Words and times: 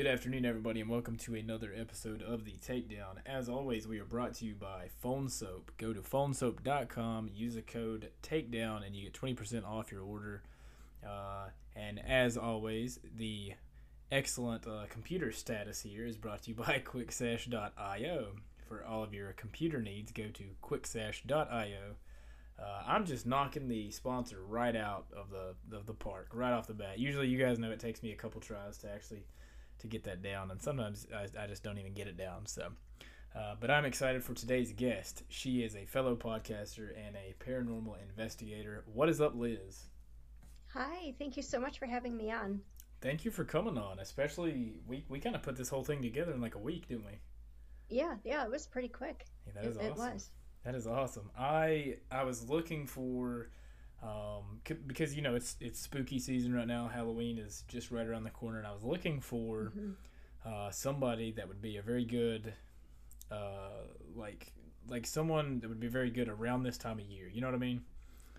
Good 0.00 0.06
afternoon, 0.06 0.46
everybody, 0.46 0.80
and 0.80 0.88
welcome 0.88 1.18
to 1.18 1.34
another 1.34 1.74
episode 1.76 2.22
of 2.22 2.46
The 2.46 2.52
Takedown. 2.52 3.18
As 3.26 3.50
always, 3.50 3.86
we 3.86 4.00
are 4.00 4.06
brought 4.06 4.32
to 4.36 4.46
you 4.46 4.54
by 4.54 4.88
Phone 5.02 5.28
Soap. 5.28 5.72
Go 5.76 5.92
to 5.92 6.00
phonesoap.com, 6.00 7.28
use 7.34 7.56
the 7.56 7.60
code 7.60 8.08
TAKEDOWN, 8.22 8.86
and 8.86 8.96
you 8.96 9.02
get 9.02 9.12
20% 9.12 9.66
off 9.66 9.92
your 9.92 10.00
order. 10.00 10.42
Uh, 11.06 11.48
and 11.76 11.98
as 11.98 12.38
always, 12.38 12.98
the 13.14 13.52
excellent 14.10 14.66
uh, 14.66 14.86
computer 14.88 15.32
status 15.32 15.82
here 15.82 16.06
is 16.06 16.16
brought 16.16 16.44
to 16.44 16.52
you 16.52 16.56
by 16.56 16.78
quicksash.io. 16.82 18.28
For 18.66 18.82
all 18.82 19.02
of 19.04 19.12
your 19.12 19.34
computer 19.34 19.82
needs, 19.82 20.12
go 20.12 20.28
to 20.28 20.44
quicksash.io. 20.62 21.96
Uh, 22.58 22.82
I'm 22.86 23.04
just 23.04 23.26
knocking 23.26 23.68
the 23.68 23.90
sponsor 23.90 24.38
right 24.48 24.76
out 24.76 25.08
of 25.14 25.28
the 25.28 25.76
of 25.76 25.84
the 25.84 25.94
park 25.94 26.30
right 26.32 26.52
off 26.52 26.66
the 26.66 26.74
bat. 26.74 26.98
Usually, 26.98 27.28
you 27.28 27.38
guys 27.38 27.58
know 27.58 27.70
it 27.70 27.80
takes 27.80 28.02
me 28.02 28.12
a 28.12 28.16
couple 28.16 28.40
tries 28.40 28.78
to 28.78 28.90
actually 28.90 29.24
to 29.80 29.86
get 29.86 30.04
that 30.04 30.22
down, 30.22 30.50
and 30.50 30.60
sometimes 30.62 31.06
I, 31.14 31.26
I 31.42 31.46
just 31.46 31.62
don't 31.62 31.78
even 31.78 31.92
get 31.92 32.06
it 32.06 32.16
down. 32.16 32.46
So, 32.46 32.68
uh, 33.34 33.54
but 33.60 33.70
I'm 33.70 33.84
excited 33.84 34.22
for 34.22 34.34
today's 34.34 34.72
guest. 34.72 35.24
She 35.28 35.62
is 35.62 35.76
a 35.76 35.84
fellow 35.84 36.16
podcaster 36.16 36.90
and 36.96 37.16
a 37.16 37.34
paranormal 37.44 37.96
investigator. 38.08 38.84
What 38.92 39.08
is 39.08 39.20
up, 39.20 39.34
Liz? 39.34 39.88
Hi, 40.74 41.14
thank 41.18 41.36
you 41.36 41.42
so 41.42 41.58
much 41.58 41.78
for 41.78 41.86
having 41.86 42.16
me 42.16 42.30
on. 42.30 42.60
Thank 43.00 43.24
you 43.24 43.30
for 43.30 43.44
coming 43.44 43.78
on. 43.78 43.98
Especially 43.98 44.74
we 44.86 45.04
we 45.08 45.18
kind 45.18 45.34
of 45.34 45.42
put 45.42 45.56
this 45.56 45.68
whole 45.68 45.84
thing 45.84 46.02
together 46.02 46.32
in 46.32 46.40
like 46.40 46.54
a 46.54 46.58
week, 46.58 46.88
didn't 46.88 47.06
we? 47.06 47.18
Yeah, 47.88 48.14
yeah, 48.24 48.44
it 48.44 48.50
was 48.50 48.66
pretty 48.66 48.88
quick. 48.88 49.26
Yeah, 49.46 49.52
that 49.54 49.64
is 49.64 49.76
it, 49.76 49.90
awesome. 49.90 50.06
It 50.06 50.12
was. 50.12 50.30
That 50.64 50.74
is 50.74 50.86
awesome. 50.86 51.30
I 51.36 51.96
I 52.10 52.24
was 52.24 52.48
looking 52.48 52.86
for 52.86 53.50
um, 54.02 54.60
c- 54.66 54.74
because 54.86 55.14
you 55.14 55.22
know 55.22 55.34
it's 55.34 55.56
it's 55.60 55.80
spooky 55.80 56.18
season 56.18 56.54
right 56.54 56.66
now. 56.66 56.88
Halloween 56.88 57.38
is 57.38 57.64
just 57.68 57.90
right 57.90 58.06
around 58.06 58.24
the 58.24 58.30
corner, 58.30 58.58
and 58.58 58.66
I 58.66 58.72
was 58.72 58.82
looking 58.82 59.20
for 59.20 59.72
Mhm. 59.76 59.94
uh, 60.44 60.70
somebody 60.70 61.32
that 61.32 61.48
would 61.48 61.60
be 61.60 61.76
a 61.76 61.82
very 61.82 62.04
good, 62.04 62.54
uh, 63.30 63.84
like 64.14 64.52
like 64.88 65.06
someone 65.06 65.60
that 65.60 65.68
would 65.68 65.80
be 65.80 65.88
very 65.88 66.10
good 66.10 66.28
around 66.28 66.62
this 66.62 66.78
time 66.78 66.98
of 66.98 67.04
year. 67.06 67.28
You 67.28 67.40
know 67.40 67.48
what 67.48 67.54
I 67.54 67.58
mean? 67.58 67.84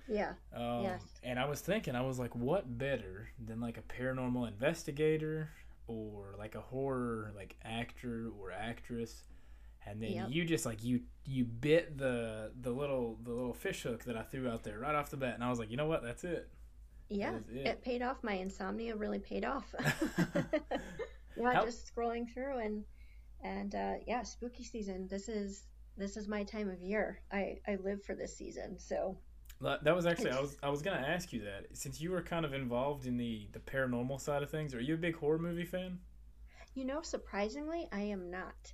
Yeah, 0.08 0.34
Um, 0.54 0.84
Yes. 0.84 1.04
And 1.24 1.40
I 1.40 1.46
was 1.46 1.62
thinking, 1.62 1.96
I 1.96 2.02
was 2.02 2.20
like, 2.20 2.36
what 2.36 2.78
better 2.78 3.30
than 3.44 3.62
like 3.62 3.78
a 3.78 3.82
paranormal 3.84 4.48
investigator 4.48 5.52
or 5.88 6.36
like 6.38 6.56
a 6.56 6.62
horror 6.62 7.32
like 7.36 7.56
actor 7.64 8.30
or 8.40 8.52
actress? 8.52 9.24
And 9.86 10.02
then 10.02 10.12
Yep. 10.12 10.28
you 10.30 10.46
just 10.46 10.66
like 10.66 10.84
you 10.84 11.02
you 11.26 11.44
bit 11.46 11.98
the 11.98 12.52
the 12.62 12.72
little 12.72 13.18
the 13.24 13.32
little 13.32 13.54
fish 13.54 13.84
hook 13.84 14.04
that 14.06 14.16
I 14.16 14.22
threw 14.24 14.48
out 14.50 14.64
there 14.64 14.80
right 14.80 14.94
off 14.96 15.10
the 15.10 15.18
bat, 15.18 15.34
and 15.36 15.44
I 15.44 15.50
was 15.50 15.60
like, 15.60 15.72
you 15.72 15.78
know 15.78 15.88
what, 15.88 16.04
that's 16.04 16.24
it. 16.24 16.50
yeah, 17.10 17.38
is 17.38 17.50
it. 17.56 17.68
it. 17.68 17.82
paid 17.82 18.02
off. 18.02 18.24
My 18.24 18.34
insomnia 18.34 18.96
really 18.96 19.20
paid 19.20 19.44
off. 19.44 19.74
yeah, 21.38 21.54
How- 21.54 21.66
just 21.66 21.94
scrolling 21.94 22.32
through 22.34 22.60
and 22.60 22.84
and 23.44 23.74
uh, 23.76 23.94
yeah, 24.08 24.22
spooky 24.24 24.64
season. 24.64 25.08
This 25.08 25.28
is 25.30 25.66
this 25.98 26.16
is 26.16 26.28
my 26.28 26.44
time 26.44 26.70
of 26.70 26.82
year. 26.82 27.22
I 27.32 27.58
I 27.68 27.76
live 27.84 28.04
for 28.04 28.14
this 28.16 28.38
season. 28.38 28.78
So 28.80 29.18
That 29.62 29.84
that 29.84 29.96
was 29.96 30.06
actually 30.06 30.32
I 30.32 30.40
was 30.40 30.58
I 30.62 30.70
was 30.70 30.82
gonna 30.84 31.06
ask 31.08 31.34
you 31.34 31.42
that 31.44 31.66
since 31.74 32.00
you 32.00 32.12
were 32.12 32.22
kind 32.22 32.46
of 32.46 32.54
involved 32.54 33.08
in 33.08 33.18
the 33.18 33.48
the 33.52 33.60
paranormal 33.60 34.22
side 34.22 34.44
of 34.44 34.52
things. 34.52 34.74
Are 34.76 34.82
you 34.82 34.94
a 34.94 34.98
big 34.98 35.16
horror 35.16 35.40
movie 35.40 35.66
fan? 35.66 36.00
you 36.74 36.86
know, 36.86 37.02
surprisingly, 37.02 37.90
I 37.92 38.02
am 38.04 38.32
not. 38.32 38.72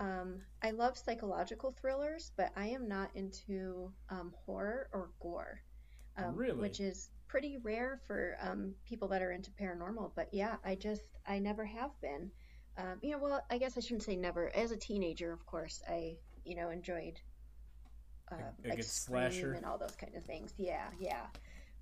Um, 0.00 0.40
I 0.62 0.70
love 0.70 0.96
psychological 0.96 1.72
thrillers, 1.78 2.32
but 2.36 2.50
I 2.56 2.66
am 2.68 2.88
not 2.88 3.10
into 3.14 3.92
um, 4.08 4.32
horror 4.46 4.88
or 4.92 5.10
gore, 5.20 5.60
um, 6.16 6.34
Really? 6.34 6.58
which 6.58 6.80
is 6.80 7.10
pretty 7.28 7.58
rare 7.58 8.00
for 8.06 8.36
um, 8.40 8.74
people 8.86 9.06
that 9.08 9.20
are 9.20 9.30
into 9.30 9.50
paranormal. 9.52 10.12
But 10.16 10.28
yeah, 10.32 10.56
I 10.64 10.74
just 10.74 11.02
I 11.28 11.38
never 11.38 11.66
have 11.66 11.90
been. 12.00 12.30
Um, 12.78 12.98
you 13.02 13.10
know, 13.10 13.18
well, 13.18 13.44
I 13.50 13.58
guess 13.58 13.76
I 13.76 13.80
shouldn't 13.80 14.02
say 14.02 14.16
never. 14.16 14.50
As 14.56 14.70
a 14.72 14.76
teenager, 14.76 15.32
of 15.32 15.44
course, 15.44 15.82
I 15.88 16.16
you 16.44 16.56
know 16.56 16.70
enjoyed 16.70 17.20
uh, 18.32 18.36
like 18.64 18.82
slasher? 18.82 19.52
and 19.52 19.66
all 19.66 19.76
those 19.76 19.96
kind 19.96 20.14
of 20.16 20.24
things. 20.24 20.54
Yeah, 20.56 20.86
yeah. 20.98 21.26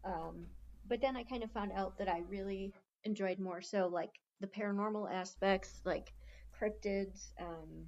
Um, 0.04 0.46
but 0.88 1.00
then 1.00 1.16
I 1.16 1.22
kind 1.22 1.44
of 1.44 1.52
found 1.52 1.72
out 1.72 1.98
that 1.98 2.08
I 2.08 2.22
really 2.28 2.72
enjoyed 3.04 3.38
more 3.38 3.60
so 3.60 3.86
like 3.86 4.10
the 4.40 4.46
paranormal 4.46 5.12
aspects, 5.12 5.80
like 5.84 6.12
cryptids, 6.58 7.28
um, 7.40 7.86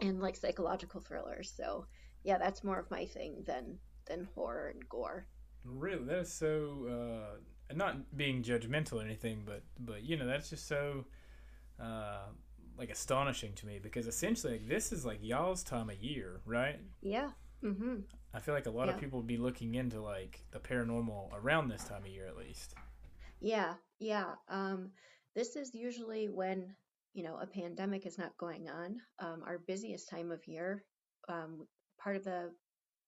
and 0.00 0.20
like 0.20 0.36
psychological 0.36 1.00
thrillers. 1.00 1.52
So 1.54 1.86
yeah, 2.24 2.38
that's 2.38 2.64
more 2.64 2.78
of 2.78 2.90
my 2.90 3.04
thing 3.04 3.42
than 3.46 3.78
than 4.06 4.28
horror 4.34 4.68
and 4.68 4.88
gore. 4.88 5.26
Really, 5.64 6.04
that 6.04 6.18
is 6.18 6.32
so. 6.32 6.86
Uh, 6.90 7.74
not 7.74 8.16
being 8.16 8.42
judgmental 8.42 8.94
or 8.94 9.04
anything, 9.04 9.42
but 9.44 9.62
but 9.78 10.02
you 10.02 10.16
know 10.16 10.26
that's 10.26 10.50
just 10.50 10.66
so, 10.66 11.04
uh, 11.80 12.26
like 12.76 12.90
astonishing 12.90 13.52
to 13.54 13.66
me 13.66 13.78
because 13.80 14.06
essentially 14.06 14.54
like, 14.54 14.68
this 14.68 14.92
is 14.92 15.04
like 15.04 15.18
y'all's 15.22 15.62
time 15.62 15.90
of 15.90 15.96
year, 16.02 16.40
right? 16.44 16.80
Yeah. 17.00 17.30
Mm-hmm. 17.62 17.96
I 18.32 18.40
feel 18.40 18.54
like 18.54 18.66
a 18.66 18.70
lot 18.70 18.88
of 18.88 18.98
people 18.98 19.18
would 19.18 19.26
be 19.26 19.36
looking 19.36 19.74
into 19.74 20.00
like 20.00 20.42
the 20.50 20.58
paranormal 20.58 21.28
around 21.34 21.68
this 21.68 21.84
time 21.84 22.02
of 22.02 22.08
year 22.08 22.26
at 22.26 22.36
least. 22.36 22.74
Yeah. 23.40 23.74
Yeah. 23.98 24.34
Um, 24.48 24.90
this 25.34 25.56
is 25.56 25.74
usually 25.74 26.28
when 26.28 26.74
you 27.14 27.24
know 27.24 27.38
a 27.40 27.46
pandemic 27.46 28.06
is 28.06 28.18
not 28.18 28.36
going 28.38 28.68
on. 28.68 28.96
Um, 29.18 29.42
our 29.46 29.58
busiest 29.58 30.08
time 30.08 30.30
of 30.30 30.46
year. 30.46 30.84
Um, 31.28 31.66
part 32.02 32.16
of 32.16 32.24
the 32.24 32.50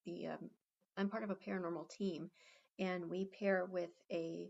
the 0.06 0.26
um, 0.28 0.50
I'm 0.96 1.08
part 1.08 1.24
of 1.24 1.30
a 1.30 1.36
paranormal 1.36 1.90
team, 1.90 2.30
and 2.78 3.08
we 3.08 3.28
pair 3.38 3.64
with 3.66 3.90
a 4.12 4.48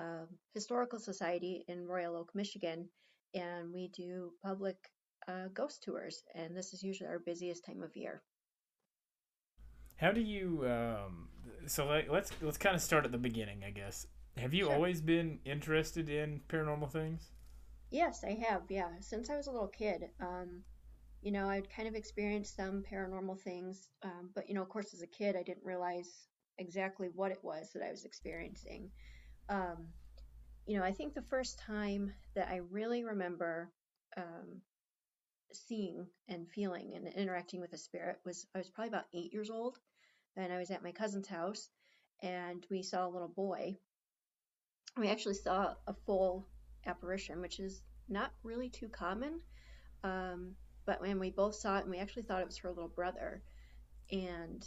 um 0.00 0.28
historical 0.54 0.98
society 0.98 1.64
in 1.68 1.86
Royal 1.86 2.16
Oak, 2.16 2.30
Michigan, 2.34 2.88
and 3.34 3.72
we 3.72 3.88
do 3.88 4.32
public 4.44 4.76
uh, 5.28 5.48
ghost 5.54 5.82
tours. 5.84 6.22
And 6.34 6.56
this 6.56 6.72
is 6.72 6.82
usually 6.82 7.08
our 7.08 7.18
busiest 7.20 7.64
time 7.66 7.82
of 7.82 7.96
year. 7.96 8.22
How 9.96 10.12
do 10.12 10.20
you? 10.20 10.66
Um, 10.68 11.28
so 11.66 11.86
like, 11.86 12.08
let's 12.10 12.32
let's 12.42 12.58
kind 12.58 12.74
of 12.74 12.82
start 12.82 13.04
at 13.04 13.12
the 13.12 13.18
beginning, 13.18 13.64
I 13.64 13.70
guess. 13.70 14.06
Have 14.36 14.52
you 14.54 14.68
Sure. 14.68 14.74
always 14.74 15.00
been 15.00 15.40
interested 15.44 16.08
in 16.08 16.40
paranormal 16.48 16.90
things? 16.90 17.30
Yes, 17.94 18.24
I 18.24 18.36
have. 18.48 18.62
Yeah, 18.70 18.88
since 18.98 19.30
I 19.30 19.36
was 19.36 19.46
a 19.46 19.52
little 19.52 19.68
kid, 19.68 20.10
um, 20.20 20.64
you 21.22 21.30
know, 21.30 21.48
I'd 21.48 21.70
kind 21.70 21.86
of 21.86 21.94
experienced 21.94 22.56
some 22.56 22.82
paranormal 22.82 23.38
things, 23.38 23.86
um, 24.02 24.30
but 24.34 24.48
you 24.48 24.54
know, 24.56 24.62
of 24.62 24.68
course, 24.68 24.92
as 24.94 25.02
a 25.02 25.06
kid, 25.06 25.36
I 25.36 25.44
didn't 25.44 25.64
realize 25.64 26.26
exactly 26.58 27.06
what 27.14 27.30
it 27.30 27.38
was 27.44 27.70
that 27.72 27.84
I 27.84 27.92
was 27.92 28.04
experiencing. 28.04 28.90
Um, 29.48 29.86
you 30.66 30.76
know, 30.76 30.84
I 30.84 30.90
think 30.90 31.14
the 31.14 31.22
first 31.22 31.60
time 31.60 32.12
that 32.34 32.48
I 32.48 32.62
really 32.68 33.04
remember 33.04 33.70
um, 34.16 34.60
seeing 35.52 36.04
and 36.26 36.50
feeling 36.50 36.94
and 36.96 37.06
interacting 37.06 37.60
with 37.60 37.74
a 37.74 37.78
spirit 37.78 38.18
was 38.24 38.44
I 38.56 38.58
was 38.58 38.70
probably 38.70 38.88
about 38.88 39.06
eight 39.14 39.32
years 39.32 39.50
old, 39.50 39.78
and 40.36 40.52
I 40.52 40.58
was 40.58 40.72
at 40.72 40.82
my 40.82 40.90
cousin's 40.90 41.28
house, 41.28 41.70
and 42.24 42.66
we 42.72 42.82
saw 42.82 43.06
a 43.06 43.14
little 43.14 43.28
boy. 43.28 43.76
We 44.96 45.06
actually 45.10 45.34
saw 45.34 45.74
a 45.86 45.94
full 46.06 46.48
apparition, 46.86 47.40
which 47.40 47.60
is 47.60 47.82
not 48.08 48.32
really 48.42 48.68
too 48.68 48.88
common. 48.88 49.40
Um, 50.02 50.54
but 50.86 51.00
when 51.00 51.18
we 51.18 51.30
both 51.30 51.54
saw 51.54 51.78
it, 51.78 51.82
and 51.82 51.90
we 51.90 51.98
actually 51.98 52.22
thought 52.22 52.40
it 52.40 52.46
was 52.46 52.58
her 52.58 52.68
little 52.68 52.88
brother, 52.88 53.42
and 54.10 54.64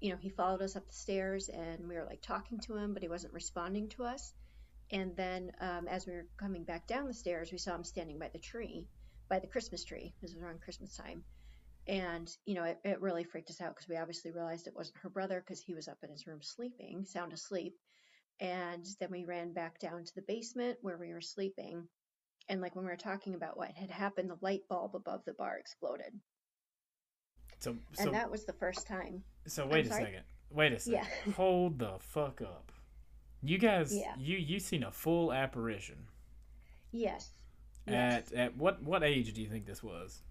you 0.00 0.10
know, 0.10 0.18
he 0.20 0.28
followed 0.28 0.62
us 0.62 0.74
up 0.74 0.86
the 0.88 0.94
stairs, 0.94 1.48
and 1.48 1.88
we 1.88 1.94
were 1.94 2.04
like 2.04 2.20
talking 2.22 2.58
to 2.60 2.76
him, 2.76 2.92
but 2.92 3.02
he 3.02 3.08
wasn't 3.08 3.32
responding 3.32 3.88
to 3.90 4.04
us. 4.04 4.34
And 4.90 5.16
then, 5.16 5.52
um, 5.60 5.86
as 5.88 6.06
we 6.06 6.12
were 6.12 6.26
coming 6.36 6.64
back 6.64 6.88
down 6.88 7.06
the 7.06 7.14
stairs, 7.14 7.52
we 7.52 7.58
saw 7.58 7.76
him 7.76 7.84
standing 7.84 8.18
by 8.18 8.28
the 8.28 8.38
tree, 8.38 8.88
by 9.28 9.38
the 9.38 9.46
Christmas 9.46 9.84
tree. 9.84 10.12
This 10.20 10.34
was 10.34 10.42
around 10.42 10.60
Christmas 10.60 10.96
time, 10.96 11.22
and 11.86 12.28
you 12.44 12.54
know, 12.54 12.64
it, 12.64 12.78
it 12.84 13.00
really 13.00 13.22
freaked 13.22 13.50
us 13.50 13.60
out 13.60 13.76
because 13.76 13.88
we 13.88 13.96
obviously 13.96 14.32
realized 14.32 14.66
it 14.66 14.74
wasn't 14.74 14.98
her 14.98 15.08
brother 15.08 15.40
because 15.40 15.60
he 15.60 15.74
was 15.74 15.86
up 15.86 15.98
in 16.02 16.10
his 16.10 16.26
room 16.26 16.42
sleeping, 16.42 17.04
sound 17.04 17.32
asleep. 17.32 17.78
And 18.40 18.86
then 19.00 19.10
we 19.10 19.24
ran 19.24 19.52
back 19.52 19.78
down 19.78 20.04
to 20.04 20.14
the 20.14 20.22
basement 20.22 20.78
where 20.82 20.98
we 20.98 21.12
were 21.12 21.20
sleeping. 21.20 21.86
And 22.48 22.60
like 22.60 22.74
when 22.74 22.84
we 22.84 22.90
were 22.90 22.96
talking 22.96 23.34
about 23.34 23.56
what 23.56 23.70
had 23.72 23.90
happened, 23.90 24.30
the 24.30 24.36
light 24.40 24.62
bulb 24.68 24.96
above 24.96 25.20
the 25.24 25.34
bar 25.34 25.58
exploded. 25.58 26.12
So 27.60 27.76
so 27.92 28.04
And 28.04 28.14
that 28.14 28.30
was 28.30 28.44
the 28.44 28.52
first 28.54 28.86
time. 28.86 29.22
so 29.46 29.66
wait 29.66 29.86
a 29.86 29.88
sorry? 29.90 30.04
second. 30.04 30.22
Wait 30.50 30.72
a 30.72 30.78
second. 30.80 31.06
Yeah. 31.26 31.32
Hold 31.34 31.78
the 31.78 31.94
fuck 32.00 32.42
up. 32.42 32.72
You 33.42 33.58
guys, 33.58 33.96
Yeah. 33.96 34.14
you 34.18 34.36
you 34.38 34.58
seen 34.58 34.82
a 34.82 34.90
full 34.90 35.32
apparition 35.32 36.08
Yes. 36.90 37.32
Yes. 37.86 38.32
at 38.32 38.38
at 38.38 38.56
what 38.56 38.82
what 38.82 39.02
age 39.04 39.32
do 39.34 39.40
you 39.40 39.48
think 39.48 39.66
this 39.66 39.82
was? 39.82 40.22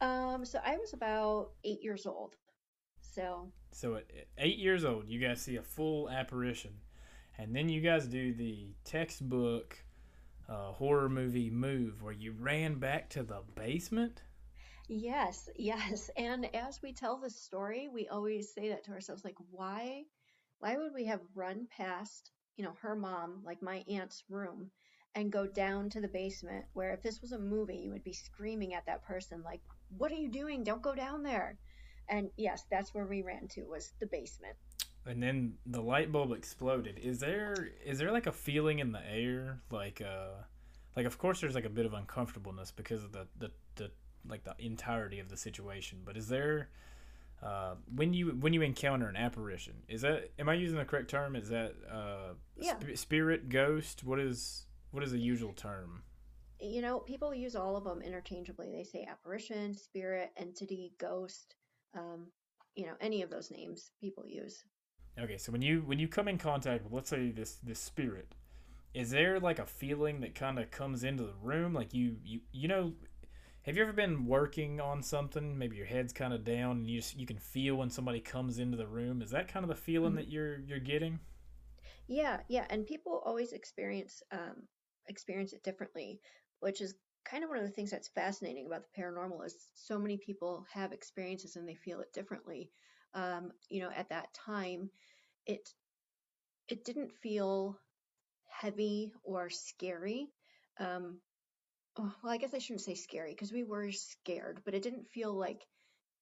Um, 0.00 0.44
so 0.44 0.60
I 0.64 0.76
was 0.76 0.92
about 0.92 1.50
eight 1.64 1.82
years 1.82 2.06
old. 2.06 2.36
So 3.00 3.50
So 3.72 3.94
at, 3.96 4.04
at 4.16 4.26
eight 4.38 4.58
years 4.58 4.84
old, 4.84 5.08
you 5.08 5.18
guys 5.18 5.40
see 5.40 5.56
a 5.56 5.62
full 5.62 6.08
apparition, 6.10 6.74
and 7.38 7.54
then 7.54 7.68
you 7.68 7.80
guys 7.80 8.06
do 8.06 8.34
the 8.34 8.66
textbook 8.84 9.78
uh, 10.48 10.72
horror 10.72 11.08
movie 11.08 11.50
move 11.50 12.02
where 12.02 12.12
you 12.12 12.32
ran 12.32 12.78
back 12.78 13.08
to 13.10 13.22
the 13.22 13.40
basement. 13.54 14.22
Yes, 14.88 15.48
yes. 15.56 16.10
And 16.16 16.54
as 16.54 16.80
we 16.82 16.92
tell 16.92 17.18
the 17.18 17.30
story, 17.30 17.88
we 17.92 18.08
always 18.08 18.52
say 18.52 18.70
that 18.70 18.84
to 18.84 18.92
ourselves, 18.92 19.24
like, 19.24 19.36
why, 19.50 20.04
why 20.58 20.76
would 20.76 20.94
we 20.94 21.04
have 21.04 21.20
run 21.34 21.68
past, 21.70 22.30
you 22.56 22.64
know, 22.64 22.74
her 22.80 22.96
mom, 22.96 23.42
like 23.44 23.62
my 23.62 23.84
aunt's 23.88 24.24
room, 24.28 24.70
and 25.14 25.32
go 25.32 25.46
down 25.46 25.90
to 25.90 26.00
the 26.00 26.08
basement 26.08 26.64
where 26.74 26.92
if 26.92 27.02
this 27.02 27.20
was 27.20 27.32
a 27.32 27.38
movie 27.38 27.76
you 27.76 27.90
would 27.90 28.04
be 28.04 28.12
screaming 28.12 28.74
at 28.74 28.86
that 28.86 29.04
person 29.04 29.42
like 29.42 29.60
what 29.96 30.12
are 30.12 30.16
you 30.16 30.28
doing 30.28 30.62
don't 30.62 30.82
go 30.82 30.94
down 30.94 31.22
there 31.22 31.58
and 32.08 32.30
yes 32.36 32.64
that's 32.70 32.94
where 32.94 33.06
we 33.06 33.22
ran 33.22 33.48
to 33.48 33.62
was 33.64 33.92
the 34.00 34.06
basement. 34.06 34.56
And 35.06 35.22
then 35.22 35.54
the 35.64 35.80
light 35.80 36.12
bulb 36.12 36.32
exploded. 36.32 36.98
Is 36.98 37.18
there 37.18 37.70
is 37.84 37.98
there 37.98 38.12
like 38.12 38.26
a 38.26 38.32
feeling 38.32 38.78
in 38.78 38.92
the 38.92 39.00
air? 39.10 39.60
Like 39.70 40.00
uh 40.00 40.42
like 40.96 41.06
of 41.06 41.18
course 41.18 41.40
there's 41.40 41.54
like 41.54 41.64
a 41.64 41.70
bit 41.70 41.86
of 41.86 41.94
uncomfortableness 41.94 42.72
because 42.72 43.04
of 43.04 43.12
the 43.12 43.26
the, 43.38 43.50
the 43.76 43.90
like 44.28 44.44
the 44.44 44.54
entirety 44.58 45.20
of 45.20 45.30
the 45.30 45.36
situation 45.36 45.98
but 46.04 46.16
is 46.16 46.28
there 46.28 46.68
uh, 47.42 47.74
when 47.94 48.12
you 48.12 48.30
when 48.40 48.52
you 48.52 48.62
encounter 48.62 49.08
an 49.08 49.16
apparition 49.16 49.74
is 49.88 50.00
that 50.00 50.30
am 50.40 50.48
i 50.48 50.54
using 50.54 50.76
the 50.76 50.84
correct 50.84 51.08
term? 51.08 51.36
Is 51.36 51.48
that 51.50 51.74
uh, 51.90 52.34
yeah. 52.56 52.74
sp- 52.82 52.96
spirit 52.96 53.48
ghost? 53.48 54.02
What 54.02 54.18
is 54.18 54.66
what 54.90 55.04
is 55.04 55.12
the 55.12 55.20
usual 55.20 55.52
term? 55.52 56.02
You 56.60 56.82
know 56.82 56.98
people 56.98 57.32
use 57.32 57.54
all 57.54 57.76
of 57.76 57.84
them 57.84 58.02
interchangeably. 58.02 58.72
They 58.72 58.82
say 58.82 59.06
apparition 59.08 59.76
spirit 59.76 60.32
entity 60.36 60.94
ghost 60.98 61.54
um, 61.96 62.26
you 62.74 62.86
know 62.86 62.94
any 63.00 63.22
of 63.22 63.30
those 63.30 63.50
names 63.50 63.90
people 64.00 64.24
use 64.26 64.64
okay 65.18 65.36
so 65.36 65.52
when 65.52 65.62
you 65.62 65.82
when 65.86 65.98
you 65.98 66.08
come 66.08 66.28
in 66.28 66.38
contact 66.38 66.84
with 66.84 66.92
let's 66.92 67.10
say 67.10 67.30
this 67.30 67.58
this 67.62 67.78
spirit 67.78 68.34
is 68.94 69.10
there 69.10 69.38
like 69.38 69.58
a 69.58 69.66
feeling 69.66 70.20
that 70.20 70.34
kind 70.34 70.58
of 70.58 70.70
comes 70.70 71.04
into 71.04 71.22
the 71.22 71.34
room 71.42 71.74
like 71.74 71.92
you 71.92 72.16
you 72.24 72.40
you 72.52 72.68
know 72.68 72.92
have 73.68 73.76
you 73.76 73.82
ever 73.82 73.92
been 73.92 74.24
working 74.24 74.80
on 74.80 75.02
something? 75.02 75.58
Maybe 75.58 75.76
your 75.76 75.84
head's 75.84 76.14
kind 76.14 76.32
of 76.32 76.42
down, 76.42 76.78
and 76.78 76.86
you 76.88 77.00
just 77.00 77.18
you 77.18 77.26
can 77.26 77.36
feel 77.36 77.74
when 77.74 77.90
somebody 77.90 78.18
comes 78.18 78.58
into 78.58 78.78
the 78.78 78.86
room. 78.86 79.20
Is 79.20 79.30
that 79.32 79.46
kind 79.46 79.62
of 79.62 79.68
the 79.68 79.74
feeling 79.74 80.12
mm-hmm. 80.12 80.16
that 80.16 80.28
you're 80.28 80.60
you're 80.60 80.78
getting? 80.78 81.18
Yeah, 82.06 82.38
yeah, 82.48 82.64
and 82.70 82.86
people 82.86 83.22
always 83.26 83.52
experience 83.52 84.22
um, 84.32 84.62
experience 85.08 85.52
it 85.52 85.62
differently, 85.62 86.18
which 86.60 86.80
is 86.80 86.94
kind 87.30 87.44
of 87.44 87.50
one 87.50 87.58
of 87.58 87.64
the 87.64 87.70
things 87.70 87.90
that's 87.90 88.08
fascinating 88.08 88.66
about 88.66 88.82
the 88.82 89.02
paranormal 89.02 89.44
is 89.44 89.54
so 89.74 89.98
many 89.98 90.16
people 90.16 90.66
have 90.72 90.92
experiences 90.92 91.56
and 91.56 91.68
they 91.68 91.74
feel 91.74 92.00
it 92.00 92.12
differently. 92.12 92.70
Um, 93.14 93.50
you 93.68 93.82
know, 93.82 93.90
at 93.94 94.10
that 94.10 94.32
time, 94.34 94.90
it 95.46 95.68
it 96.68 96.84
didn't 96.84 97.12
feel 97.22 97.78
heavy 98.48 99.12
or 99.24 99.48
scary. 99.50 100.28
Um, 100.78 101.20
oh, 101.98 102.12
well, 102.22 102.32
I 102.32 102.36
guess 102.36 102.54
I 102.54 102.58
shouldn't 102.58 102.82
say 102.82 102.94
scary 102.94 103.32
because 103.32 103.52
we 103.52 103.64
were 103.64 103.90
scared, 103.92 104.60
but 104.64 104.74
it 104.74 104.82
didn't 104.82 105.08
feel 105.08 105.32
like 105.32 105.62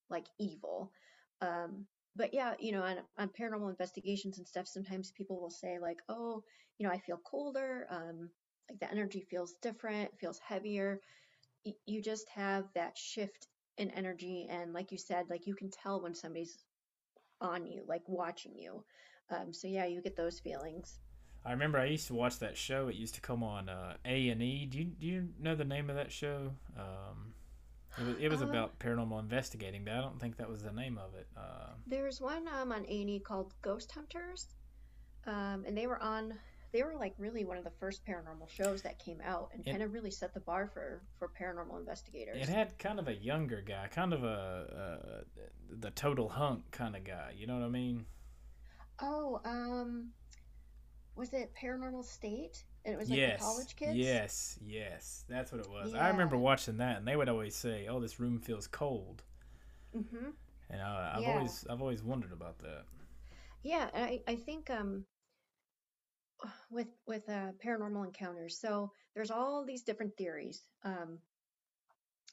like 0.08 0.26
evil. 0.38 0.92
Um, 1.40 1.86
but 2.14 2.32
yeah, 2.32 2.54
you 2.58 2.72
know, 2.72 2.82
on, 2.82 2.98
on 3.18 3.28
paranormal 3.28 3.68
investigations 3.68 4.38
and 4.38 4.46
stuff, 4.46 4.66
sometimes 4.66 5.12
people 5.12 5.40
will 5.40 5.50
say 5.50 5.78
like, 5.78 5.98
oh, 6.08 6.42
you 6.78 6.86
know, 6.86 6.92
I 6.92 6.98
feel 6.98 7.18
colder. 7.18 7.86
Um, 7.90 8.30
like 8.68 8.80
the 8.80 8.90
energy 8.90 9.20
feels 9.20 9.54
different, 9.62 10.10
feels 10.18 10.38
heavier. 10.38 11.00
You 11.86 12.02
just 12.02 12.28
have 12.28 12.64
that 12.74 12.96
shift 12.96 13.48
in 13.78 13.90
energy, 13.90 14.46
and 14.48 14.72
like 14.72 14.92
you 14.92 14.98
said, 14.98 15.26
like 15.28 15.46
you 15.46 15.54
can 15.54 15.70
tell 15.70 16.00
when 16.00 16.14
somebody's 16.14 16.64
on 17.40 17.66
you, 17.66 17.82
like 17.86 18.02
watching 18.06 18.56
you. 18.56 18.84
Um, 19.30 19.52
so 19.52 19.68
yeah, 19.68 19.86
you 19.86 20.00
get 20.00 20.16
those 20.16 20.38
feelings. 20.40 20.98
I 21.44 21.52
remember 21.52 21.78
I 21.78 21.86
used 21.86 22.08
to 22.08 22.14
watch 22.14 22.38
that 22.40 22.56
show. 22.56 22.88
It 22.88 22.96
used 22.96 23.14
to 23.14 23.20
come 23.20 23.42
on 23.42 23.68
uh, 23.68 23.94
A 24.04 24.28
and 24.30 24.42
E. 24.42 24.66
Do 24.66 24.78
you 24.78 24.84
do 24.84 25.06
you 25.06 25.28
know 25.40 25.54
the 25.54 25.64
name 25.64 25.90
of 25.90 25.96
that 25.96 26.10
show? 26.10 26.52
Um, 26.76 27.34
it 27.98 28.06
was, 28.06 28.16
it 28.20 28.28
was 28.28 28.42
uh, 28.42 28.48
about 28.48 28.78
paranormal 28.78 29.18
investigating, 29.20 29.84
but 29.84 29.94
I 29.94 30.00
don't 30.00 30.20
think 30.20 30.36
that 30.38 30.48
was 30.48 30.62
the 30.62 30.72
name 30.72 30.98
of 30.98 31.14
it. 31.14 31.26
Uh, 31.36 31.70
there's 31.86 32.20
one 32.20 32.46
um, 32.48 32.72
on 32.72 32.84
A 32.88 33.00
and 33.00 33.10
E 33.10 33.20
called 33.20 33.54
Ghost 33.62 33.92
Hunters, 33.92 34.48
um, 35.26 35.64
and 35.66 35.76
they 35.76 35.86
were 35.86 36.02
on. 36.02 36.34
They 36.76 36.82
were 36.82 36.94
like 36.94 37.14
really 37.16 37.46
one 37.46 37.56
of 37.56 37.64
the 37.64 37.72
first 37.80 38.04
paranormal 38.04 38.50
shows 38.50 38.82
that 38.82 38.98
came 38.98 39.22
out, 39.24 39.48
and 39.54 39.64
kind 39.64 39.82
of 39.82 39.94
really 39.94 40.10
set 40.10 40.34
the 40.34 40.40
bar 40.40 40.66
for 40.66 41.00
for 41.18 41.30
paranormal 41.40 41.80
investigators. 41.80 42.36
It 42.36 42.50
had 42.50 42.78
kind 42.78 42.98
of 42.98 43.08
a 43.08 43.14
younger 43.14 43.62
guy, 43.62 43.88
kind 43.90 44.12
of 44.12 44.24
a 44.24 45.00
uh, 45.00 45.40
the 45.70 45.90
total 45.92 46.28
hunk 46.28 46.70
kind 46.72 46.94
of 46.94 47.02
guy. 47.02 47.32
You 47.34 47.46
know 47.46 47.54
what 47.54 47.64
I 47.64 47.70
mean? 47.70 48.04
Oh, 49.00 49.40
um, 49.46 50.10
was 51.14 51.32
it 51.32 51.50
Paranormal 51.58 52.04
State? 52.04 52.62
And 52.84 52.94
it 52.94 52.98
was 52.98 53.08
like 53.08 53.20
yes, 53.20 53.40
the 53.40 53.46
college 53.46 53.76
kids. 53.76 53.96
Yes, 53.96 54.58
yes, 54.62 55.24
that's 55.30 55.52
what 55.52 55.62
it 55.62 55.70
was. 55.70 55.94
Yeah. 55.94 56.04
I 56.04 56.10
remember 56.10 56.36
watching 56.36 56.76
that, 56.76 56.98
and 56.98 57.08
they 57.08 57.16
would 57.16 57.30
always 57.30 57.56
say, 57.56 57.86
"Oh, 57.88 58.00
this 58.00 58.20
room 58.20 58.38
feels 58.38 58.66
cold." 58.66 59.22
Mm-hmm. 59.96 60.28
And 60.68 60.82
uh, 60.82 61.12
I've 61.14 61.22
yeah. 61.22 61.36
always 61.36 61.66
I've 61.70 61.80
always 61.80 62.02
wondered 62.02 62.32
about 62.32 62.58
that. 62.58 62.82
Yeah, 63.62 63.88
I 63.94 64.20
I 64.28 64.34
think 64.34 64.68
um 64.68 65.06
with 66.70 66.88
with 67.06 67.28
uh, 67.28 67.52
paranormal 67.64 68.04
encounters, 68.04 68.58
so 68.58 68.92
there's 69.14 69.30
all 69.30 69.64
these 69.64 69.82
different 69.82 70.16
theories. 70.16 70.62
Um, 70.84 71.18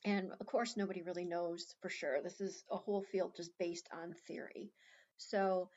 and 0.06 0.32
of 0.40 0.46
course, 0.46 0.76
nobody 0.76 1.02
really 1.02 1.26
knows 1.26 1.76
for 1.82 1.90
sure. 1.90 2.22
This 2.22 2.42
is 2.42 2.64
a 2.70 2.76
whole 2.76 3.04
field 3.04 3.34
just 3.38 3.58
based 3.58 3.88
on 3.94 4.14
theory. 4.28 4.72
So, 5.18 5.70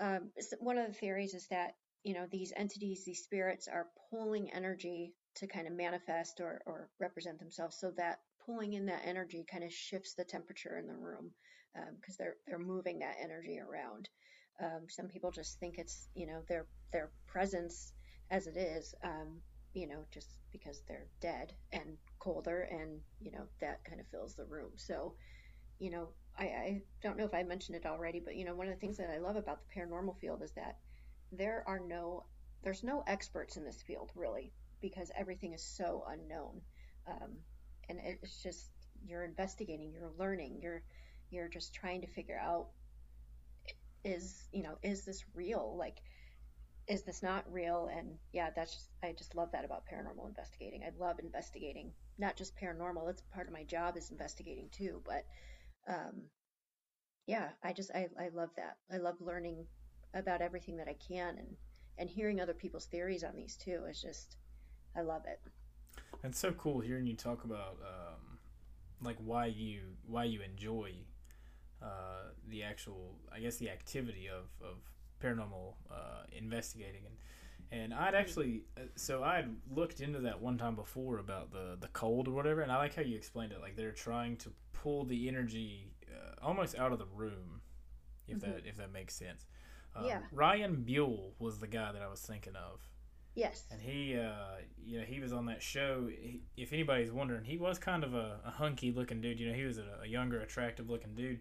um, 0.00 0.30
one 0.60 0.78
of 0.78 0.86
the 0.86 0.94
theories 0.94 1.34
is 1.34 1.46
that 1.48 1.74
you 2.02 2.14
know 2.14 2.26
these 2.30 2.52
entities 2.56 3.04
these 3.04 3.24
spirits 3.24 3.68
are 3.68 3.88
pulling 4.10 4.52
energy 4.52 5.12
to 5.34 5.46
kind 5.46 5.66
of 5.66 5.74
manifest 5.74 6.40
or, 6.40 6.62
or 6.64 6.88
represent 6.98 7.38
themselves 7.38 7.76
so 7.78 7.92
that 7.96 8.20
pulling 8.46 8.72
in 8.72 8.86
that 8.86 9.02
energy 9.04 9.44
kind 9.50 9.64
of 9.64 9.72
shifts 9.72 10.14
the 10.14 10.24
temperature 10.24 10.78
in 10.78 10.86
the 10.86 10.94
room 10.94 11.32
because 12.00 12.14
um, 12.14 12.16
they're 12.18 12.36
they're 12.46 12.58
moving 12.58 13.00
that 13.00 13.16
energy 13.20 13.58
around 13.58 14.08
um, 14.60 14.88
some 14.88 15.08
people 15.08 15.30
just 15.30 15.58
think 15.60 15.78
it's 15.78 16.08
you 16.14 16.26
know 16.26 16.40
their 16.48 16.66
their 16.92 17.10
presence 17.26 17.92
as 18.30 18.46
it 18.46 18.56
is 18.56 18.94
um, 19.04 19.40
you 19.74 19.86
know 19.86 20.04
just 20.12 20.28
because 20.52 20.82
they're 20.88 21.06
dead 21.20 21.52
and 21.72 21.98
colder 22.18 22.68
and 22.70 23.00
you 23.20 23.30
know 23.30 23.44
that 23.60 23.84
kind 23.84 24.00
of 24.00 24.06
fills 24.08 24.34
the 24.34 24.44
room. 24.44 24.70
So 24.76 25.14
you 25.78 25.90
know 25.90 26.08
I, 26.38 26.44
I 26.44 26.82
don't 27.02 27.16
know 27.16 27.24
if 27.24 27.34
I 27.34 27.42
mentioned 27.42 27.76
it 27.76 27.86
already 27.86 28.20
but 28.20 28.36
you 28.36 28.44
know 28.44 28.54
one 28.54 28.66
of 28.66 28.74
the 28.74 28.80
things 28.80 28.96
that 28.98 29.10
I 29.10 29.18
love 29.18 29.36
about 29.36 29.60
the 29.60 29.80
paranormal 29.80 30.18
field 30.18 30.42
is 30.42 30.52
that 30.52 30.76
there 31.32 31.64
are 31.66 31.80
no 31.80 32.24
there's 32.62 32.82
no 32.82 33.02
experts 33.06 33.56
in 33.56 33.64
this 33.64 33.82
field 33.82 34.10
really 34.14 34.52
because 34.80 35.10
everything 35.16 35.52
is 35.52 35.62
so 35.62 36.04
unknown. 36.08 36.60
Um, 37.08 37.32
and 37.88 37.98
it's 38.02 38.42
just 38.42 38.70
you're 39.06 39.24
investigating 39.24 39.92
you're 39.92 40.10
learning 40.18 40.58
you're 40.60 40.82
you're 41.30 41.48
just 41.48 41.74
trying 41.74 42.00
to 42.00 42.06
figure 42.06 42.38
out 42.38 42.68
is 44.06 44.48
you 44.52 44.62
know 44.62 44.78
is 44.82 45.04
this 45.04 45.24
real? 45.34 45.76
Like 45.78 45.98
is 46.86 47.02
this 47.02 47.22
not 47.22 47.44
real? 47.52 47.90
And 47.92 48.16
yeah 48.32 48.50
that's 48.54 48.72
just 48.72 48.88
i 49.02 49.12
just 49.12 49.34
love 49.34 49.50
that 49.52 49.64
about 49.64 49.84
paranormal 49.86 50.28
investigating. 50.28 50.82
I 50.84 50.90
love 50.98 51.18
investigating 51.18 51.92
not 52.18 52.36
just 52.36 52.56
paranormal 52.56 53.10
it's 53.10 53.22
part 53.34 53.46
of 53.46 53.52
my 53.52 53.64
job 53.64 53.96
is 53.96 54.10
investigating 54.10 54.68
too 54.72 55.02
but 55.04 55.26
um 55.86 56.22
yeah 57.26 57.48
i 57.62 57.70
just 57.74 57.90
i, 57.94 58.08
I 58.18 58.28
love 58.28 58.50
that. 58.56 58.76
I 58.90 58.98
love 58.98 59.16
learning 59.20 59.66
about 60.14 60.40
everything 60.40 60.76
that 60.78 60.88
I 60.88 60.94
can 60.94 61.36
and 61.38 61.56
and 61.98 62.10
hearing 62.10 62.40
other 62.40 62.54
people's 62.54 62.86
theories 62.86 63.24
on 63.24 63.34
these 63.36 63.56
too. 63.56 63.84
Is 63.90 64.00
just 64.00 64.36
I 64.96 65.02
love 65.02 65.22
it. 65.26 65.40
It's 66.24 66.38
so 66.38 66.52
cool 66.52 66.80
hearing 66.80 67.06
you 67.06 67.14
talk 67.14 67.44
about 67.44 67.78
um, 67.82 68.38
like 69.02 69.16
why 69.24 69.46
you 69.46 69.80
why 70.06 70.24
you 70.24 70.40
enjoy 70.42 70.92
uh, 71.86 72.30
the 72.48 72.62
actual 72.62 73.14
I 73.32 73.40
guess 73.40 73.56
the 73.56 73.70
activity 73.70 74.28
of, 74.28 74.44
of 74.66 74.76
paranormal 75.22 75.74
uh, 75.90 76.22
investigating 76.32 77.02
and 77.06 77.14
and 77.72 77.92
I'd 77.92 78.14
actually 78.14 78.62
uh, 78.76 78.82
so 78.94 79.22
I'd 79.22 79.48
looked 79.74 80.00
into 80.00 80.20
that 80.20 80.40
one 80.40 80.58
time 80.58 80.74
before 80.76 81.18
about 81.18 81.52
the 81.52 81.76
the 81.80 81.88
cold 81.88 82.28
or 82.28 82.32
whatever 82.32 82.60
and 82.62 82.70
I 82.70 82.76
like 82.76 82.94
how 82.94 83.02
you 83.02 83.16
explained 83.16 83.52
it 83.52 83.60
like 83.60 83.76
they're 83.76 83.92
trying 83.92 84.36
to 84.38 84.50
pull 84.72 85.04
the 85.04 85.28
energy 85.28 85.90
uh, 86.08 86.46
almost 86.46 86.78
out 86.78 86.92
of 86.92 86.98
the 86.98 87.06
room 87.14 87.62
if 88.28 88.38
mm-hmm. 88.38 88.50
that 88.50 88.66
if 88.66 88.76
that 88.76 88.92
makes 88.92 89.14
sense 89.14 89.46
um, 89.96 90.06
yeah. 90.06 90.18
Ryan 90.32 90.82
Buell 90.82 91.32
was 91.38 91.58
the 91.58 91.66
guy 91.66 91.92
that 91.92 92.02
I 92.02 92.08
was 92.08 92.20
thinking 92.20 92.54
of. 92.56 92.80
Yes. 93.34 93.64
And 93.70 93.80
he, 93.80 94.16
uh, 94.16 94.62
you 94.82 94.98
know, 94.98 95.04
he 95.04 95.20
was 95.20 95.32
on 95.32 95.46
that 95.46 95.62
show. 95.62 96.08
He, 96.08 96.40
if 96.56 96.72
anybody's 96.72 97.12
wondering, 97.12 97.44
he 97.44 97.58
was 97.58 97.78
kind 97.78 98.02
of 98.02 98.14
a, 98.14 98.40
a 98.46 98.50
hunky 98.50 98.92
looking 98.92 99.20
dude. 99.20 99.38
You 99.38 99.48
know, 99.48 99.54
he 99.54 99.64
was 99.64 99.78
a, 99.78 99.84
a, 100.02 100.06
younger, 100.06 100.40
attractive 100.40 100.88
looking 100.88 101.14
dude. 101.14 101.40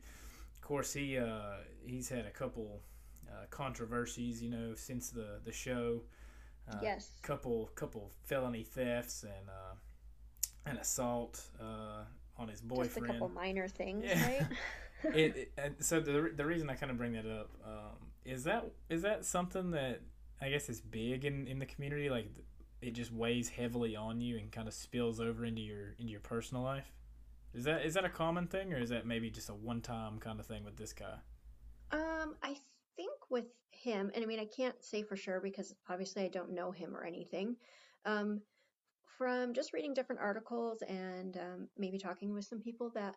Of 0.65 0.69
course, 0.69 0.93
he 0.93 1.15
uh, 1.15 1.57
he's 1.85 2.09
had 2.09 2.25
a 2.25 2.31
couple 2.31 2.81
uh, 3.29 3.45
controversies, 3.51 4.41
you 4.41 4.49
know, 4.49 4.73
since 4.73 5.11
the 5.11 5.39
the 5.43 5.51
show. 5.51 6.01
Uh, 6.67 6.79
yes. 6.81 7.11
Couple 7.21 7.69
couple 7.75 8.11
felony 8.23 8.63
thefts 8.63 9.21
and 9.21 9.47
uh, 9.47 9.75
an 10.65 10.77
assault 10.77 11.39
uh, 11.61 12.05
on 12.39 12.47
his 12.47 12.61
boyfriend. 12.61 12.93
Just 12.93 12.97
a 12.97 13.05
couple 13.05 13.29
minor 13.29 13.67
things, 13.67 14.05
yeah. 14.07 14.25
right? 14.25 14.47
it, 15.15 15.51
it, 15.55 15.75
so 15.81 15.99
the 15.99 16.31
the 16.35 16.43
reason 16.43 16.67
I 16.71 16.73
kind 16.73 16.91
of 16.91 16.97
bring 16.97 17.13
that 17.13 17.27
up. 17.27 17.51
Um, 17.63 18.07
is 18.25 18.43
that 18.45 18.65
is 18.89 19.03
that 19.03 19.23
something 19.23 19.69
that 19.69 20.01
I 20.41 20.49
guess 20.49 20.67
is 20.67 20.81
big 20.81 21.25
in, 21.25 21.45
in 21.45 21.59
the 21.59 21.67
community? 21.67 22.09
Like 22.09 22.31
it 22.81 22.95
just 22.95 23.13
weighs 23.13 23.49
heavily 23.49 23.95
on 23.95 24.19
you 24.19 24.39
and 24.39 24.51
kind 24.51 24.67
of 24.67 24.73
spills 24.73 25.19
over 25.19 25.45
into 25.45 25.61
your 25.61 25.93
into 25.99 26.11
your 26.11 26.21
personal 26.21 26.63
life. 26.63 26.91
Is 27.55 27.63
that 27.63 27.85
is 27.85 27.93
that 27.93 28.03
a 28.03 28.09
common 28.09 28.47
thing, 28.47 28.73
or 28.73 28.77
is 28.77 28.89
that 28.89 29.05
maybe 29.05 29.29
just 29.29 29.49
a 29.49 29.53
one 29.53 29.81
time 29.81 30.19
kind 30.19 30.39
of 30.41 30.45
thing 30.45 30.65
with 30.65 30.75
this 30.75 30.91
guy? 30.91 31.15
Um, 31.91 32.35
I 32.43 32.57
think 32.97 33.13
with 33.29 33.45
him, 33.71 34.11
and 34.13 34.23
I 34.23 34.27
mean 34.27 34.39
I 34.39 34.45
can't 34.45 34.75
say 34.83 35.03
for 35.03 35.15
sure 35.15 35.39
because 35.39 35.73
obviously 35.89 36.23
I 36.23 36.27
don't 36.27 36.53
know 36.53 36.71
him 36.71 36.95
or 36.95 37.05
anything. 37.05 37.55
Um, 38.05 38.41
from 39.17 39.53
just 39.53 39.71
reading 39.71 39.93
different 39.93 40.21
articles 40.21 40.81
and 40.81 41.37
um, 41.37 41.69
maybe 41.77 41.97
talking 41.97 42.33
with 42.33 42.43
some 42.43 42.59
people 42.59 42.91
that 42.93 43.15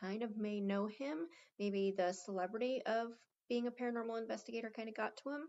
kind 0.00 0.22
of 0.22 0.36
may 0.36 0.60
know 0.60 0.86
him. 0.86 1.26
Maybe 1.58 1.92
the 1.96 2.12
celebrity 2.12 2.80
of 2.86 3.08
being 3.48 3.66
a 3.66 3.70
paranormal 3.72 4.20
investigator 4.20 4.72
kind 4.74 4.88
of 4.88 4.94
got 4.94 5.16
to 5.18 5.30
him. 5.30 5.48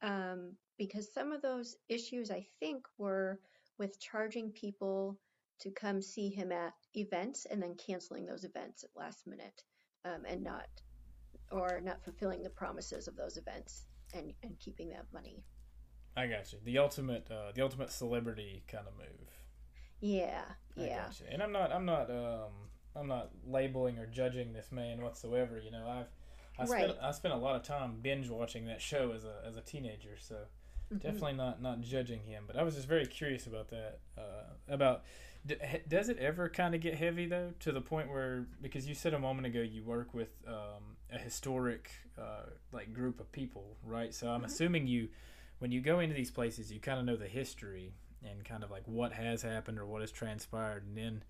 Um, 0.00 0.52
because 0.78 1.12
some 1.12 1.32
of 1.32 1.42
those 1.42 1.76
issues, 1.88 2.30
I 2.30 2.46
think, 2.60 2.84
were 2.98 3.40
with 3.78 3.98
charging 4.00 4.52
people 4.52 5.18
to 5.60 5.70
come 5.70 6.00
see 6.00 6.28
him 6.28 6.52
at 6.52 6.72
events 6.94 7.46
and 7.50 7.62
then 7.62 7.74
canceling 7.74 8.26
those 8.26 8.44
events 8.44 8.84
at 8.84 8.90
last 8.96 9.26
minute 9.26 9.62
um, 10.04 10.24
and 10.26 10.42
not 10.42 10.66
or 11.50 11.80
not 11.82 12.02
fulfilling 12.04 12.42
the 12.42 12.50
promises 12.50 13.08
of 13.08 13.16
those 13.16 13.36
events 13.36 13.86
and, 14.14 14.32
and 14.42 14.58
keeping 14.58 14.90
that 14.90 15.06
money. 15.12 15.42
I 16.16 16.26
got 16.26 16.52
you. 16.52 16.58
The 16.64 16.78
ultimate, 16.78 17.30
uh, 17.30 17.52
the 17.54 17.62
ultimate 17.62 17.90
celebrity 17.90 18.62
kind 18.68 18.86
of 18.86 18.94
move. 18.96 19.28
Yeah, 20.00 20.42
yeah. 20.76 21.06
And 21.30 21.42
I'm 21.42 21.52
not, 21.52 21.72
I'm 21.72 21.84
not, 21.84 22.10
um, 22.10 22.52
I'm 22.94 23.08
not 23.08 23.30
labeling 23.46 23.98
or 23.98 24.06
judging 24.06 24.52
this 24.52 24.70
man 24.72 25.00
whatsoever. 25.00 25.58
You 25.58 25.70
know, 25.70 25.86
I've, 25.88 26.06
I 26.60 26.64
spent, 26.64 26.88
Right. 26.88 26.98
I 27.02 27.10
spent 27.12 27.34
a 27.34 27.36
lot 27.38 27.56
of 27.56 27.62
time 27.62 27.98
binge 28.02 28.28
watching 28.28 28.66
that 28.66 28.80
show 28.80 29.12
as 29.12 29.24
a 29.24 29.42
as 29.46 29.56
a 29.56 29.60
teenager. 29.60 30.16
So 30.18 30.36
Mhm. 30.92 31.00
definitely 31.00 31.34
not 31.34 31.62
not 31.62 31.80
judging 31.80 32.22
him. 32.22 32.44
But 32.46 32.56
I 32.56 32.62
was 32.62 32.74
just 32.74 32.88
very 32.88 33.06
curious 33.06 33.46
about 33.46 33.68
that. 33.68 34.00
Uh, 34.16 34.44
about 34.68 35.04
does 35.88 36.08
it 36.08 36.18
ever 36.18 36.48
kind 36.48 36.74
of 36.74 36.80
get 36.80 36.94
heavy 36.94 37.26
though 37.26 37.52
to 37.60 37.72
the 37.72 37.80
point 37.80 38.10
where 38.10 38.46
because 38.60 38.86
you 38.88 38.94
said 38.94 39.14
a 39.14 39.18
moment 39.18 39.46
ago 39.46 39.60
you 39.60 39.82
work 39.82 40.12
with 40.12 40.30
um, 40.46 40.96
a 41.12 41.18
historic 41.18 41.90
uh, 42.18 42.50
like 42.72 42.92
group 42.92 43.20
of 43.20 43.30
people, 43.32 43.76
right? 43.82 44.12
So 44.14 44.28
I'm 44.28 44.44
Mhm. 44.44 44.44
assuming 44.44 44.86
you 44.86 45.08
when 45.58 45.72
you 45.72 45.80
go 45.80 46.00
into 46.00 46.14
these 46.14 46.30
places 46.30 46.72
you 46.72 46.80
kind 46.80 46.98
of 46.98 47.04
know 47.06 47.16
the 47.16 47.28
history 47.28 47.92
and 48.28 48.44
kind 48.44 48.64
of 48.64 48.70
like 48.70 48.82
what 48.86 49.12
has 49.12 49.42
happened 49.42 49.78
or 49.78 49.86
what 49.86 50.00
has 50.00 50.10
transpired, 50.12 50.84
and 50.86 50.96
then. 50.96 51.24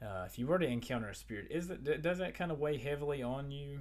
Uh, 0.00 0.24
if 0.26 0.38
you 0.38 0.46
were 0.46 0.58
to 0.58 0.66
encounter 0.66 1.08
a 1.08 1.14
spirit, 1.14 1.48
is 1.50 1.68
that 1.68 1.84
d- 1.84 1.96
does 1.96 2.18
that 2.18 2.34
kind 2.34 2.52
of 2.52 2.58
weigh 2.60 2.78
heavily 2.78 3.22
on 3.22 3.50
you 3.50 3.80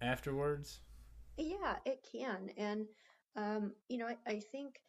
afterwards? 0.00 0.80
Yeah, 1.36 1.76
it 1.84 2.06
can. 2.10 2.50
And, 2.56 2.86
um, 3.36 3.74
you 3.88 3.98
know, 3.98 4.06
I, 4.06 4.16
I 4.26 4.40
think 4.40 4.80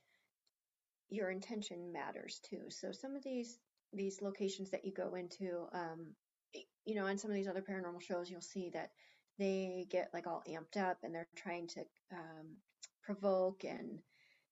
your 1.10 1.30
intention 1.30 1.92
matters 1.94 2.40
too. 2.44 2.64
So 2.70 2.92
some 2.92 3.16
of 3.16 3.24
these 3.24 3.60
these 3.94 4.22
locations 4.22 4.70
that 4.72 4.86
you 4.86 4.92
go 4.92 5.16
into, 5.16 5.68
um, 5.74 6.14
you 6.86 6.96
know, 6.96 7.06
on 7.06 7.18
some 7.18 7.32
of 7.32 7.36
these 7.36 7.48
other 7.48 7.62
paranormal 7.62 8.02
shows, 8.02 8.30
you'll 8.30 8.42
see 8.42 8.70
that 8.74 8.90
they 9.40 9.86
get 9.90 10.10
like 10.14 10.28
all 10.28 10.44
amped 10.48 10.78
up 10.82 10.98
and 11.04 11.14
they're 11.14 11.28
trying 11.36 11.68
to 11.68 11.82
um, 12.12 12.58
provoke 13.04 13.64
and 13.64 14.00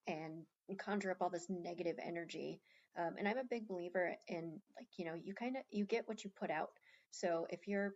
and 0.08 0.46
conjure 0.80 1.12
up 1.12 1.18
all 1.22 1.30
this 1.30 1.48
negative 1.50 1.98
energy. 2.04 2.62
Um, 2.98 3.16
and 3.18 3.28
I'm 3.28 3.38
a 3.38 3.44
big 3.50 3.68
believer 3.68 4.16
in 4.28 4.60
like, 4.78 4.88
you 4.98 5.06
know, 5.06 5.14
you 5.14 5.34
kind 5.34 5.56
of 5.56 5.64
you 5.70 5.86
get 5.86 6.08
what 6.08 6.24
you 6.24 6.32
put 6.40 6.50
out. 6.50 6.70
So 7.12 7.46
if 7.50 7.68
you're 7.68 7.94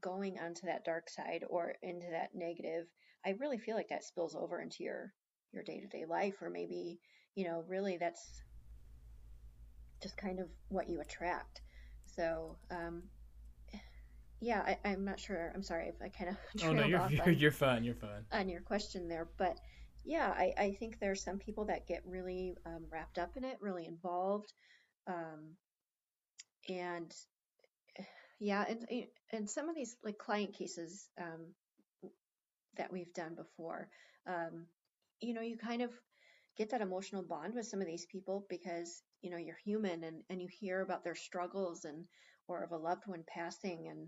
going 0.00 0.38
onto 0.38 0.66
that 0.66 0.84
dark 0.84 1.08
side 1.08 1.44
or 1.48 1.74
into 1.82 2.08
that 2.10 2.30
negative, 2.34 2.86
I 3.24 3.30
really 3.40 3.58
feel 3.58 3.76
like 3.76 3.88
that 3.88 4.04
spills 4.04 4.34
over 4.34 4.60
into 4.60 4.84
your 4.84 5.12
your 5.52 5.62
day-to-day 5.62 6.04
life 6.08 6.42
or 6.42 6.50
maybe, 6.50 7.00
you 7.34 7.44
know, 7.44 7.64
really 7.68 7.96
that's 7.96 8.42
just 10.02 10.16
kind 10.16 10.40
of 10.40 10.48
what 10.68 10.88
you 10.88 11.00
attract. 11.00 11.62
So, 12.06 12.56
um, 12.70 13.02
yeah, 14.40 14.60
I, 14.60 14.90
I'm 14.90 15.04
not 15.04 15.18
sure. 15.18 15.52
I'm 15.54 15.62
sorry 15.62 15.88
if 15.88 15.94
I 16.02 16.08
kind 16.08 16.30
of 16.30 16.36
Oh 16.64 16.72
no, 16.72 16.84
you're 16.84 17.00
off 17.00 17.10
you're, 17.10 17.22
on, 17.22 17.38
you're 17.38 17.50
fine. 17.50 17.84
You're 17.84 17.94
fine. 17.94 18.24
on 18.32 18.48
your 18.48 18.60
question 18.60 19.08
there, 19.08 19.28
but 19.38 19.58
yeah, 20.04 20.32
I, 20.36 20.52
I 20.56 20.76
think 20.78 21.00
there's 21.00 21.22
some 21.22 21.38
people 21.38 21.64
that 21.66 21.86
get 21.86 22.02
really 22.06 22.54
um, 22.64 22.84
wrapped 22.90 23.18
up 23.18 23.36
in 23.36 23.44
it, 23.44 23.56
really 23.60 23.86
involved, 23.86 24.52
um, 25.08 25.56
and 26.68 27.12
yeah, 28.38 28.64
and 28.68 28.86
and 29.32 29.50
some 29.50 29.68
of 29.68 29.74
these 29.74 29.96
like 30.04 30.18
client 30.18 30.54
cases 30.54 31.08
um, 31.20 32.10
that 32.76 32.92
we've 32.92 33.12
done 33.14 33.34
before, 33.34 33.88
um, 34.26 34.66
you 35.20 35.34
know, 35.34 35.40
you 35.40 35.56
kind 35.56 35.82
of 35.82 35.90
get 36.56 36.70
that 36.70 36.80
emotional 36.80 37.22
bond 37.22 37.54
with 37.54 37.66
some 37.66 37.80
of 37.80 37.86
these 37.86 38.06
people 38.06 38.46
because 38.48 39.02
you 39.26 39.32
know 39.32 39.38
you're 39.38 39.58
human 39.64 40.04
and 40.04 40.22
and 40.30 40.40
you 40.40 40.46
hear 40.46 40.82
about 40.82 41.02
their 41.02 41.16
struggles 41.16 41.84
and 41.84 42.04
or 42.46 42.62
of 42.62 42.70
a 42.70 42.76
loved 42.76 43.02
one 43.06 43.24
passing 43.26 43.88
and 43.90 44.06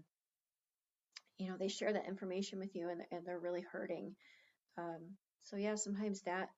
you 1.38 1.48
know 1.48 1.56
they 1.58 1.66
share 1.66 1.92
that 1.92 2.06
information 2.06 2.60
with 2.60 2.76
you 2.76 2.88
and 2.88 3.02
and 3.10 3.26
they're 3.26 3.40
really 3.40 3.64
hurting. 3.72 4.14
Um, 4.78 5.16
so 5.40 5.56
yeah, 5.56 5.74
sometimes 5.74 6.22
that 6.22 6.50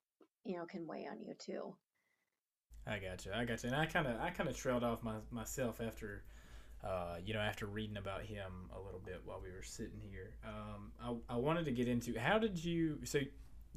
you 0.45 0.57
know 0.57 0.65
can 0.65 0.85
weigh 0.85 1.07
on 1.11 1.23
you 1.25 1.33
too. 1.43 1.73
I 2.85 2.99
got 2.99 3.25
you. 3.25 3.31
I 3.33 3.45
got 3.45 3.63
you. 3.63 3.69
And 3.69 3.75
I 3.75 3.87
kind 3.87 4.05
of 4.05 4.19
I 4.21 4.29
kind 4.29 4.47
of 4.47 4.55
trailed 4.55 4.83
off 4.83 5.01
my, 5.01 5.15
myself 5.31 5.81
after, 5.81 6.23
uh, 6.83 7.15
you 7.23 7.33
know, 7.33 7.39
after 7.39 7.65
reading 7.65 7.97
about 7.97 8.21
him 8.21 8.69
a 8.75 8.79
little 8.79 9.01
bit 9.03 9.21
while 9.25 9.41
we 9.41 9.51
were 9.51 9.63
sitting 9.63 9.99
here. 10.03 10.35
Um, 10.45 10.91
I 11.29 11.33
I 11.33 11.37
wanted 11.37 11.65
to 11.65 11.71
get 11.71 11.87
into 11.87 12.19
how 12.19 12.37
did 12.37 12.63
you 12.63 12.99
so 13.05 13.21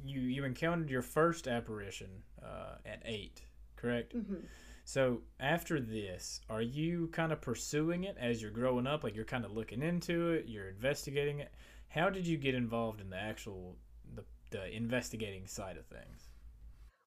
you 0.05 0.19
you 0.21 0.43
encountered 0.43 0.91
your 0.91 1.01
first 1.01 1.47
apparition 1.47 2.09
uh, 2.43 2.75
at 2.85 3.01
eight, 3.05 3.41
correct? 3.75 4.13
hmm 4.13 4.45
So 4.85 5.23
after 5.39 5.81
this, 5.81 6.39
are 6.49 6.61
you 6.61 7.07
kind 7.07 7.31
of 7.31 7.41
pursuing 7.41 8.03
it 8.03 8.15
as 8.19 8.41
you're 8.41 8.51
growing 8.51 8.85
up? 8.85 9.03
Like 9.03 9.15
you're 9.15 9.25
kind 9.25 9.43
of 9.43 9.51
looking 9.51 9.81
into 9.81 10.29
it, 10.29 10.45
you're 10.47 10.69
investigating 10.69 11.39
it. 11.39 11.51
How 11.89 12.09
did 12.09 12.27
you 12.27 12.37
get 12.37 12.55
involved 12.55 13.01
in 13.01 13.09
the 13.09 13.17
actual 13.17 13.77
the 14.13 14.23
the 14.51 14.73
investigating 14.75 15.47
side 15.47 15.77
of 15.77 15.87
things? 15.87 16.29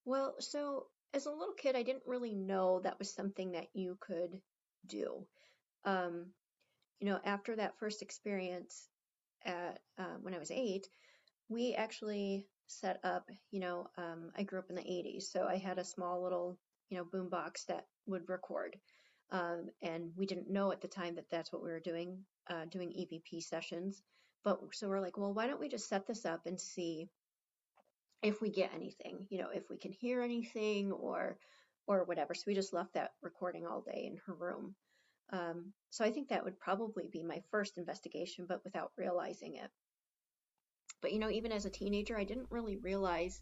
Well, 0.04 0.34
so 0.40 0.86
as 1.14 1.26
a 1.26 1.30
little 1.30 1.54
kid, 1.54 1.76
I 1.76 1.82
didn't 1.82 2.02
really 2.06 2.34
know 2.34 2.80
that 2.80 2.98
was 2.98 3.14
something 3.14 3.52
that 3.52 3.68
you 3.74 3.96
could 4.00 4.40
do. 4.86 5.24
Um, 5.84 6.26
you 6.98 7.06
know, 7.08 7.20
after 7.24 7.54
that 7.56 7.78
first 7.78 8.02
experience 8.02 8.88
at 9.44 9.78
um, 9.98 10.18
when 10.22 10.34
I 10.34 10.38
was 10.38 10.50
eight, 10.50 10.88
we 11.48 11.74
actually 11.74 12.46
set 12.66 12.98
up. 13.04 13.30
You 13.52 13.60
know, 13.60 13.86
um, 13.96 14.32
I 14.36 14.42
grew 14.42 14.58
up 14.58 14.68
in 14.68 14.76
the 14.76 14.82
'80s, 14.82 15.24
so 15.24 15.46
I 15.46 15.56
had 15.56 15.78
a 15.78 15.84
small 15.84 16.22
little, 16.22 16.58
you 16.88 16.98
know, 16.98 17.04
boom 17.04 17.28
box 17.28 17.64
that 17.64 17.86
would 18.06 18.28
record. 18.28 18.76
Um, 19.30 19.66
and 19.82 20.10
we 20.16 20.26
didn't 20.26 20.50
know 20.50 20.72
at 20.72 20.80
the 20.80 20.88
time 20.88 21.14
that 21.16 21.30
that's 21.30 21.52
what 21.52 21.62
we 21.62 21.70
were 21.70 21.80
doing, 21.80 22.18
uh, 22.48 22.64
doing 22.70 22.90
EVP 22.90 23.42
sessions. 23.42 24.02
But 24.44 24.60
so 24.72 24.88
we're 24.88 25.00
like, 25.00 25.18
well, 25.18 25.34
why 25.34 25.46
don't 25.46 25.60
we 25.60 25.68
just 25.68 25.88
set 25.88 26.06
this 26.06 26.24
up 26.24 26.46
and 26.46 26.58
see 26.58 27.08
if 28.22 28.40
we 28.40 28.50
get 28.50 28.74
anything, 28.74 29.26
you 29.30 29.38
know, 29.38 29.50
if 29.52 29.68
we 29.70 29.76
can 29.76 29.92
hear 29.92 30.22
anything 30.22 30.92
or 30.92 31.38
or 31.86 32.04
whatever. 32.04 32.34
So 32.34 32.44
we 32.46 32.54
just 32.54 32.74
left 32.74 32.94
that 32.94 33.12
recording 33.22 33.66
all 33.66 33.80
day 33.80 34.04
in 34.06 34.18
her 34.26 34.34
room. 34.34 34.74
Um, 35.32 35.72
so 35.90 36.04
I 36.04 36.10
think 36.10 36.28
that 36.28 36.44
would 36.44 36.58
probably 36.60 37.08
be 37.10 37.22
my 37.22 37.42
first 37.50 37.78
investigation, 37.78 38.46
but 38.46 38.62
without 38.64 38.92
realizing 38.96 39.56
it. 39.56 39.70
But 41.00 41.12
you 41.12 41.18
know, 41.18 41.30
even 41.30 41.52
as 41.52 41.64
a 41.64 41.70
teenager, 41.70 42.18
I 42.18 42.24
didn't 42.24 42.50
really 42.50 42.76
realize 42.76 43.40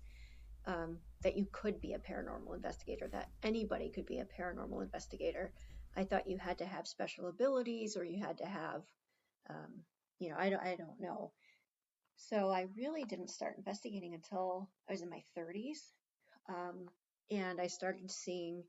um, 0.66 0.98
that 1.22 1.36
you 1.36 1.46
could 1.52 1.80
be 1.80 1.94
a 1.94 1.98
paranormal 1.98 2.54
investigator, 2.54 3.08
that 3.08 3.30
anybody 3.42 3.90
could 3.90 4.06
be 4.06 4.18
a 4.18 4.24
paranormal 4.24 4.82
investigator. 4.82 5.52
I 5.96 6.04
thought 6.04 6.28
you 6.28 6.38
had 6.38 6.58
to 6.58 6.66
have 6.66 6.86
special 6.86 7.28
abilities 7.28 7.96
or 7.96 8.04
you 8.04 8.22
had 8.22 8.38
to 8.38 8.46
have, 8.46 8.82
um, 9.48 9.82
you 10.18 10.28
know, 10.28 10.36
I 10.38 10.50
don't, 10.50 10.62
I 10.62 10.76
don't 10.76 11.00
know. 11.00 11.32
So 12.16 12.50
I 12.50 12.66
really 12.76 13.04
didn't 13.04 13.30
start 13.30 13.56
investigating 13.56 14.14
until 14.14 14.68
I 14.88 14.92
was 14.92 15.02
in 15.02 15.10
my 15.10 15.22
30s. 15.36 15.92
Um, 16.48 16.88
and 17.30 17.60
I 17.60 17.66
started 17.66 18.10
seeing, 18.10 18.62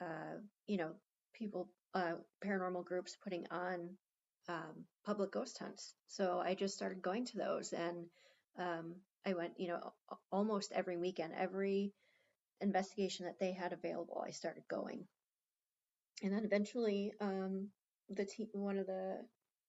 uh, 0.00 0.38
you 0.66 0.76
know, 0.76 0.90
people, 1.34 1.68
uh, 1.94 2.14
paranormal 2.44 2.84
groups 2.84 3.16
putting 3.22 3.46
on 3.50 3.90
um, 4.48 4.84
public 5.04 5.32
ghost 5.32 5.58
hunts. 5.58 5.94
So 6.08 6.42
I 6.44 6.54
just 6.54 6.74
started 6.74 7.02
going 7.02 7.24
to 7.26 7.36
those 7.36 7.72
and 7.72 8.06
um, 8.58 8.94
I 9.26 9.34
went, 9.34 9.54
you 9.58 9.68
know, 9.68 9.92
almost 10.30 10.72
every 10.72 10.96
weekend, 10.96 11.32
every 11.36 11.92
investigation 12.60 13.26
that 13.26 13.38
they 13.40 13.52
had 13.52 13.72
available, 13.72 14.24
I 14.26 14.30
started 14.30 14.64
going. 14.68 15.06
And 16.22 16.32
then 16.32 16.44
eventually, 16.44 17.12
um, 17.20 17.68
the 18.08 18.24
team, 18.24 18.48
one 18.52 18.78
of 18.78 18.86
the 18.86 19.18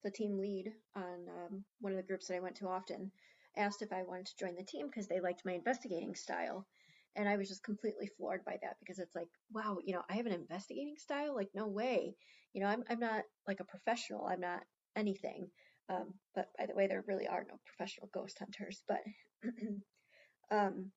the 0.03 0.11
team 0.11 0.37
lead 0.37 0.71
on 0.95 1.27
um, 1.27 1.65
one 1.81 1.91
of 1.91 1.97
the 1.97 2.03
groups 2.03 2.27
that 2.27 2.35
I 2.35 2.39
went 2.39 2.55
to 2.57 2.67
often 2.67 3.11
asked 3.57 3.81
if 3.81 3.91
I 3.91 4.03
wanted 4.03 4.27
to 4.27 4.37
join 4.37 4.55
the 4.55 4.63
team 4.63 4.85
because 4.87 5.07
they 5.07 5.19
liked 5.19 5.43
my 5.45 5.53
investigating 5.53 6.13
style. 6.13 6.67
And 7.15 7.27
I 7.27 7.37
was 7.37 7.47
just 7.47 7.63
completely 7.63 8.07
floored 8.17 8.45
by 8.45 8.57
that 8.61 8.75
because 8.79 8.99
it's 8.99 9.15
like, 9.15 9.29
wow, 9.51 9.77
you 9.83 9.93
know, 9.93 10.03
I 10.09 10.15
have 10.15 10.27
an 10.27 10.33
investigating 10.33 10.95
style? 10.97 11.33
Like, 11.33 11.49
no 11.55 11.67
way. 11.67 12.15
You 12.53 12.61
know, 12.61 12.67
I'm, 12.67 12.83
I'm 12.89 12.99
not 12.99 13.23
like 13.47 13.61
a 13.61 13.65
professional. 13.65 14.27
I'm 14.27 14.41
not 14.41 14.61
anything. 14.95 15.49
Um, 15.89 16.13
but 16.35 16.49
by 16.59 16.65
the 16.65 16.75
way, 16.75 16.87
there 16.87 17.03
really 17.07 17.27
are 17.27 17.45
no 17.47 17.55
professional 17.65 18.09
ghost 18.13 18.37
hunters. 18.37 18.83
But, 18.87 18.99
um, 20.51 20.91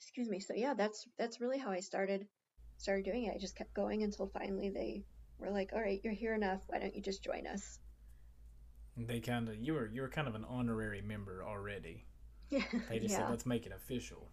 excuse 0.00 0.28
me. 0.28 0.40
So 0.40 0.54
yeah, 0.54 0.74
that's 0.74 1.06
that's 1.18 1.40
really 1.40 1.58
how 1.58 1.70
I 1.70 1.80
started 1.80 2.26
started 2.76 3.04
doing 3.04 3.24
it. 3.24 3.34
I 3.34 3.38
just 3.38 3.56
kept 3.56 3.74
going 3.74 4.02
until 4.02 4.26
finally 4.28 4.70
they 4.70 5.04
were 5.38 5.50
like, 5.50 5.70
all 5.72 5.80
right, 5.80 6.00
you're 6.02 6.12
here 6.12 6.34
enough. 6.34 6.62
Why 6.66 6.78
don't 6.78 6.94
you 6.94 7.02
just 7.02 7.22
join 7.22 7.46
us? 7.46 7.78
They 8.96 9.20
kind 9.20 9.48
of 9.48 9.56
you 9.56 9.74
were 9.74 9.88
you 9.92 10.02
were 10.02 10.08
kind 10.08 10.28
of 10.28 10.34
an 10.34 10.44
honorary 10.48 11.02
member 11.02 11.44
already. 11.44 12.04
Yeah. 12.50 12.64
They 12.88 12.98
just 12.98 13.12
yeah. 13.12 13.18
said 13.18 13.30
let's 13.30 13.46
make 13.46 13.66
it 13.66 13.72
official. 13.72 14.30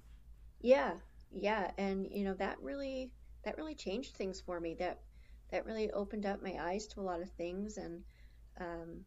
Yeah, 0.62 0.94
yeah, 1.32 1.72
and 1.78 2.08
you 2.10 2.24
know 2.24 2.34
that 2.36 2.58
really 2.62 3.12
that 3.44 3.58
really 3.58 3.76
changed 3.76 4.16
things 4.16 4.42
for 4.42 4.60
me. 4.60 4.76
That 4.80 5.02
that 5.52 5.66
really 5.66 5.92
opened 5.92 6.26
up 6.26 6.42
my 6.42 6.58
eyes 6.60 6.88
to 6.88 7.02
a 7.02 7.04
lot 7.04 7.22
of 7.22 7.30
things. 7.32 7.78
And 7.78 8.02
um, 8.60 9.06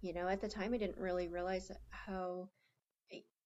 you 0.00 0.14
know, 0.14 0.28
at 0.28 0.40
the 0.40 0.48
time, 0.48 0.72
I 0.72 0.78
didn't 0.78 0.98
really 0.98 1.28
realize 1.28 1.70
how 1.90 2.48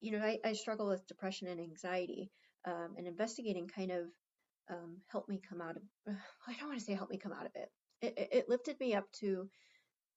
you 0.01 0.13
know 0.13 0.25
I, 0.25 0.39
I 0.45 0.53
struggle 0.53 0.89
with 0.89 1.07
depression 1.07 1.49
and 1.49 1.61
anxiety. 1.61 2.31
Um, 2.67 2.95
and 2.99 3.07
investigating 3.07 3.69
kind 3.69 3.91
of 3.91 4.05
um, 4.71 4.99
helped 5.11 5.31
me 5.31 5.41
come 5.49 5.63
out 5.63 5.77
of. 5.77 5.83
I 6.47 6.55
don't 6.59 6.69
want 6.69 6.79
to 6.79 6.85
say 6.85 6.95
help 6.95 7.11
me 7.11 7.17
come 7.17 7.33
out 7.33 7.47
of 7.47 7.53
it. 7.55 7.71
It, 8.03 8.19
it. 8.19 8.29
it 8.33 8.49
lifted 8.49 8.79
me 8.81 8.95
up 8.95 9.11
to 9.21 9.49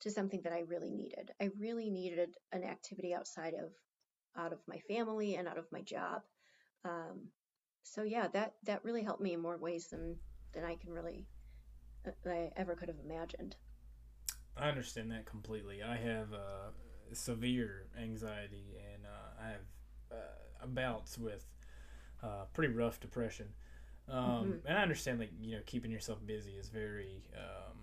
to 0.01 0.11
something 0.11 0.41
that 0.43 0.53
I 0.53 0.63
really 0.67 0.91
needed. 0.91 1.31
I 1.41 1.49
really 1.57 1.89
needed 1.89 2.29
an 2.51 2.63
activity 2.63 3.13
outside 3.13 3.53
of 3.53 3.71
out 4.35 4.51
of 4.51 4.59
my 4.67 4.79
family 4.79 5.35
and 5.35 5.47
out 5.47 5.57
of 5.57 5.71
my 5.71 5.81
job. 5.81 6.21
Um, 6.83 7.29
so 7.83 8.03
yeah, 8.03 8.27
that 8.33 8.53
that 8.65 8.83
really 8.83 9.03
helped 9.03 9.21
me 9.21 9.33
in 9.33 9.41
more 9.41 9.57
ways 9.57 9.87
than 9.89 10.17
than 10.53 10.65
I 10.65 10.75
can 10.75 10.91
really 10.91 11.25
uh, 12.05 12.29
I 12.29 12.51
ever 12.55 12.75
could 12.75 12.89
have 12.89 12.99
imagined. 13.03 13.55
I 14.55 14.69
understand 14.69 15.11
that 15.11 15.25
completely. 15.25 15.81
I 15.81 15.95
have 15.95 16.33
uh, 16.33 16.71
severe 17.13 17.87
anxiety 17.99 18.75
and 18.93 19.05
uh, 19.05 19.41
I 19.41 19.47
have 19.49 19.65
uh, 20.11 20.52
bouts 20.67 21.17
with 21.17 21.45
uh, 22.21 22.45
pretty 22.53 22.73
rough 22.73 22.99
depression. 22.99 23.47
Um, 24.09 24.19
mm-hmm. 24.19 24.67
And 24.67 24.77
I 24.77 24.81
understand, 24.81 25.19
like 25.19 25.31
you 25.41 25.55
know, 25.55 25.61
keeping 25.65 25.91
yourself 25.91 26.19
busy 26.25 26.51
is 26.51 26.69
very 26.69 27.23
um, 27.35 27.77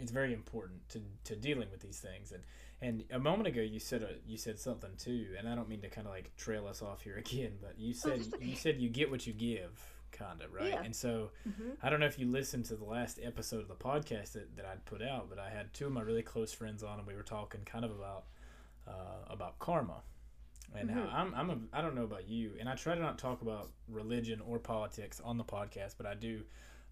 it's 0.00 0.12
very 0.12 0.32
important 0.32 0.88
to, 0.90 1.00
to 1.24 1.36
dealing 1.36 1.70
with 1.70 1.80
these 1.80 1.98
things. 1.98 2.32
And 2.32 2.42
and 2.80 3.04
a 3.10 3.18
moment 3.18 3.48
ago 3.48 3.60
you 3.60 3.78
said 3.78 4.02
a, 4.02 4.10
you 4.26 4.36
said 4.36 4.58
something 4.58 4.90
too, 4.98 5.28
and 5.38 5.48
I 5.48 5.54
don't 5.54 5.68
mean 5.68 5.80
to 5.82 5.88
kind 5.88 6.06
of 6.06 6.12
like 6.12 6.34
trail 6.36 6.66
us 6.66 6.82
off 6.82 7.02
here 7.02 7.16
again, 7.18 7.52
but 7.60 7.74
you 7.78 7.94
said 7.94 8.22
you 8.40 8.56
said 8.56 8.80
you 8.80 8.88
get 8.88 9.10
what 9.10 9.26
you 9.26 9.32
give, 9.32 9.80
kind 10.12 10.40
of 10.42 10.52
right. 10.52 10.70
Yeah. 10.70 10.82
And 10.82 10.94
so 10.94 11.30
mm-hmm. 11.48 11.70
I 11.82 11.90
don't 11.90 12.00
know 12.00 12.06
if 12.06 12.18
you 12.18 12.26
listened 12.26 12.64
to 12.66 12.76
the 12.76 12.84
last 12.84 13.18
episode 13.22 13.60
of 13.60 13.68
the 13.68 13.74
podcast 13.74 14.32
that, 14.32 14.56
that 14.56 14.64
I'd 14.64 14.84
put 14.84 15.02
out, 15.02 15.28
but 15.28 15.38
I 15.38 15.50
had 15.50 15.72
two 15.74 15.86
of 15.86 15.92
my 15.92 16.02
really 16.02 16.22
close 16.22 16.52
friends 16.52 16.82
on, 16.82 16.98
and 16.98 17.06
we 17.06 17.14
were 17.14 17.22
talking 17.22 17.60
kind 17.64 17.84
of 17.84 17.90
about 17.90 18.24
uh, 18.86 19.30
about 19.30 19.58
karma. 19.58 20.02
And 20.76 20.90
mm-hmm. 20.90 21.08
how 21.08 21.18
I'm, 21.18 21.34
I'm 21.34 21.50
a, 21.50 21.58
I 21.72 21.82
don't 21.82 21.94
know 21.94 22.04
about 22.04 22.28
you, 22.28 22.52
and 22.58 22.68
I 22.68 22.74
try 22.74 22.94
to 22.94 23.00
not 23.00 23.18
talk 23.18 23.42
about 23.42 23.70
religion 23.88 24.40
or 24.40 24.58
politics 24.58 25.20
on 25.24 25.38
the 25.38 25.44
podcast, 25.44 25.94
but 25.96 26.06
I 26.06 26.14
do 26.14 26.42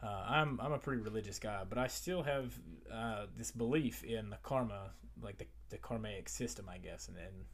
uh, 0.02 0.24
I'm 0.28 0.60
I'm 0.60 0.72
a 0.72 0.78
pretty 0.78 1.00
religious 1.00 1.38
guy, 1.38 1.62
but 1.68 1.78
I 1.78 1.86
still 1.86 2.22
have 2.22 2.52
uh, 2.92 3.26
this 3.36 3.50
belief 3.50 4.02
in 4.02 4.30
the 4.30 4.38
karma, 4.42 4.90
like 5.22 5.38
the 5.38 5.46
the 5.70 5.78
karmic 5.78 6.28
system, 6.28 6.68
I 6.68 6.78
guess, 6.78 7.08
and, 7.08 7.16
and 7.16 7.44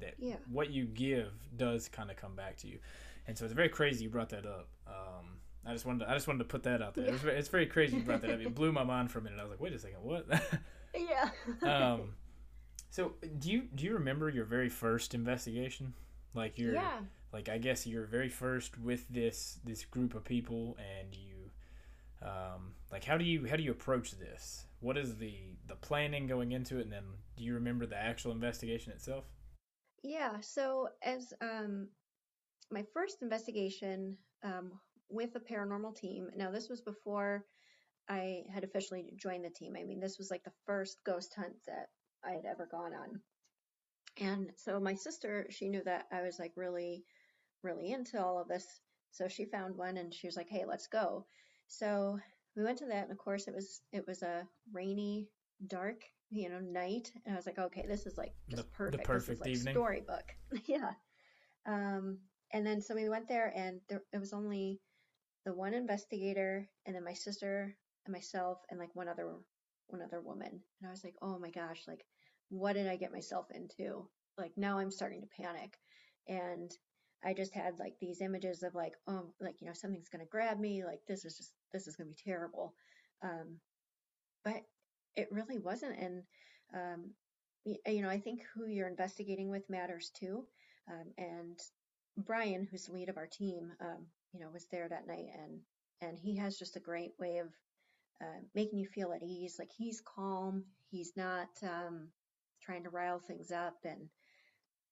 that 0.00 0.14
yeah. 0.18 0.36
what 0.50 0.70
you 0.70 0.86
give 0.86 1.32
does 1.56 1.88
kind 1.88 2.10
of 2.10 2.16
come 2.16 2.34
back 2.34 2.56
to 2.58 2.66
you, 2.66 2.78
and 3.26 3.36
so 3.36 3.44
it's 3.44 3.54
very 3.54 3.68
crazy 3.68 4.04
you 4.04 4.10
brought 4.10 4.30
that 4.30 4.46
up. 4.46 4.68
Um, 4.86 5.38
I 5.66 5.72
just 5.72 5.84
wanted 5.84 6.06
to, 6.06 6.10
I 6.10 6.14
just 6.14 6.26
wanted 6.26 6.38
to 6.38 6.44
put 6.46 6.62
that 6.62 6.80
out 6.80 6.94
there. 6.94 7.04
Yeah. 7.04 7.12
It's, 7.12 7.22
very, 7.22 7.36
it's 7.36 7.48
very 7.48 7.66
crazy 7.66 7.96
you 7.98 8.02
brought 8.02 8.22
that 8.22 8.30
up. 8.30 8.40
It 8.40 8.54
blew 8.54 8.72
my 8.72 8.84
mind 8.84 9.10
for 9.10 9.18
a 9.18 9.22
minute. 9.22 9.38
I 9.38 9.42
was 9.42 9.50
like, 9.50 9.60
wait 9.60 9.74
a 9.74 9.78
second, 9.78 9.98
what? 10.02 10.26
yeah. 10.94 11.30
um, 11.62 12.14
so 12.90 13.14
do 13.38 13.50
you 13.50 13.62
do 13.74 13.84
you 13.84 13.94
remember 13.94 14.28
your 14.28 14.44
very 14.44 14.68
first 14.68 15.14
investigation? 15.14 15.94
Like 16.34 16.58
your 16.58 16.74
yeah. 16.74 17.00
like 17.32 17.48
I 17.48 17.58
guess 17.58 17.86
your 17.86 18.06
very 18.06 18.28
first 18.28 18.78
with 18.78 19.08
this 19.08 19.58
this 19.64 19.84
group 19.84 20.14
of 20.14 20.24
people, 20.24 20.76
and 20.78 21.14
you 21.14 21.38
um, 22.22 22.72
like 22.90 23.04
how 23.04 23.16
do 23.16 23.24
you 23.24 23.46
how 23.46 23.56
do 23.56 23.62
you 23.62 23.70
approach 23.70 24.12
this 24.12 24.66
what 24.80 24.96
is 24.96 25.16
the 25.16 25.34
the 25.66 25.76
planning 25.76 26.26
going 26.26 26.52
into 26.52 26.78
it 26.78 26.82
and 26.82 26.92
then 26.92 27.04
do 27.36 27.44
you 27.44 27.54
remember 27.54 27.86
the 27.86 27.96
actual 27.96 28.32
investigation 28.32 28.92
itself 28.92 29.24
yeah 30.02 30.40
so 30.40 30.88
as 31.02 31.32
um, 31.40 31.88
my 32.72 32.84
first 32.92 33.22
investigation 33.22 34.16
um, 34.42 34.72
with 35.08 35.30
a 35.36 35.40
paranormal 35.40 35.94
team 35.94 36.28
now 36.36 36.50
this 36.50 36.68
was 36.68 36.80
before 36.80 37.44
i 38.08 38.42
had 38.52 38.64
officially 38.64 39.12
joined 39.16 39.44
the 39.44 39.50
team 39.50 39.74
i 39.78 39.84
mean 39.84 40.00
this 40.00 40.18
was 40.18 40.30
like 40.30 40.42
the 40.44 40.52
first 40.66 40.98
ghost 41.04 41.34
hunt 41.36 41.54
that 41.66 41.88
i 42.24 42.32
had 42.32 42.44
ever 42.44 42.68
gone 42.70 42.92
on 42.94 43.20
and 44.20 44.50
so 44.56 44.80
my 44.80 44.94
sister 44.94 45.46
she 45.50 45.68
knew 45.68 45.82
that 45.84 46.06
i 46.12 46.22
was 46.22 46.38
like 46.38 46.52
really 46.56 47.04
really 47.62 47.92
into 47.92 48.22
all 48.22 48.40
of 48.40 48.48
this 48.48 48.80
so 49.10 49.28
she 49.28 49.44
found 49.44 49.76
one 49.76 49.96
and 49.96 50.12
she 50.12 50.26
was 50.26 50.36
like 50.36 50.48
hey 50.48 50.64
let's 50.66 50.86
go 50.86 51.24
so 51.68 52.18
we 52.58 52.64
went 52.64 52.78
to 52.78 52.86
that, 52.86 53.04
and 53.04 53.12
of 53.12 53.18
course 53.18 53.46
it 53.46 53.54
was 53.54 53.82
it 53.92 54.04
was 54.06 54.22
a 54.22 54.46
rainy, 54.72 55.28
dark, 55.68 56.02
you 56.30 56.48
know, 56.48 56.58
night, 56.58 57.12
and 57.24 57.34
I 57.34 57.36
was 57.36 57.46
like, 57.46 57.58
okay, 57.58 57.84
this 57.86 58.04
is 58.04 58.18
like 58.18 58.32
just 58.50 58.64
the, 58.64 58.68
perfect. 58.70 59.02
The 59.02 59.06
perfect 59.06 59.28
this 59.28 59.34
is 59.36 59.40
like 59.40 59.50
evening. 59.50 59.74
Storybook, 59.74 60.34
yeah. 60.66 60.90
Um, 61.66 62.18
and 62.52 62.66
then 62.66 62.80
so 62.80 62.94
we 62.94 63.08
went 63.08 63.28
there, 63.28 63.52
and 63.54 63.80
there 63.88 64.02
it 64.12 64.18
was 64.18 64.32
only 64.32 64.80
the 65.44 65.54
one 65.54 65.74
investigator, 65.74 66.68
and 66.84 66.96
then 66.96 67.04
my 67.04 67.12
sister 67.12 67.76
and 68.06 68.12
myself, 68.12 68.58
and 68.70 68.80
like 68.80 68.94
one 68.94 69.08
other 69.08 69.36
one 69.88 70.02
other 70.02 70.20
woman, 70.20 70.48
and 70.50 70.88
I 70.88 70.90
was 70.90 71.04
like, 71.04 71.16
oh 71.22 71.38
my 71.38 71.50
gosh, 71.50 71.82
like 71.86 72.04
what 72.50 72.74
did 72.74 72.88
I 72.88 72.96
get 72.96 73.12
myself 73.12 73.46
into? 73.54 74.08
Like 74.36 74.52
now 74.56 74.78
I'm 74.78 74.90
starting 74.90 75.20
to 75.22 75.42
panic, 75.42 75.76
and 76.28 76.70
I 77.24 77.34
just 77.34 77.54
had 77.54 77.78
like 77.78 77.94
these 78.00 78.20
images 78.20 78.62
of 78.62 78.74
like, 78.74 78.92
oh, 79.08 79.32
like, 79.40 79.60
you 79.60 79.66
know, 79.66 79.72
something's 79.74 80.08
going 80.08 80.24
to 80.24 80.30
grab 80.30 80.58
me. 80.58 80.84
Like, 80.84 81.00
this 81.08 81.24
is 81.24 81.36
just, 81.36 81.52
this 81.72 81.88
is 81.88 81.96
going 81.96 82.08
to 82.08 82.14
be 82.14 82.30
terrible. 82.30 82.74
Um, 83.22 83.58
but 84.44 84.62
it 85.16 85.28
really 85.32 85.58
wasn't. 85.58 85.98
And, 85.98 86.22
um, 86.74 87.10
you 87.64 88.02
know, 88.02 88.08
I 88.08 88.20
think 88.20 88.42
who 88.54 88.68
you're 88.68 88.88
investigating 88.88 89.50
with 89.50 89.68
matters 89.68 90.10
too. 90.14 90.44
Um, 90.88 91.12
and 91.18 91.58
Brian, 92.16 92.66
who's 92.70 92.86
the 92.86 92.92
lead 92.92 93.08
of 93.08 93.16
our 93.16 93.26
team, 93.26 93.72
um, 93.80 94.06
you 94.32 94.40
know, 94.40 94.48
was 94.52 94.66
there 94.70 94.88
that 94.88 95.06
night 95.06 95.26
and, 95.34 95.60
and 96.00 96.18
he 96.18 96.36
has 96.36 96.56
just 96.56 96.76
a 96.76 96.80
great 96.80 97.12
way 97.18 97.38
of 97.38 97.48
uh, 98.22 98.40
making 98.54 98.78
you 98.78 98.86
feel 98.86 99.12
at 99.12 99.22
ease. 99.22 99.56
Like 99.58 99.70
he's 99.76 100.00
calm. 100.00 100.64
He's 100.90 101.12
not 101.16 101.48
um, 101.62 102.08
trying 102.62 102.84
to 102.84 102.90
rile 102.90 103.20
things 103.20 103.50
up 103.50 103.76
and, 103.84 104.08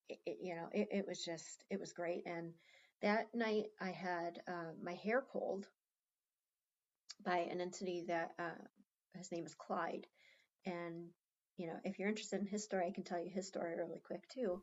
it, 0.09 0.39
you 0.41 0.55
know, 0.55 0.69
it, 0.73 0.89
it 0.91 1.05
was 1.09 1.25
just, 1.25 1.65
it 1.71 1.81
was 1.81 1.93
great. 1.93 2.25
And 2.27 2.53
that 3.03 3.35
night 3.35 3.67
I 3.81 3.91
had 3.91 4.41
uh, 4.47 4.73
my 4.83 4.95
hair 4.95 5.21
pulled 5.33 5.67
by 7.25 7.39
an 7.39 7.61
entity 7.61 8.05
that 8.09 8.33
uh, 8.39 8.63
his 9.17 9.33
name 9.33 9.47
is 9.47 9.55
Clyde. 9.55 10.07
And, 10.65 11.09
you 11.57 11.67
know, 11.67 11.77
if 11.85 11.99
you're 11.99 12.09
interested 12.09 12.41
in 12.41 12.47
his 12.47 12.65
story, 12.65 12.87
I 12.87 12.93
can 12.93 13.05
tell 13.05 13.19
you 13.19 13.31
his 13.31 13.49
story 13.49 13.75
really 13.77 14.01
quick 14.07 14.29
too. 14.29 14.63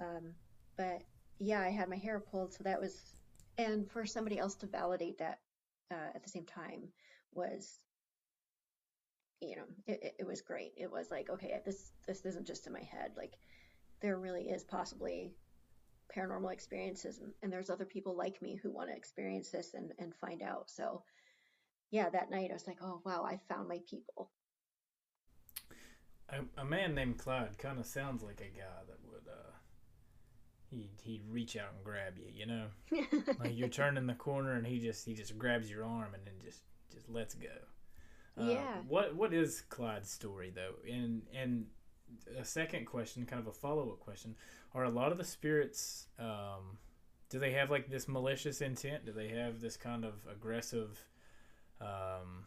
Um, 0.00 0.34
but 0.76 1.02
yeah, 1.38 1.60
I 1.60 1.70
had 1.70 1.88
my 1.88 1.96
hair 1.96 2.20
pulled. 2.20 2.52
So 2.52 2.64
that 2.64 2.80
was, 2.80 3.14
and 3.56 3.90
for 3.90 4.04
somebody 4.04 4.38
else 4.38 4.56
to 4.56 4.66
validate 4.66 5.18
that 5.18 5.38
uh, 5.90 6.10
at 6.14 6.22
the 6.22 6.28
same 6.30 6.44
time 6.44 6.88
was 7.32 7.78
you 9.42 9.56
know 9.56 9.64
it, 9.86 10.14
it 10.20 10.26
was 10.26 10.40
great. 10.40 10.72
It 10.76 10.90
was 10.90 11.10
like 11.10 11.28
okay 11.30 11.60
this 11.64 11.92
this 12.06 12.24
isn't 12.24 12.46
just 12.46 12.66
in 12.66 12.72
my 12.72 12.82
head. 12.82 13.12
Like 13.16 13.34
there 14.00 14.18
really 14.18 14.44
is 14.44 14.64
possibly 14.64 15.34
paranormal 16.16 16.52
experiences 16.52 17.18
and, 17.18 17.32
and 17.42 17.52
there's 17.52 17.70
other 17.70 17.84
people 17.84 18.16
like 18.16 18.42
me 18.42 18.58
who 18.62 18.70
want 18.70 18.90
to 18.90 18.96
experience 18.96 19.50
this 19.50 19.74
and, 19.74 19.92
and 19.98 20.14
find 20.14 20.42
out. 20.42 20.70
So 20.70 21.02
yeah 21.92 22.08
that 22.08 22.30
night 22.30 22.50
i 22.50 22.54
was 22.54 22.66
like 22.66 22.78
oh 22.82 23.00
wow 23.04 23.24
i 23.24 23.38
found 23.48 23.68
my 23.68 23.78
people. 23.88 24.30
A, 26.28 26.62
a 26.62 26.64
man 26.64 26.94
named 26.94 27.18
clyde 27.18 27.58
kind 27.58 27.78
of 27.78 27.86
sounds 27.86 28.22
like 28.22 28.40
a 28.40 28.58
guy 28.58 28.80
that 28.88 28.98
would 29.04 29.28
uh 29.28 29.52
he'd, 30.70 30.90
he'd 31.02 31.22
reach 31.28 31.56
out 31.56 31.74
and 31.76 31.84
grab 31.84 32.14
you 32.16 32.26
you 32.34 32.46
know? 32.46 32.66
Like 33.38 33.56
you're 33.56 33.68
turning 33.68 34.06
the 34.06 34.14
corner 34.14 34.54
and 34.54 34.66
he 34.66 34.80
just 34.80 35.04
he 35.04 35.14
just 35.14 35.38
grabs 35.38 35.70
your 35.70 35.84
arm 35.84 36.14
and 36.14 36.24
then 36.24 36.34
just 36.42 36.62
just 36.90 37.08
lets 37.08 37.34
go 37.34 37.48
uh, 38.40 38.44
yeah 38.44 38.76
what 38.88 39.14
what 39.14 39.32
is 39.32 39.62
clyde's 39.68 40.10
story 40.10 40.50
though 40.54 40.74
and 40.90 41.22
and 41.34 41.66
a 42.38 42.44
second 42.44 42.86
question, 42.86 43.26
kind 43.26 43.40
of 43.40 43.46
a 43.46 43.52
follow 43.52 43.90
up 43.90 44.00
question: 44.00 44.34
Are 44.74 44.84
a 44.84 44.90
lot 44.90 45.12
of 45.12 45.18
the 45.18 45.24
spirits 45.24 46.06
um, 46.18 46.78
do 47.28 47.38
they 47.38 47.52
have 47.52 47.70
like 47.70 47.88
this 47.88 48.08
malicious 48.08 48.60
intent? 48.60 49.06
Do 49.06 49.12
they 49.12 49.28
have 49.28 49.60
this 49.60 49.76
kind 49.76 50.04
of 50.04 50.14
aggressive, 50.30 51.02
um, 51.80 52.44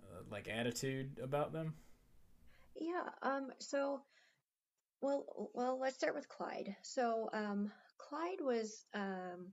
uh, 0.00 0.22
like 0.30 0.48
attitude 0.48 1.18
about 1.22 1.52
them? 1.52 1.74
Yeah. 2.74 3.08
Um. 3.22 3.50
So, 3.58 4.00
well, 5.00 5.50
well, 5.54 5.78
let's 5.80 5.96
start 5.96 6.14
with 6.14 6.28
Clyde. 6.28 6.74
So, 6.82 7.30
um, 7.32 7.70
Clyde 7.98 8.40
was 8.40 8.84
um, 8.94 9.52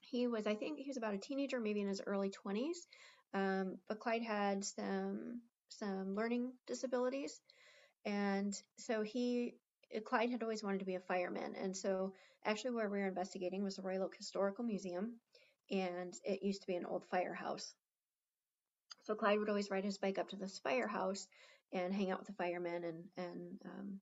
he 0.00 0.26
was 0.26 0.46
I 0.46 0.54
think 0.54 0.78
he 0.78 0.88
was 0.88 0.96
about 0.96 1.14
a 1.14 1.18
teenager, 1.18 1.60
maybe 1.60 1.80
in 1.80 1.88
his 1.88 2.02
early 2.06 2.30
twenties. 2.30 2.86
Um, 3.36 3.76
but 3.88 4.00
Clyde 4.00 4.22
had 4.22 4.64
some 4.64 5.42
some 5.68 6.14
learning 6.14 6.52
disabilities. 6.66 7.40
And 8.04 8.54
so 8.78 9.02
he, 9.02 9.54
Clyde 10.04 10.30
had 10.30 10.42
always 10.42 10.62
wanted 10.62 10.80
to 10.80 10.86
be 10.86 10.94
a 10.94 11.00
fireman. 11.00 11.54
And 11.60 11.76
so 11.76 12.12
actually 12.44 12.70
where 12.70 12.88
we 12.88 12.98
were 13.00 13.08
investigating 13.08 13.62
was 13.62 13.76
the 13.76 13.82
Royal 13.82 14.04
Oak 14.04 14.14
Historical 14.16 14.64
Museum. 14.64 15.20
And 15.70 16.14
it 16.24 16.42
used 16.42 16.62
to 16.62 16.66
be 16.66 16.76
an 16.76 16.86
old 16.86 17.04
firehouse. 17.10 17.74
So 19.02 19.14
Clyde 19.14 19.38
would 19.38 19.48
always 19.48 19.70
ride 19.70 19.84
his 19.84 19.98
bike 19.98 20.18
up 20.18 20.28
to 20.30 20.36
this 20.36 20.60
firehouse 20.60 21.26
and 21.72 21.92
hang 21.92 22.10
out 22.10 22.20
with 22.20 22.28
the 22.28 22.42
firemen 22.42 22.84
and, 22.84 23.04
and 23.16 23.60
um, 23.64 24.00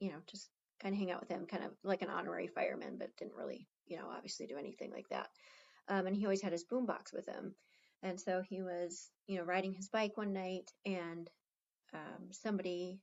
you 0.00 0.10
know, 0.10 0.18
just 0.30 0.48
kind 0.82 0.94
of 0.94 0.98
hang 0.98 1.10
out 1.10 1.20
with 1.20 1.28
them, 1.28 1.46
kind 1.46 1.64
of 1.64 1.70
like 1.84 2.02
an 2.02 2.10
honorary 2.10 2.48
fireman, 2.48 2.96
but 2.98 3.16
didn't 3.16 3.36
really, 3.36 3.68
you 3.86 3.96
know, 3.96 4.08
obviously 4.14 4.46
do 4.46 4.58
anything 4.58 4.90
like 4.90 5.08
that. 5.10 5.28
um, 5.88 6.06
and 6.06 6.16
he 6.16 6.24
always 6.24 6.42
had 6.42 6.52
his 6.52 6.64
boombox 6.64 7.12
with 7.12 7.26
him. 7.26 7.54
And 8.06 8.20
so 8.20 8.40
he 8.48 8.62
was, 8.62 9.10
you 9.26 9.36
know, 9.36 9.42
riding 9.42 9.72
his 9.72 9.88
bike 9.88 10.16
one 10.16 10.32
night, 10.32 10.70
and 10.84 11.28
um, 11.92 12.28
somebody 12.30 13.00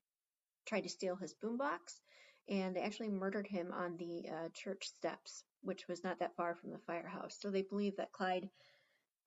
tried 0.66 0.84
to 0.84 0.90
steal 0.90 1.18
his 1.18 1.36
boombox, 1.44 2.00
and 2.48 2.74
they 2.74 2.80
actually 2.80 3.10
murdered 3.10 3.46
him 3.46 3.74
on 3.74 3.98
the 3.98 4.30
uh, 4.30 4.48
church 4.54 4.88
steps, 4.88 5.44
which 5.62 5.90
was 5.90 6.06
not 6.06 6.20
that 6.20 6.38
far 6.38 6.56
from 6.56 6.72
the 6.72 6.78
firehouse. 6.88 7.38
So 7.38 7.50
they 7.50 7.64
believe 7.64 7.98
that 7.98 8.14
Clyde 8.14 8.50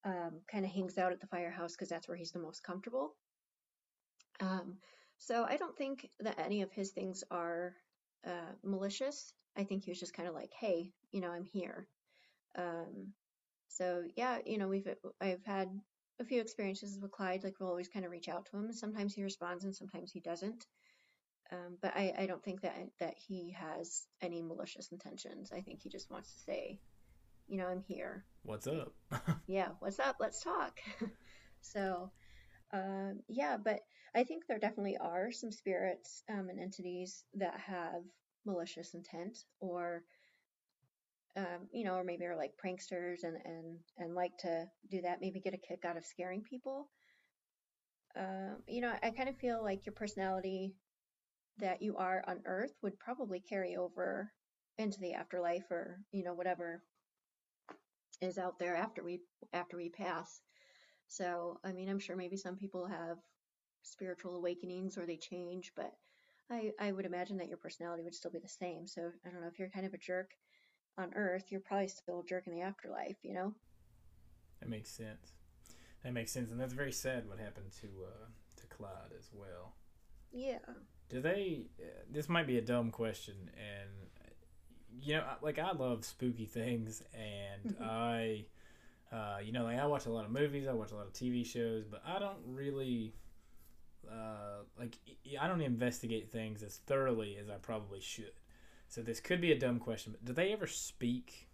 um, 0.06 0.40
kind 0.50 0.64
of 0.64 0.70
hangs 0.70 0.96
out 0.96 1.12
at 1.12 1.20
the 1.20 1.26
firehouse 1.26 1.72
because 1.72 1.90
that's 1.90 2.08
where 2.08 2.16
he's 2.16 2.32
the 2.32 2.38
most 2.38 2.62
comfortable. 2.62 3.14
Um, 4.40 4.78
so 5.18 5.44
I 5.44 5.58
don't 5.58 5.76
think 5.76 6.08
that 6.20 6.38
any 6.38 6.62
of 6.62 6.72
his 6.72 6.92
things 6.92 7.22
are 7.30 7.74
uh, 8.26 8.52
malicious. 8.64 9.34
I 9.58 9.64
think 9.64 9.84
he 9.84 9.90
was 9.90 10.00
just 10.00 10.14
kind 10.14 10.28
of 10.28 10.34
like, 10.34 10.52
hey, 10.58 10.92
you 11.12 11.20
know, 11.20 11.30
I'm 11.30 11.44
here. 11.44 11.86
Um, 12.56 13.12
so 13.76 14.02
yeah, 14.16 14.38
you 14.46 14.58
know, 14.58 14.68
we've 14.68 14.88
I've 15.20 15.44
had 15.44 15.68
a 16.18 16.24
few 16.24 16.40
experiences 16.40 16.98
with 17.00 17.10
Clyde. 17.10 17.44
Like 17.44 17.54
we'll 17.60 17.68
always 17.68 17.88
kind 17.88 18.04
of 18.04 18.10
reach 18.10 18.28
out 18.28 18.46
to 18.46 18.56
him. 18.56 18.72
Sometimes 18.72 19.14
he 19.14 19.22
responds, 19.22 19.64
and 19.64 19.74
sometimes 19.74 20.10
he 20.10 20.20
doesn't. 20.20 20.66
Um, 21.52 21.78
but 21.80 21.92
I, 21.94 22.12
I 22.18 22.26
don't 22.26 22.42
think 22.42 22.62
that 22.62 22.76
that 23.00 23.14
he 23.16 23.54
has 23.58 24.06
any 24.22 24.42
malicious 24.42 24.88
intentions. 24.92 25.52
I 25.52 25.60
think 25.60 25.80
he 25.82 25.90
just 25.90 26.10
wants 26.10 26.32
to 26.32 26.40
say, 26.40 26.80
you 27.46 27.58
know, 27.58 27.66
I'm 27.66 27.82
here. 27.82 28.24
What's 28.42 28.66
up? 28.66 28.92
yeah, 29.46 29.68
what's 29.80 30.00
up? 30.00 30.16
Let's 30.18 30.42
talk. 30.42 30.80
so, 31.60 32.10
um, 32.72 33.20
yeah, 33.28 33.58
but 33.62 33.80
I 34.14 34.24
think 34.24 34.46
there 34.46 34.58
definitely 34.58 34.96
are 34.96 35.30
some 35.30 35.52
spirits 35.52 36.22
um, 36.30 36.48
and 36.48 36.58
entities 36.58 37.24
that 37.34 37.60
have 37.60 38.02
malicious 38.46 38.94
intent 38.94 39.38
or 39.60 40.02
um, 41.36 41.68
you 41.72 41.84
know, 41.84 41.94
or 41.94 42.04
maybe 42.04 42.24
are 42.24 42.36
like 42.36 42.52
pranksters 42.64 43.22
and, 43.22 43.36
and, 43.44 43.78
and 43.98 44.14
like 44.14 44.36
to 44.38 44.66
do 44.90 45.02
that, 45.02 45.20
maybe 45.20 45.40
get 45.40 45.54
a 45.54 45.58
kick 45.58 45.84
out 45.84 45.96
of 45.96 46.04
scaring 46.04 46.42
people. 46.42 46.88
Um, 48.16 48.62
you 48.66 48.80
know, 48.80 48.92
I 49.02 49.10
kind 49.10 49.28
of 49.28 49.36
feel 49.36 49.62
like 49.62 49.84
your 49.84 49.92
personality 49.92 50.74
that 51.58 51.82
you 51.82 51.96
are 51.96 52.24
on 52.26 52.40
Earth 52.46 52.72
would 52.82 52.98
probably 52.98 53.40
carry 53.40 53.76
over 53.76 54.30
into 54.78 54.98
the 55.00 55.14
afterlife 55.14 55.70
or, 55.70 55.98
you 56.12 56.24
know, 56.24 56.34
whatever 56.34 56.82
is 58.22 58.38
out 58.38 58.58
there 58.58 58.76
after 58.76 59.04
we 59.04 59.20
after 59.52 59.76
we 59.76 59.90
pass. 59.90 60.40
So, 61.08 61.58
I 61.64 61.72
mean, 61.72 61.88
I'm 61.88 61.98
sure 61.98 62.16
maybe 62.16 62.36
some 62.36 62.56
people 62.56 62.86
have 62.86 63.18
spiritual 63.82 64.36
awakenings 64.36 64.96
or 64.96 65.06
they 65.06 65.18
change, 65.18 65.72
but 65.76 65.92
I, 66.50 66.70
I 66.80 66.92
would 66.92 67.06
imagine 67.06 67.36
that 67.38 67.48
your 67.48 67.58
personality 67.58 68.02
would 68.02 68.14
still 68.14 68.30
be 68.30 68.38
the 68.38 68.48
same. 68.48 68.86
So 68.86 69.10
I 69.24 69.30
don't 69.30 69.40
know 69.40 69.48
if 69.48 69.58
you're 69.58 69.68
kind 69.68 69.86
of 69.86 69.94
a 69.94 69.98
jerk 69.98 70.30
on 70.98 71.12
Earth, 71.14 71.44
you're 71.50 71.60
probably 71.60 71.88
still 71.88 72.20
a 72.20 72.24
jerk 72.24 72.46
in 72.46 72.52
the 72.52 72.62
afterlife, 72.62 73.18
you 73.22 73.34
know? 73.34 73.54
That 74.60 74.68
makes 74.68 74.90
sense. 74.90 75.32
That 76.04 76.12
makes 76.14 76.32
sense, 76.32 76.50
and 76.50 76.60
that's 76.60 76.72
very 76.74 76.92
sad 76.92 77.28
what 77.28 77.38
happened 77.38 77.72
to 77.82 77.88
uh, 78.06 78.26
to 78.56 78.66
Clyde 78.68 79.12
as 79.18 79.30
well. 79.32 79.74
Yeah. 80.32 80.58
Do 81.08 81.20
they? 81.20 81.66
Uh, 81.80 82.02
this 82.10 82.28
might 82.28 82.46
be 82.46 82.58
a 82.58 82.62
dumb 82.62 82.90
question, 82.90 83.50
and 83.56 83.90
you 85.02 85.14
know, 85.16 85.24
like 85.42 85.58
I 85.58 85.72
love 85.72 86.04
spooky 86.04 86.46
things, 86.46 87.02
and 87.14 87.62
Mm-hmm. 87.66 87.84
I, 87.84 88.46
uh, 89.12 89.38
you 89.44 89.52
know, 89.52 89.64
like 89.64 89.78
I 89.78 89.86
watch 89.86 90.06
a 90.06 90.10
lot 90.10 90.24
of 90.24 90.30
movies, 90.32 90.66
I 90.68 90.72
watch 90.72 90.92
a 90.92 90.96
lot 90.96 91.06
of 91.06 91.12
TV 91.12 91.44
shows, 91.44 91.84
but 91.86 92.02
I 92.06 92.18
don't 92.18 92.38
really, 92.46 93.14
uh, 94.10 94.62
like 94.78 94.96
I 95.40 95.48
don't 95.48 95.60
investigate 95.60 96.30
things 96.30 96.62
as 96.62 96.76
thoroughly 96.86 97.36
as 97.40 97.48
I 97.50 97.56
probably 97.56 98.00
should. 98.00 98.32
So 98.88 99.02
this 99.02 99.20
could 99.20 99.40
be 99.40 99.52
a 99.52 99.58
dumb 99.58 99.78
question, 99.78 100.12
but 100.12 100.24
do 100.24 100.32
they 100.32 100.52
ever 100.52 100.66
speak? 100.66 101.48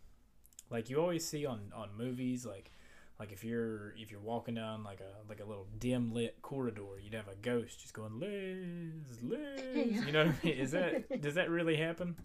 Like 0.70 0.90
you 0.90 0.98
always 1.00 1.26
see 1.26 1.44
on 1.46 1.72
on 1.74 1.90
movies, 1.96 2.46
like 2.46 2.70
like 3.18 3.32
if 3.32 3.44
you're 3.44 3.94
if 3.96 4.10
you're 4.10 4.20
walking 4.20 4.54
down 4.54 4.82
like 4.84 5.00
a 5.00 5.28
like 5.28 5.40
a 5.40 5.44
little 5.44 5.66
dim 5.78 6.12
lit 6.12 6.40
corridor, 6.42 6.98
you'd 7.02 7.14
have 7.14 7.28
a 7.28 7.34
ghost 7.36 7.80
just 7.80 7.94
going 7.94 8.18
Liz, 8.18 9.22
Liz. 9.22 10.06
You 10.06 10.12
know 10.12 10.26
what 10.26 10.34
I 10.42 10.46
mean? 10.46 10.54
Is 10.58 10.70
that 10.72 11.20
does 11.20 11.34
that 11.34 11.50
really 11.50 11.76
happen? 11.76 12.16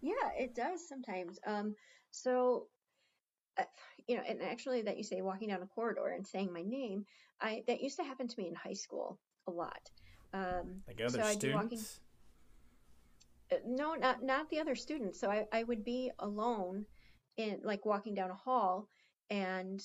Yeah, 0.00 0.12
it 0.38 0.54
does 0.54 0.86
sometimes. 0.88 1.38
Um, 1.46 1.74
so, 2.10 2.66
uh, 3.58 3.64
you 4.06 4.16
know, 4.16 4.22
and 4.26 4.40
actually 4.42 4.82
that 4.82 4.96
you 4.96 5.04
say 5.04 5.20
walking 5.20 5.48
down 5.48 5.62
a 5.62 5.66
corridor 5.66 6.08
and 6.08 6.26
saying 6.26 6.52
my 6.52 6.62
name, 6.62 7.04
I 7.40 7.62
that 7.66 7.82
used 7.82 7.96
to 7.98 8.04
happen 8.04 8.28
to 8.28 8.34
me 8.38 8.48
in 8.48 8.54
high 8.54 8.72
school 8.74 9.18
a 9.46 9.50
lot. 9.50 9.90
Um, 10.32 10.82
Like 10.86 11.00
other 11.00 11.10
so 11.10 11.22
I'd 11.22 11.40
be 11.40 11.52
walking. 11.52 11.78
students? 11.78 12.00
No, 13.66 13.94
not 13.94 14.22
not 14.22 14.48
the 14.50 14.60
other 14.60 14.74
students. 14.74 15.18
So 15.20 15.30
I 15.30 15.46
I 15.52 15.62
would 15.64 15.84
be 15.84 16.10
alone 16.18 16.86
in 17.36 17.60
like 17.62 17.84
walking 17.86 18.14
down 18.14 18.30
a 18.30 18.34
hall, 18.34 18.88
and 19.30 19.82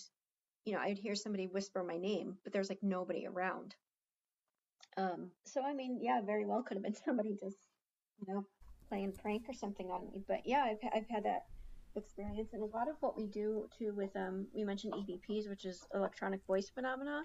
you 0.66 0.74
know 0.74 0.80
I'd 0.80 0.98
hear 0.98 1.16
somebody 1.16 1.48
whisper 1.48 1.84
my 1.84 1.98
name, 1.98 2.38
but 2.44 2.54
there's 2.54 2.70
like 2.70 2.84
nobody 2.84 3.26
around. 3.28 3.76
Um, 4.98 5.32
so 5.46 5.62
I 5.64 5.74
mean, 5.74 6.00
yeah, 6.02 6.22
very 6.22 6.46
well 6.46 6.64
could 6.64 6.78
have 6.78 6.84
been 6.84 6.96
somebody 7.06 7.32
just 7.40 7.58
you 8.20 8.34
know 8.34 8.46
playing 8.90 9.14
prank 9.14 9.44
or 9.50 9.54
something 9.54 9.90
on 9.90 10.06
me. 10.06 10.24
But 10.28 10.42
yeah, 10.46 10.66
I've 10.66 10.90
I've 10.94 11.10
had 11.10 11.24
that 11.26 11.46
experience, 11.96 12.54
and 12.54 12.62
a 12.62 12.78
lot 12.78 12.90
of 12.90 12.96
what 13.00 13.18
we 13.18 13.26
do 13.28 13.68
too 13.78 13.94
with 13.96 14.16
um 14.16 14.48
we 14.54 14.64
mentioned 14.64 14.94
EVPs, 14.94 15.50
which 15.50 15.66
is 15.66 15.86
electronic 15.94 16.46
voice 16.46 16.70
phenomena. 16.70 17.24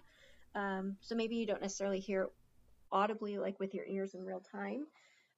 Um, 0.54 0.96
so 1.00 1.14
maybe 1.14 1.36
you 1.36 1.46
don't 1.46 1.62
necessarily 1.62 2.00
hear 2.00 2.30
audibly 2.90 3.38
like 3.38 3.60
with 3.60 3.74
your 3.74 3.86
ears 3.86 4.14
in 4.14 4.24
real 4.24 4.40
time, 4.40 4.86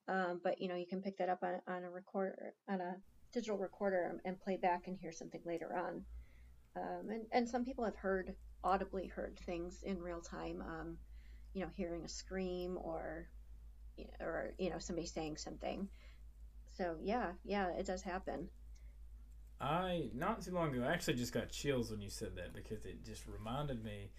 um, 0.08 0.40
but 0.42 0.60
you 0.60 0.68
know 0.68 0.74
you 0.76 0.86
can 0.86 1.02
pick 1.02 1.18
that 1.18 1.28
up 1.28 1.42
on, 1.42 1.60
on 1.66 1.84
a 1.84 1.90
recorder 1.90 2.54
on 2.68 2.80
a 2.80 2.96
digital 3.32 3.56
recorder 3.56 4.20
and 4.24 4.40
play 4.40 4.56
back 4.56 4.86
and 4.86 4.98
hear 4.98 5.12
something 5.12 5.40
later 5.44 5.74
on. 5.74 6.04
Um, 6.76 7.10
and 7.10 7.24
and 7.32 7.48
some 7.48 7.64
people 7.64 7.84
have 7.84 7.96
heard 7.96 8.34
audibly 8.64 9.06
heard 9.06 9.38
things 9.44 9.82
in 9.82 10.00
real 10.00 10.20
time. 10.20 10.62
Um, 10.62 10.96
you 11.54 11.62
know, 11.62 11.70
hearing 11.76 12.04
a 12.04 12.08
scream 12.08 12.78
or 12.80 13.28
or 14.20 14.54
you 14.58 14.70
know 14.70 14.78
somebody 14.78 15.06
saying 15.06 15.36
something. 15.36 15.88
So 16.76 16.96
yeah, 17.02 17.32
yeah, 17.44 17.68
it 17.70 17.86
does 17.86 18.02
happen. 18.02 18.48
I 19.60 20.10
not 20.14 20.42
too 20.42 20.52
long 20.52 20.74
ago 20.74 20.84
I 20.84 20.92
actually 20.92 21.14
just 21.14 21.32
got 21.32 21.50
chills 21.50 21.90
when 21.90 22.00
you 22.00 22.10
said 22.10 22.36
that 22.36 22.52
because 22.52 22.84
it 22.84 23.04
just 23.04 23.26
reminded 23.26 23.84
me 23.84 24.10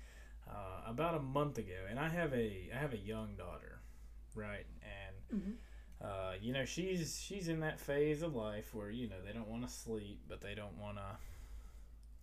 uh, 0.49 0.81
about 0.85 1.15
a 1.15 1.19
month 1.19 1.57
ago, 1.57 1.85
and 1.89 1.99
I 1.99 2.09
have 2.09 2.33
a 2.33 2.69
I 2.73 2.77
have 2.77 2.93
a 2.93 2.97
young 2.97 3.35
daughter, 3.35 3.79
right? 4.35 4.65
And 4.81 5.41
Mhm. 5.41 5.57
Uh, 6.03 6.33
you 6.41 6.51
know 6.53 6.65
she's 6.65 7.21
she's 7.25 7.47
in 7.47 7.61
that 7.61 7.79
phase 7.79 8.21
of 8.21 8.35
life 8.35 8.73
where 8.73 8.89
you 8.89 9.07
know 9.07 9.15
they 9.25 9.31
don't 9.33 9.47
want 9.47 9.65
to 9.67 9.73
sleep, 9.73 10.19
but 10.27 10.41
they 10.41 10.53
don't 10.55 10.77
want 10.77 10.97
to. 10.97 11.03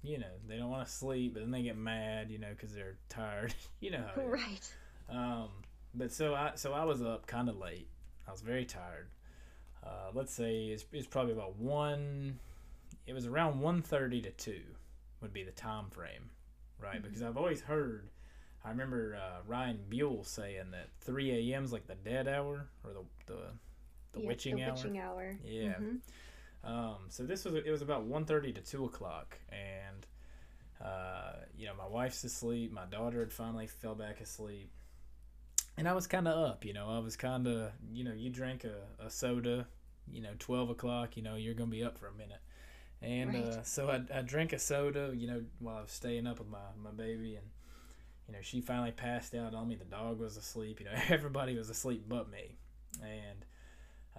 You 0.02 0.18
know 0.18 0.26
they 0.48 0.56
don't 0.56 0.70
want 0.70 0.86
to 0.86 0.92
sleep, 0.92 1.34
but 1.34 1.40
then 1.40 1.50
they 1.50 1.62
get 1.62 1.76
mad, 1.76 2.30
you 2.30 2.38
know, 2.38 2.48
because 2.50 2.74
they're 2.74 2.96
tired. 3.08 3.54
you 3.80 3.90
know 3.90 4.04
how. 4.14 4.22
Right. 4.22 4.72
Um, 5.08 5.48
but 5.94 6.12
so 6.12 6.34
I 6.34 6.52
so 6.54 6.72
I 6.72 6.84
was 6.84 7.02
up 7.02 7.26
kind 7.26 7.48
of 7.48 7.56
late. 7.58 7.88
I 8.28 8.32
was 8.32 8.40
very 8.42 8.64
tired. 8.64 9.08
Uh, 9.82 10.10
let's 10.14 10.32
say 10.32 10.66
it's, 10.66 10.84
it's 10.92 11.06
probably 11.06 11.32
about 11.32 11.56
one. 11.56 12.38
It 13.06 13.12
was 13.14 13.26
around 13.26 13.60
one 13.60 13.82
thirty 13.82 14.20
to 14.22 14.30
two, 14.30 14.60
would 15.20 15.32
be 15.32 15.42
the 15.42 15.52
time 15.52 15.90
frame, 15.90 16.30
right? 16.78 17.00
Mhm. 17.00 17.04
Because 17.04 17.22
I've 17.22 17.36
always 17.36 17.60
heard. 17.62 18.08
I 18.64 18.68
remember 18.68 19.16
uh, 19.16 19.40
Ryan 19.46 19.80
Buell 19.88 20.22
saying 20.22 20.70
that 20.72 20.88
three 21.00 21.52
a.m. 21.52 21.64
is 21.64 21.72
like 21.72 21.86
the 21.86 21.94
dead 21.94 22.28
hour 22.28 22.68
or 22.84 22.92
the 22.92 23.02
the, 23.26 23.38
the 24.12 24.20
Yeah, 24.20 24.26
witching 24.28 24.56
the 24.56 24.64
hour. 24.64 24.72
witching 24.74 24.98
hour. 24.98 25.36
Yeah. 25.44 25.74
Mhm. 25.80 26.00
Um, 26.62 26.96
so 27.08 27.24
this 27.24 27.44
was 27.44 27.54
it 27.54 27.70
was 27.70 27.82
about 27.82 28.04
1.30 28.06 28.52
to 28.54 28.60
two 28.60 28.84
o'clock, 28.84 29.38
and 29.50 30.06
uh, 30.80 31.32
you 31.56 31.66
know 31.66 31.74
my 31.74 31.86
wife's 31.86 32.22
asleep. 32.24 32.72
My 32.72 32.84
daughter 32.86 33.20
had 33.20 33.32
finally 33.32 33.66
fell 33.66 33.94
back 33.94 34.20
asleep, 34.20 34.70
and 35.76 35.88
I 35.88 35.92
was 35.94 36.06
kind 36.06 36.28
of 36.28 36.36
up. 36.50 36.64
You 36.64 36.72
know, 36.72 36.88
I 36.88 36.98
was 36.98 37.16
kind 37.16 37.46
of 37.46 37.72
you 37.92 38.04
know 38.04 38.12
you 38.12 38.30
drank 38.30 38.64
a, 38.64 39.04
a 39.04 39.10
soda, 39.10 39.66
you 40.10 40.20
know, 40.20 40.30
12 40.38 40.70
o'clock. 40.70 41.16
You 41.16 41.22
know, 41.22 41.36
you're 41.36 41.54
gonna 41.54 41.70
be 41.70 41.82
up 41.84 41.98
for 41.98 42.08
a 42.08 42.12
minute, 42.12 42.40
and 43.02 43.36
uh, 43.36 43.62
so 43.62 43.88
I, 43.90 44.18
I 44.18 44.22
drank 44.22 44.52
a 44.52 44.58
soda. 44.58 45.12
You 45.16 45.26
know, 45.28 45.42
while 45.60 45.76
I 45.78 45.82
was 45.82 45.92
staying 45.92 46.26
up 46.26 46.38
with 46.38 46.48
my 46.48 46.58
my 46.82 46.90
baby, 46.90 47.36
and 47.36 47.46
you 48.28 48.34
know 48.34 48.40
she 48.42 48.60
finally 48.60 48.92
passed 48.92 49.34
out 49.34 49.54
on 49.54 49.68
me. 49.68 49.76
The 49.76 49.84
dog 49.84 50.18
was 50.20 50.36
asleep. 50.36 50.80
You 50.80 50.86
know, 50.86 50.92
everybody 51.08 51.56
was 51.56 51.70
asleep 51.70 52.04
but 52.08 52.30
me, 52.30 52.58
and 53.02 53.44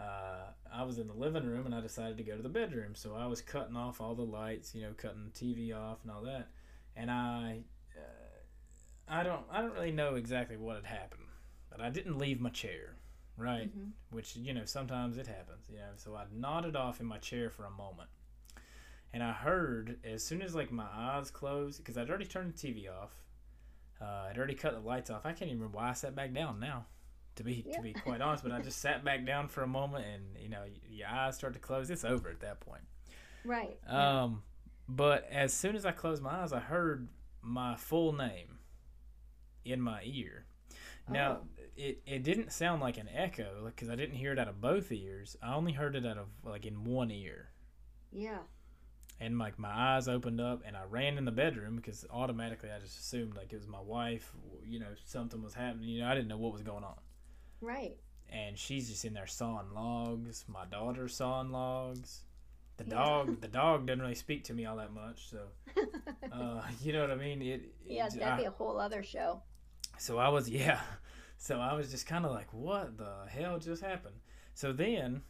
uh, 0.01 0.51
I 0.73 0.83
was 0.83 0.97
in 0.97 1.07
the 1.07 1.13
living 1.13 1.45
room 1.45 1.65
and 1.65 1.75
I 1.75 1.81
decided 1.81 2.17
to 2.17 2.23
go 2.23 2.35
to 2.35 2.41
the 2.41 2.49
bedroom. 2.49 2.95
So 2.95 3.15
I 3.15 3.25
was 3.27 3.41
cutting 3.41 3.75
off 3.75 4.01
all 4.01 4.15
the 4.15 4.21
lights, 4.21 4.73
you 4.73 4.81
know, 4.81 4.93
cutting 4.97 5.25
the 5.25 5.31
TV 5.31 5.75
off 5.75 5.99
and 6.03 6.11
all 6.11 6.23
that. 6.23 6.47
And 6.95 7.11
I, 7.11 7.63
uh, 7.95 9.11
I 9.13 9.23
don't, 9.23 9.43
I 9.51 9.61
don't 9.61 9.73
really 9.73 9.91
know 9.91 10.15
exactly 10.15 10.57
what 10.57 10.77
had 10.77 10.85
happened, 10.85 11.27
but 11.69 11.81
I 11.81 11.89
didn't 11.89 12.17
leave 12.17 12.39
my 12.39 12.49
chair, 12.49 12.95
right? 13.37 13.75
Mhm. 13.77 13.91
Which 14.09 14.35
you 14.35 14.53
know 14.53 14.65
sometimes 14.65 15.17
it 15.17 15.27
happens, 15.27 15.69
you 15.69 15.77
know. 15.77 15.91
So 15.95 16.15
I 16.15 16.25
nodded 16.31 16.75
off 16.75 16.99
in 16.99 17.05
my 17.05 17.17
chair 17.17 17.49
for 17.49 17.65
a 17.65 17.71
moment, 17.71 18.09
and 19.13 19.23
I 19.23 19.31
heard 19.31 19.99
as 20.03 20.23
soon 20.23 20.41
as 20.41 20.55
like 20.55 20.71
my 20.71 20.87
eyes 20.93 21.31
closed 21.31 21.79
because 21.79 21.97
I'd 21.97 22.09
already 22.09 22.25
turned 22.25 22.53
the 22.53 22.57
TV 22.57 22.89
off. 22.89 23.11
Uh, 24.01 24.27
I'd 24.29 24.37
already 24.37 24.55
cut 24.55 24.73
the 24.73 24.79
lights 24.79 25.09
off. 25.09 25.25
I 25.25 25.29
can't 25.31 25.49
even 25.49 25.59
remember 25.59 25.77
why 25.77 25.89
I 25.89 25.93
sat 25.93 26.15
back 26.15 26.33
down 26.33 26.59
now 26.59 26.87
to 27.35 27.43
be 27.43 27.63
Yeah. 27.67 27.77
to 27.77 27.81
be 27.81 27.93
quite 27.93 28.21
honest. 28.21 28.43
But 28.43 28.51
I 28.51 28.61
just 28.61 28.79
sat 28.79 29.03
back 29.03 29.25
down 29.25 29.47
for 29.47 29.63
a 29.63 29.67
moment, 29.67 30.05
and 30.05 30.37
you 30.41 30.49
know, 30.49 30.65
your 30.89 31.07
eyes 31.07 31.35
start 31.35 31.53
to 31.53 31.59
close. 31.59 31.89
It's 31.89 32.03
over 32.03 32.29
at 32.29 32.39
that 32.41 32.59
point. 32.59 32.83
Right. 33.45 33.79
Um, 33.87 34.43
But 34.87 35.25
as 35.29 35.53
soon 35.53 35.75
as 35.75 35.85
I 35.85 35.91
closed 35.91 36.21
my 36.21 36.41
eyes, 36.41 36.51
I 36.51 36.59
heard 36.59 37.07
my 37.41 37.75
full 37.75 38.11
name 38.13 38.59
in 39.63 39.79
my 39.81 40.01
ear. 40.03 40.45
Now, 41.07 41.31
Oh. 41.41 41.47
it, 41.75 42.01
it 42.05 42.23
didn't 42.23 42.51
sound 42.51 42.81
like 42.81 42.97
an 42.97 43.07
echo 43.09 43.65
because 43.65 43.89
I 43.89 43.95
didn't 43.95 44.15
hear 44.15 44.31
it 44.33 44.39
out 44.39 44.47
of 44.47 44.59
both 44.61 44.91
ears. 44.91 45.35
I 45.41 45.53
only 45.53 45.71
heard 45.73 45.95
it 45.95 46.05
out 46.05 46.17
of 46.17 46.27
like 46.43 46.65
in 46.65 46.83
one 46.83 47.09
ear. 47.11 47.49
Yeah. 48.11 48.39
And 49.19 49.37
like 49.39 49.57
my 49.59 49.69
eyes 49.71 50.07
opened 50.07 50.41
up 50.41 50.63
and 50.65 50.75
I 50.75 50.83
ran 50.83 51.17
in 51.17 51.25
the 51.25 51.31
bedroom 51.31 51.75
because 51.75 52.05
automatically 52.09 52.71
I 52.71 52.79
just 52.79 52.97
assumed 52.99 53.35
like 53.35 53.53
it 53.53 53.57
was 53.57 53.67
my 53.67 53.79
wife, 53.81 54.33
you 54.63 54.79
know, 54.79 54.93
something 55.05 55.41
was 55.41 55.53
happening. 55.53 55.89
You 55.89 56.01
know, 56.01 56.07
I 56.09 56.15
didn't 56.15 56.27
know 56.27 56.37
what 56.37 56.53
was 56.53 56.63
going 56.63 56.83
on. 56.83 56.97
Right. 57.61 57.95
And 58.29 58.57
she's 58.57 58.89
just 58.89 59.05
in 59.05 59.13
there 59.13 59.27
sawing 59.27 59.73
logs. 59.73 60.45
My 60.47 60.65
daughter's 60.65 61.15
sawing 61.15 61.51
logs. 61.51 62.21
The 62.77 62.85
Yeah. 62.85 62.89
dog, 62.95 63.41
the 63.41 63.47
dog 63.61 63.85
doesn't 63.85 64.01
really 64.01 64.15
speak 64.15 64.43
to 64.45 64.53
me 64.53 64.65
all 64.65 64.77
that 64.77 64.93
much, 64.93 65.29
so 65.29 65.47
uh, 66.31 66.61
you 66.81 66.93
know 66.93 67.01
what 67.01 67.11
I 67.11 67.15
mean. 67.15 67.41
It, 67.41 67.45
it 67.61 67.73
yeah, 67.85 68.07
that'd 68.09 68.23
I- 68.23 68.37
be 68.37 68.45
a 68.45 68.51
whole 68.51 68.79
other 68.79 69.03
show. 69.03 69.41
so 69.97 70.17
I 70.17 70.29
was 70.29 70.49
yeah. 70.49 70.79
So 71.37 71.59
I 71.59 71.73
was 71.73 71.89
just 71.91 72.05
kind 72.05 72.23
of 72.25 72.31
like, 72.31 72.53
what 72.53 72.97
the 72.97 73.25
hell 73.27 73.57
just 73.57 73.81
happened? 73.83 74.15
So 74.53 74.71
then, 74.73 75.23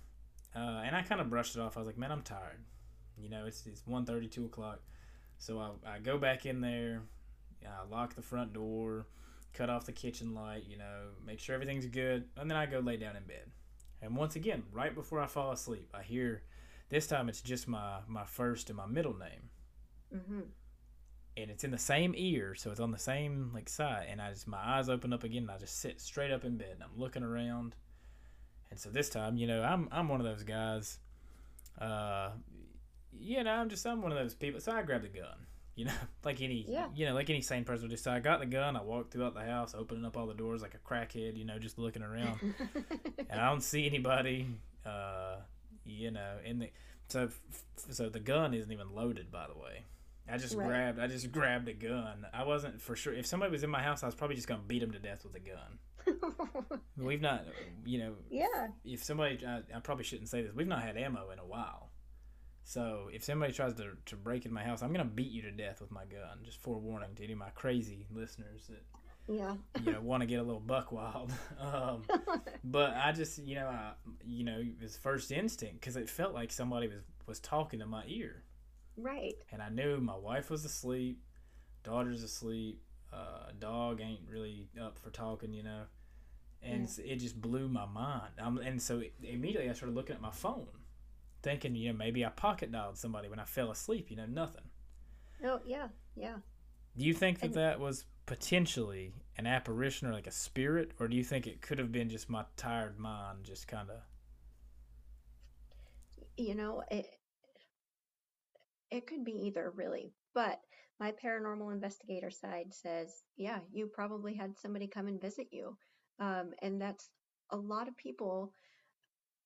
uh, 0.56 0.84
and 0.86 0.94
I 0.96 1.02
kind 1.04 1.22
of 1.22 1.30
brushed 1.30 1.56
it 1.56 1.62
off. 1.62 1.78
I 1.78 1.80
was 1.80 1.88
like, 1.88 1.98
man, 1.98 2.12
I'm 2.12 2.22
tired. 2.22 2.60
You 3.17 3.30
know, 3.30 3.46
it's 3.46 3.65
it's 3.65 3.82
1.30, 3.84 4.30
2 4.30 4.46
o'clock. 4.46 4.82
So 5.38 5.60
I, 5.60 5.96
I 5.96 6.00
go 6.00 6.17
back 6.17 6.46
in 6.46 6.60
there, 6.62 7.02
I 7.65 7.88
lock 7.89 8.15
the 8.15 8.22
front 8.22 8.52
door, 8.54 9.08
cut 9.54 9.70
off 9.70 9.86
the 9.86 9.92
kitchen 9.92 10.34
light, 10.34 10.66
you 10.68 10.78
know, 10.78 11.10
make 11.26 11.40
sure 11.40 11.56
everything's 11.56 11.86
good, 11.88 12.26
and 12.38 12.50
then 12.50 12.58
I 12.58 12.66
go 12.66 12.80
lay 12.80 12.98
down 12.98 13.16
in 13.16 13.24
bed. 13.24 13.52
And 14.02 14.16
once 14.16 14.36
again, 14.36 14.64
right 14.72 14.94
before 14.94 15.22
I 15.22 15.28
fall 15.28 15.52
asleep, 15.52 15.90
I 15.94 16.02
hear 16.04 16.44
this 16.90 17.08
time 17.08 17.30
it's 17.30 17.42
just 17.42 17.68
my 17.68 18.00
my 18.08 18.26
first 18.26 18.70
and 18.70 18.78
my 18.78 18.86
middle 18.86 19.18
name 19.18 19.50
hmm 20.12 20.42
and 21.38 21.50
it's 21.50 21.64
in 21.64 21.72
the 21.72 21.78
same 21.78 22.14
ear, 22.18 22.56
so 22.56 22.72
it's 22.72 22.80
on 22.80 22.92
the 22.92 22.98
same 22.98 23.52
like 23.54 23.70
side. 23.70 24.08
And 24.10 24.22
I 24.22 24.32
just 24.32 24.48
my 24.48 24.60
eyes 24.60 24.90
open 24.90 25.14
up 25.14 25.24
again, 25.24 25.44
and 25.44 25.52
I 25.52 25.58
just 25.58 25.80
sit 25.80 26.02
straight 26.02 26.32
up 26.32 26.44
in 26.44 26.58
bed, 26.58 26.72
and 26.74 26.84
I'm 26.84 27.00
looking 27.00 27.24
around. 27.24 27.76
And 28.70 28.80
so 28.80 28.90
this 28.90 29.10
time, 29.10 29.38
you 29.38 29.48
know, 29.48 29.64
I'm 29.64 29.88
I'm 29.92 30.10
one 30.10 30.20
of 30.20 30.26
those 30.26 30.44
guys. 30.44 31.00
Uh, 31.80 32.32
you 33.14 33.44
know, 33.44 33.52
I'm 33.52 33.70
just 33.70 33.86
I'm 33.86 34.02
one 34.02 34.12
of 34.12 34.18
those 34.18 34.34
people. 34.34 34.60
So 34.60 34.72
I 34.72 34.82
grab 34.84 35.04
the 35.04 35.08
gun, 35.10 35.48
you 35.82 35.86
know, 35.88 35.94
like 36.24 36.41
any 36.41 36.63
Yeah. 36.70 36.88
you 36.96 37.08
know 37.08 37.13
like 37.15 37.30
any 37.32 37.41
sane 37.41 37.63
person 37.63 37.86
would 37.86 37.89
do. 37.91 37.98
So 37.98 38.12
I 38.12 38.20
got 38.20 38.39
the 38.39 38.46
gun. 38.46 38.76
I 38.76 38.84
walked 38.84 39.12
throughout 39.12 39.34
the 39.34 39.44
house, 39.44 39.74
opening 39.76 40.06
up 40.06 40.15
all 40.15 40.28
the 40.28 40.36
doors 40.36 40.62
like 40.62 40.76
a 40.76 40.78
crackhead, 40.78 41.36
you 41.38 41.44
know, 41.46 41.58
just 41.58 41.80
looking 41.80 42.04
around 42.04 42.39
and 43.30 43.41
I 43.41 43.50
don't 43.50 43.62
see 43.62 43.88
anybody. 43.88 44.48
Uh, 44.86 45.38
you 45.86 46.12
know, 46.12 46.36
and 46.46 46.62
the 46.62 46.70
so 47.08 47.24
f- 47.26 47.63
so 47.91 48.10
the 48.10 48.20
gun 48.20 48.54
isn't 48.54 48.72
even 48.72 48.94
loaded. 48.94 49.32
By 49.32 49.48
the 49.48 49.58
way, 49.60 49.86
I 50.32 50.38
just 50.38 50.56
Right. 50.56 50.67
grabbed 50.67 51.00
I 51.00 51.08
just 51.08 51.32
grabbed 51.32 51.67
a 51.67 51.74
gun. 51.74 52.26
I 52.34 52.44
wasn't 52.44 52.80
for 52.80 52.96
sure 52.96 53.13
if 53.13 53.26
somebody 53.26 53.52
was 53.52 53.63
in 53.63 53.70
my 53.72 53.82
house, 53.82 54.04
I 54.04 54.06
was 54.06 54.15
probably 54.15 54.36
just 54.36 54.48
gonna 54.48 54.62
beat 54.67 54.80
them 54.80 54.91
to 54.91 55.00
death 55.00 55.24
with 55.24 55.36
a 55.36 55.39
gun. 55.39 56.80
We've 56.98 57.22
not, 57.22 57.46
you 57.86 58.00
know, 58.00 58.13
yeah. 58.30 58.67
if 58.84 59.04
somebody 59.04 59.39
I, 59.46 59.58
I 59.76 59.80
probably 59.82 60.04
shouldn't 60.04 60.30
say 60.30 60.41
this. 60.41 60.54
We've 60.54 60.67
not 60.67 60.82
had 60.84 60.98
ammo 60.98 61.30
in 61.32 61.39
a 61.39 61.46
while. 61.46 61.91
So 62.63 63.10
if 63.12 63.24
somebody 63.24 63.52
tries 63.54 63.74
to, 63.76 63.91
to 64.06 64.15
break 64.15 64.45
in 64.45 64.54
my 64.54 64.63
house, 64.63 64.82
I'm 64.82 64.91
gonna 64.91 65.06
beat 65.06 65.32
you 65.32 65.41
to 65.43 65.52
death 65.52 65.82
with 65.82 65.91
my 65.91 66.06
gun. 66.06 66.39
Just 66.43 66.62
forewarning 66.62 67.15
to 67.15 67.24
any 67.24 67.34
of 67.34 67.39
my 67.39 67.50
crazy 67.50 68.06
listeners 68.13 68.67
that 68.69 68.84
Yeah. 69.28 69.56
you 69.84 69.91
know 69.91 70.02
want 70.02 70.21
to 70.21 70.28
get 70.28 70.39
a 70.39 70.43
little 70.43 70.60
buck 70.62 70.91
wild. 70.91 71.32
Um, 71.60 72.04
but 72.63 72.95
I 72.95 73.12
just, 73.12 73.38
you 73.39 73.56
know, 73.56 73.67
I, 73.67 73.91
you 74.24 74.43
know, 74.43 74.60
it 74.60 74.82
was 74.82 74.97
first 74.97 75.32
instinct 75.32 75.80
because 75.82 75.95
it 75.95 76.10
felt 76.10 76.34
like 76.34 76.52
somebody 76.52 76.88
was 76.88 77.02
was 77.28 77.39
talking 77.39 77.80
to 77.80 77.86
my 77.86 78.04
ear, 78.08 78.43
right. 78.97 79.36
and 79.52 79.62
I 79.62 79.69
knew 79.69 79.97
my 80.02 80.15
wife 80.17 80.50
was 80.50 80.65
asleep, 80.65 81.21
daughter's 81.84 82.24
asleep, 82.24 82.82
uh, 83.13 83.52
dog 83.60 84.02
ain't 84.02 84.21
really 84.30 84.69
up 84.82 84.97
for 85.00 85.12
talking, 85.12 85.54
you 85.54 85.63
know, 85.63 85.84
and 86.63 86.84
s 86.84 86.97
it 87.00 87.17
just 87.17 87.39
blew 87.39 87.67
my 87.67 87.86
mind. 87.86 88.34
Um, 88.39 88.58
and 88.58 88.82
so 88.82 89.02
immediately 89.24 89.69
I 89.69 89.74
started 89.74 89.95
looking 89.95 90.15
at 90.15 90.21
my 90.21 90.32
phone, 90.32 90.67
thinking, 91.44 91.76
you 91.76 91.92
know, 91.92 91.98
maybe 91.98 92.26
I 92.26 92.30
pocket 92.30 92.72
dialed 92.72 92.98
somebody 92.98 93.30
when 93.30 93.40
I 93.40 93.46
fell 93.46 93.72
asleep, 93.72 94.10
you 94.12 94.18
know, 94.18 94.26
nothing. 94.26 94.64
Oh, 95.44 95.60
yeah. 95.66 95.88
Yeah. 96.16 96.38
Do 96.98 97.06
you 97.06 97.14
think 97.14 97.40
that 97.40 97.46
And- 97.48 97.56
that 97.56 97.80
was 97.80 98.06
potentially 98.26 99.14
an 99.38 99.48
apparition 99.48 100.08
or 100.08 100.14
like 100.14 100.28
a 100.28 100.32
spirit, 100.32 100.92
or 101.00 101.08
do 101.08 101.16
you 101.18 101.24
think 101.24 101.48
it 101.48 101.62
could 101.62 101.80
have 101.80 101.92
been 101.92 102.10
just 102.10 102.30
my 102.30 102.46
tired 102.58 103.00
mind 103.00 103.44
just 103.44 103.68
kind 103.68 103.90
of? 103.90 104.02
You 106.38 106.56
know, 106.56 106.84
it 106.90 107.08
it 108.90 109.08
could 109.08 109.24
be 109.24 109.32
either 109.32 109.72
really, 109.72 110.14
but 110.34 110.60
my 111.00 111.14
paranormal 111.14 111.72
investigator 111.74 112.30
side 112.30 112.74
says, 112.74 113.24
yeah, 113.38 113.60
you 113.72 113.88
probably 113.88 114.34
had 114.36 114.58
somebody 114.60 114.86
come 114.86 115.08
and 115.08 115.20
visit 115.20 115.48
you. 115.52 115.78
Um, 116.20 116.52
and 116.62 116.80
that's 116.80 117.10
a 117.52 117.58
lot 117.58 117.88
of 117.88 117.96
people 117.96 118.54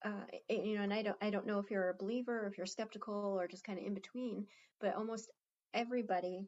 uh, 0.05 0.25
you 0.49 0.77
know, 0.77 0.83
and 0.83 0.93
I 0.93 1.03
don't, 1.03 1.17
I 1.21 1.31
don't 1.31 1.47
know 1.47 1.59
if 1.59 1.71
you're 1.71 1.89
a 1.89 1.95
believer 1.95 2.43
or 2.43 2.47
if 2.47 2.57
you're 2.57 2.67
skeptical 2.67 3.39
or 3.39 3.47
just 3.47 3.65
kind 3.65 3.79
of 3.79 3.85
in 3.85 3.95
between, 3.95 4.47
but 4.81 4.95
almost 4.95 5.31
everybody 5.73 6.47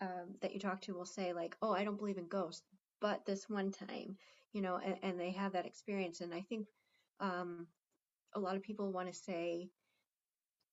um, 0.00 0.36
that 0.42 0.52
you 0.54 0.60
talk 0.60 0.80
to 0.82 0.94
will 0.94 1.06
say 1.06 1.32
like, 1.32 1.56
"Oh, 1.62 1.72
I 1.72 1.84
don't 1.84 1.98
believe 1.98 2.18
in 2.18 2.28
ghosts, 2.28 2.66
but 3.00 3.24
this 3.26 3.48
one 3.48 3.70
time," 3.72 4.16
you 4.52 4.62
know, 4.62 4.76
and, 4.78 4.96
and 5.02 5.20
they 5.20 5.32
have 5.32 5.52
that 5.54 5.66
experience. 5.66 6.20
And 6.20 6.34
I 6.34 6.42
think 6.42 6.68
um, 7.20 7.68
a 8.34 8.40
lot 8.40 8.56
of 8.56 8.62
people 8.62 8.92
want 8.92 9.08
to 9.12 9.14
say 9.18 9.70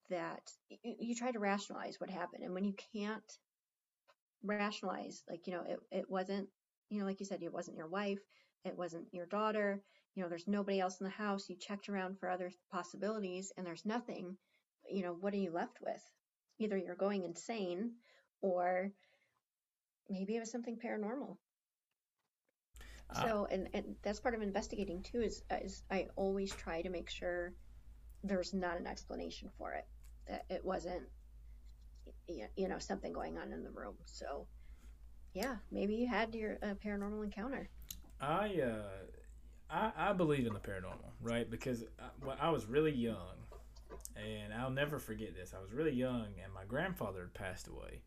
that 0.10 0.52
you, 0.70 0.96
you 1.00 1.16
try 1.16 1.32
to 1.32 1.40
rationalize 1.40 2.00
what 2.00 2.10
happened, 2.10 2.44
and 2.44 2.54
when 2.54 2.66
you 2.66 2.74
can't 2.94 3.40
rationalize, 4.44 5.18
like 5.30 5.48
you 5.48 5.54
know, 5.54 5.58
it 5.62 5.74
it 5.92 6.10
wasn't, 6.10 6.48
you 6.90 7.00
know, 7.00 7.06
like 7.06 7.20
you 7.20 7.26
said, 7.26 7.42
it 7.44 7.54
wasn't 7.54 7.78
your 7.78 7.88
wife, 7.88 8.20
it 8.66 8.78
wasn't 8.78 9.08
your 9.14 9.26
daughter, 9.26 9.82
you 10.16 10.24
know, 10.24 10.30
there's 10.30 10.48
nobody 10.48 10.80
else 10.80 11.00
in 11.00 11.06
the 11.06 11.12
house. 11.12 11.50
You 11.50 11.56
checked 11.56 11.90
around 11.90 12.20
for 12.20 12.30
other 12.30 12.52
possibilities, 12.72 13.52
and 13.58 13.66
there's 13.66 13.86
nothing. 13.86 14.38
You 14.90 15.04
know, 15.04 15.14
what 15.14 15.34
are 15.34 15.38
you 15.38 15.52
left 15.52 15.80
with? 15.82 16.04
Either 16.60 16.78
you're 16.78 16.96
going 16.96 17.24
insane, 17.24 17.92
or 18.42 18.92
maybe 20.10 20.36
it 20.36 20.40
was 20.40 20.52
something 20.52 20.78
paranormal. 20.78 21.38
I- 23.12 23.24
So, 23.28 23.48
and, 23.50 23.70
and 23.74 23.96
that's 24.02 24.20
part 24.20 24.36
of 24.36 24.42
investigating 24.42 25.02
too. 25.04 25.22
Is 25.22 25.44
is 25.62 25.84
I 25.90 26.08
always 26.16 26.54
try 26.54 26.82
to 26.82 26.90
make 26.90 27.10
sure 27.10 27.54
there's 28.24 28.54
not 28.54 28.78
an 28.78 28.88
explanation 28.88 29.50
for 29.58 29.74
it. 29.74 29.86
That 30.28 30.46
it 30.50 30.64
wasn't, 30.66 31.04
you 32.28 32.68
know, 32.68 32.80
something 32.80 33.14
going 33.14 33.38
on 33.38 33.52
in 33.52 33.64
the 33.64 33.72
room. 33.72 33.96
So, 34.06 34.48
yeah, 35.34 35.58
maybe 35.72 35.96
you 35.96 36.08
had 36.08 36.36
your 36.36 36.58
uh, 36.62 36.76
paranormal 36.86 37.24
encounter. 37.24 37.70
I 38.22 38.62
uh, 38.62 38.84
I 39.70 39.92
I 39.96 40.14
believe 40.14 40.46
in 40.48 40.54
the 40.54 40.60
paranormal, 40.60 41.12
right? 41.22 41.50
Because 41.50 41.84
I, 42.00 42.26
well, 42.26 42.38
I 42.40 42.50
was 42.50 42.66
really 42.66 42.92
young, 42.92 43.38
and 44.16 44.54
I'll 44.54 44.70
never 44.72 45.00
forget 45.00 45.36
this. 45.36 45.54
I 45.58 45.62
was 45.62 45.74
really 45.74 45.94
young, 45.94 46.28
and 46.44 46.54
my 46.54 46.66
grandfather 46.68 47.22
had 47.22 47.34
passed 47.34 47.68
away, 47.68 48.02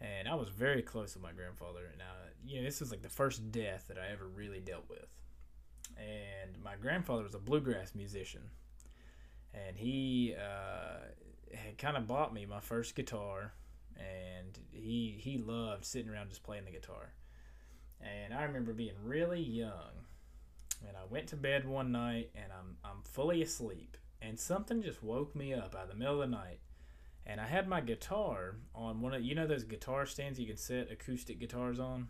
and 0.00 0.28
I 0.28 0.34
was 0.34 0.48
very 0.48 0.82
close 0.82 1.14
with 1.14 1.22
my 1.22 1.32
grandfather. 1.32 1.88
And 1.92 2.02
I, 2.02 2.06
you 2.46 2.58
know, 2.58 2.64
this 2.64 2.80
was 2.80 2.90
like 2.90 3.02
the 3.02 3.08
first 3.08 3.50
death 3.52 3.86
that 3.88 3.98
I 3.98 4.12
ever 4.12 4.26
really 4.26 4.60
dealt 4.60 4.88
with. 4.88 5.06
And 5.96 6.62
my 6.62 6.76
grandfather 6.76 7.22
was 7.22 7.34
a 7.34 7.38
bluegrass 7.38 7.94
musician, 7.94 8.42
and 9.52 9.76
he 9.76 10.34
uh, 10.36 11.56
had 11.56 11.78
kind 11.78 11.96
of 11.96 12.06
bought 12.06 12.32
me 12.34 12.46
my 12.46 12.60
first 12.60 12.94
guitar, 12.94 13.52
and 13.96 14.58
he 14.72 15.16
he 15.18 15.38
loved 15.38 15.84
sitting 15.84 16.10
around 16.10 16.30
just 16.30 16.42
playing 16.42 16.64
the 16.64 16.70
guitar. 16.70 17.12
And 18.00 18.34
I 18.34 18.42
remember 18.42 18.72
being 18.72 18.94
really 19.04 19.40
young, 19.40 20.04
and 20.86 20.96
I 20.96 21.04
went 21.08 21.28
to 21.28 21.36
bed 21.36 21.66
one 21.66 21.92
night, 21.92 22.30
and 22.34 22.52
I'm 22.52 22.76
I'm 22.84 23.02
fully 23.02 23.42
asleep, 23.42 23.96
and 24.22 24.38
something 24.38 24.82
just 24.82 25.02
woke 25.02 25.34
me 25.34 25.52
up 25.54 25.74
out 25.74 25.84
of 25.84 25.88
the 25.90 25.94
middle 25.96 26.22
of 26.22 26.30
the 26.30 26.36
night, 26.36 26.60
and 27.26 27.40
I 27.40 27.46
had 27.46 27.68
my 27.68 27.80
guitar 27.80 28.56
on 28.74 29.00
one 29.00 29.14
of 29.14 29.22
you 29.22 29.34
know 29.34 29.46
those 29.46 29.64
guitar 29.64 30.06
stands 30.06 30.38
you 30.40 30.46
can 30.46 30.56
set 30.56 30.90
acoustic 30.90 31.38
guitars 31.40 31.78
on. 31.80 32.08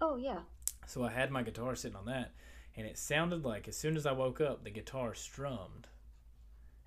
Oh 0.00 0.16
yeah. 0.16 0.40
So 0.86 1.04
I 1.04 1.10
had 1.10 1.30
my 1.30 1.42
guitar 1.42 1.74
sitting 1.74 1.96
on 1.96 2.06
that, 2.06 2.32
and 2.76 2.86
it 2.86 2.98
sounded 2.98 3.44
like 3.44 3.68
as 3.68 3.76
soon 3.76 3.96
as 3.96 4.06
I 4.06 4.12
woke 4.12 4.40
up, 4.40 4.64
the 4.64 4.70
guitar 4.70 5.14
strummed. 5.14 5.86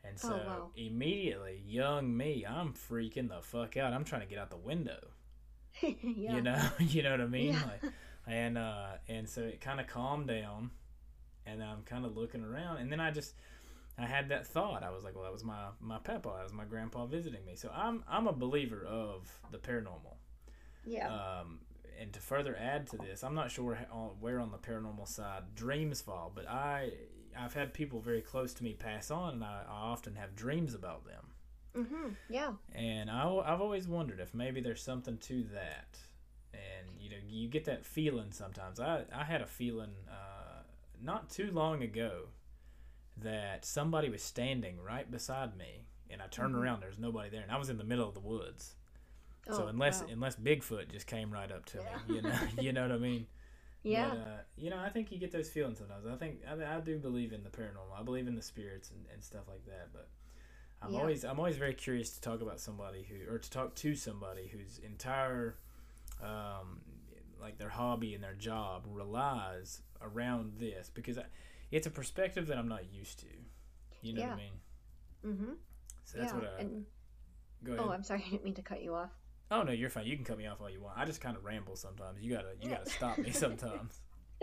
And 0.06 0.18
Oh, 0.24 0.28
so 0.28 0.36
wow. 0.36 0.72
immediately, 0.76 1.64
young 1.66 2.16
me, 2.18 2.46
I'm 2.46 2.74
freaking 2.74 3.30
the 3.30 3.42
fuck 3.42 3.78
out. 3.78 3.94
I'm 3.94 4.04
trying 4.04 4.22
to 4.22 4.28
get 4.28 4.38
out 4.38 4.50
the 4.50 4.58
window. 4.58 5.08
yeah. 5.82 6.36
You 6.36 6.42
know, 6.42 6.62
you 6.80 7.04
know 7.04 7.12
what 7.12 7.22
I 7.22 7.28
mean? 7.28 7.54
Yeah. 7.54 7.64
Like, 7.82 7.94
and 8.28 8.58
uh, 8.58 8.88
and 9.08 9.30
so 9.30 9.42
it 9.42 9.62
kind 9.62 9.80
of 9.80 9.88
calmed 9.88 10.28
down, 10.28 10.72
and 11.46 11.64
I'm 11.64 11.84
kind 11.84 12.06
of 12.06 12.16
looking 12.18 12.44
around, 12.44 12.78
and 12.78 12.92
then 12.92 13.00
I 13.00 13.12
just 13.12 13.34
I 13.98 14.06
had 14.06 14.30
that 14.30 14.48
thought. 14.48 14.84
I 14.84 14.90
was 14.90 15.04
like, 15.04 15.16
well, 15.16 15.24
that 15.24 15.34
was 15.34 15.44
my 15.44 15.68
my 15.80 15.98
papa, 16.00 16.32
that 16.36 16.44
was 16.44 16.54
my 16.54 16.66
grandpa 16.66 17.06
visiting 17.06 17.46
me. 17.46 17.56
So 17.56 17.70
I'm 17.74 18.04
I'm 18.10 18.28
a 18.28 18.34
believer 18.34 18.84
of 18.86 19.30
the 19.52 19.58
paranormal. 19.58 20.16
yeah. 20.86 21.08
Um, 21.14 21.60
and 22.00 22.12
to 22.14 22.20
further 22.20 22.58
add 22.60 22.88
to 22.88 22.98
this, 22.98 23.24
I'm 23.24 23.36
not 23.36 23.52
sure 23.52 23.76
how, 23.76 24.14
where 24.20 24.40
on 24.40 24.52
the 24.52 24.58
paranormal 24.58 25.08
side 25.08 25.44
dreams 25.56 26.02
fall, 26.02 26.32
but 26.34 26.50
I 26.50 26.92
I've 27.38 27.54
had 27.54 27.74
people 27.74 28.00
very 28.00 28.22
close 28.22 28.54
to 28.56 28.64
me 28.64 28.74
pass 28.74 29.12
on, 29.12 29.34
and 29.36 29.44
I, 29.44 29.64
I 29.68 29.74
often 29.92 30.16
have 30.16 30.36
dreams 30.36 30.74
about 30.74 31.06
them. 31.06 31.26
Mm-hmm. 31.78 32.10
Yeah. 32.30 32.54
And 32.74 33.10
I, 33.10 33.28
I've 33.46 33.62
always 33.62 33.88
wondered 33.88 34.20
if 34.20 34.34
maybe 34.34 34.62
there's 34.62 34.82
something 34.84 35.18
to 35.20 35.44
that. 35.54 35.98
And 36.54 36.88
you 37.00 37.10
know, 37.10 37.16
you 37.28 37.48
get 37.48 37.66
that 37.66 37.86
feeling 37.86 38.32
sometimes. 38.32 38.80
I 38.80 39.04
I 39.16 39.24
had 39.24 39.42
a 39.42 39.48
feeling 39.48 39.94
uh, 40.10 40.33
not 41.04 41.30
too 41.30 41.52
long 41.52 41.84
ago 41.84 42.30
that 43.18 43.66
somebody 43.66 44.10
was 44.10 44.24
standing 44.24 44.82
right 44.82 45.10
beside 45.10 45.56
me, 45.58 45.86
and 46.10 46.22
I 46.22 46.28
turned 46.28 46.56
Mhm. 46.56 46.62
around. 46.62 46.82
There's 46.82 46.98
nobody 46.98 47.30
there, 47.30 47.42
and 47.42 47.52
I 47.52 47.58
was 47.58 47.70
in 47.70 47.78
the 47.78 47.84
middle 47.84 48.08
of 48.08 48.14
the 48.14 48.20
woods. 48.20 48.76
Oh, 49.48 49.58
so 49.58 49.68
unless 49.68 50.02
wow. 50.02 50.08
unless 50.10 50.36
Bigfoot 50.38 50.90
just 50.90 51.06
came 51.06 51.32
right 51.32 51.52
up 51.52 51.66
to 51.66 51.78
Yeah. 51.80 52.00
me, 52.08 52.16
you 52.16 52.22
know, 52.22 52.40
you 52.58 52.74
know 52.74 52.82
what 52.84 52.92
I 52.92 52.98
mean. 52.98 53.28
Yeah. 53.84 54.10
But, 54.10 54.18
uh, 54.18 54.38
you 54.56 54.70
know, 54.70 54.80
I 54.80 54.90
think 54.90 55.12
you 55.12 55.18
get 55.18 55.32
those 55.34 55.50
feelings 55.50 55.80
sometimes. 55.80 56.06
I 56.08 56.16
think 56.16 56.40
I, 56.48 56.78
I 56.78 56.80
do 56.80 56.98
believe 56.98 57.34
in 57.34 57.44
the 57.44 57.50
paranormal. 57.50 58.00
I 58.00 58.02
believe 58.04 58.28
in 58.28 58.36
the 58.36 58.42
spirits 58.42 58.90
and, 58.92 59.06
and 59.14 59.22
stuff 59.22 59.44
like 59.50 59.66
that. 59.66 59.90
But 59.92 60.08
I'm 60.82 60.94
Yeah. 60.94 61.00
always 61.02 61.26
I'm 61.26 61.38
always 61.38 61.58
very 61.58 61.74
curious 61.74 62.12
to 62.12 62.22
talk 62.22 62.42
about 62.42 62.60
somebody 62.62 63.04
who 63.04 63.30
or 63.32 63.38
to 63.38 63.50
talk 63.50 63.76
to 63.76 63.96
somebody 63.96 64.48
whose 64.48 64.80
entire 64.80 65.58
um, 66.22 66.80
like 67.44 67.58
their 67.58 67.70
hobby 67.70 68.14
and 68.14 68.24
their 68.24 68.34
job 68.34 68.86
relies 68.88 69.82
around 70.02 70.54
this 70.58 70.90
because 70.94 71.18
I, 71.18 71.26
it's 71.72 71.88
a 71.88 71.92
perspective 71.92 72.48
that 72.48 72.58
I'm 72.58 72.68
not 72.68 72.92
used 72.92 73.20
to. 73.20 73.28
You 74.02 74.14
know 74.14 74.22
what 74.22 74.32
I 74.32 74.36
mean? 74.36 74.54
Mm-hmm. 75.26 75.54
So 76.06 76.18
that's 76.18 76.34
yeah. 76.34 76.40
what 76.40 76.54
I 76.58 76.62
and, 76.62 76.86
go 77.64 77.74
ahead. 77.74 77.86
oh, 77.86 77.92
I'm 77.92 78.04
sorry. 78.04 78.24
I 78.28 78.30
didn't 78.30 78.44
mean 78.44 78.56
to 78.56 78.62
cut 78.62 78.82
you 78.82 78.94
off. 78.96 79.12
Oh 79.52 79.64
no, 79.64 79.72
you're 79.72 79.90
fine. 79.90 80.06
You 80.06 80.16
can 80.16 80.26
cut 80.26 80.38
me 80.38 80.48
off 80.48 80.62
all 80.62 80.70
you 80.70 80.82
want. 80.82 80.98
I 80.98 81.06
just 81.06 81.22
kind 81.22 81.38
of 81.38 81.44
ramble 81.44 81.76
sometimes. 81.76 82.22
You 82.22 82.34
gotta 82.34 82.54
you 82.60 82.70
gotta 82.70 82.90
stop 82.90 83.18
me 83.18 83.32
sometimes. 83.32 84.02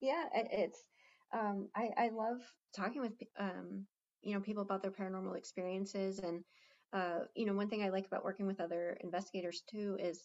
yeah, 0.00 0.24
it, 0.34 0.48
it's. 0.50 0.84
Um, 1.32 1.68
I 1.74 1.90
I 1.96 2.08
love 2.10 2.38
talking 2.74 3.02
with 3.02 3.12
um, 3.38 3.86
you 4.22 4.34
know, 4.34 4.40
people 4.40 4.62
about 4.62 4.82
their 4.82 4.90
paranormal 4.90 5.36
experiences, 5.36 6.18
and 6.18 6.42
uh, 6.92 7.20
you 7.34 7.46
know, 7.46 7.54
one 7.54 7.68
thing 7.68 7.82
I 7.82 7.90
like 7.90 8.06
about 8.06 8.24
working 8.24 8.46
with 8.46 8.60
other 8.60 8.96
investigators 9.02 9.62
too 9.70 9.96
is 10.00 10.24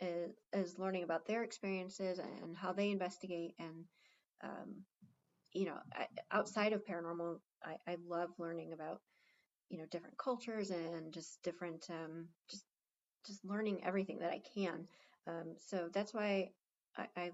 is, 0.00 0.32
is 0.52 0.78
learning 0.78 1.04
about 1.04 1.26
their 1.26 1.42
experiences 1.42 2.18
and 2.18 2.56
how 2.56 2.72
they 2.72 2.90
investigate, 2.90 3.54
and 3.58 3.84
um, 4.42 4.74
you 5.52 5.66
know, 5.66 5.78
outside 6.30 6.72
of 6.72 6.84
paranormal, 6.84 7.38
I, 7.64 7.76
I 7.90 7.96
love 8.06 8.30
learning 8.38 8.72
about 8.72 9.00
you 9.70 9.78
know 9.78 9.86
different 9.90 10.16
cultures 10.18 10.70
and 10.70 11.12
just 11.12 11.42
different 11.42 11.86
um, 11.90 12.26
just 12.48 12.64
just 13.26 13.44
learning 13.44 13.80
everything 13.84 14.18
that 14.20 14.30
I 14.30 14.40
can. 14.54 14.86
Um, 15.26 15.54
so 15.58 15.88
that's 15.92 16.14
why 16.14 16.50
I, 16.96 17.06
I 17.16 17.30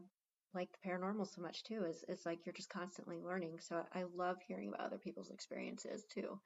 like 0.54 0.68
the 0.72 0.88
paranormal 0.88 1.26
so 1.32 1.42
much 1.42 1.62
too. 1.64 1.84
Is 1.84 2.04
it's 2.08 2.26
like 2.26 2.46
you're 2.46 2.52
just 2.54 2.70
constantly 2.70 3.18
learning. 3.18 3.58
So 3.60 3.82
I 3.94 4.04
love 4.14 4.38
hearing 4.46 4.68
about 4.68 4.86
other 4.86 4.98
people's 4.98 5.30
experiences 5.30 6.04
too. 6.12 6.38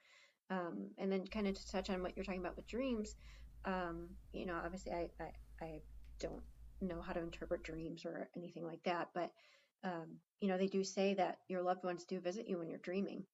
Um, 0.50 0.90
and 0.98 1.10
then 1.10 1.26
kind 1.26 1.48
of 1.48 1.54
to 1.54 1.70
touch 1.70 1.90
on 1.90 2.02
what 2.02 2.16
you're 2.16 2.24
talking 2.24 2.40
about 2.40 2.56
with 2.56 2.68
dreams, 2.68 3.16
um, 3.64 4.08
you 4.32 4.46
know, 4.46 4.58
obviously 4.64 4.92
I, 4.92 5.08
I 5.20 5.30
I 5.60 5.80
don't 6.20 6.42
know 6.80 7.00
how 7.00 7.12
to 7.12 7.20
interpret 7.20 7.62
dreams 7.62 8.04
or 8.04 8.28
anything 8.36 8.64
like 8.64 8.82
that, 8.84 9.08
but 9.14 9.30
um, 9.84 10.16
you 10.40 10.48
know, 10.48 10.58
they 10.58 10.66
do 10.66 10.82
say 10.84 11.14
that 11.14 11.38
your 11.48 11.62
loved 11.62 11.84
ones 11.84 12.04
do 12.04 12.20
visit 12.20 12.48
you 12.48 12.58
when 12.58 12.68
you're 12.68 12.78
dreaming 12.78 13.24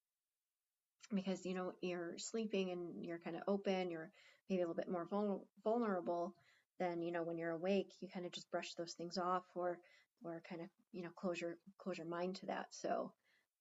because 1.14 1.44
you 1.44 1.54
know 1.54 1.72
you're 1.82 2.16
sleeping 2.18 2.70
and 2.70 3.04
you're 3.04 3.18
kind 3.18 3.36
of 3.36 3.42
open, 3.46 3.90
you're 3.90 4.10
maybe 4.48 4.62
a 4.62 4.66
little 4.66 4.74
bit 4.74 4.90
more 4.90 5.06
vul- 5.10 5.46
vulnerable 5.64 6.34
than 6.78 7.02
you 7.02 7.12
know 7.12 7.22
when 7.22 7.38
you're 7.38 7.50
awake. 7.50 7.92
You 8.00 8.08
kind 8.08 8.26
of 8.26 8.32
just 8.32 8.50
brush 8.50 8.74
those 8.74 8.94
things 8.94 9.18
off, 9.18 9.44
or 9.54 9.78
or 10.24 10.42
kind 10.48 10.60
of 10.60 10.68
you 10.92 11.02
know 11.02 11.10
close 11.16 11.40
your 11.40 11.56
close 11.78 11.98
your 11.98 12.06
mind 12.06 12.36
to 12.36 12.46
that. 12.46 12.66
So 12.70 13.12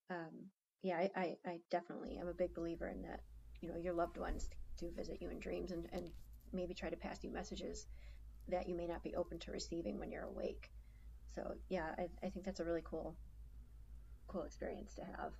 um, 0.09 0.49
yeah, 0.83 0.97
I, 0.97 1.09
I 1.15 1.35
I 1.45 1.59
definitely 1.69 2.17
am 2.19 2.27
a 2.27 2.33
big 2.33 2.53
believer 2.53 2.87
in 2.87 3.01
that. 3.03 3.21
You 3.61 3.69
know, 3.69 3.77
your 3.77 3.93
loved 3.93 4.17
ones 4.17 4.49
do 4.77 4.89
visit 4.95 5.21
you 5.21 5.29
in 5.29 5.39
dreams 5.39 5.71
and 5.71 5.87
and 5.91 6.09
maybe 6.53 6.73
try 6.73 6.89
to 6.89 6.97
pass 6.97 7.23
you 7.23 7.31
messages 7.31 7.85
that 8.49 8.67
you 8.67 8.75
may 8.75 8.87
not 8.87 9.03
be 9.03 9.15
open 9.15 9.39
to 9.39 9.51
receiving 9.51 9.99
when 9.99 10.11
you're 10.11 10.25
awake. 10.25 10.71
So 11.35 11.55
yeah, 11.69 11.95
I, 11.97 12.07
I 12.25 12.29
think 12.29 12.45
that's 12.45 12.59
a 12.59 12.65
really 12.65 12.83
cool 12.83 13.15
cool 14.27 14.43
experience 14.43 14.93
to 14.95 15.01
have. 15.03 15.33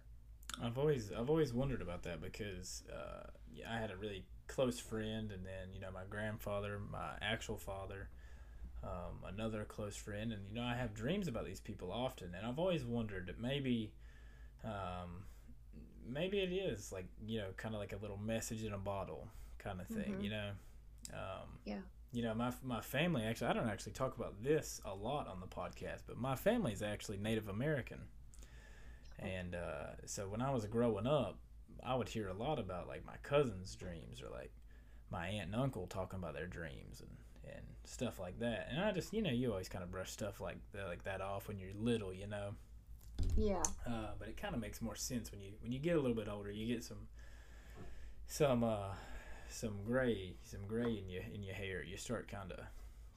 I've 0.62 0.78
always 0.78 1.12
I've 1.12 1.30
always 1.30 1.54
wondered 1.54 1.82
about 1.82 2.04
that 2.04 2.22
because 2.22 2.84
uh, 2.92 3.28
yeah, 3.54 3.72
I 3.72 3.78
had 3.80 3.92
a 3.92 3.98
really 3.98 4.26
close 4.48 4.80
friend, 4.80 5.32
and 5.32 5.46
then 5.46 5.74
you 5.74 5.80
know 5.80 5.92
my 5.92 6.04
grandfather, 6.10 6.80
my 6.92 7.12
actual 7.22 7.58
father, 7.58 8.10
um, 8.84 9.24
another 9.28 9.64
close 9.66 9.96
friend, 9.96 10.32
and 10.34 10.42
you 10.50 10.56
know 10.56 10.64
I 10.64 10.76
have 10.76 10.94
dreams 10.94 11.28
about 11.28 11.46
these 11.46 11.60
people 11.60 11.92
often, 11.92 12.36
and 12.36 12.46
I've 12.46 12.60
always 12.60 12.84
wondered 12.84 13.34
maybe, 13.40 13.94
um, 14.64 15.26
maybe 16.08 16.40
it 16.40 16.52
is 16.52 16.92
like 16.92 17.08
you 17.26 17.40
know 17.40 17.50
kind 17.58 17.74
of 17.74 17.80
like 17.82 17.94
a 17.94 17.98
little 17.98 18.18
message 18.18 18.64
in 18.64 18.74
a 18.74 18.78
bottle 18.78 19.28
kind 19.58 19.80
of 19.80 19.88
thing, 19.88 20.16
Mhm. 20.18 20.24
you 20.24 20.30
know. 20.30 20.52
Um, 21.14 21.60
Yeah. 21.66 21.82
You 22.12 22.24
know, 22.24 22.34
my 22.34 22.52
my 22.63 22.82
family 22.82 23.24
actually 23.24 23.47
I 23.47 23.54
don't 23.54 23.69
actually 23.69 23.93
talk 23.93 24.17
about 24.17 24.43
this 24.43 24.82
a 24.84 24.93
lot 24.93 25.28
on 25.28 25.39
the 25.39 25.47
podcast, 25.47 26.02
but 26.08 26.17
my 26.17 26.36
family 26.36 26.74
is 26.74 26.82
actually 26.82 27.17
Native 27.17 27.47
American. 27.47 28.00
And 29.19 29.56
uh, 29.56 29.95
so 30.06 30.28
when 30.28 30.41
I 30.41 30.52
was 30.52 30.65
growing 30.65 31.08
up, 31.08 31.38
I 31.84 31.95
would 31.95 32.10
hear 32.10 32.28
a 32.28 32.34
lot 32.34 32.60
about 32.60 32.88
like 32.88 33.06
my 33.06 33.15
cousins' 33.24 33.76
dreams 33.76 34.21
or 34.21 34.30
like 34.30 34.52
my 35.12 35.28
aunt 35.28 35.47
and 35.47 35.56
uncle 35.56 35.88
talking 35.88 36.19
about 36.19 36.34
their 36.34 36.47
dreams 36.47 37.02
and, 37.02 37.56
and 37.56 37.65
stuff 37.86 38.19
like 38.19 38.39
that. 38.39 38.67
And 38.71 38.80
I 38.80 38.91
just, 38.91 39.13
you 39.13 39.21
know, 39.21 39.30
you 39.30 39.52
always 39.52 39.69
kind 39.69 39.84
of 39.84 39.91
brush 39.91 40.10
stuff 40.12 40.41
like 40.41 40.58
that, 40.74 40.88
like 40.88 41.04
that 41.04 41.21
off 41.21 41.47
when 41.47 41.60
you're 41.60 41.69
little, 41.76 42.13
you 42.13 42.28
know. 42.28 42.56
Yeah. 43.38 43.63
Uh, 43.86 44.12
but 44.17 44.28
it 44.28 44.38
kind 44.38 44.56
of 44.56 44.62
makes 44.62 44.82
more 44.82 44.95
sense 44.95 45.32
when 45.32 45.41
you 45.41 45.52
when 45.62 45.71
you 45.71 45.80
get 45.80 45.95
a 45.95 46.00
little 46.00 46.15
bit 46.15 46.28
older. 46.28 46.52
You 46.52 46.74
get 46.74 46.84
some 46.84 47.08
some 48.28 48.63
uh, 48.63 48.93
some 49.52 49.84
gray 49.86 50.36
some 50.44 50.62
gray 50.68 50.98
in 50.98 51.10
your 51.10 51.24
in 51.34 51.44
your 51.44 51.56
hair. 51.56 51.84
You 51.84 51.98
start 51.98 52.28
kind 52.28 52.52
of 52.52 52.60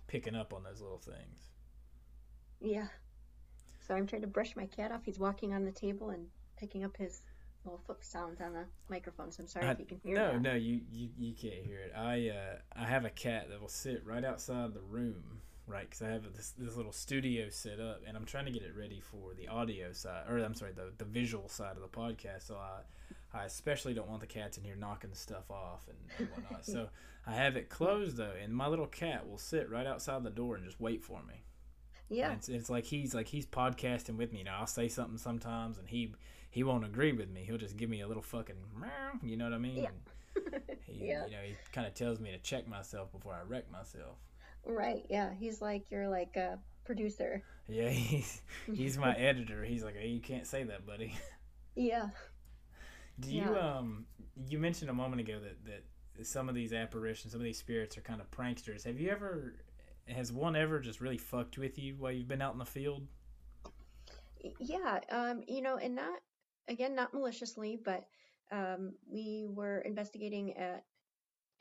picking 0.07 0.35
up 0.35 0.53
on 0.53 0.63
those 0.63 0.81
little 0.81 0.99
things. 0.99 1.51
Yeah. 2.61 2.87
So 3.87 3.95
I'm 3.95 4.07
trying 4.07 4.23
to 4.23 4.29
brush 4.29 4.57
my 4.57 4.67
cat 4.67 4.93
off. 4.93 5.03
He's 5.05 5.19
walking 5.19 5.53
on 5.53 5.65
the 5.65 5.73
table 5.73 6.11
and 6.11 6.27
picking 6.57 6.85
up 6.85 6.97
his 6.97 7.23
little 7.65 7.81
foot 7.87 8.05
sounds 8.05 8.41
on 8.41 8.53
the 8.53 8.65
microphone. 8.89 9.31
So 9.31 9.43
I'm 9.43 9.47
sorry 9.49 9.67
I- 9.67 9.73
if 9.73 9.81
you 9.81 9.87
can 9.87 10.01
hear 10.03 10.17
no, 10.17 10.33
that. 10.33 10.43
no, 10.43 10.55
you, 10.55 10.81
you 10.93 11.09
you 11.19 11.35
can't 11.35 11.65
hear 11.65 11.79
it. 11.79 11.93
I 11.97 12.29
uh, 12.31 12.57
I 12.75 12.85
have 12.87 13.05
a 13.05 13.11
cat 13.11 13.49
that 13.51 13.61
will 13.61 13.69
sit 13.69 14.05
right 14.07 14.25
outside 14.25 14.75
the 14.75 14.81
room, 14.81 15.41
right? 15.67 15.89
Because 15.89 16.03
I 16.03 16.11
have 16.11 16.25
this 16.35 16.53
this 16.59 16.77
little 16.77 16.93
studio 16.93 17.49
set 17.51 17.81
up, 17.81 18.03
and 18.07 18.17
I'm 18.17 18.25
trying 18.25 18.47
to 18.47 18.51
get 18.53 18.63
it 18.63 18.75
ready 18.77 19.01
for 19.01 19.35
the 19.35 19.49
audio 19.49 19.93
side, 19.93 20.25
or 20.29 20.39
I'm 20.39 20.55
sorry, 20.55 20.73
the 20.73 20.93
the 20.97 21.05
visual 21.05 21.49
side 21.49 21.77
of 21.77 21.83
the 21.83 21.89
podcast. 21.89 22.47
So 22.47 22.57
I 22.57 22.81
I 23.35 23.45
especially 23.45 23.95
don't 23.95 24.09
want 24.09 24.21
the 24.21 24.27
cats 24.27 24.57
in 24.59 24.65
here 24.65 24.77
knocking 24.77 25.13
stuff 25.15 25.51
off 25.51 25.87
and, 25.89 25.99
and 26.19 26.29
whatnot. 26.31 26.65
so 26.65 26.89
I 27.27 27.33
have 27.33 27.57
it 27.57 27.69
closed 27.69 28.17
though, 28.17 28.33
and 28.43 28.55
my 28.55 28.67
little 28.69 28.87
cat 28.87 29.29
will 29.29 29.39
sit 29.39 29.69
right 29.71 29.87
outside 29.87 30.23
the 30.23 30.31
door 30.31 30.55
and 30.57 30.65
just 30.65 30.81
wait 30.81 31.03
for 31.03 31.21
me. 31.27 31.43
Yeah. 32.09 32.33
It's, 32.35 32.49
it's 32.49 32.71
like 32.71 32.85
he's 32.85 33.15
like 33.15 33.27
he's 33.27 33.47
podcasting 33.47 34.17
with 34.17 34.33
me. 34.33 34.39
You 34.39 34.45
know, 34.45 34.53
I'll 34.53 34.67
say 34.67 34.89
something 34.89 35.19
sometimes, 35.19 35.79
and 35.79 35.89
he 35.89 36.15
he 36.51 36.63
won't 36.63 36.85
agree 36.85 37.13
with 37.13 37.29
me. 37.31 37.43
He'll 37.45 37.59
just 37.59 37.77
give 37.77 37.91
me 37.91 38.03
a 38.03 38.07
little 38.07 38.23
fucking, 38.23 38.55
meow, 38.79 38.89
you 39.23 39.37
know 39.37 39.45
what 39.45 39.55
I 39.55 39.59
mean? 39.59 39.77
Yeah. 39.83 39.89
He, 40.87 41.09
Yeah. 41.09 41.25
you 41.27 41.33
know, 41.33 41.43
he 41.45 41.57
kind 41.73 41.87
of 41.87 41.95
tells 41.95 42.21
me 42.21 42.31
to 42.31 42.39
check 42.39 42.69
myself 42.69 43.11
before 43.11 43.35
I 43.35 43.43
wreck 43.49 43.71
myself. 43.71 44.19
Right. 44.65 45.05
Yeah. 45.11 45.31
He's 45.33 45.61
like 45.61 45.91
you're 45.91 46.09
like 46.09 46.37
a 46.37 46.59
producer. 46.85 47.43
Yeah, 47.69 47.89
he's 47.89 48.43
he's 48.73 48.99
my 48.99 49.15
editor. 49.17 49.65
He's 49.65 49.83
like, 49.83 49.97
hey, 49.97 50.09
you 50.09 50.21
can't 50.21 50.47
say 50.47 50.63
that, 50.65 50.87
buddy. 50.87 51.15
Yeah. 51.77 52.11
Do 53.21 53.35
you 53.35 53.57
um 53.57 54.07
you 54.49 54.59
mentioned 54.59 54.91
a 54.91 54.95
moment 54.95 55.21
ago 55.21 55.39
that 55.41 55.65
that 55.65 56.27
some 56.27 56.49
of 56.49 56.55
these 56.55 56.73
apparitions, 56.73 57.33
some 57.33 57.41
of 57.41 57.45
these 57.45 57.59
spirits 57.59 57.97
are 57.99 58.01
kind 58.01 58.21
of 58.21 58.31
pranksters. 58.31 58.85
Have 58.85 58.99
you 58.99 59.11
ever 59.11 59.55
has 60.09 60.33
one 60.33 60.55
ever 60.55 60.81
just 60.81 61.01
really 61.01 61.19
fucked 61.19 61.59
with 61.59 61.79
you 61.79 61.97
while 61.97 62.13
you've 62.13 62.29
been 62.29 62.43
out 62.43 62.53
in 62.53 62.59
the 62.59 62.65
field? 62.65 63.07
Yeah. 64.61 65.01
Um. 65.11 65.43
You 65.47 65.63
know, 65.63 65.77
and 65.77 65.95
not 65.95 66.21
again, 66.69 66.95
not 66.95 67.15
maliciously, 67.15 67.79
but 67.83 68.05
um, 68.51 68.93
we 69.11 69.47
were 69.49 69.81
investigating 69.81 70.57
at 70.57 70.85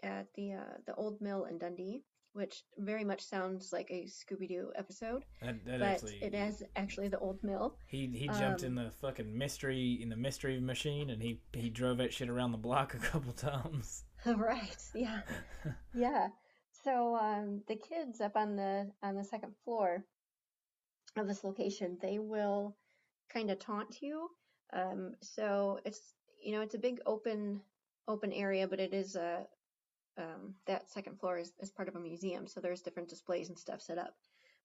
at 0.01 0.27
the 0.35 0.53
uh, 0.53 0.77
the 0.85 0.93
old 0.95 1.21
mill 1.21 1.45
in 1.45 1.57
Dundee, 1.57 2.03
which 2.33 2.63
very 2.77 3.03
much 3.03 3.21
sounds 3.21 3.71
like 3.71 3.89
a 3.91 4.05
Scooby 4.05 4.47
Doo 4.47 4.71
episode, 4.75 5.23
That, 5.41 5.63
that 5.65 5.79
but 5.79 5.87
actually 5.87 6.19
it 6.21 6.33
is 6.33 6.63
actually 6.75 7.07
the 7.07 7.19
old 7.19 7.43
mill. 7.43 7.77
He 7.87 8.07
he 8.07 8.27
jumped 8.27 8.61
Um, 8.63 8.67
in 8.67 8.75
the 8.75 8.91
fucking 8.91 9.37
mystery 9.37 9.99
in 10.01 10.09
the 10.09 10.15
mystery 10.17 10.59
machine 10.59 11.09
and 11.09 11.21
he 11.21 11.41
he 11.53 11.69
drove 11.69 11.97
that 11.97 12.13
shit 12.13 12.29
around 12.29 12.51
the 12.51 12.57
block 12.57 12.93
a 12.93 12.97
couple 13.11 13.33
times. 13.33 14.03
right. 14.25 14.83
Yeah. 14.95 15.21
Yeah. 15.93 16.27
So 16.83 17.15
um, 17.15 17.61
the 17.67 17.75
kids 17.77 18.19
up 18.19 18.35
on 18.35 18.55
the 18.55 18.91
on 19.01 19.15
the 19.15 19.23
second 19.23 19.53
floor 19.63 20.03
of 21.15 21.27
this 21.27 21.43
location, 21.43 21.97
they 22.01 22.19
will 22.19 22.75
kind 23.31 23.49
of 23.51 23.59
taunt 23.59 24.01
you. 24.01 24.27
Um, 24.73 25.13
so 25.21 25.79
it's 25.85 26.01
you 26.43 26.51
know 26.51 26.61
it's 26.61 26.75
a 26.75 26.79
big 26.79 26.99
open 27.05 27.61
open 28.07 28.33
area, 28.33 28.67
but 28.67 28.79
it 28.79 28.93
is 28.93 29.15
a 29.15 29.45
um, 30.17 30.53
that 30.67 30.89
second 30.91 31.19
floor 31.19 31.37
is, 31.37 31.53
is 31.59 31.71
part 31.71 31.87
of 31.87 31.95
a 31.95 31.99
museum, 31.99 32.47
so 32.47 32.59
there's 32.59 32.81
different 32.81 33.09
displays 33.09 33.49
and 33.49 33.57
stuff 33.57 33.81
set 33.81 33.97
up. 33.97 34.15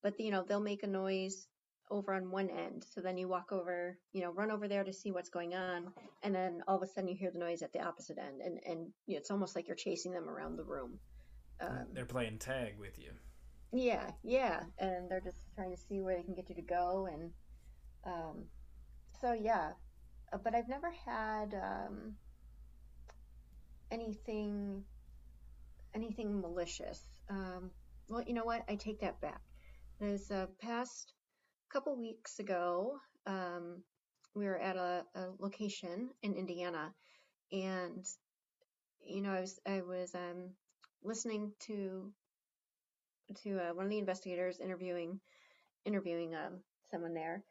But 0.02 0.18
you 0.20 0.30
know 0.30 0.44
they'll 0.46 0.60
make 0.60 0.82
a 0.82 0.86
noise 0.86 1.48
over 1.90 2.14
on 2.14 2.30
one 2.30 2.50
end. 2.50 2.84
So 2.88 3.00
then 3.00 3.16
you 3.16 3.28
walk 3.28 3.50
over, 3.52 3.98
you 4.12 4.20
know, 4.20 4.30
run 4.30 4.50
over 4.50 4.68
there 4.68 4.84
to 4.84 4.92
see 4.92 5.10
what's 5.10 5.30
going 5.30 5.54
on, 5.54 5.92
and 6.22 6.34
then 6.34 6.62
all 6.68 6.76
of 6.76 6.82
a 6.82 6.86
sudden 6.86 7.08
you 7.08 7.16
hear 7.16 7.30
the 7.30 7.38
noise 7.38 7.62
at 7.62 7.72
the 7.72 7.82
opposite 7.82 8.18
end, 8.18 8.40
and 8.42 8.58
and 8.66 8.88
you 9.06 9.14
know, 9.14 9.18
it's 9.18 9.30
almost 9.30 9.56
like 9.56 9.66
you're 9.66 9.76
chasing 9.76 10.12
them 10.12 10.28
around 10.28 10.56
the 10.56 10.64
room. 10.64 10.98
Um, 11.60 11.86
they're 11.92 12.04
playing 12.04 12.38
tag 12.38 12.78
with 12.78 12.98
you. 12.98 13.12
Yeah, 13.72 14.10
yeah, 14.22 14.60
and 14.78 15.10
they're 15.10 15.20
just 15.20 15.38
trying 15.54 15.70
to 15.74 15.76
see 15.76 16.00
where 16.00 16.16
they 16.16 16.22
can 16.22 16.34
get 16.34 16.48
you 16.48 16.54
to 16.54 16.62
go, 16.62 17.08
and 17.12 17.30
um, 18.04 18.44
so 19.20 19.32
yeah, 19.32 19.72
uh, 20.32 20.38
but 20.42 20.54
I've 20.54 20.68
never 20.68 20.90
had 21.04 21.54
um, 21.54 22.14
anything 23.90 24.84
anything 25.94 26.40
malicious. 26.40 27.02
Um, 27.30 27.70
well, 28.08 28.22
you 28.26 28.34
know 28.34 28.44
what? 28.44 28.62
I 28.68 28.76
take 28.76 29.00
that 29.00 29.20
back. 29.20 29.40
This 30.00 30.30
uh, 30.30 30.46
past 30.60 31.12
couple 31.72 31.96
weeks 31.96 32.38
ago, 32.38 32.98
um, 33.26 33.82
we 34.34 34.46
were 34.46 34.58
at 34.58 34.76
a, 34.76 35.04
a, 35.14 35.26
location 35.38 36.10
in 36.22 36.34
Indiana, 36.34 36.94
and 37.52 38.04
you 39.04 39.22
know, 39.22 39.32
I 39.32 39.40
was 39.40 39.60
I 39.66 39.80
was 39.82 40.14
um, 40.14 40.50
listening 41.02 41.52
to 41.66 42.12
to 43.42 43.58
uh, 43.58 43.74
one 43.74 43.84
of 43.84 43.90
the 43.90 43.98
investigators 43.98 44.60
interviewing 44.60 45.20
interviewing 45.84 46.34
um, 46.34 46.60
someone 46.90 47.14
there, 47.14 47.42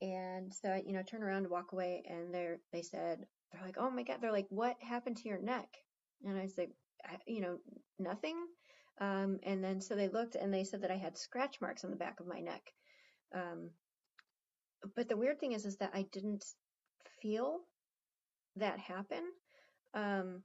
and 0.00 0.52
so 0.52 0.80
you 0.84 0.92
know, 0.92 1.02
turn 1.02 1.22
around 1.22 1.48
walk 1.48 1.72
away, 1.72 2.02
and 2.08 2.34
they 2.34 2.54
they 2.72 2.82
said 2.82 3.26
they're 3.52 3.62
like, 3.62 3.76
oh 3.78 3.90
my 3.90 4.02
god, 4.02 4.18
they're 4.20 4.32
like, 4.32 4.46
what 4.48 4.76
happened 4.80 5.18
to 5.18 5.28
your 5.28 5.40
neck? 5.40 5.68
And 6.24 6.38
I 6.38 6.46
said, 6.46 6.68
you 7.26 7.40
know, 7.40 7.58
nothing. 7.98 8.36
Um, 9.00 9.38
and 9.44 9.62
then 9.62 9.80
so 9.80 9.94
they 9.94 10.08
looked 10.08 10.34
and 10.34 10.52
they 10.52 10.64
said 10.64 10.82
that 10.82 10.90
I 10.90 10.96
had 10.96 11.16
scratch 11.16 11.60
marks 11.60 11.84
on 11.84 11.90
the 11.90 11.96
back 11.96 12.20
of 12.20 12.26
my 12.26 12.40
neck. 12.40 12.62
Um, 13.34 13.70
but 14.96 15.08
the 15.08 15.16
weird 15.16 15.40
thing 15.40 15.52
is, 15.52 15.64
is 15.64 15.76
that 15.78 15.92
I 15.94 16.06
didn't 16.12 16.44
feel 17.20 17.60
that 18.56 18.78
happen. 18.78 19.22
Um, 19.94 20.42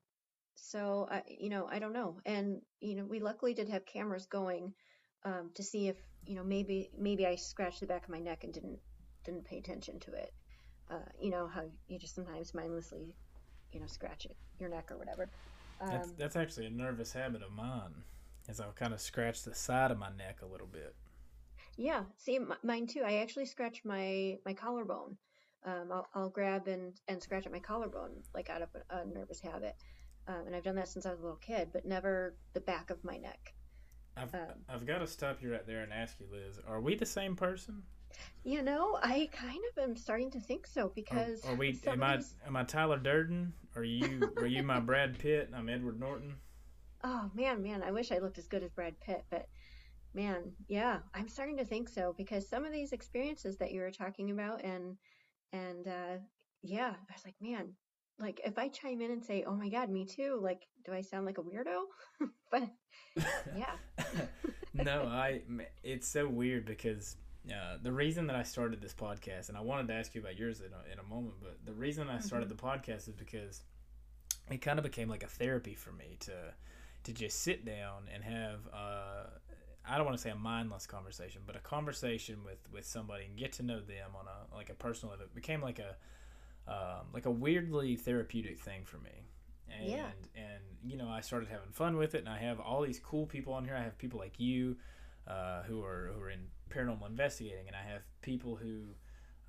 so 0.55 1.07
I, 1.09 1.23
you 1.27 1.49
know, 1.49 1.67
I 1.69 1.79
don't 1.79 1.93
know. 1.93 2.19
And 2.25 2.61
you 2.79 2.95
know, 2.95 3.05
we 3.05 3.19
luckily 3.19 3.53
did 3.53 3.69
have 3.69 3.85
cameras 3.85 4.25
going 4.25 4.73
um, 5.25 5.51
to 5.55 5.63
see 5.63 5.87
if 5.87 5.97
you 6.25 6.35
know 6.35 6.43
maybe 6.43 6.89
maybe 6.97 7.25
I 7.25 7.35
scratched 7.35 7.79
the 7.79 7.87
back 7.87 8.03
of 8.03 8.09
my 8.09 8.19
neck 8.19 8.43
and 8.43 8.53
didn't 8.53 8.79
didn't 9.25 9.45
pay 9.45 9.57
attention 9.57 9.99
to 10.01 10.13
it. 10.13 10.31
Uh, 10.89 11.09
you 11.21 11.31
know 11.31 11.47
how 11.47 11.63
you 11.87 11.99
just 11.99 12.15
sometimes 12.15 12.53
mindlessly, 12.53 13.13
you 13.71 13.79
know, 13.79 13.87
scratch 13.87 14.25
it 14.25 14.35
your 14.59 14.69
neck 14.69 14.91
or 14.91 14.97
whatever. 14.97 15.29
Um, 15.81 15.89
that's 15.89 16.11
that's 16.11 16.35
actually 16.35 16.67
a 16.67 16.71
nervous 16.71 17.13
habit 17.13 17.41
of 17.41 17.51
mine, 17.51 18.03
is 18.47 18.59
I'll 18.59 18.71
kind 18.71 18.93
of 18.93 19.01
scratch 19.01 19.43
the 19.43 19.53
side 19.53 19.91
of 19.91 19.97
my 19.97 20.09
neck 20.09 20.39
a 20.41 20.45
little 20.45 20.67
bit. 20.67 20.95
Yeah, 21.77 22.03
see, 22.17 22.37
m- 22.37 22.53
mine 22.63 22.87
too. 22.87 23.03
I 23.05 23.17
actually 23.17 23.45
scratch 23.45 23.83
my 23.85 24.37
my 24.45 24.53
collarbone. 24.53 25.17
Um, 25.65 25.91
I'll, 25.91 26.07
I'll 26.15 26.29
grab 26.29 26.67
and, 26.67 26.93
and 27.07 27.21
scratch 27.21 27.45
at 27.45 27.51
my 27.51 27.59
collarbone 27.59 28.11
like 28.33 28.49
out 28.49 28.61
of 28.61 28.69
a, 28.89 28.99
a 28.99 29.05
nervous 29.05 29.41
habit, 29.41 29.75
um, 30.27 30.43
and 30.45 30.55
I've 30.55 30.63
done 30.63 30.75
that 30.75 30.87
since 30.87 31.05
I 31.05 31.11
was 31.11 31.19
a 31.19 31.23
little 31.23 31.37
kid, 31.37 31.69
but 31.73 31.85
never 31.85 32.35
the 32.53 32.61
back 32.61 32.89
of 32.89 33.03
my 33.03 33.17
neck. 33.17 33.53
I've 34.15 34.33
um, 34.33 34.63
I've 34.67 34.85
got 34.85 34.99
to 34.99 35.07
stop 35.07 35.41
you 35.41 35.51
right 35.51 35.65
there 35.67 35.81
and 35.81 35.93
ask 35.93 36.19
you, 36.19 36.25
Liz. 36.31 36.59
Are 36.67 36.81
we 36.81 36.95
the 36.95 37.05
same 37.05 37.35
person? 37.35 37.83
You 38.43 38.63
know, 38.63 38.97
I 39.03 39.29
kind 39.31 39.59
of 39.71 39.83
am 39.83 39.95
starting 39.95 40.31
to 40.31 40.39
think 40.39 40.65
so 40.65 40.91
because. 40.95 41.43
Are, 41.45 41.51
are 41.51 41.55
we? 41.55 41.79
Am 41.85 42.01
I? 42.01 42.19
Am 42.45 42.55
I 42.55 42.63
Tyler 42.63 42.97
Durden? 42.97 43.53
Are 43.77 43.83
you? 43.83 44.33
are 44.37 44.47
you 44.47 44.63
my 44.63 44.79
Brad 44.79 45.19
Pitt? 45.19 45.51
I'm 45.55 45.69
Edward 45.69 45.99
Norton. 45.99 46.33
Oh 47.03 47.29
man, 47.35 47.61
man! 47.61 47.83
I 47.83 47.91
wish 47.91 48.11
I 48.11 48.17
looked 48.17 48.39
as 48.39 48.47
good 48.47 48.63
as 48.63 48.71
Brad 48.71 48.99
Pitt, 48.99 49.23
but 49.29 49.47
man, 50.15 50.51
yeah, 50.67 50.97
I'm 51.13 51.27
starting 51.27 51.57
to 51.57 51.63
think 51.63 51.87
so 51.87 52.15
because 52.17 52.49
some 52.49 52.65
of 52.65 52.71
these 52.71 52.91
experiences 52.91 53.55
that 53.57 53.71
you 53.71 53.81
were 53.81 53.91
talking 53.91 54.31
about, 54.31 54.63
and 54.63 54.97
and 55.53 55.87
uh, 55.87 56.17
yeah, 56.63 56.89
I 56.89 57.13
was 57.13 57.23
like, 57.23 57.35
man, 57.39 57.67
like 58.17 58.41
if 58.43 58.57
I 58.57 58.69
chime 58.69 58.99
in 58.99 59.11
and 59.11 59.23
say, 59.23 59.43
"Oh 59.45 59.55
my 59.55 59.69
God, 59.69 59.91
me 59.91 60.05
too," 60.05 60.39
like, 60.41 60.63
do 60.83 60.91
I 60.91 61.01
sound 61.01 61.27
like 61.27 61.37
a 61.37 61.43
weirdo? 61.43 61.83
but 62.51 62.67
yeah. 63.55 63.75
no, 64.73 65.03
I. 65.03 65.43
It's 65.83 66.07
so 66.07 66.27
weird 66.27 66.65
because 66.65 67.15
uh, 67.51 67.77
the 67.81 67.91
reason 67.91 68.27
that 68.27 68.35
I 68.35 68.43
started 68.43 68.81
this 68.81 68.93
podcast, 68.93 69.49
and 69.49 69.57
I 69.57 69.61
wanted 69.61 69.87
to 69.87 69.93
ask 69.93 70.13
you 70.15 70.21
about 70.21 70.37
yours 70.37 70.61
in 70.61 70.71
a, 70.73 70.91
in 70.91 70.99
a 70.99 71.03
moment, 71.03 71.35
but 71.41 71.57
the 71.65 71.73
reason 71.73 72.09
I 72.09 72.19
started 72.19 72.49
mm-hmm. 72.49 72.57
the 72.57 72.79
podcast 72.79 73.07
is 73.07 73.15
because 73.15 73.63
it 74.49 74.57
kind 74.61 74.79
of 74.79 74.83
became 74.83 75.09
like 75.09 75.23
a 75.23 75.27
therapy 75.27 75.75
for 75.75 75.91
me 75.91 76.17
to 76.21 76.53
to 77.03 77.13
just 77.13 77.41
sit 77.41 77.63
down 77.63 78.03
and 78.13 78.23
have 78.23 78.59
uh, 78.73 79.27
I 79.87 79.95
don't 79.95 80.05
want 80.05 80.17
to 80.17 80.21
say 80.21 80.31
a 80.31 80.35
mindless 80.35 80.85
conversation, 80.85 81.41
but 81.45 81.55
a 81.55 81.59
conversation 81.59 82.43
with 82.43 82.59
with 82.71 82.85
somebody 82.85 83.25
and 83.25 83.37
get 83.37 83.53
to 83.53 83.63
know 83.63 83.79
them 83.79 84.11
on 84.19 84.25
a 84.27 84.55
like 84.55 84.69
a 84.69 84.73
personal 84.73 85.11
level. 85.11 85.25
It 85.25 85.35
became 85.35 85.61
like 85.61 85.79
a 85.79 85.95
um, 86.67 87.07
like 87.13 87.25
a 87.25 87.31
weirdly 87.31 87.95
therapeutic 87.95 88.59
thing 88.59 88.83
for 88.83 88.97
me. 88.97 89.23
And 89.79 89.89
yeah. 89.89 90.09
and 90.35 90.63
you 90.83 90.97
know, 90.97 91.09
I 91.09 91.21
started 91.21 91.49
having 91.49 91.71
fun 91.71 91.97
with 91.97 92.15
it 92.15 92.19
and 92.19 92.29
I 92.29 92.37
have 92.39 92.59
all 92.59 92.81
these 92.81 92.99
cool 92.99 93.25
people 93.25 93.53
on 93.53 93.63
here. 93.63 93.75
I 93.75 93.83
have 93.83 93.97
people 93.97 94.19
like 94.19 94.39
you 94.39 94.75
uh, 95.27 95.63
who 95.63 95.83
are 95.83 96.11
who 96.13 96.21
are 96.21 96.29
in 96.29 96.47
paranormal 96.69 97.07
investigating, 97.07 97.67
and 97.67 97.75
I 97.75 97.91
have 97.91 98.01
people 98.21 98.55
who, 98.55 98.83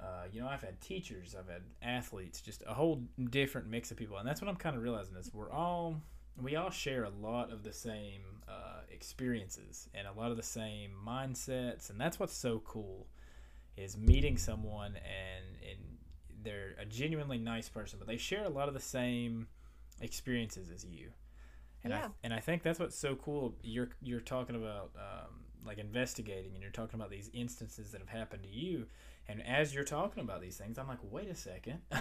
uh, 0.01 0.25
you 0.31 0.41
know, 0.41 0.49
I've 0.49 0.63
had 0.63 0.81
teachers, 0.81 1.35
I've 1.39 1.49
had 1.49 1.63
athletes, 1.83 2.41
just 2.41 2.63
a 2.67 2.75
whole 2.75 3.03
different 3.31 3.69
mix 3.69 3.91
of 3.91 3.97
people, 3.97 4.17
and 4.19 4.27
that's 4.27 4.41
what 4.41 4.49
I'm 4.49 4.57
kind 4.57 4.77
of 4.77 4.83
realizing 4.83 5.17
is 5.17 5.33
we're 5.33 5.51
all 5.51 6.01
we 6.41 6.55
all 6.55 6.71
share 6.71 7.05
a 7.05 7.11
lot 7.11 7.53
of 7.53 7.65
the 7.65 7.73
same 7.73 8.23
uh, 8.49 8.83
experiences 8.91 9.89
and 9.93 10.07
a 10.07 10.13
lot 10.13 10.31
of 10.31 10.37
the 10.37 10.43
same 10.43 10.93
mindsets, 11.07 11.91
and 11.91 12.01
that's 12.01 12.19
what's 12.19 12.35
so 12.35 12.61
cool 12.65 13.07
is 13.77 13.97
meeting 13.97 14.37
someone 14.37 14.97
and 14.97 15.45
and 15.69 15.79
they're 16.43 16.75
a 16.79 16.85
genuinely 16.85 17.39
nice 17.39 17.69
person, 17.69 17.99
but 17.99 18.09
they 18.09 18.17
share 18.17 18.45
a 18.45 18.49
lot 18.49 18.69
of 18.69 18.75
the 18.75 18.81
same 18.81 19.49
experiences 20.01 20.71
as 20.71 20.85
you. 20.85 21.11
And 21.85 21.93
yeah. 21.93 22.07
I 22.07 22.09
and 22.25 22.35
I 22.35 22.41
think 22.41 22.63
that's 22.63 22.79
what's 22.79 22.97
so 22.97 23.15
cool. 23.17 23.55
You're 23.63 23.91
you're 24.03 24.21
talking 24.21 24.57
about 24.57 24.91
um, 24.97 25.38
like 25.65 25.79
investigating 25.79 26.53
and 26.55 26.63
you're 26.63 26.71
talking 26.73 26.99
about 26.99 27.11
these 27.11 27.31
instances 27.33 27.93
that 27.93 28.01
have 28.01 28.09
happened 28.09 28.43
to 28.43 28.49
you 28.49 28.87
and 29.29 29.45
as 29.47 29.75
you're 29.75 29.85
talking 29.85 30.23
about 30.23 30.41
these 30.41 30.57
things 30.57 30.79
i'm 30.79 30.89
like 30.89 30.99
wait 31.03 31.29
a 31.29 31.35
second. 31.35 31.81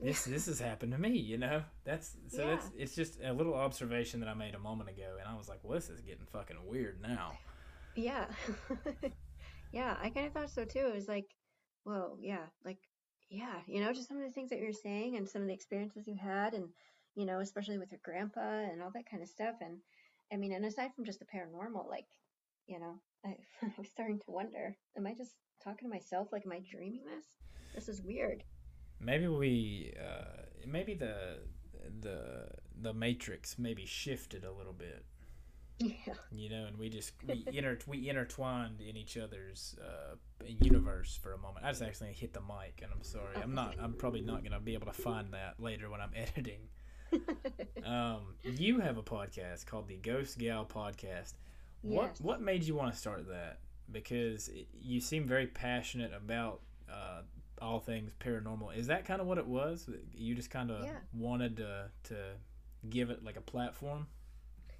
This 0.00 0.24
this 0.24 0.46
has 0.46 0.58
happened 0.58 0.92
to 0.92 0.98
me 0.98 1.10
you 1.10 1.36
know? 1.36 1.62
That's 1.84 2.16
so 2.28 2.42
yeah. 2.42 2.48
that's 2.48 2.70
it's 2.76 2.94
just 2.96 3.20
a 3.22 3.32
little 3.32 3.54
observation 3.54 4.20
that 4.20 4.28
i 4.28 4.34
made 4.34 4.54
a 4.54 4.58
moment 4.58 4.88
ago 4.88 5.16
and 5.20 5.28
i 5.28 5.36
was 5.36 5.50
like 5.50 5.60
well 5.62 5.74
this 5.74 5.90
is 5.90 6.00
getting 6.00 6.24
fucking 6.32 6.56
weird 6.66 7.00
now. 7.00 7.32
Yeah. 7.94 8.24
Yeah 9.70 9.96
i 10.02 10.10
kind 10.10 10.26
of 10.26 10.32
thought 10.32 10.50
so 10.50 10.64
too. 10.64 10.86
It 10.88 10.94
was 10.94 11.08
like 11.08 11.26
whoa 11.84 12.16
yeah 12.20 12.46
like 12.64 12.78
yeah 13.30 13.56
you 13.66 13.80
know 13.80 13.92
just 13.92 14.08
some 14.08 14.18
of 14.18 14.24
the 14.24 14.30
things 14.30 14.50
that 14.50 14.60
you're 14.60 14.72
saying 14.72 15.16
and 15.16 15.28
some 15.28 15.42
of 15.42 15.48
the 15.48 15.54
experiences 15.54 16.06
you 16.06 16.16
had 16.16 16.54
and 16.54 16.68
you 17.14 17.26
know 17.26 17.40
especially 17.40 17.78
with 17.78 17.90
your 17.90 18.00
grandpa 18.04 18.40
and 18.40 18.82
all 18.82 18.90
that 18.94 19.08
kind 19.10 19.22
of 19.22 19.28
stuff 19.28 19.54
and 19.60 19.78
i 20.32 20.36
mean 20.36 20.52
and 20.52 20.64
aside 20.64 20.90
from 20.94 21.04
just 21.04 21.18
the 21.18 21.24
paranormal 21.24 21.88
like 21.88 22.06
you 22.66 22.78
know, 22.78 22.94
I, 23.24 23.36
I'm 23.78 23.84
starting 23.84 24.18
to 24.20 24.30
wonder, 24.30 24.76
am 24.96 25.06
I 25.06 25.14
just 25.14 25.34
talking 25.62 25.88
to 25.88 25.94
myself? 25.94 26.28
Like, 26.32 26.42
am 26.46 26.52
I 26.52 26.60
dreaming 26.70 27.04
this? 27.04 27.26
This 27.74 27.88
is 27.88 28.02
weird. 28.02 28.42
Maybe 29.00 29.26
we, 29.26 29.94
uh, 30.00 30.42
maybe 30.66 30.94
the, 30.94 31.38
the, 32.00 32.48
the 32.80 32.92
matrix 32.92 33.58
maybe 33.58 33.86
shifted 33.86 34.44
a 34.44 34.52
little 34.52 34.72
bit. 34.72 35.04
Yeah. 35.78 36.14
You 36.30 36.48
know, 36.48 36.64
and 36.66 36.78
we 36.78 36.88
just 36.88 37.12
we 37.26 37.44
inter 37.52 37.78
we 37.86 38.08
intertwined 38.08 38.80
in 38.80 38.96
each 38.96 39.16
other's 39.16 39.74
uh, 39.82 40.14
universe 40.46 41.18
for 41.20 41.32
a 41.32 41.38
moment. 41.38 41.64
I 41.64 41.70
just 41.70 41.82
actually 41.82 42.12
hit 42.12 42.32
the 42.32 42.40
mic, 42.40 42.80
and 42.82 42.92
I'm 42.92 43.02
sorry. 43.02 43.36
I'm 43.42 43.54
not. 43.54 43.74
I'm 43.80 43.94
probably 43.94 44.20
not 44.20 44.44
gonna 44.44 44.60
be 44.60 44.74
able 44.74 44.86
to 44.86 44.92
find 44.92 45.32
that 45.32 45.54
later 45.58 45.90
when 45.90 46.00
I'm 46.00 46.12
editing. 46.16 46.68
um, 47.84 48.34
you 48.42 48.80
have 48.80 48.96
a 48.96 49.02
podcast 49.02 49.66
called 49.66 49.88
the 49.88 49.96
Ghost 49.96 50.38
Gal 50.38 50.64
Podcast. 50.64 51.34
What 51.82 52.20
what 52.20 52.40
made 52.40 52.64
you 52.64 52.74
want 52.74 52.92
to 52.92 52.98
start 52.98 53.28
that? 53.28 53.58
Because 53.90 54.48
you 54.72 55.00
seem 55.00 55.26
very 55.26 55.46
passionate 55.46 56.12
about 56.14 56.60
uh, 56.90 57.22
all 57.60 57.80
things 57.80 58.12
paranormal. 58.20 58.76
Is 58.76 58.86
that 58.86 59.04
kind 59.04 59.20
of 59.20 59.26
what 59.26 59.38
it 59.38 59.46
was? 59.46 59.88
You 60.14 60.34
just 60.34 60.50
kind 60.50 60.70
of 60.70 60.84
yeah. 60.84 60.98
wanted 61.12 61.56
to 61.58 61.90
to 62.04 62.16
give 62.88 63.10
it 63.10 63.24
like 63.24 63.36
a 63.36 63.42
platform. 63.42 64.06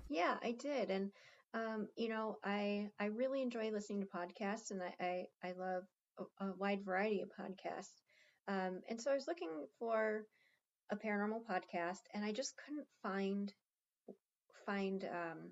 Yeah, 0.08 0.36
I 0.42 0.52
did, 0.52 0.90
and 0.90 1.10
um, 1.54 1.88
you 1.96 2.08
know, 2.08 2.38
I 2.44 2.90
I 2.98 3.06
really 3.06 3.42
enjoy 3.42 3.70
listening 3.70 4.02
to 4.02 4.06
podcasts, 4.06 4.70
and 4.70 4.80
I 4.82 4.94
I, 5.00 5.24
I 5.48 5.52
love 5.52 5.84
a, 6.18 6.44
a, 6.44 6.52
wide 6.56 6.84
variety 6.84 7.22
of 7.22 7.28
podcasts. 7.28 8.00
Um, 8.48 8.80
and 8.88 9.00
so 9.00 9.10
I 9.10 9.14
was 9.14 9.28
looking 9.28 9.50
for 9.78 10.24
a 10.90 10.96
paranormal 10.96 11.42
podcast, 11.48 12.00
and 12.14 12.24
I 12.24 12.32
just 12.32 12.54
couldn't 12.56 12.86
find 13.02 13.52
find 14.66 15.04
um, 15.04 15.50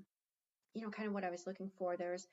you 0.74 0.82
know, 0.82 0.90
kind 0.90 1.08
of 1.08 1.14
what 1.14 1.24
I 1.24 1.30
was 1.30 1.46
looking 1.46 1.70
for. 1.78 1.96
There's 1.96 2.26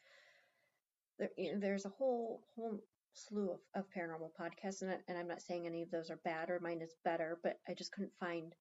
there, 1.19 1.29
you 1.37 1.53
know, 1.53 1.59
there's 1.59 1.85
a 1.85 1.89
whole 1.89 2.43
whole 2.55 2.79
slew 3.13 3.51
of, 3.51 3.59
of 3.75 3.85
paranormal 3.89 4.31
podcasts, 4.39 4.81
and, 4.81 4.91
I, 4.91 4.97
and 5.07 5.17
I'm 5.17 5.27
not 5.27 5.41
saying 5.41 5.65
any 5.65 5.81
of 5.81 5.91
those 5.91 6.09
are 6.09 6.19
bad 6.23 6.49
or 6.49 6.59
mine 6.59 6.81
is 6.81 6.95
better, 7.03 7.39
but 7.43 7.59
I 7.67 7.73
just 7.73 7.91
couldn't 7.91 8.13
find 8.19 8.53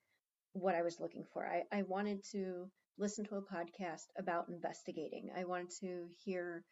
what 0.53 0.75
I 0.75 0.83
was 0.83 1.01
looking 1.01 1.25
for. 1.33 1.47
I, 1.47 1.63
I 1.77 1.83
wanted 1.83 2.25
to 2.33 2.71
listen 2.99 3.27
to 3.27 3.37
a 3.37 3.43
podcast 3.43 4.07
about 4.19 4.49
investigating. 4.49 5.31
I 5.37 5.45
wanted 5.45 5.71
to 5.81 6.07
hear 6.25 6.65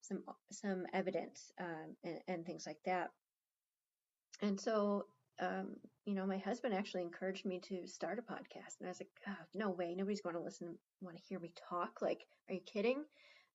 some 0.00 0.22
some 0.50 0.84
evidence 0.92 1.52
um, 1.60 1.96
and, 2.04 2.18
and 2.28 2.46
things 2.46 2.64
like 2.66 2.80
that. 2.84 3.10
And 4.42 4.60
so, 4.60 5.06
um, 5.40 5.76
you 6.04 6.14
know, 6.14 6.26
my 6.26 6.38
husband 6.38 6.74
actually 6.74 7.02
encouraged 7.02 7.44
me 7.44 7.60
to 7.68 7.86
start 7.86 8.18
a 8.18 8.22
podcast, 8.22 8.78
and 8.80 8.86
I 8.86 8.88
was 8.88 9.00
like, 9.00 9.10
oh, 9.28 9.44
no 9.54 9.70
way, 9.70 9.94
nobody's 9.94 10.20
going 10.20 10.34
to 10.34 10.40
listen, 10.40 10.76
want 11.00 11.16
to 11.16 11.22
hear 11.22 11.38
me 11.38 11.52
talk. 11.68 12.00
Like, 12.02 12.26
are 12.48 12.54
you 12.54 12.60
kidding? 12.60 13.04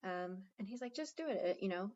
Um, 0.04 0.44
and 0.58 0.68
he's 0.68 0.82
like, 0.82 0.96
just 0.96 1.18
do 1.18 1.26
it. 1.28 1.58
You 1.62 1.70
know, 1.70 1.92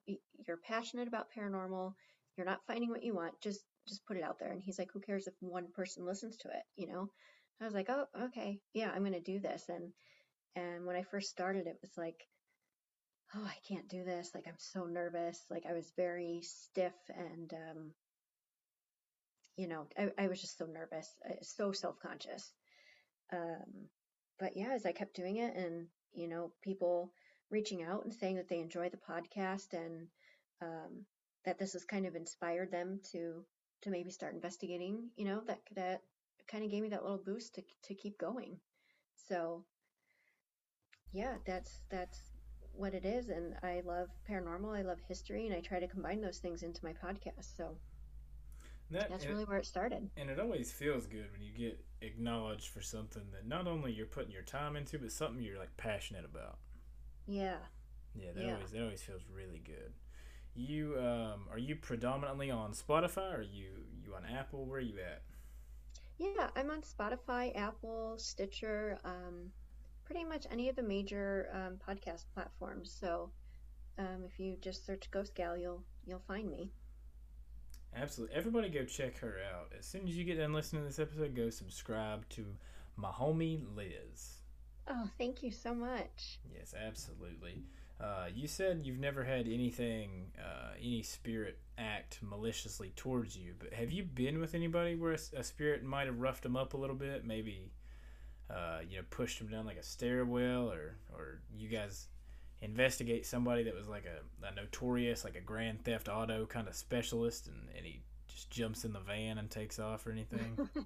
you're 0.48 0.58
passionate 0.58 1.08
about 1.08 1.28
paranormal. 1.38 1.94
You're 2.38 2.46
not 2.46 2.66
finding 2.68 2.90
what 2.90 3.04
you 3.04 3.14
want. 3.14 3.34
Just 3.42 3.62
just 3.88 4.06
put 4.06 4.18
it 4.18 4.24
out 4.24 4.40
there. 4.40 4.52
And 4.52 4.62
he's 4.62 4.80
like, 4.80 4.90
who 4.94 5.02
cares 5.02 5.28
if 5.28 5.34
one 5.40 5.68
person 5.74 6.06
listens 6.06 6.38
to 6.38 6.50
it? 6.50 6.64
You 6.76 6.88
know. 6.88 7.10
I 7.62 7.66
was 7.66 7.74
like, 7.74 7.90
oh, 7.90 8.06
okay, 8.26 8.60
yeah, 8.74 8.92
I'm 8.94 9.04
gonna 9.04 9.22
do 9.22 9.40
this. 9.40 9.70
And 9.70 9.92
and 10.56 10.86
when 10.86 10.96
I 10.96 11.04
first 11.04 11.30
started, 11.30 11.68
it 11.68 11.78
was 11.82 11.92
like, 11.98 12.28
oh, 13.36 13.44
I 13.44 13.56
can't 13.68 13.88
do 13.88 14.04
this. 14.04 14.32
Like 14.34 14.46
I'm 14.48 14.58
so 14.58 14.86
nervous. 14.86 15.46
Like 15.50 15.64
I 15.68 15.74
was 15.74 15.92
very 15.96 16.42
stiff 16.44 16.94
and 17.10 17.54
um, 17.54 17.92
you 19.56 19.68
know, 19.68 19.88
I, 19.98 20.10
I 20.18 20.28
was 20.28 20.42
just 20.42 20.58
so 20.58 20.66
nervous, 20.66 21.14
uh, 21.30 21.36
so 21.42 21.72
self 21.72 22.00
conscious. 22.00 22.52
Um, 23.32 23.88
but 24.40 24.56
yeah, 24.56 24.72
as 24.74 24.86
I 24.86 24.92
kept 24.92 25.16
doing 25.16 25.38
it, 25.38 25.56
and 25.56 25.88
you 26.14 26.28
know, 26.28 26.52
people 26.62 27.12
reaching 27.50 27.84
out 27.84 28.04
and 28.04 28.14
saying 28.14 28.36
that 28.38 28.50
they 28.50 28.60
enjoy 28.60 28.90
the 28.90 28.98
podcast 28.98 29.74
and 29.74 30.08
um, 30.62 31.06
that 31.46 31.60
this 31.60 31.74
has 31.74 31.86
kind 31.86 32.06
of 32.06 32.16
inspired 32.16 32.72
them 32.72 33.00
to 33.12 33.44
to 33.84 33.90
maybe 33.90 34.10
start 34.12 34.34
investigating. 34.34 35.10
You 35.16 35.26
know, 35.26 35.42
that 35.48 35.60
that 35.76 36.02
kind 36.48 36.64
of 36.64 36.72
gave 36.72 36.84
me 36.84 36.90
that 36.90 37.04
little 37.04 37.22
boost 37.24 37.56
to 37.56 37.64
to 37.86 37.96
keep 37.96 38.18
going. 38.18 38.58
So 39.16 39.64
yeah, 41.12 41.36
that's 41.46 41.82
that's 41.90 42.20
what 42.76 42.96
it 42.96 43.06
is 43.06 43.30
and 43.30 43.54
I 43.62 43.82
love 43.86 44.10
paranormal, 44.30 44.76
I 44.76 44.82
love 44.82 44.98
history 45.08 45.46
and 45.46 45.56
I 45.56 45.62
try 45.62 45.80
to 45.80 45.88
combine 45.88 46.22
those 46.22 46.40
things 46.40 46.64
into 46.64 46.84
my 46.84 46.94
podcast. 46.94 47.56
So 47.56 47.78
that, 48.94 49.10
that's 49.10 49.26
really 49.26 49.46
where 49.46 49.58
it 49.58 49.66
started. 49.66 50.10
And 50.18 50.30
it 50.30 50.40
always 50.40 50.72
feels 50.72 51.06
good 51.06 51.26
when 51.32 51.42
you 51.42 51.52
get 51.52 51.84
acknowledged 52.02 52.70
for 52.70 52.82
something 52.82 53.24
that 53.32 53.48
not 53.48 53.68
only 53.68 53.92
you're 53.92 54.06
putting 54.06 54.32
your 54.32 54.44
time 54.44 54.76
into, 54.76 55.00
but 55.00 55.12
something 55.12 55.44
you're 55.44 55.60
like 55.60 55.76
passionate 55.78 56.26
about. 56.26 56.58
Yeah. 57.28 57.58
Yeah, 58.16 58.32
that 58.36 58.44
yeah. 58.44 58.54
always 58.54 58.72
that 58.72 58.82
always 58.82 59.02
feels 59.02 59.22
really 59.34 59.62
good. 59.66 59.94
You 60.56 60.96
um 61.00 61.48
are 61.52 61.58
you 61.58 61.76
predominantly 61.76 62.52
on 62.52 62.74
Spotify 62.74 63.34
or 63.34 63.38
are 63.38 63.42
you 63.42 63.70
you 64.04 64.14
on 64.16 64.24
Apple? 64.26 64.66
Where 64.66 64.78
are 64.78 64.82
you 64.82 65.00
at? 65.00 65.24
Yeah, 66.20 66.50
I'm 66.56 66.70
on 66.70 66.82
Spotify, 66.82 67.56
Apple, 67.58 68.16
Stitcher, 68.18 69.00
um, 69.04 69.52
pretty 70.06 70.24
much 70.24 70.46
any 70.52 70.70
of 70.70 70.76
the 70.76 70.84
major 70.84 71.50
um, 71.54 71.80
podcast 71.86 72.26
platforms. 72.34 72.96
So 72.98 73.32
um, 73.98 74.24
if 74.26 74.40
you 74.40 74.58
just 74.62 74.86
search 74.86 75.10
Ghost 75.12 75.34
Gal, 75.36 75.58
you'll 75.58 75.84
you'll 76.06 76.24
find 76.28 76.50
me. 76.50 76.72
Absolutely, 77.96 78.36
everybody 78.36 78.70
go 78.70 78.84
check 78.84 79.20
her 79.20 79.38
out. 79.54 79.72
As 79.78 79.86
soon 79.86 80.08
as 80.08 80.18
you 80.18 80.24
get 80.24 80.38
done 80.38 80.54
listening 80.54 80.84
to 80.84 80.88
this 80.88 81.00
episode, 81.00 81.36
go 81.36 81.50
subscribe 81.50 82.28
to 82.30 82.46
my 82.96 83.10
homie 83.10 83.64
Liz. 83.76 84.42
Oh, 84.88 85.10
thank 85.18 85.44
you 85.44 85.52
so 85.52 85.74
much. 85.74 86.40
Yes, 86.54 86.74
absolutely. 86.74 87.64
Uh, 88.02 88.26
you 88.34 88.48
said 88.48 88.82
you've 88.84 89.00
never 89.00 89.24
had 89.24 89.48
anything, 89.48 90.32
uh, 90.38 90.72
any 90.78 91.02
spirit 91.04 91.60
act 91.78 92.20
maliciously 92.22 92.92
towards 92.96 93.38
you, 93.38 93.54
but 93.58 93.72
have 93.74 93.92
you 93.92 94.04
been 94.04 94.40
with 94.40 94.56
anybody 94.56 94.96
where 94.96 95.14
a, 95.14 95.40
a 95.40 95.44
spirit 95.44 95.84
might 95.84 96.08
have 96.08 96.20
roughed 96.20 96.44
them 96.44 96.58
up 96.58 96.74
a 96.74 96.78
little 96.78 96.96
bit? 96.96 97.24
Maybe, 97.26 97.72
uh, 98.50 98.80
you 98.88 98.98
know, 98.98 99.04
pushed 99.10 99.40
them 99.40 99.48
down 99.48 99.66
like 99.66 99.78
a 99.78 99.84
stairwell, 99.84 100.70
or 100.70 100.98
or 101.14 101.40
you 101.56 101.70
guys 101.70 102.08
investigate 102.64 103.26
somebody 103.26 103.64
that 103.64 103.76
was 103.76 103.88
like 103.88 104.06
a, 104.06 104.48
a 104.48 104.54
notorious, 104.54 105.24
like 105.24 105.36
a 105.36 105.42
grand 105.42 105.84
theft 105.84 106.10
auto 106.10 106.46
kind 106.46 106.68
of 106.68 106.76
specialist, 106.76 107.48
and, 107.48 107.70
and 107.76 107.86
he 107.86 108.02
just 108.28 108.50
jumps 108.50 108.86
in 108.86 108.94
the 108.94 109.00
van 109.00 109.38
and 109.38 109.50
takes 109.50 109.80
off 109.80 110.08
or 110.08 110.12
anything? 110.12 110.58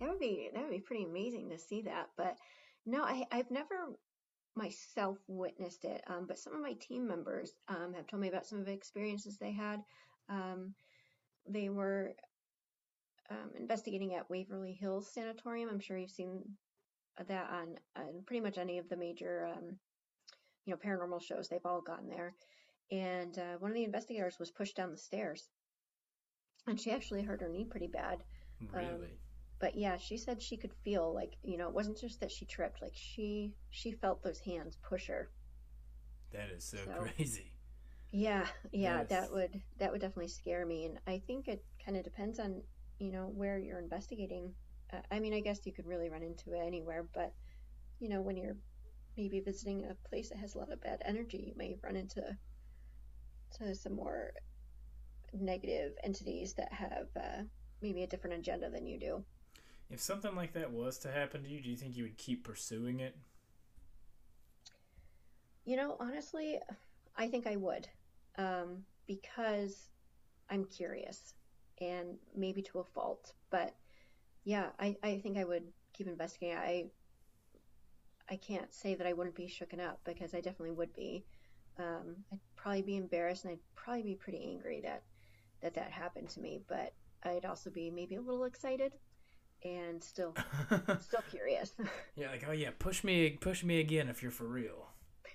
that 0.00 0.08
would 0.08 0.20
be 0.20 0.50
that 0.52 0.62
would 0.62 0.70
be 0.70 0.80
pretty 0.80 1.04
amazing 1.04 1.50
to 1.50 1.58
see 1.58 1.82
that, 1.82 2.10
but 2.16 2.36
no, 2.84 3.02
I, 3.02 3.24
I've 3.30 3.50
never 3.50 3.74
myself 4.54 5.18
witnessed 5.28 5.84
it, 5.84 6.02
um, 6.08 6.26
but 6.26 6.38
some 6.38 6.54
of 6.54 6.60
my 6.60 6.74
team 6.74 7.06
members 7.06 7.52
um, 7.68 7.94
have 7.94 8.06
told 8.06 8.20
me 8.20 8.28
about 8.28 8.46
some 8.46 8.58
of 8.58 8.66
the 8.66 8.72
experiences 8.72 9.38
they 9.38 9.52
had. 9.52 9.82
Um, 10.28 10.74
they 11.48 11.68
were 11.70 12.14
um, 13.30 13.50
investigating 13.58 14.14
at 14.14 14.28
Waverly 14.28 14.72
Hills 14.72 15.10
Sanatorium. 15.12 15.70
I'm 15.70 15.80
sure 15.80 15.96
you've 15.96 16.10
seen 16.10 16.42
that 17.26 17.50
on, 17.50 17.76
on 17.96 18.22
pretty 18.26 18.40
much 18.40 18.58
any 18.58 18.78
of 18.78 18.88
the 18.88 18.96
major, 18.96 19.50
um, 19.56 19.76
you 20.64 20.72
know, 20.72 20.78
paranormal 20.78 21.22
shows. 21.22 21.48
They've 21.48 21.64
all 21.64 21.80
gotten 21.80 22.08
there. 22.08 22.34
And 22.90 23.38
uh, 23.38 23.56
one 23.58 23.70
of 23.70 23.74
the 23.74 23.84
investigators 23.84 24.38
was 24.38 24.50
pushed 24.50 24.76
down 24.76 24.90
the 24.90 24.98
stairs, 24.98 25.48
and 26.66 26.78
she 26.78 26.90
actually 26.90 27.22
hurt 27.22 27.40
her 27.40 27.48
knee 27.48 27.64
pretty 27.64 27.88
bad. 27.88 28.22
Really? 28.72 29.18
but 29.62 29.76
yeah 29.76 29.96
she 29.96 30.18
said 30.18 30.42
she 30.42 30.56
could 30.58 30.72
feel 30.84 31.14
like 31.14 31.36
you 31.42 31.56
know 31.56 31.68
it 31.68 31.74
wasn't 31.74 31.96
just 31.96 32.20
that 32.20 32.30
she 32.30 32.44
tripped 32.44 32.82
like 32.82 32.92
she 32.94 33.54
she 33.70 33.92
felt 33.92 34.22
those 34.22 34.40
hands 34.40 34.76
push 34.86 35.06
her 35.06 35.30
that 36.32 36.50
is 36.50 36.64
so, 36.64 36.78
so 36.84 37.06
crazy 37.16 37.52
yeah 38.10 38.44
yeah 38.72 38.96
that, 38.96 39.02
is... 39.04 39.08
that 39.08 39.32
would 39.32 39.62
that 39.78 39.92
would 39.92 40.00
definitely 40.00 40.28
scare 40.28 40.66
me 40.66 40.84
and 40.84 40.98
i 41.06 41.22
think 41.26 41.48
it 41.48 41.64
kind 41.82 41.96
of 41.96 42.02
depends 42.02 42.38
on 42.38 42.60
you 42.98 43.12
know 43.12 43.30
where 43.34 43.56
you're 43.58 43.78
investigating 43.78 44.52
uh, 44.92 45.00
i 45.10 45.18
mean 45.18 45.32
i 45.32 45.40
guess 45.40 45.60
you 45.64 45.72
could 45.72 45.86
really 45.86 46.10
run 46.10 46.22
into 46.22 46.52
it 46.52 46.60
anywhere 46.66 47.06
but 47.14 47.32
you 48.00 48.08
know 48.08 48.20
when 48.20 48.36
you're 48.36 48.56
maybe 49.16 49.40
visiting 49.40 49.84
a 49.84 50.08
place 50.08 50.28
that 50.28 50.38
has 50.38 50.54
a 50.54 50.58
lot 50.58 50.72
of 50.72 50.80
bad 50.80 51.02
energy 51.04 51.44
you 51.46 51.52
may 51.56 51.76
run 51.82 51.96
into 51.96 52.22
to 53.58 53.74
some 53.74 53.94
more 53.94 54.32
negative 55.32 55.92
entities 56.04 56.54
that 56.54 56.72
have 56.72 57.06
uh, 57.16 57.42
maybe 57.80 58.02
a 58.02 58.06
different 58.06 58.38
agenda 58.38 58.70
than 58.70 58.86
you 58.86 58.98
do 58.98 59.24
if 59.92 60.00
something 60.00 60.34
like 60.34 60.54
that 60.54 60.72
was 60.72 60.98
to 61.00 61.12
happen 61.12 61.42
to 61.42 61.48
you, 61.48 61.60
do 61.60 61.68
you 61.68 61.76
think 61.76 61.96
you 61.96 62.04
would 62.04 62.16
keep 62.16 62.44
pursuing 62.44 63.00
it? 63.00 63.14
You 65.66 65.76
know, 65.76 65.96
honestly, 66.00 66.58
I 67.16 67.28
think 67.28 67.46
I 67.46 67.56
would. 67.56 67.86
Um, 68.38 68.84
because 69.06 69.90
I'm 70.48 70.64
curious 70.64 71.34
and 71.80 72.16
maybe 72.34 72.62
to 72.62 72.78
a 72.78 72.84
fault. 72.84 73.34
But 73.50 73.74
yeah, 74.44 74.68
I, 74.80 74.96
I 75.02 75.18
think 75.18 75.36
I 75.36 75.44
would 75.44 75.64
keep 75.92 76.06
investigating. 76.06 76.56
I 76.56 76.86
I 78.30 78.36
can't 78.36 78.72
say 78.72 78.94
that 78.94 79.06
I 79.06 79.12
wouldn't 79.12 79.36
be 79.36 79.46
shooken 79.46 79.80
up 79.80 80.00
because 80.04 80.34
I 80.34 80.40
definitely 80.40 80.72
would 80.72 80.92
be. 80.94 81.24
Um, 81.78 82.16
I'd 82.32 82.40
probably 82.56 82.82
be 82.82 82.96
embarrassed 82.96 83.44
and 83.44 83.52
I'd 83.52 83.74
probably 83.74 84.02
be 84.02 84.14
pretty 84.14 84.42
angry 84.44 84.80
that 84.82 85.02
that 85.62 85.74
that 85.74 85.90
happened 85.90 86.28
to 86.30 86.40
me. 86.40 86.60
But 86.68 86.92
I'd 87.24 87.44
also 87.44 87.70
be 87.70 87.90
maybe 87.90 88.16
a 88.16 88.20
little 88.20 88.44
excited 88.44 88.92
and 89.64 90.02
still 90.02 90.34
still 91.00 91.22
curious. 91.30 91.74
yeah, 92.16 92.30
like 92.30 92.44
oh 92.48 92.52
yeah, 92.52 92.70
push 92.78 93.04
me 93.04 93.30
push 93.30 93.64
me 93.64 93.80
again 93.80 94.08
if 94.08 94.22
you're 94.22 94.32
for 94.32 94.46
real. 94.46 94.88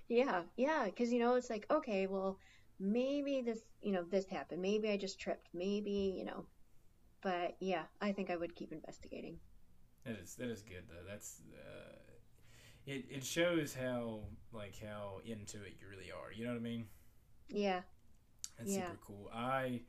Yeah, 0.10 0.44
yeah, 0.56 0.86
because 0.86 1.12
you 1.12 1.20
know 1.20 1.36
it's 1.36 1.50
like 1.50 1.66
okay, 1.72 2.08
well 2.08 2.38
maybe 2.80 3.42
this 3.42 3.60
you 3.82 3.92
know 3.92 4.04
this 4.04 4.26
happened, 4.28 4.62
maybe 4.62 4.90
I 4.90 4.98
just 4.98 5.20
tripped, 5.20 5.50
maybe 5.54 6.16
you 6.18 6.26
know, 6.26 6.46
but 7.22 7.56
yeah, 7.60 7.84
I 8.02 8.12
think 8.12 8.30
I 8.30 8.36
would 8.36 8.56
keep 8.56 8.72
investigating. 8.72 9.38
That 10.06 10.18
is 10.22 10.36
that 10.36 10.50
is 10.50 10.62
good 10.62 10.84
though. 10.88 11.06
That's 11.10 11.42
uh, 11.54 11.87
it. 12.88 13.06
It 13.10 13.24
shows 13.24 13.76
how 13.76 14.22
like 14.54 14.76
how 14.82 15.20
into 15.26 15.58
it 15.58 15.76
you 15.80 15.88
really 15.90 16.12
are. 16.12 16.32
You 16.34 16.46
know 16.46 16.52
what 16.52 16.60
I 16.60 16.64
mean? 16.64 16.86
Yeah. 17.50 17.82
That's 18.58 18.72
yeah. 18.72 18.88
super 18.88 19.00
cool. 19.06 19.30
I 19.34 19.82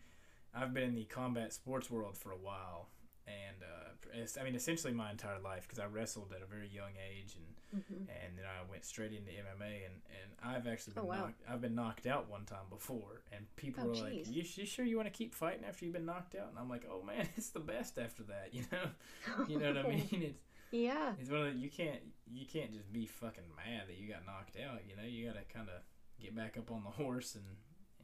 I've 0.55 0.75
been 0.75 0.85
in 0.85 0.95
the 0.95 1.05
combat 1.05 1.53
sports 1.53 1.91
world 1.91 2.17
for 2.17 2.33
a 2.33 2.37
while, 2.37 2.89
and 3.27 3.63
uh, 3.63 4.41
I 4.41 4.45
mean, 4.45 4.55
essentially 4.55 4.93
my 4.93 5.11
entire 5.11 5.39
life 5.41 5.63
because 5.63 5.79
I 5.79 5.87
wrestled 5.87 6.33
at 6.35 6.43
a 6.43 6.47
very 6.47 6.69
young 6.69 6.93
age, 7.11 7.37
and 7.37 7.83
mm-hmm. 7.83 8.03
and 8.11 8.39
then 8.39 8.45
I 8.45 8.69
went 8.71 8.85
straight 8.85 9.13
into 9.13 9.31
MMA, 9.31 9.87
and, 9.87 9.95
and 10.11 10.33
I've 10.43 10.67
actually 10.67 10.95
been 10.95 11.05
oh, 11.05 11.07
wow. 11.07 11.17
knocked, 11.17 11.43
I've 11.49 11.61
been 11.61 11.75
knocked 11.75 12.07
out 12.07 12.31
one 12.31 12.45
time 12.45 12.67
before, 12.71 13.23
and 13.33 13.45
people 13.57 13.85
oh, 13.87 13.91
are 13.91 14.05
like, 14.05 14.27
you, 14.29 14.43
"You 14.43 14.67
sure 14.67 14.85
you 14.85 14.97
want 14.97 15.07
to 15.07 15.17
keep 15.17 15.35
fighting 15.35 15.65
after 15.69 15.85
you've 15.85 15.95
been 15.95 16.07
knocked 16.07 16.35
out?" 16.35 16.49
And 16.51 16.59
I'm 16.59 16.69
like, 16.69 16.85
"Oh 16.91 17.03
man, 17.03 17.29
it's 17.37 17.51
the 17.51 17.61
best 17.61 17.99
after 17.99 18.23
that," 18.25 18.49
you 18.53 18.65
know, 18.73 19.47
you 19.47 19.59
know 19.59 19.69
what 19.69 19.87
I 19.87 19.89
mean? 19.89 20.23
It's 20.23 20.48
yeah, 20.71 21.13
it's 21.19 21.31
one 21.31 21.47
of 21.47 21.55
the, 21.55 21.59
you 21.59 21.71
can't 21.71 22.01
you 22.27 22.47
can't 22.47 22.73
just 22.73 22.93
be 22.93 23.07
fucking 23.07 23.45
mad 23.57 23.89
that 23.89 23.99
you 23.99 24.09
got 24.09 24.27
knocked 24.27 24.57
out, 24.57 24.81
you 24.89 24.97
know. 24.97 25.09
You 25.09 25.27
got 25.27 25.37
to 25.37 25.45
kind 25.53 25.69
of 25.69 25.83
get 26.21 26.35
back 26.35 26.57
up 26.59 26.71
on 26.71 26.83
the 26.85 26.91
horse 27.03 27.35
and 27.35 27.45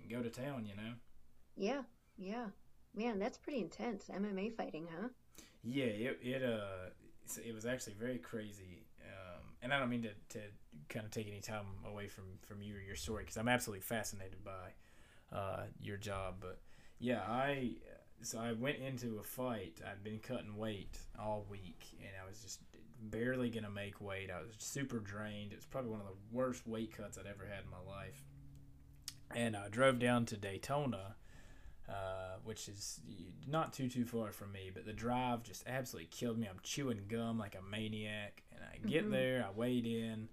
and 0.00 0.10
go 0.10 0.22
to 0.22 0.30
town, 0.30 0.66
you 0.66 0.76
know. 0.76 0.92
Yeah, 1.56 1.82
yeah. 2.18 2.46
Man, 2.94 3.18
that's 3.18 3.38
pretty 3.38 3.60
intense 3.60 4.06
MMA 4.08 4.56
fighting, 4.56 4.86
huh? 4.90 5.08
Yeah, 5.62 5.84
it 5.84 6.18
it 6.22 6.42
uh 6.42 6.90
it 7.44 7.54
was 7.54 7.66
actually 7.66 7.94
very 7.94 8.18
crazy. 8.18 8.86
Um, 9.02 9.42
and 9.62 9.72
I 9.72 9.78
don't 9.78 9.90
mean 9.90 10.02
to, 10.02 10.38
to 10.38 10.44
kind 10.88 11.04
of 11.04 11.10
take 11.10 11.26
any 11.26 11.40
time 11.40 11.66
away 11.86 12.08
from 12.08 12.24
from 12.42 12.62
you 12.62 12.76
or 12.76 12.80
your 12.80 12.96
story 12.96 13.24
because 13.24 13.36
I'm 13.36 13.48
absolutely 13.48 13.82
fascinated 13.82 14.44
by 14.44 15.36
uh, 15.36 15.64
your 15.80 15.96
job. 15.96 16.36
But 16.40 16.60
yeah, 16.98 17.22
I 17.26 17.72
so 18.22 18.38
I 18.38 18.52
went 18.52 18.78
into 18.78 19.18
a 19.18 19.22
fight. 19.22 19.80
I'd 19.86 20.02
been 20.04 20.18
cutting 20.18 20.56
weight 20.56 20.98
all 21.18 21.46
week, 21.50 21.84
and 22.00 22.10
I 22.22 22.26
was 22.28 22.40
just 22.40 22.60
barely 23.00 23.50
gonna 23.50 23.70
make 23.70 24.00
weight. 24.00 24.30
I 24.30 24.40
was 24.40 24.54
super 24.58 24.98
drained. 24.98 25.52
It 25.52 25.56
was 25.56 25.66
probably 25.66 25.90
one 25.90 26.00
of 26.00 26.06
the 26.06 26.16
worst 26.36 26.66
weight 26.66 26.96
cuts 26.96 27.18
I'd 27.18 27.26
ever 27.26 27.46
had 27.46 27.64
in 27.64 27.70
my 27.70 27.80
life. 27.92 28.22
and 29.34 29.56
I 29.56 29.68
drove 29.68 29.98
down 29.98 30.26
to 30.26 30.36
Daytona, 30.36 31.16
uh, 31.88 32.36
which 32.44 32.68
is 32.68 33.00
not 33.48 33.72
too 33.72 33.88
too 33.88 34.04
far 34.04 34.30
from 34.30 34.52
me. 34.52 34.70
But 34.72 34.84
the 34.86 34.92
drive 34.92 35.42
just 35.42 35.64
absolutely 35.66 36.08
killed 36.12 36.38
me. 36.38 36.46
I'm 36.46 36.60
chewing 36.62 37.06
gum 37.08 37.38
like 37.38 37.56
a 37.56 37.62
maniac, 37.62 38.44
and 38.52 38.62
I 38.62 38.78
get 38.86 39.06
Mhm. 39.06 39.10
there, 39.10 39.44
I 39.44 39.50
weighed 39.50 39.86
in. 39.86 40.28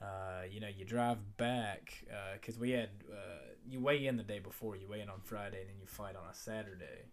Uh, 0.00 0.44
you 0.50 0.60
know, 0.60 0.68
you 0.68 0.84
drive 0.84 1.36
back 1.36 2.04
because 2.34 2.58
we 2.58 2.70
had 2.70 2.90
uh, 3.12 3.51
you 3.68 3.80
weigh 3.80 4.06
in 4.06 4.16
the 4.16 4.22
day 4.22 4.38
before. 4.38 4.76
You 4.76 4.88
weigh 4.88 5.00
in 5.00 5.08
on 5.08 5.20
Friday, 5.22 5.60
and 5.60 5.70
then 5.70 5.76
you 5.80 5.86
fight 5.86 6.16
on 6.16 6.28
a 6.30 6.34
Saturday. 6.34 7.10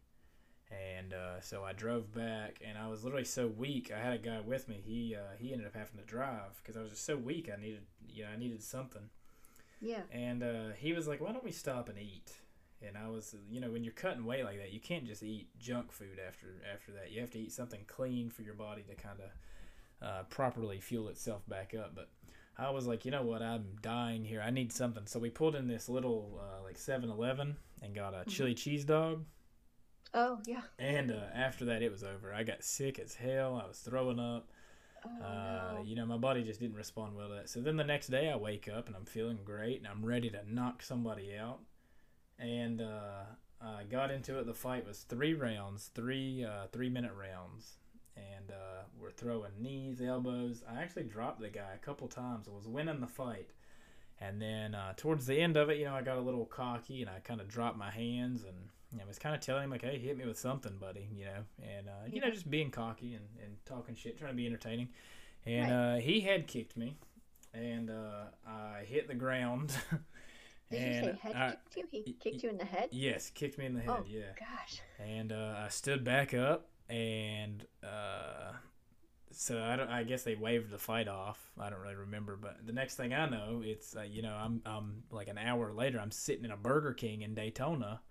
And 0.72 1.14
uh, 1.14 1.42
so 1.42 1.64
I 1.64 1.74
drove 1.74 2.14
back, 2.14 2.60
and 2.64 2.78
I 2.78 2.88
was 2.88 3.04
literally 3.04 3.26
so 3.26 3.48
weak. 3.48 3.92
I 3.96 4.00
had 4.00 4.14
a 4.14 4.18
guy 4.20 4.40
with 4.40 4.68
me. 4.68 4.82
He 4.86 5.16
uh, 5.16 5.36
he 5.40 5.52
ended 5.52 5.68
up 5.68 5.76
having 5.76 5.98
to 5.98 6.06
drive 6.06 6.62
because 6.62 6.78
I 6.78 6.82
was 6.82 6.92
just 6.92 7.06
so 7.06 7.18
weak. 7.18 7.50
I 7.52 7.60
needed 7.60 7.82
you 8.08 8.24
know 8.24 8.30
I 8.34 8.38
needed 8.38 8.62
something. 8.62 9.10
Yeah. 9.82 10.02
And 10.12 10.44
uh, 10.44 10.70
he 10.78 10.94
was 10.94 11.08
like, 11.08 11.22
"Why 11.22 11.32
don't 11.32 11.44
we 11.44 11.52
stop 11.52 11.90
and 11.90 11.98
eat?" 11.98 12.34
And 12.86 12.98
I 12.98 13.10
was, 13.10 13.36
you 13.50 13.60
know, 13.60 13.72
when 13.72 13.84
you're 13.84 13.94
cutting 13.94 14.26
weight 14.26 14.46
like 14.46 14.58
that, 14.58 14.72
you 14.72 14.80
can't 14.80 15.06
just 15.06 15.22
eat 15.22 15.48
junk 15.60 15.92
food 15.92 16.20
after 16.26 16.48
after 16.74 16.92
that. 16.94 17.12
You 17.12 17.22
have 17.22 17.32
to 17.32 17.40
eat 17.40 17.52
something 17.52 17.82
clean 17.88 18.30
for 18.30 18.44
your 18.44 18.54
body 18.54 18.84
to 18.84 18.96
kind 18.96 19.20
of 19.20 20.08
uh, 20.08 20.24
properly 20.30 20.80
fuel 20.80 21.10
itself 21.10 21.48
back 21.48 21.74
up. 21.74 21.94
But 21.96 22.10
I 22.60 22.70
was 22.72 22.86
like, 22.88 23.06
you 23.06 23.12
know 23.12 23.24
what? 23.24 23.42
I'm 23.42 23.66
dying 23.82 24.24
here. 24.26 24.42
I 24.46 24.50
need 24.52 24.72
something. 24.74 25.04
So 25.08 25.20
we 25.20 25.30
pulled 25.30 25.56
in 25.56 25.68
this 25.68 25.88
little 25.90 26.40
uh, 26.42 26.64
like 26.64 26.78
7-Eleven 26.78 27.56
and 27.82 27.96
got 27.96 28.14
a 28.14 28.26
chili 28.30 28.54
cheese 28.54 28.84
dog. 28.86 29.24
Oh 30.14 30.40
yeah. 30.46 30.62
And 30.78 31.12
uh, 31.12 31.22
after 31.34 31.66
that, 31.66 31.82
it 31.82 31.92
was 31.92 32.04
over. 32.04 32.34
I 32.34 32.44
got 32.44 32.64
sick 32.64 33.00
as 33.00 33.14
hell. 33.16 33.62
I 33.64 33.68
was 33.68 33.78
throwing 33.80 34.20
up. 34.20 34.50
Oh 35.06 35.24
Uh, 35.24 35.74
no. 35.76 35.84
you 35.84 35.96
know, 35.96 36.06
my 36.06 36.18
body 36.18 36.44
just 36.44 36.60
didn't 36.60 36.76
respond 36.76 37.16
well 37.16 37.30
to 37.30 37.36
that. 37.36 37.50
So 37.50 37.62
then 37.62 37.78
the 37.78 37.84
next 37.84 38.08
day 38.08 38.30
I 38.30 38.36
wake 38.36 38.68
up 38.68 38.88
and 38.88 38.96
I'm 38.96 39.06
feeling 39.06 39.40
great 39.46 39.78
and 39.78 39.88
I'm 39.88 40.04
ready 40.06 40.30
to 40.32 40.42
knock 40.52 40.82
somebody 40.84 41.36
out. 41.38 41.60
And 42.38 42.82
uh, 42.82 43.24
I 43.62 43.84
got 43.84 44.12
into 44.12 44.40
it. 44.40 44.46
The 44.46 44.54
fight 44.54 44.86
was 44.86 45.00
three 45.04 45.34
rounds, 45.34 45.92
three 45.94 46.44
uh, 46.46 46.68
three 46.72 46.90
minute 46.90 47.14
rounds, 47.14 47.78
and 48.38 48.52
uh, 48.52 48.84
we're 49.00 49.12
throwing 49.12 49.52
knees, 49.60 50.02
elbows. 50.02 50.64
I 50.70 50.82
actually 50.82 51.04
dropped 51.04 51.40
the 51.42 51.50
guy 51.50 51.72
a 51.76 51.78
couple 51.86 52.08
times. 52.08 52.48
I 52.48 52.56
was 52.56 52.68
winning 52.68 53.00
the 53.00 53.08
fight, 53.08 53.50
and 54.20 54.42
then 54.42 54.76
uh, 54.76 54.94
towards 54.98 55.26
the 55.26 55.40
end 55.40 55.58
of 55.58 55.70
it, 55.70 55.78
you 55.78 55.86
know, 55.86 55.96
I 55.96 56.02
got 56.02 56.18
a 56.18 56.22
little 56.22 56.46
cocky 56.46 57.02
and 57.02 57.10
I 57.10 57.20
kind 57.20 57.40
of 57.42 57.48
dropped 57.48 57.78
my 57.78 57.92
hands 57.92 58.44
and. 58.44 58.56
I 59.00 59.06
was 59.06 59.20
kind 59.20 59.36
of 59.36 59.42
telling 59.42 59.66
him 59.66 59.70
like, 59.70 59.84
"Hey, 59.84 60.00
hit 60.00 60.18
me 60.18 60.26
with 60.26 60.40
something, 60.40 60.76
buddy," 60.80 61.08
you 61.14 61.26
know, 61.26 61.44
and 61.64 61.88
uh, 61.88 62.08
you 62.12 62.20
know, 62.22 62.32
just 62.32 62.50
being 62.50 62.72
cocky 62.72 63.14
and, 63.14 63.24
and 63.44 63.56
talking 63.64 63.94
shit, 63.94 64.18
trying 64.18 64.32
to 64.32 64.36
be 64.36 64.48
entertaining. 64.48 64.90
And 65.46 65.72
Right. 65.72 65.98
uh, 65.98 66.00
he 66.00 66.22
had 66.22 66.48
kicked 66.48 66.76
me, 66.76 66.98
and 67.54 67.92
uh, 67.92 68.24
I 68.48 68.86
hit 68.88 69.08
the 69.08 69.14
ground. 69.14 69.78
Did 70.72 70.82
and 70.82 71.06
you 71.06 71.12
say 71.12 71.20
head 71.22 71.36
I, 71.36 71.50
kicked 71.72 71.94
you? 71.94 72.02
He 72.04 72.14
kicked 72.14 72.42
you 72.42 72.50
in 72.50 72.58
the 72.58 72.66
head? 72.66 72.90
yes, 72.92 73.30
kicked 73.30 73.60
me 73.60 73.68
in 73.68 73.76
the 73.76 73.82
head. 73.82 73.90
Oh. 73.92 74.04
Yeah, 74.08 74.22
Gosh. 74.40 74.82
and 74.98 75.32
uh, 75.32 75.54
I 75.64 75.68
stood 75.70 76.04
back 76.04 76.34
up, 76.34 76.68
and 76.90 77.66
uh, 77.84 78.54
so 79.32 79.62
I 79.62 79.76
don't. 79.76 79.90
I 79.90 80.04
guess 80.04 80.24
they 80.24 80.36
waved 80.36 80.72
the 80.72 80.78
fight 80.78 81.08
off. 81.08 81.52
I 81.60 81.70
don't 81.70 81.80
really 81.80 81.96
remember, 81.96 82.36
but 82.36 82.66
the 82.66 82.74
next 82.74 82.96
thing 82.96 83.14
I 83.14 83.28
know, 83.30 83.62
it's 83.64 83.96
uh, 83.96 84.02
you 84.02 84.22
know 84.22 84.34
I'm 84.34 84.62
I'm 84.66 85.04
like 85.12 85.28
an 85.28 85.38
hour 85.38 85.72
later, 85.74 86.00
I'm 86.00 86.12
sitting 86.12 86.46
in 86.46 86.52
a 86.52 86.58
Burger 86.58 86.94
King 86.94 87.22
in 87.22 87.34
Daytona. 87.36 88.02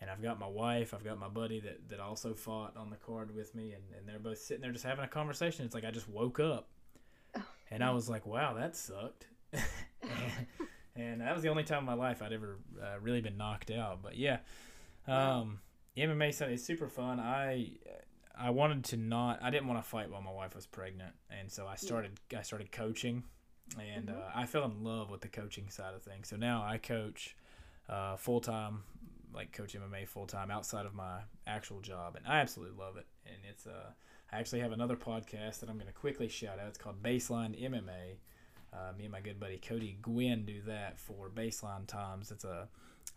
And 0.00 0.10
I've 0.10 0.20
got 0.20 0.38
my 0.38 0.48
wife, 0.48 0.92
I've 0.92 1.04
got 1.04 1.18
my 1.18 1.28
buddy 1.28 1.60
that, 1.60 1.88
that 1.88 2.00
also 2.00 2.34
fought 2.34 2.76
on 2.76 2.90
the 2.90 2.96
card 2.96 3.34
with 3.34 3.54
me, 3.54 3.72
and, 3.72 3.82
and 3.96 4.06
they're 4.06 4.18
both 4.18 4.38
sitting 4.38 4.60
there 4.60 4.72
just 4.72 4.84
having 4.84 5.02
a 5.04 5.08
conversation. 5.08 5.64
It's 5.64 5.74
like 5.74 5.84
I 5.84 5.90
just 5.90 6.08
woke 6.10 6.40
up. 6.40 6.68
Oh, 7.34 7.42
And 7.70 7.82
I 7.82 7.90
was 7.92 8.06
like, 8.06 8.26
wow, 8.26 8.52
that 8.54 8.76
sucked. 8.76 9.28
and, 9.52 9.62
and 10.96 11.20
that 11.22 11.32
was 11.32 11.42
the 11.42 11.48
only 11.48 11.62
time 11.62 11.78
in 11.78 11.84
my 11.86 11.94
life 11.94 12.20
I'd 12.20 12.34
ever 12.34 12.58
uh, 12.82 12.98
really 13.00 13.22
been 13.22 13.38
knocked 13.38 13.70
out. 13.70 14.02
But 14.02 14.18
yeah, 14.18 14.38
um, 15.06 15.60
MMA 15.96 16.32
stuff 16.34 16.48
is 16.50 16.64
super 16.64 16.88
fun. 16.88 17.20
I 17.20 17.72
I 18.36 18.50
wanted 18.50 18.84
to 18.86 18.96
not. 18.96 19.40
I 19.42 19.50
didn't 19.50 19.68
want 19.68 19.82
to 19.82 19.88
fight 19.88 20.10
while 20.10 20.20
my 20.22 20.32
wife 20.32 20.54
was 20.56 20.66
pregnant, 20.66 21.14
and 21.30 21.50
so 21.50 21.66
I 21.66 21.76
started. 21.76 22.18
I 22.36 22.42
started 22.42 22.72
coaching, 22.72 23.24
and 23.78 24.08
Mhm. 24.08 24.16
uh, 24.20 24.30
I 24.34 24.46
fell 24.46 24.64
in 24.64 24.82
love 24.82 25.10
with 25.10 25.20
the 25.20 25.28
coaching 25.28 25.70
side 25.70 25.94
of 25.94 26.02
things. 26.02 26.28
So 26.28 26.36
now 26.36 26.64
I 26.64 26.78
coach 26.78 27.36
uh, 27.88 28.16
full 28.16 28.40
time, 28.40 28.82
like 29.32 29.52
coach 29.52 29.74
MMA 29.76 30.06
full 30.08 30.26
time 30.26 30.50
outside 30.50 30.86
of 30.86 30.94
my 30.94 31.20
actual 31.46 31.80
job, 31.80 32.16
and 32.16 32.26
I 32.26 32.40
absolutely 32.40 32.76
love 32.78 32.96
it. 32.96 33.06
And 33.26 33.36
it's 33.48 33.66
uh, 33.66 33.92
I 34.32 34.38
actually 34.40 34.60
have 34.60 34.72
another 34.72 34.96
podcast 34.96 35.60
that 35.60 35.68
I'm 35.68 35.76
going 35.76 35.86
to 35.86 35.92
quickly 35.92 36.28
shout 36.28 36.58
out. 36.58 36.66
It's 36.68 36.78
called 36.78 37.02
Baseline 37.02 37.54
MMA. 37.62 38.18
Uh, 38.74 38.92
me 38.98 39.04
and 39.04 39.12
my 39.12 39.20
good 39.20 39.38
buddy 39.38 39.58
Cody 39.58 39.96
Gwynn 40.02 40.44
do 40.44 40.60
that 40.66 40.98
for 40.98 41.30
Baseline 41.30 41.86
Times. 41.86 42.30
It's 42.32 42.44
a, 42.44 42.68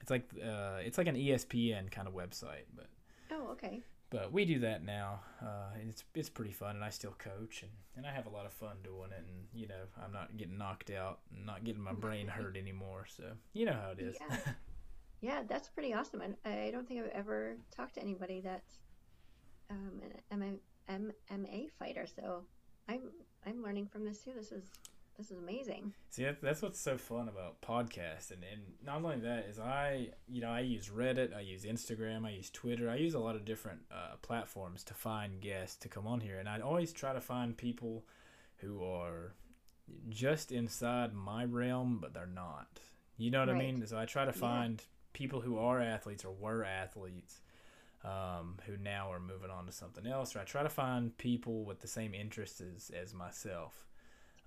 it's 0.01 0.11
like 0.11 0.29
uh, 0.43 0.77
it's 0.81 0.97
like 0.97 1.07
an 1.07 1.15
ESPN 1.15 1.89
kind 1.91 2.07
of 2.07 2.13
website, 2.13 2.65
but 2.75 2.87
Oh, 3.31 3.47
okay. 3.51 3.81
but 4.11 4.31
we 4.31 4.45
do 4.45 4.59
that 4.59 4.83
now. 4.85 5.21
Uh, 5.41 5.73
and 5.79 5.89
it's 5.89 6.03
it's 6.13 6.29
pretty 6.29 6.51
fun, 6.51 6.75
and 6.75 6.83
I 6.85 6.89
still 6.89 7.15
coach, 7.17 7.63
and, 7.63 7.71
and 7.95 8.05
I 8.05 8.11
have 8.11 8.27
a 8.27 8.29
lot 8.29 8.45
of 8.45 8.53
fun 8.53 8.77
doing 8.83 9.09
it. 9.11 9.23
And 9.27 9.47
you 9.53 9.67
know, 9.67 9.83
I'm 10.03 10.13
not 10.13 10.37
getting 10.37 10.57
knocked 10.57 10.91
out, 10.91 11.19
and 11.35 11.45
not 11.45 11.63
getting 11.63 11.81
my 11.81 11.93
brain 11.93 12.27
hurt 12.27 12.55
anymore. 12.63 13.05
So 13.07 13.23
you 13.53 13.65
know 13.65 13.73
how 13.73 13.91
it 13.91 13.99
is. 13.99 14.15
Yeah. 14.19 14.37
Yeah, 15.19 15.41
that's 15.49 15.67
pretty 15.67 15.95
awesome. 15.95 16.21
And 16.21 16.35
I 16.45 16.69
don't 16.71 16.87
think 16.87 16.99
I've 17.03 17.09
ever 17.11 17.57
talked 17.75 17.95
to 17.95 18.01
anybody 18.01 18.39
that's 18.39 18.77
um, 19.71 19.99
an 20.31 20.59
MMA, 20.87 21.11
MMA 21.31 21.69
fighter. 21.79 22.05
So 22.05 22.43
I'm 22.87 23.01
I'm 23.45 23.63
learning 23.63 23.87
from 23.87 24.05
this 24.05 24.19
too. 24.19 24.33
This 24.37 24.51
is 24.51 24.69
this 25.17 25.31
is 25.31 25.37
amazing. 25.37 25.93
See, 26.09 26.23
that, 26.23 26.41
that's 26.41 26.61
what's 26.61 26.79
so 26.79 26.97
fun 26.97 27.27
about 27.27 27.61
podcasts, 27.61 28.31
and, 28.31 28.43
and 28.51 28.61
not 28.85 28.97
only 29.03 29.19
that 29.21 29.45
is 29.49 29.59
I, 29.59 30.09
you 30.27 30.41
know, 30.41 30.49
I 30.49 30.59
use 30.61 30.89
Reddit, 30.89 31.35
I 31.35 31.39
use 31.41 31.63
Instagram, 31.63 32.25
I 32.25 32.31
use 32.31 32.49
Twitter, 32.49 32.89
I 32.89 32.95
use 32.95 33.13
a 33.13 33.19
lot 33.19 33.35
of 33.35 33.45
different 33.45 33.81
uh, 33.91 34.15
platforms 34.21 34.83
to 34.85 34.93
find 34.93 35.41
guests 35.41 35.75
to 35.77 35.89
come 35.89 36.05
on 36.07 36.19
here, 36.21 36.37
and 36.39 36.47
I 36.47 36.59
always 36.59 36.93
try 36.93 37.13
to 37.13 37.21
find 37.21 37.57
people 37.57 38.05
who 38.57 38.83
are 38.83 39.33
just 40.09 40.51
inside 40.51 41.13
my 41.13 41.45
realm, 41.45 41.99
but 42.01 42.13
they're 42.13 42.25
not. 42.27 42.79
You 43.17 43.31
know 43.31 43.39
what 43.39 43.49
I 43.49 43.53
mean? 43.53 43.85
So 43.87 43.97
I 43.97 44.05
try 44.05 44.25
to 44.25 44.31
Yeah. 44.31 44.39
find 44.39 44.83
people 45.13 45.41
who 45.41 45.57
are 45.57 45.81
athletes 45.81 46.23
or 46.25 46.31
were 46.33 46.63
athletes. 46.63 47.41
Um, 48.03 48.57
who 48.67 48.77
now 48.77 49.11
are 49.11 49.19
moving 49.19 49.49
on 49.49 49.65
to 49.65 49.71
something 49.71 50.05
else, 50.05 50.35
or 50.35 50.39
I 50.39 50.43
try 50.43 50.61
to 50.61 50.69
find 50.69 51.17
people 51.17 51.65
with 51.65 51.79
the 51.81 51.87
same 51.87 52.13
interests 52.13 52.61
as, 52.61 52.91
as 52.91 53.13
myself. 53.13 53.86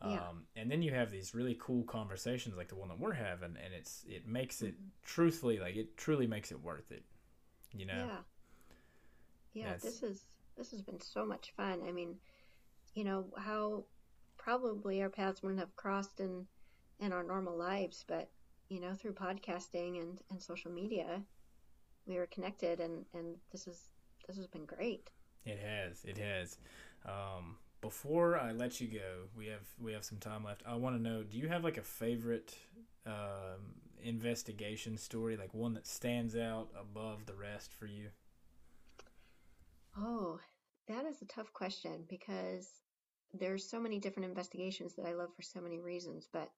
Yeah. 0.03 0.29
Um, 0.29 0.47
and 0.57 0.71
then 0.71 0.81
you 0.83 0.93
have 0.95 1.11
these 1.11 1.35
really 1.35 1.57
cool 1.61 1.85
conversations 1.85 2.57
like 2.57 2.69
the 2.69 2.75
one 2.77 2.89
that 2.89 2.99
we're 2.99 3.13
having, 3.13 3.57
and 3.63 3.75
it's 3.75 4.05
it 4.09 4.27
makes 4.27 4.63
it 4.63 4.75
Mhm. 4.75 4.91
truthfully 5.03 5.59
like 5.59 5.77
it 5.77 5.97
truly 5.97 6.27
makes 6.27 6.51
it 6.51 6.61
worth 6.61 6.91
it. 6.91 7.05
You 7.73 7.87
know? 7.87 8.07
Yeah. 8.07 8.23
Yeah, 9.53 9.65
That's- 9.65 9.83
this 9.83 10.03
is 10.03 10.27
this 10.57 10.71
has 10.71 10.83
been 10.83 11.01
so 11.01 11.25
much 11.27 11.51
fun. 11.53 11.83
I 11.83 11.93
mean, 11.93 12.19
you 12.95 13.05
know, 13.05 13.31
how 13.37 13.85
probably 14.37 15.03
our 15.03 15.11
paths 15.11 15.43
wouldn't 15.43 15.61
have 15.61 15.77
crossed 15.77 16.21
in 16.21 16.47
in 16.99 17.13
our 17.13 17.23
normal 17.23 17.57
lives, 17.57 18.05
but 18.07 18.31
you 18.69 18.81
know, 18.81 18.95
through 18.95 19.15
podcasting 19.15 20.01
and, 20.01 20.23
and 20.31 20.41
social 20.43 20.71
media, 20.71 21.23
we 22.07 22.17
were 22.17 22.27
connected 22.27 22.79
and, 22.81 23.05
and 23.15 23.37
this 23.51 23.67
is 23.67 23.91
this 24.27 24.37
has 24.37 24.47
been 24.47 24.65
great. 24.65 25.11
It 25.45 25.59
has. 25.59 26.05
It 26.05 26.17
has. 26.19 26.59
Um, 27.05 27.59
before 27.81 28.39
I 28.39 28.53
let 28.53 28.81
you 28.81 28.89
go, 28.89 29.29
we 29.37 29.47
have 29.47 29.67
we 29.81 29.93
have 29.93 30.05
some 30.05 30.19
time 30.19 30.45
left. 30.45 30.63
I 30.67 30.75
want 30.75 30.97
to 30.97 31.03
know: 31.03 31.23
Do 31.23 31.39
you 31.39 31.49
have 31.49 31.65
like 31.65 31.79
a 31.79 31.83
favorite 31.83 32.57
um, 33.07 33.75
investigation 34.03 34.97
story, 34.97 35.37
like 35.37 35.55
one 35.55 35.75
that 35.75 35.87
stands 35.87 36.37
out 36.37 36.69
above 36.79 37.27
the 37.27 37.35
rest 37.35 37.73
for 37.73 37.87
you? 37.87 38.09
Oh, 39.97 40.39
that 40.89 41.05
is 41.07 41.23
a 41.23 41.27
tough 41.27 41.53
question 41.53 42.05
because 42.09 42.69
there's 43.33 43.69
so 43.69 43.81
many 43.81 43.99
different 43.99 44.29
investigations 44.29 44.95
that 44.97 45.07
I 45.07 45.13
love 45.15 45.31
for 45.35 45.43
so 45.43 45.61
many 45.61 45.81
reasons. 45.81 46.29
But 46.33 46.51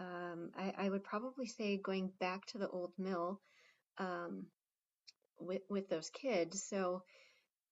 um, 0.00 0.50
I, 0.56 0.74
I 0.78 0.90
would 0.90 1.04
probably 1.04 1.46
say 1.46 1.76
going 1.82 2.10
back 2.20 2.46
to 2.46 2.58
the 2.58 2.68
old 2.68 2.92
mill 2.98 3.40
um, 3.98 4.46
with 5.38 5.62
with 5.68 5.88
those 5.88 6.10
kids. 6.10 6.62
So 6.62 7.02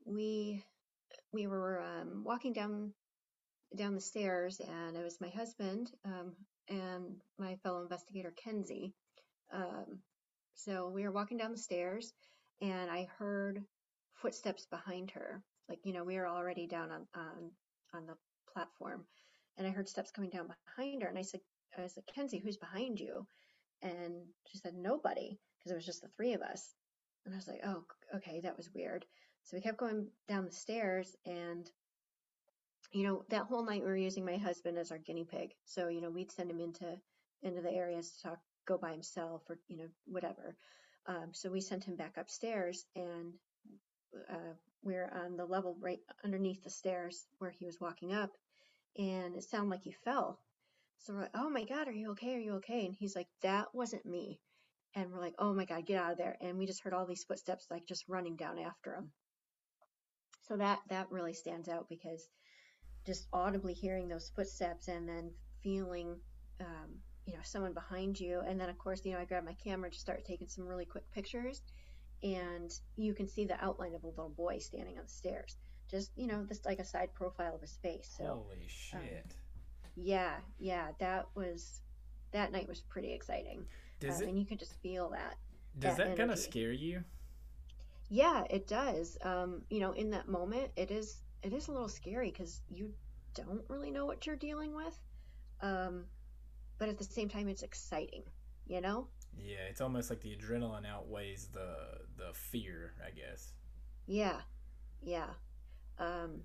we 0.04 0.62
we 1.32 1.46
were 1.46 1.80
um, 1.80 2.22
walking 2.24 2.52
down 2.52 2.92
down 3.76 3.94
the 3.94 4.00
stairs, 4.00 4.60
and 4.60 4.96
it 4.96 5.02
was 5.02 5.20
my 5.20 5.30
husband 5.30 5.90
um, 6.04 6.32
and 6.68 7.16
my 7.38 7.56
fellow 7.62 7.82
investigator 7.82 8.32
Kenzie. 8.36 8.92
Um, 9.52 10.00
so 10.54 10.88
we 10.88 11.04
were 11.04 11.12
walking 11.12 11.38
down 11.38 11.52
the 11.52 11.58
stairs, 11.58 12.12
and 12.60 12.90
I 12.90 13.08
heard 13.18 13.64
footsteps 14.14 14.66
behind 14.66 15.10
her. 15.12 15.42
Like, 15.68 15.80
you 15.84 15.92
know, 15.92 16.04
we 16.04 16.16
were 16.16 16.28
already 16.28 16.66
down 16.66 16.90
on 16.90 17.06
on 17.14 17.50
on 17.94 18.06
the 18.06 18.14
platform, 18.52 19.04
and 19.56 19.66
I 19.66 19.70
heard 19.70 19.88
steps 19.88 20.10
coming 20.10 20.30
down 20.30 20.48
behind 20.48 21.02
her. 21.02 21.08
And 21.08 21.18
I 21.18 21.22
said, 21.22 21.40
I 21.76 21.86
said, 21.86 22.04
Kenzie, 22.14 22.38
who's 22.44 22.58
behind 22.58 23.00
you? 23.00 23.26
And 23.82 24.14
she 24.46 24.58
said, 24.58 24.74
nobody, 24.74 25.38
because 25.58 25.72
it 25.72 25.74
was 25.74 25.86
just 25.86 26.02
the 26.02 26.08
three 26.16 26.34
of 26.34 26.42
us. 26.42 26.74
And 27.24 27.34
I 27.34 27.36
was 27.36 27.48
like, 27.48 27.60
oh, 27.64 27.84
okay, 28.16 28.40
that 28.40 28.56
was 28.56 28.70
weird. 28.74 29.04
So 29.44 29.56
we 29.56 29.60
kept 29.60 29.78
going 29.78 30.08
down 30.28 30.44
the 30.44 30.52
stairs, 30.52 31.16
and 31.26 31.70
you 32.92 33.04
know, 33.04 33.24
that 33.30 33.44
whole 33.44 33.64
night 33.64 33.82
we 33.82 33.88
were 33.88 33.96
using 33.96 34.24
my 34.24 34.36
husband 34.36 34.78
as 34.78 34.90
our 34.90 34.98
guinea 34.98 35.24
pig. 35.24 35.54
So 35.64 35.88
you 35.88 36.00
know, 36.00 36.10
we'd 36.10 36.32
send 36.32 36.50
him 36.50 36.60
into 36.60 36.98
into 37.42 37.60
the 37.60 37.72
areas 37.72 38.10
to 38.10 38.22
talk 38.22 38.38
go 38.66 38.78
by 38.78 38.92
himself 38.92 39.42
or 39.48 39.58
you 39.68 39.76
know 39.76 39.88
whatever. 40.06 40.56
Um, 41.06 41.30
so 41.32 41.50
we 41.50 41.60
sent 41.60 41.84
him 41.84 41.96
back 41.96 42.16
upstairs, 42.16 42.86
and 42.94 43.32
uh, 44.30 44.54
we're 44.82 45.10
on 45.24 45.36
the 45.36 45.44
level 45.44 45.76
right 45.80 45.98
underneath 46.24 46.62
the 46.62 46.70
stairs 46.70 47.26
where 47.38 47.50
he 47.50 47.66
was 47.66 47.80
walking 47.80 48.12
up, 48.12 48.30
and 48.96 49.34
it 49.36 49.44
sounded 49.44 49.70
like 49.70 49.82
he 49.82 49.92
fell. 49.92 50.38
So 50.98 51.14
we're 51.14 51.22
like, 51.22 51.30
"Oh 51.34 51.50
my 51.50 51.64
God, 51.64 51.88
are 51.88 51.92
you 51.92 52.12
okay? 52.12 52.36
Are 52.36 52.40
you 52.40 52.54
okay?" 52.54 52.86
And 52.86 52.94
he's 52.94 53.16
like, 53.16 53.28
"That 53.42 53.74
wasn't 53.74 54.06
me." 54.06 54.40
And 54.94 55.10
we're 55.10 55.20
like, 55.20 55.34
"Oh 55.38 55.52
my 55.52 55.64
God, 55.64 55.86
get 55.86 56.00
out 56.00 56.12
of 56.12 56.18
there!" 56.18 56.36
And 56.40 56.58
we 56.58 56.66
just 56.66 56.82
heard 56.82 56.92
all 56.94 57.06
these 57.06 57.24
footsteps 57.24 57.66
like 57.70 57.86
just 57.86 58.08
running 58.08 58.36
down 58.36 58.58
after 58.58 58.94
him. 58.94 59.12
So 60.52 60.58
that 60.58 60.80
that 60.90 61.06
really 61.10 61.32
stands 61.32 61.66
out 61.66 61.88
because 61.88 62.28
just 63.06 63.26
audibly 63.32 63.72
hearing 63.72 64.06
those 64.06 64.30
footsteps 64.36 64.88
and 64.88 65.08
then 65.08 65.30
feeling 65.62 66.14
um, 66.60 66.90
you 67.24 67.32
know 67.32 67.38
someone 67.42 67.72
behind 67.72 68.20
you. 68.20 68.42
And 68.46 68.60
then 68.60 68.68
of 68.68 68.76
course 68.76 69.00
you 69.02 69.12
know 69.12 69.18
i 69.18 69.24
grab 69.24 69.46
my 69.46 69.54
camera 69.54 69.90
to 69.90 69.98
start 69.98 70.26
taking 70.26 70.48
some 70.48 70.66
really 70.66 70.84
quick 70.84 71.10
pictures. 71.10 71.62
And 72.22 72.70
you 72.96 73.14
can 73.14 73.26
see 73.26 73.46
the 73.46 73.64
outline 73.64 73.94
of 73.94 74.04
a 74.04 74.08
little 74.08 74.28
boy 74.28 74.58
standing 74.58 74.98
on 74.98 75.04
the 75.04 75.10
stairs. 75.10 75.56
Just 75.90 76.10
you 76.16 76.26
know 76.26 76.44
this 76.44 76.66
like 76.66 76.80
a 76.80 76.84
side 76.84 77.14
profile 77.14 77.54
of 77.54 77.62
his 77.62 77.78
face. 77.82 78.14
So 78.18 78.44
holy 78.44 78.66
shit. 78.68 79.24
um, 79.84 79.90
yeah 79.96 80.34
yeah 80.58 80.88
that 80.98 81.28
was 81.34 81.80
that 82.32 82.52
night 82.52 82.68
was 82.68 82.80
pretty 82.80 83.14
exciting. 83.14 83.64
Does 84.00 84.20
uh, 84.20 84.24
it, 84.24 84.28
and 84.28 84.38
you 84.38 84.44
could 84.44 84.58
just 84.58 84.74
feel 84.82 85.08
that 85.12 85.36
does 85.78 85.96
that, 85.96 86.08
that 86.08 86.16
kind 86.18 86.30
of 86.30 86.38
scare 86.38 86.72
you 86.72 87.04
yeah 88.12 88.44
it 88.50 88.68
does. 88.68 89.16
Um 89.22 89.62
you 89.70 89.80
know 89.80 89.92
in 89.92 90.10
that 90.10 90.28
moment 90.28 90.70
it 90.76 90.90
is 90.90 91.22
it 91.42 91.54
is 91.54 91.68
a 91.68 91.72
little 91.72 91.88
scary 91.88 92.30
because 92.30 92.60
you 92.68 92.92
don't 93.34 93.64
really 93.68 93.90
know 93.90 94.04
what 94.04 94.26
you're 94.26 94.36
dealing 94.36 94.74
with 94.74 94.94
um 95.62 96.04
but 96.78 96.90
at 96.90 96.98
the 96.98 97.04
same 97.04 97.30
time 97.30 97.48
it's 97.48 97.62
exciting 97.62 98.22
you 98.66 98.82
know? 98.82 99.08
Yeah 99.34 99.64
it's 99.70 99.80
almost 99.80 100.10
like 100.10 100.20
the 100.20 100.36
adrenaline 100.36 100.86
outweighs 100.86 101.48
the 101.54 101.74
the 102.18 102.34
fear 102.34 102.92
i 103.04 103.10
guess. 103.10 103.54
Yeah 104.06 104.40
yeah. 105.02 105.30
Um 105.98 106.42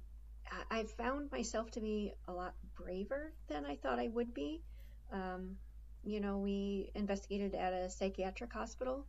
I, 0.72 0.78
have 0.78 0.92
found 0.92 1.30
myself 1.30 1.70
to 1.72 1.82
be 1.82 2.14
a 2.30 2.32
lot 2.32 2.56
braver 2.76 3.34
than 3.50 3.66
i 3.66 3.76
thought 3.76 4.00
i 4.00 4.08
would 4.08 4.34
be. 4.34 4.64
Um 5.12 5.58
you 6.06 6.22
know 6.22 6.38
we 6.38 6.92
investigated 6.96 7.56
at 7.56 7.74
a 7.74 7.90
psychiatric 7.90 8.54
hospital 8.54 9.06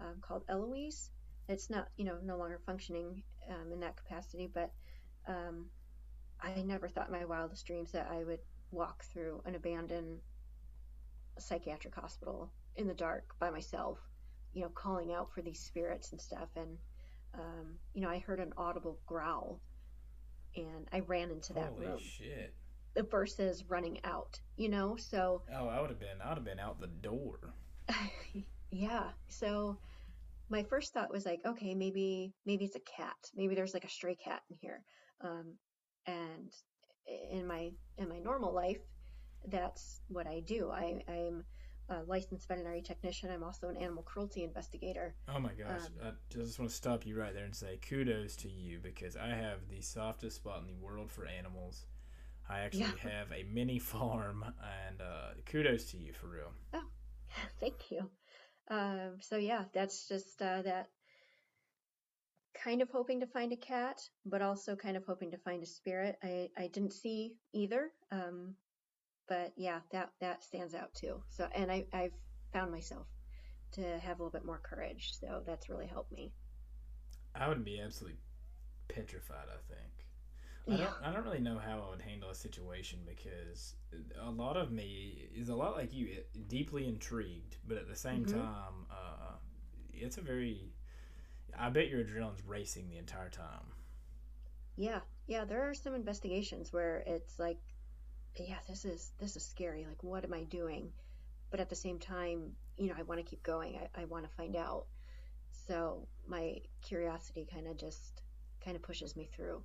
um, 0.00 0.14
called 0.22 0.44
eloise 0.48 1.10
it's 1.48 1.70
not 1.70 1.88
you 1.96 2.04
know 2.04 2.18
no 2.24 2.36
longer 2.36 2.60
functioning 2.64 3.22
um, 3.50 3.72
in 3.72 3.80
that 3.80 3.96
capacity 3.96 4.48
but 4.52 4.70
um, 5.26 5.66
i 6.40 6.54
never 6.62 6.88
thought 6.88 7.06
in 7.06 7.12
my 7.12 7.24
wildest 7.24 7.66
dreams 7.66 7.90
that 7.92 8.08
i 8.10 8.22
would 8.24 8.40
walk 8.70 9.04
through 9.04 9.40
an 9.46 9.54
abandoned 9.54 10.20
psychiatric 11.38 11.94
hospital 11.94 12.50
in 12.76 12.86
the 12.86 12.94
dark 12.94 13.34
by 13.38 13.50
myself, 13.50 13.98
you 14.52 14.62
know, 14.62 14.68
calling 14.68 15.12
out 15.12 15.32
for 15.32 15.42
these 15.42 15.60
spirits 15.60 16.12
and 16.12 16.20
stuff. 16.20 16.48
And, 16.56 16.78
um, 17.34 17.78
you 17.94 18.02
know, 18.02 18.08
I 18.08 18.18
heard 18.18 18.40
an 18.40 18.52
audible 18.56 18.98
growl 19.06 19.60
and 20.56 20.86
I 20.92 21.00
ran 21.00 21.30
into 21.30 21.52
that 21.54 21.70
room. 21.72 21.74
Holy 21.74 21.86
room. 21.86 22.00
shit. 22.00 22.54
Versus 23.10 23.64
running 23.68 24.00
out, 24.04 24.40
you 24.56 24.68
know, 24.68 24.96
so. 24.96 25.42
Oh, 25.54 25.68
I 25.68 25.80
would 25.80 25.90
have 25.90 26.00
been, 26.00 26.20
I 26.22 26.30
would 26.30 26.38
have 26.38 26.44
been 26.44 26.58
out 26.58 26.80
the 26.80 26.88
door. 26.88 27.38
yeah. 28.70 29.04
So 29.28 29.78
my 30.50 30.62
first 30.62 30.92
thought 30.92 31.12
was 31.12 31.26
like, 31.26 31.40
okay, 31.46 31.74
maybe, 31.74 32.32
maybe 32.46 32.64
it's 32.64 32.76
a 32.76 32.80
cat. 32.80 33.16
Maybe 33.34 33.54
there's 33.54 33.74
like 33.74 33.84
a 33.84 33.90
stray 33.90 34.16
cat 34.16 34.42
in 34.50 34.56
here. 34.60 34.82
Um, 35.22 35.54
and 36.06 36.52
in 37.30 37.46
my, 37.46 37.70
in 37.96 38.08
my 38.08 38.18
normal 38.18 38.54
life, 38.54 38.80
that's 39.48 40.00
what 40.08 40.26
I 40.26 40.40
do. 40.46 40.70
I, 40.70 41.02
I'm 41.08 41.44
a 41.90 42.02
licensed 42.06 42.48
veterinary 42.48 42.82
technician. 42.82 43.30
I'm 43.30 43.42
also 43.42 43.68
an 43.68 43.76
animal 43.76 44.02
cruelty 44.02 44.42
investigator. 44.42 45.14
Oh 45.34 45.38
my 45.38 45.52
gosh. 45.52 45.86
Um, 46.02 46.08
I 46.08 46.10
just 46.30 46.58
want 46.58 46.70
to 46.70 46.76
stop 46.76 47.06
you 47.06 47.18
right 47.18 47.34
there 47.34 47.44
and 47.44 47.54
say 47.54 47.78
kudos 47.88 48.36
to 48.36 48.48
you 48.48 48.78
because 48.82 49.16
I 49.16 49.28
have 49.28 49.68
the 49.70 49.80
softest 49.80 50.36
spot 50.36 50.60
in 50.60 50.66
the 50.66 50.84
world 50.84 51.10
for 51.10 51.26
animals. 51.26 51.86
I 52.48 52.60
actually 52.60 52.86
yeah. 53.04 53.10
have 53.10 53.32
a 53.32 53.44
mini 53.44 53.78
farm, 53.78 54.42
and 54.88 55.02
uh, 55.02 55.34
kudos 55.44 55.84
to 55.90 55.98
you 55.98 56.12
for 56.12 56.28
real. 56.28 56.52
Oh, 56.74 56.82
thank 57.60 57.90
you. 57.90 58.08
Um, 58.70 59.16
so, 59.20 59.36
yeah, 59.36 59.64
that's 59.72 60.08
just 60.08 60.40
uh, 60.42 60.62
that 60.62 60.88
kind 62.64 62.82
of 62.82 62.90
hoping 62.90 63.20
to 63.20 63.26
find 63.26 63.52
a 63.52 63.56
cat, 63.56 64.00
but 64.26 64.42
also 64.42 64.74
kind 64.76 64.96
of 64.96 65.04
hoping 65.06 65.30
to 65.30 65.38
find 65.38 65.62
a 65.62 65.66
spirit. 65.66 66.16
I, 66.22 66.50
I 66.56 66.68
didn't 66.68 66.92
see 66.92 67.36
either. 67.52 67.90
Um, 68.10 68.54
but 69.28 69.52
yeah, 69.56 69.80
that 69.92 70.10
that 70.20 70.42
stands 70.42 70.74
out 70.74 70.94
too. 70.94 71.22
So, 71.28 71.48
and 71.54 71.70
I 71.70 71.84
I've 71.92 72.14
found 72.52 72.72
myself 72.72 73.06
to 73.72 73.82
have 73.98 74.18
a 74.18 74.22
little 74.22 74.30
bit 74.30 74.44
more 74.44 74.60
courage. 74.62 75.12
So 75.20 75.42
that's 75.46 75.68
really 75.68 75.86
helped 75.86 76.12
me. 76.12 76.32
I 77.34 77.48
would 77.48 77.64
be 77.64 77.80
absolutely 77.80 78.18
petrified. 78.88 79.48
I 79.48 79.72
think. 79.72 79.97
I 80.74 80.76
don't, 80.76 80.94
I 81.04 81.12
don't 81.12 81.24
really 81.24 81.40
know 81.40 81.58
how 81.58 81.84
I 81.86 81.90
would 81.90 82.02
handle 82.02 82.30
a 82.30 82.34
situation 82.34 83.00
because 83.06 83.74
a 84.20 84.30
lot 84.30 84.56
of 84.56 84.70
me 84.70 85.28
is 85.34 85.48
a 85.48 85.54
lot 85.54 85.76
like 85.76 85.94
you, 85.94 86.18
deeply 86.46 86.86
intrigued, 86.86 87.56
but 87.66 87.78
at 87.78 87.88
the 87.88 87.96
same 87.96 88.24
mm-hmm. 88.24 88.38
time, 88.38 88.86
uh, 88.90 89.36
it's 89.92 90.18
a 90.18 90.20
very. 90.20 90.72
I 91.58 91.70
bet 91.70 91.88
your 91.88 92.04
adrenaline's 92.04 92.42
racing 92.46 92.88
the 92.88 92.98
entire 92.98 93.30
time. 93.30 93.72
Yeah, 94.76 95.00
yeah. 95.26 95.44
There 95.44 95.68
are 95.68 95.74
some 95.74 95.94
investigations 95.94 96.72
where 96.72 97.02
it's 97.06 97.38
like 97.38 97.58
yeah, 98.46 98.58
this 98.68 98.84
is 98.84 99.12
this 99.18 99.36
is 99.36 99.44
scary. 99.44 99.86
Like, 99.88 100.02
what 100.02 100.24
am 100.24 100.32
I 100.32 100.44
doing? 100.44 100.92
But 101.50 101.60
at 101.60 101.68
the 101.68 101.76
same 101.76 101.98
time, 101.98 102.52
you 102.76 102.88
know, 102.88 102.94
I 102.98 103.02
want 103.02 103.20
to 103.20 103.28
keep 103.28 103.42
going. 103.42 103.76
I, 103.76 104.02
I 104.02 104.04
want 104.04 104.24
to 104.24 104.36
find 104.36 104.54
out. 104.54 104.84
So 105.66 106.06
my 106.26 106.58
curiosity 106.82 107.46
kind 107.50 107.66
of 107.66 107.76
just 107.76 108.22
kind 108.64 108.76
of 108.76 108.82
pushes 108.82 109.16
me 109.16 109.28
through. 109.34 109.62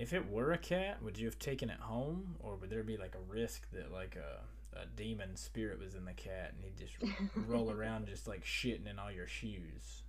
If 0.00 0.14
it 0.14 0.30
were 0.30 0.52
a 0.52 0.58
cat, 0.58 1.02
would 1.02 1.18
you 1.18 1.26
have 1.26 1.38
taken 1.38 1.68
it 1.68 1.78
home, 1.78 2.36
or 2.40 2.56
would 2.56 2.70
there 2.70 2.82
be 2.82 2.96
like 2.96 3.14
a 3.14 3.30
risk 3.30 3.70
that 3.72 3.92
like 3.92 4.16
a, 4.16 4.78
a 4.78 4.86
demon 4.86 5.36
spirit 5.36 5.78
was 5.78 5.94
in 5.94 6.06
the 6.06 6.14
cat 6.14 6.54
and 6.54 6.64
he'd 6.64 6.78
just 6.78 6.94
roll 7.46 7.70
around 7.70 8.06
just 8.06 8.26
like 8.26 8.42
shitting 8.42 8.88
in 8.88 8.98
all 8.98 9.12
your 9.12 9.26
shoes? 9.26 10.02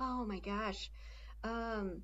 Oh 0.00 0.24
my 0.24 0.40
gosh. 0.40 0.90
Um, 1.44 2.02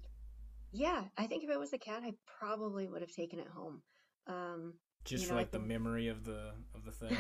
yeah, 0.71 1.03
I 1.19 1.27
think 1.27 1.43
if 1.43 1.51
it 1.51 1.59
was 1.59 1.73
a 1.73 1.79
cat, 1.79 2.03
I 2.05 2.15
probably 2.39 2.87
would 2.87 3.01
have 3.01 3.11
taken 3.11 3.41
it 3.41 3.49
home. 3.49 3.83
Um, 4.29 4.75
Just 5.05 5.25
you 5.25 5.29
know, 5.29 5.35
for 5.35 5.41
like 5.41 5.51
the 5.51 5.59
memory 5.59 6.07
of 6.07 6.25
the 6.25 6.53
of 6.77 6.85
the 6.85 6.93
thing. 6.93 7.17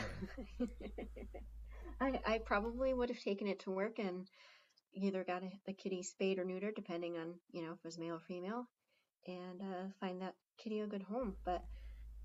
I 2.00 2.20
I 2.24 2.38
probably 2.38 2.94
would 2.94 3.08
have 3.08 3.20
taken 3.20 3.48
it 3.48 3.58
to 3.60 3.72
work 3.72 3.98
and 3.98 4.28
either 4.94 5.24
got 5.24 5.42
a, 5.42 5.50
the 5.66 5.72
kitty 5.72 6.04
spayed 6.04 6.38
or 6.38 6.44
neutered, 6.44 6.76
depending 6.76 7.16
on 7.16 7.34
you 7.50 7.62
know 7.62 7.72
if 7.72 7.78
it 7.78 7.84
was 7.84 7.98
male 7.98 8.14
or 8.14 8.20
female, 8.20 8.68
and 9.28 9.60
uh, 9.60 9.88
find 10.00 10.20
that 10.22 10.34
kitty 10.58 10.80
a 10.80 10.86
good 10.86 11.02
home. 11.02 11.36
But 11.44 11.64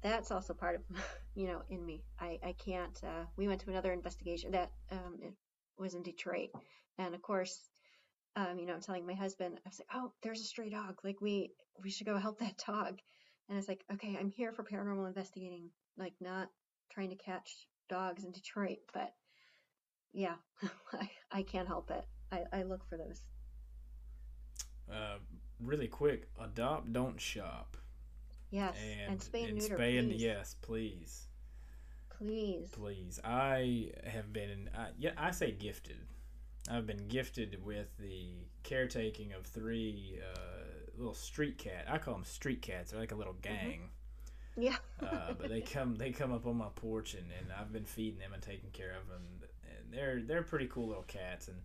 that's 0.02 0.32
also 0.32 0.54
part 0.54 0.76
of 0.76 0.82
you 1.36 1.48
know 1.48 1.62
in 1.70 1.86
me. 1.86 2.04
I 2.20 2.40
I 2.44 2.54
can't. 2.54 3.00
Uh, 3.04 3.26
we 3.38 3.48
went 3.48 3.62
to 3.62 3.70
another 3.70 3.94
investigation 3.94 4.52
that 4.52 4.72
um, 4.92 5.20
was 5.78 5.94
in 5.94 6.04
Detroit, 6.04 6.50
and 6.98 7.14
of 7.16 7.22
course. 7.22 7.70
Um, 8.38 8.60
you 8.60 8.66
know, 8.66 8.74
I'm 8.74 8.80
telling 8.80 9.06
my 9.06 9.14
husband, 9.14 9.60
I 9.66 9.68
was 9.68 9.80
like, 9.80 9.90
"Oh, 9.94 10.14
there's 10.24 10.40
a 10.40 10.46
stray 10.46 10.70
dog. 10.70 11.00
Like, 11.04 11.20
we 11.20 11.52
we 11.84 11.90
should 11.90 12.08
go 12.08 12.18
help 12.18 12.40
that 12.40 12.64
dog." 12.66 13.00
And 13.50 13.58
it's 13.58 13.68
like, 13.68 13.84
okay, 13.92 14.16
I'm 14.18 14.30
here 14.30 14.54
for 14.54 14.64
paranormal 14.64 15.06
investigating, 15.06 15.70
like 15.98 16.14
not 16.22 16.48
trying 16.90 17.10
to 17.10 17.18
catch 17.18 17.68
dogs 17.90 18.24
in 18.24 18.32
Detroit, 18.32 18.78
but 18.94 19.14
yeah, 20.14 20.36
I, 20.94 21.10
I 21.32 21.44
can't 21.44 21.68
help 21.68 21.92
it. 21.92 22.06
I, 22.32 22.60
I 22.60 22.64
look 22.64 22.88
for 22.88 22.98
those. 22.98 23.22
Uh, 24.90 25.18
really 25.64 25.88
quick, 25.88 26.30
adopt, 26.40 26.92
don't 26.94 27.20
shop. 27.20 27.78
Yes, 28.50 28.76
and, 28.84 29.14
and 29.14 29.20
spay 29.22 29.42
and, 29.42 29.50
and 29.50 29.58
neuter, 29.60 29.78
spay 29.78 30.00
and, 30.00 30.12
yes, 30.12 30.56
please. 30.62 31.28
Please. 32.10 32.70
Please. 32.72 33.20
I 33.24 33.92
have 34.06 34.32
been, 34.32 34.70
I, 34.78 34.88
yeah, 35.00 35.12
I 35.18 35.32
say 35.32 35.52
gifted. 35.52 35.98
I've 36.70 36.86
been 36.86 37.08
gifted 37.08 37.58
with 37.66 37.88
the 37.98 38.46
caretaking 38.64 39.34
of 39.34 39.46
three 39.46 40.20
uh, 40.22 40.92
little 40.98 41.14
street 41.14 41.58
cat. 41.58 41.86
I 41.90 41.98
call 41.98 42.14
them 42.14 42.24
street 42.24 42.62
cats. 42.62 42.92
They're 42.92 43.00
like 43.00 43.12
a 43.12 43.16
little 43.16 43.34
mm-hmm. 43.34 43.54
gang. 43.54 43.80
Mm-hmm. 43.80 44.62
Yeah. 44.62 44.76
uh, 45.02 45.34
but 45.40 45.50
they 45.50 45.62
come 45.74 45.96
they 45.96 46.12
come 46.12 46.32
up 46.34 46.46
on 46.46 46.58
my 46.58 46.68
porch 46.76 47.14
and, 47.14 47.26
and 47.40 47.48
I've 47.58 47.72
been 47.72 47.86
feeding 47.86 48.20
them 48.20 48.34
and 48.34 48.42
taking 48.42 48.70
care 48.72 48.92
of 48.92 49.08
them. 49.08 49.22
And 49.64 49.94
they're 49.94 50.22
they're 50.22 50.44
pretty 50.44 50.68
cool 50.68 50.88
little 50.88 51.04
cats. 51.04 51.48
And 51.48 51.58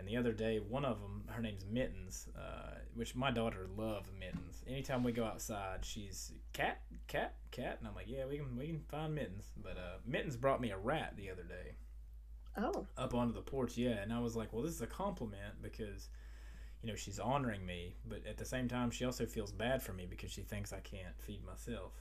and 0.00 0.08
the 0.08 0.16
other 0.16 0.32
day, 0.32 0.58
one 0.58 0.84
of 0.84 1.00
them, 1.00 1.24
her 1.28 1.42
name's 1.42 1.64
Mittens, 1.64 2.26
uh, 2.36 2.78
which 2.94 3.14
my 3.14 3.30
daughter 3.30 3.68
loves 3.76 4.10
Mittens. 4.18 4.64
Anytime 4.66 5.04
we 5.04 5.12
go 5.12 5.24
outside, 5.24 5.84
she's 5.84 6.32
cat, 6.52 6.80
cat, 7.06 7.34
cat, 7.50 7.76
and 7.78 7.86
I'm 7.86 7.94
like, 7.94 8.08
yeah, 8.08 8.24
we 8.26 8.38
can 8.38 8.56
we 8.56 8.66
can 8.66 8.80
find 8.88 9.14
Mittens. 9.14 9.52
But 9.62 9.76
uh, 9.76 9.98
Mittens 10.06 10.36
brought 10.36 10.60
me 10.60 10.70
a 10.70 10.78
rat 10.78 11.14
the 11.16 11.30
other 11.30 11.44
day. 11.44 11.74
Oh. 12.56 12.86
Up 12.96 13.14
onto 13.14 13.32
the 13.32 13.42
porch, 13.42 13.76
yeah, 13.76 14.00
and 14.02 14.12
I 14.12 14.18
was 14.18 14.34
like, 14.34 14.52
well, 14.52 14.62
this 14.62 14.74
is 14.74 14.82
a 14.82 14.86
compliment 14.86 15.62
because 15.62 16.08
you 16.82 16.88
know 16.88 16.96
she's 16.96 17.18
honoring 17.18 17.66
me 17.66 17.94
but 18.08 18.26
at 18.26 18.38
the 18.38 18.44
same 18.46 18.66
time 18.66 18.90
she 18.90 19.04
also 19.04 19.26
feels 19.26 19.52
bad 19.52 19.82
for 19.82 19.92
me 19.92 20.06
because 20.08 20.30
she 20.30 20.40
thinks 20.40 20.72
i 20.72 20.80
can't 20.80 21.14
feed 21.18 21.44
myself 21.44 21.92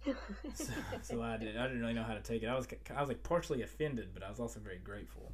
so, 0.54 0.72
so 1.02 1.22
I 1.22 1.36
did. 1.36 1.56
I 1.56 1.64
didn't 1.64 1.80
really 1.80 1.94
know 1.94 2.02
how 2.02 2.14
to 2.14 2.20
take 2.20 2.42
it. 2.42 2.46
I 2.46 2.54
was 2.54 2.66
I 2.94 3.00
was 3.00 3.08
like 3.08 3.22
partially 3.22 3.62
offended, 3.62 4.10
but 4.14 4.22
I 4.22 4.30
was 4.30 4.40
also 4.40 4.60
very 4.60 4.78
grateful. 4.78 5.32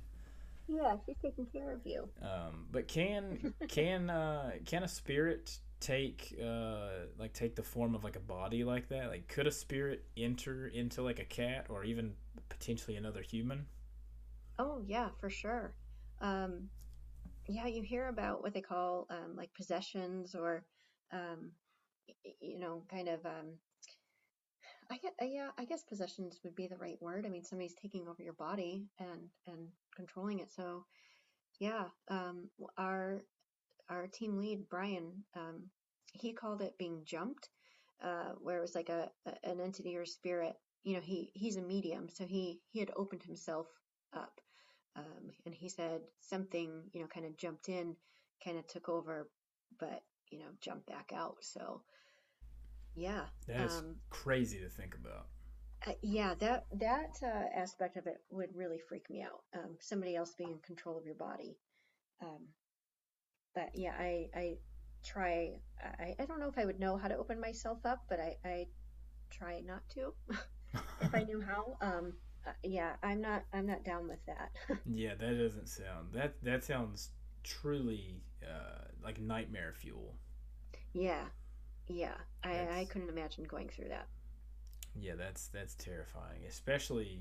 Yeah, 0.68 0.96
she's 1.06 1.16
taking 1.22 1.46
care 1.46 1.72
of 1.72 1.80
you. 1.84 2.08
Um, 2.22 2.66
but 2.70 2.88
can 2.88 3.54
can 3.68 4.10
uh, 4.10 4.52
can 4.66 4.82
a 4.82 4.88
spirit 4.88 5.58
take 5.80 6.38
uh, 6.42 7.06
like 7.18 7.32
take 7.32 7.56
the 7.56 7.62
form 7.62 7.94
of 7.94 8.04
like 8.04 8.16
a 8.16 8.20
body 8.20 8.64
like 8.64 8.88
that? 8.88 9.08
Like, 9.08 9.28
could 9.28 9.46
a 9.46 9.52
spirit 9.52 10.04
enter 10.16 10.68
into 10.68 11.02
like 11.02 11.18
a 11.18 11.24
cat 11.24 11.66
or 11.68 11.84
even 11.84 12.12
potentially 12.48 12.96
another 12.96 13.22
human? 13.22 13.66
Oh 14.58 14.82
yeah, 14.86 15.08
for 15.20 15.30
sure. 15.30 15.74
Um, 16.20 16.68
yeah, 17.48 17.66
you 17.66 17.82
hear 17.82 18.08
about 18.08 18.42
what 18.42 18.52
they 18.52 18.60
call 18.60 19.06
um, 19.10 19.36
like 19.36 19.54
possessions 19.54 20.34
or 20.34 20.64
um, 21.12 21.52
you 22.40 22.58
know, 22.58 22.82
kind 22.90 23.08
of 23.08 23.24
um, 23.24 23.54
I 24.90 24.96
get, 24.98 25.14
uh, 25.20 25.26
yeah, 25.26 25.48
I 25.58 25.64
guess 25.64 25.82
possessions 25.82 26.40
would 26.44 26.54
be 26.54 26.66
the 26.66 26.76
right 26.76 27.00
word. 27.00 27.26
I 27.26 27.28
mean, 27.28 27.44
somebody's 27.44 27.74
taking 27.74 28.08
over 28.08 28.22
your 28.22 28.32
body 28.34 28.86
and 28.98 29.28
and 29.46 29.68
controlling 29.98 30.38
it. 30.38 30.50
So, 30.54 30.84
yeah, 31.58 31.84
um, 32.08 32.48
our 32.76 33.22
our 33.90 34.06
team 34.06 34.38
lead 34.38 34.68
Brian, 34.68 35.24
um, 35.34 35.64
he 36.12 36.32
called 36.32 36.62
it 36.62 36.78
being 36.78 37.02
jumped, 37.04 37.48
uh, 38.02 38.32
where 38.40 38.58
it 38.58 38.62
was 38.62 38.74
like 38.74 38.88
a, 38.88 39.10
a 39.26 39.48
an 39.50 39.60
entity 39.60 39.96
or 39.96 40.06
spirit. 40.06 40.54
You 40.84 40.94
know, 40.94 41.02
he 41.02 41.30
he's 41.34 41.56
a 41.56 41.62
medium, 41.62 42.08
so 42.08 42.24
he 42.24 42.60
he 42.70 42.80
had 42.80 42.92
opened 42.96 43.22
himself 43.22 43.66
up, 44.14 44.40
um, 44.96 45.32
and 45.44 45.54
he 45.54 45.68
said 45.68 46.00
something, 46.20 46.82
you 46.92 47.00
know, 47.00 47.08
kind 47.08 47.26
of 47.26 47.36
jumped 47.36 47.68
in, 47.68 47.96
kind 48.44 48.58
of 48.58 48.66
took 48.66 48.88
over, 48.88 49.28
but 49.80 50.02
you 50.30 50.38
know, 50.38 50.50
jumped 50.60 50.86
back 50.86 51.10
out. 51.14 51.36
So 51.40 51.82
yeah. 52.98 53.22
That's 53.46 53.78
um, 53.78 53.96
crazy 54.10 54.58
to 54.60 54.68
think 54.68 54.94
about. 54.94 55.26
Uh, 55.86 55.92
yeah, 56.02 56.34
that 56.40 56.66
that 56.72 57.16
uh, 57.22 57.58
aspect 57.58 57.96
of 57.96 58.06
it 58.06 58.20
would 58.30 58.54
really 58.54 58.78
freak 58.78 59.08
me 59.10 59.22
out. 59.22 59.42
Um, 59.54 59.76
somebody 59.80 60.16
else 60.16 60.34
being 60.36 60.50
in 60.50 60.58
control 60.58 60.98
of 60.98 61.04
your 61.04 61.14
body. 61.14 61.56
Um, 62.20 62.48
but 63.54 63.70
yeah, 63.74 63.94
I 63.98 64.28
I 64.34 64.56
try. 65.04 65.60
I 65.82 66.14
I 66.18 66.24
don't 66.26 66.40
know 66.40 66.48
if 66.48 66.58
I 66.58 66.64
would 66.64 66.80
know 66.80 66.96
how 66.96 67.08
to 67.08 67.16
open 67.16 67.40
myself 67.40 67.78
up, 67.84 68.04
but 68.08 68.18
I 68.20 68.36
I 68.44 68.66
try 69.30 69.60
not 69.60 69.82
to. 69.90 70.14
if 71.00 71.14
I 71.14 71.22
knew 71.28 71.40
how. 71.40 71.76
Um, 71.80 72.14
uh, 72.46 72.52
yeah, 72.62 72.96
I'm 73.02 73.20
not 73.20 73.44
I'm 73.52 73.66
not 73.66 73.84
down 73.84 74.08
with 74.08 74.24
that. 74.26 74.50
yeah, 74.86 75.14
that 75.14 75.38
doesn't 75.38 75.68
sound 75.68 76.12
that 76.12 76.42
that 76.42 76.64
sounds 76.64 77.10
truly 77.44 78.22
uh, 78.42 78.84
like 79.02 79.20
nightmare 79.20 79.72
fuel. 79.74 80.16
Yeah, 80.92 81.24
yeah, 81.88 82.14
I, 82.42 82.80
I 82.80 82.86
couldn't 82.90 83.08
imagine 83.08 83.44
going 83.44 83.68
through 83.68 83.88
that. 83.88 84.08
Yeah, 85.00 85.14
that's 85.16 85.48
that's 85.48 85.74
terrifying, 85.74 86.40
especially 86.48 87.20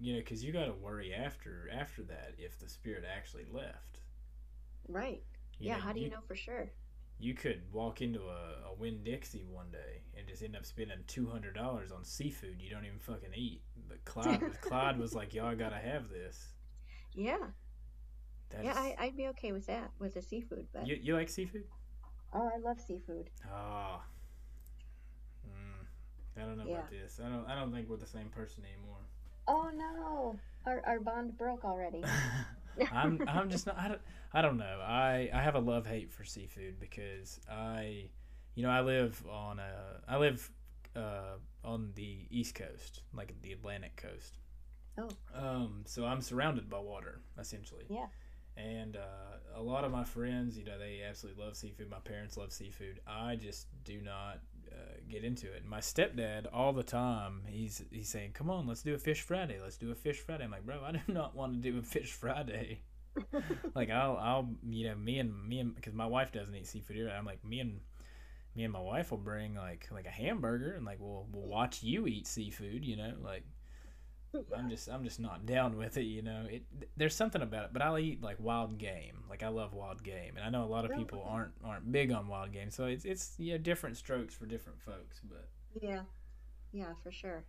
you 0.00 0.14
know 0.14 0.18
because 0.20 0.42
you 0.42 0.52
got 0.52 0.66
to 0.66 0.72
worry 0.72 1.14
after 1.14 1.68
after 1.72 2.02
that 2.04 2.34
if 2.38 2.58
the 2.58 2.68
spirit 2.68 3.04
actually 3.10 3.44
left. 3.50 4.00
Right. 4.88 5.22
You 5.58 5.68
yeah. 5.68 5.76
Know, 5.76 5.80
how 5.80 5.92
do 5.92 6.00
you, 6.00 6.06
you, 6.06 6.12
know 6.12 6.20
for 6.26 6.36
sure? 6.36 6.70
You 7.18 7.34
could 7.34 7.62
walk 7.72 8.02
into 8.02 8.20
a, 8.20 8.70
a 8.70 8.74
Winn 8.78 9.00
Dixie 9.02 9.44
one 9.50 9.70
day 9.72 10.02
and 10.16 10.26
just 10.28 10.42
end 10.42 10.54
up 10.54 10.66
spending 10.66 10.98
two 11.06 11.26
hundred 11.26 11.54
dollars 11.54 11.92
on 11.92 12.04
seafood 12.04 12.60
you 12.60 12.70
don't 12.70 12.84
even 12.84 12.98
fucking 12.98 13.34
eat. 13.34 13.62
But 13.88 14.04
Clyde 14.04 14.42
was 14.42 14.56
Clyde 14.60 14.98
was 14.98 15.14
like, 15.14 15.34
"Y'all 15.34 15.54
gotta 15.54 15.76
have 15.76 16.08
this." 16.08 16.48
Yeah. 17.14 17.38
That's... 18.50 18.64
Yeah, 18.64 18.74
I, 18.76 18.96
I'd 18.98 19.16
be 19.16 19.26
okay 19.28 19.52
with 19.52 19.66
that 19.66 19.90
with 19.98 20.14
the 20.14 20.22
seafood. 20.22 20.66
But 20.72 20.86
you, 20.86 20.98
you 21.00 21.14
like 21.14 21.28
seafood? 21.28 21.64
Oh, 22.32 22.48
I 22.54 22.58
love 22.58 22.78
seafood. 22.80 23.30
Oh. 23.52 24.00
I 26.36 26.44
don't 26.44 26.58
know 26.58 26.64
yeah. 26.66 26.74
about 26.74 26.90
this. 26.90 27.20
I 27.24 27.28
don't. 27.28 27.46
I 27.48 27.54
don't 27.54 27.72
think 27.72 27.88
we're 27.88 27.96
the 27.96 28.06
same 28.06 28.28
person 28.28 28.64
anymore. 28.64 28.98
Oh 29.48 29.70
no, 29.76 30.38
our 30.66 30.82
our 30.86 31.00
bond 31.00 31.36
broke 31.38 31.64
already. 31.64 32.04
I'm. 32.92 33.22
I'm 33.26 33.50
just 33.50 33.66
not. 33.66 33.78
I 33.78 33.88
don't. 33.88 34.00
I 34.32 34.42
don't 34.42 34.58
know. 34.58 34.80
I 34.84 35.30
I 35.32 35.42
have 35.42 35.54
a 35.54 35.60
love 35.60 35.86
hate 35.86 36.12
for 36.12 36.24
seafood 36.24 36.78
because 36.78 37.40
I, 37.50 38.08
you 38.54 38.62
know, 38.62 38.70
I 38.70 38.80
live 38.82 39.22
on 39.30 39.58
a. 39.58 40.00
I 40.08 40.18
live 40.18 40.50
uh, 40.94 41.36
on 41.64 41.92
the 41.94 42.26
East 42.30 42.54
Coast, 42.54 43.02
like 43.14 43.34
the 43.42 43.52
Atlantic 43.52 43.96
coast. 43.96 44.38
Oh. 44.98 45.08
Um. 45.34 45.82
So 45.86 46.04
I'm 46.04 46.20
surrounded 46.20 46.68
by 46.68 46.78
water, 46.78 47.20
essentially. 47.38 47.84
Yeah 47.88 48.06
and 48.56 48.96
uh, 48.96 49.60
a 49.60 49.62
lot 49.62 49.84
of 49.84 49.92
my 49.92 50.04
friends, 50.04 50.56
you 50.56 50.64
know, 50.64 50.78
they 50.78 51.02
absolutely 51.06 51.42
love 51.44 51.56
seafood. 51.56 51.90
My 51.90 51.98
parents 51.98 52.36
love 52.36 52.52
seafood. 52.52 53.00
I 53.06 53.36
just 53.36 53.66
do 53.84 54.00
not 54.00 54.40
get 55.08 55.24
into 55.24 55.52
it. 55.52 55.62
And 55.62 55.70
my 55.70 55.80
stepdad, 55.80 56.46
all 56.52 56.72
the 56.72 56.82
time, 56.82 57.42
he's 57.46 57.82
he's 57.90 58.08
saying, 58.08 58.32
"Come 58.32 58.50
on, 58.50 58.66
let's 58.66 58.82
do 58.82 58.94
a 58.94 58.98
fish 58.98 59.22
Friday. 59.22 59.58
Let's 59.60 59.76
do 59.76 59.90
a 59.90 59.94
fish 59.94 60.20
Friday." 60.20 60.44
I'm 60.44 60.50
like, 60.50 60.66
"Bro, 60.66 60.82
I 60.84 60.92
do 60.92 61.00
not 61.12 61.34
want 61.34 61.54
to 61.54 61.58
do 61.58 61.78
a 61.78 61.82
fish 61.82 62.12
Friday." 62.12 62.82
like 63.74 63.90
I'll 63.90 64.16
I'll 64.16 64.50
you 64.68 64.88
know 64.88 64.94
me 64.94 65.18
and 65.18 65.48
me 65.48 65.60
and 65.60 65.74
because 65.74 65.94
my 65.94 66.06
wife 66.06 66.32
doesn't 66.32 66.54
eat 66.54 66.66
seafood 66.66 66.96
either. 66.96 67.10
I'm 67.10 67.24
like 67.24 67.44
me 67.44 67.60
and 67.60 67.80
me 68.54 68.64
and 68.64 68.72
my 68.72 68.80
wife 68.80 69.10
will 69.10 69.18
bring 69.18 69.54
like 69.54 69.88
like 69.90 70.06
a 70.06 70.10
hamburger 70.10 70.74
and 70.74 70.84
like 70.84 70.98
we'll 71.00 71.26
we'll 71.32 71.48
watch 71.48 71.82
you 71.82 72.06
eat 72.06 72.26
seafood. 72.26 72.84
You 72.84 72.96
know, 72.96 73.12
like 73.22 73.44
I'm 74.56 74.68
just 74.68 74.88
I'm 74.88 75.04
just 75.04 75.20
not 75.20 75.46
down 75.46 75.76
with 75.76 75.96
it, 75.96 76.04
you 76.04 76.22
know. 76.22 76.46
It 76.50 76.64
there's 76.96 77.14
something 77.14 77.42
about 77.42 77.64
it, 77.64 77.70
but 77.72 77.82
I'll 77.82 77.98
eat 77.98 78.22
like 78.22 78.36
wild 78.38 78.78
game. 78.78 79.24
Like 79.28 79.42
I 79.42 79.48
love 79.48 79.72
wild 79.74 80.02
game, 80.02 80.34
and 80.36 80.44
I 80.44 80.50
know 80.50 80.64
a 80.64 80.66
lot 80.66 80.84
of 80.84 80.96
people 80.96 81.24
aren't 81.26 81.52
aren't 81.64 81.90
big 81.90 82.12
on 82.12 82.28
wild 82.28 82.52
game, 82.52 82.70
so 82.70 82.86
it's 82.86 83.04
it's 83.04 83.34
you 83.38 83.52
know 83.52 83.58
different 83.58 83.96
strokes 83.96 84.34
for 84.34 84.46
different 84.46 84.80
folks. 84.80 85.20
But 85.24 85.48
yeah, 85.80 86.02
yeah, 86.72 86.92
for 87.02 87.10
sure. 87.10 87.44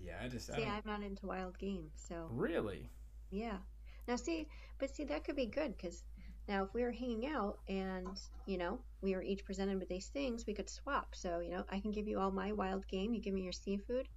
Yeah, 0.00 0.14
I 0.22 0.28
just 0.28 0.46
see. 0.46 0.62
I 0.62 0.76
am 0.76 0.82
not 0.84 1.02
into 1.02 1.26
wild 1.26 1.58
game, 1.58 1.90
so 1.94 2.28
really. 2.30 2.90
Yeah. 3.30 3.58
Now 4.06 4.16
see, 4.16 4.48
but 4.78 4.94
see 4.94 5.04
that 5.04 5.24
could 5.24 5.36
be 5.36 5.46
good 5.46 5.76
because 5.76 6.04
now 6.48 6.64
if 6.64 6.72
we 6.72 6.82
were 6.82 6.92
hanging 6.92 7.26
out 7.26 7.58
and 7.68 8.18
you 8.46 8.56
know 8.56 8.78
we 9.02 9.14
were 9.14 9.22
each 9.22 9.44
presented 9.44 9.78
with 9.78 9.88
these 9.88 10.06
things, 10.06 10.46
we 10.46 10.54
could 10.54 10.70
swap. 10.70 11.14
So 11.14 11.40
you 11.40 11.50
know 11.50 11.64
I 11.70 11.80
can 11.80 11.90
give 11.90 12.08
you 12.08 12.18
all 12.18 12.30
my 12.30 12.52
wild 12.52 12.86
game, 12.88 13.12
you 13.12 13.20
give 13.20 13.34
me 13.34 13.42
your 13.42 13.52
seafood 13.52 14.08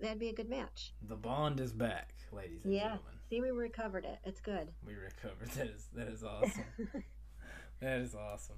that'd 0.00 0.18
be 0.18 0.28
a 0.28 0.34
good 0.34 0.48
match. 0.48 0.92
The 1.08 1.16
bond 1.16 1.60
is 1.60 1.72
back, 1.72 2.14
ladies 2.32 2.64
and 2.64 2.72
yeah. 2.72 2.80
gentlemen. 2.80 3.14
See, 3.30 3.40
we 3.40 3.50
recovered 3.50 4.04
it. 4.04 4.18
It's 4.24 4.40
good. 4.40 4.68
We 4.86 4.94
recovered. 4.94 5.50
That 5.56 5.68
is 5.68 5.88
that 5.94 6.08
is 6.08 6.24
awesome. 6.24 6.64
that 7.80 7.98
is 7.98 8.14
awesome. 8.14 8.56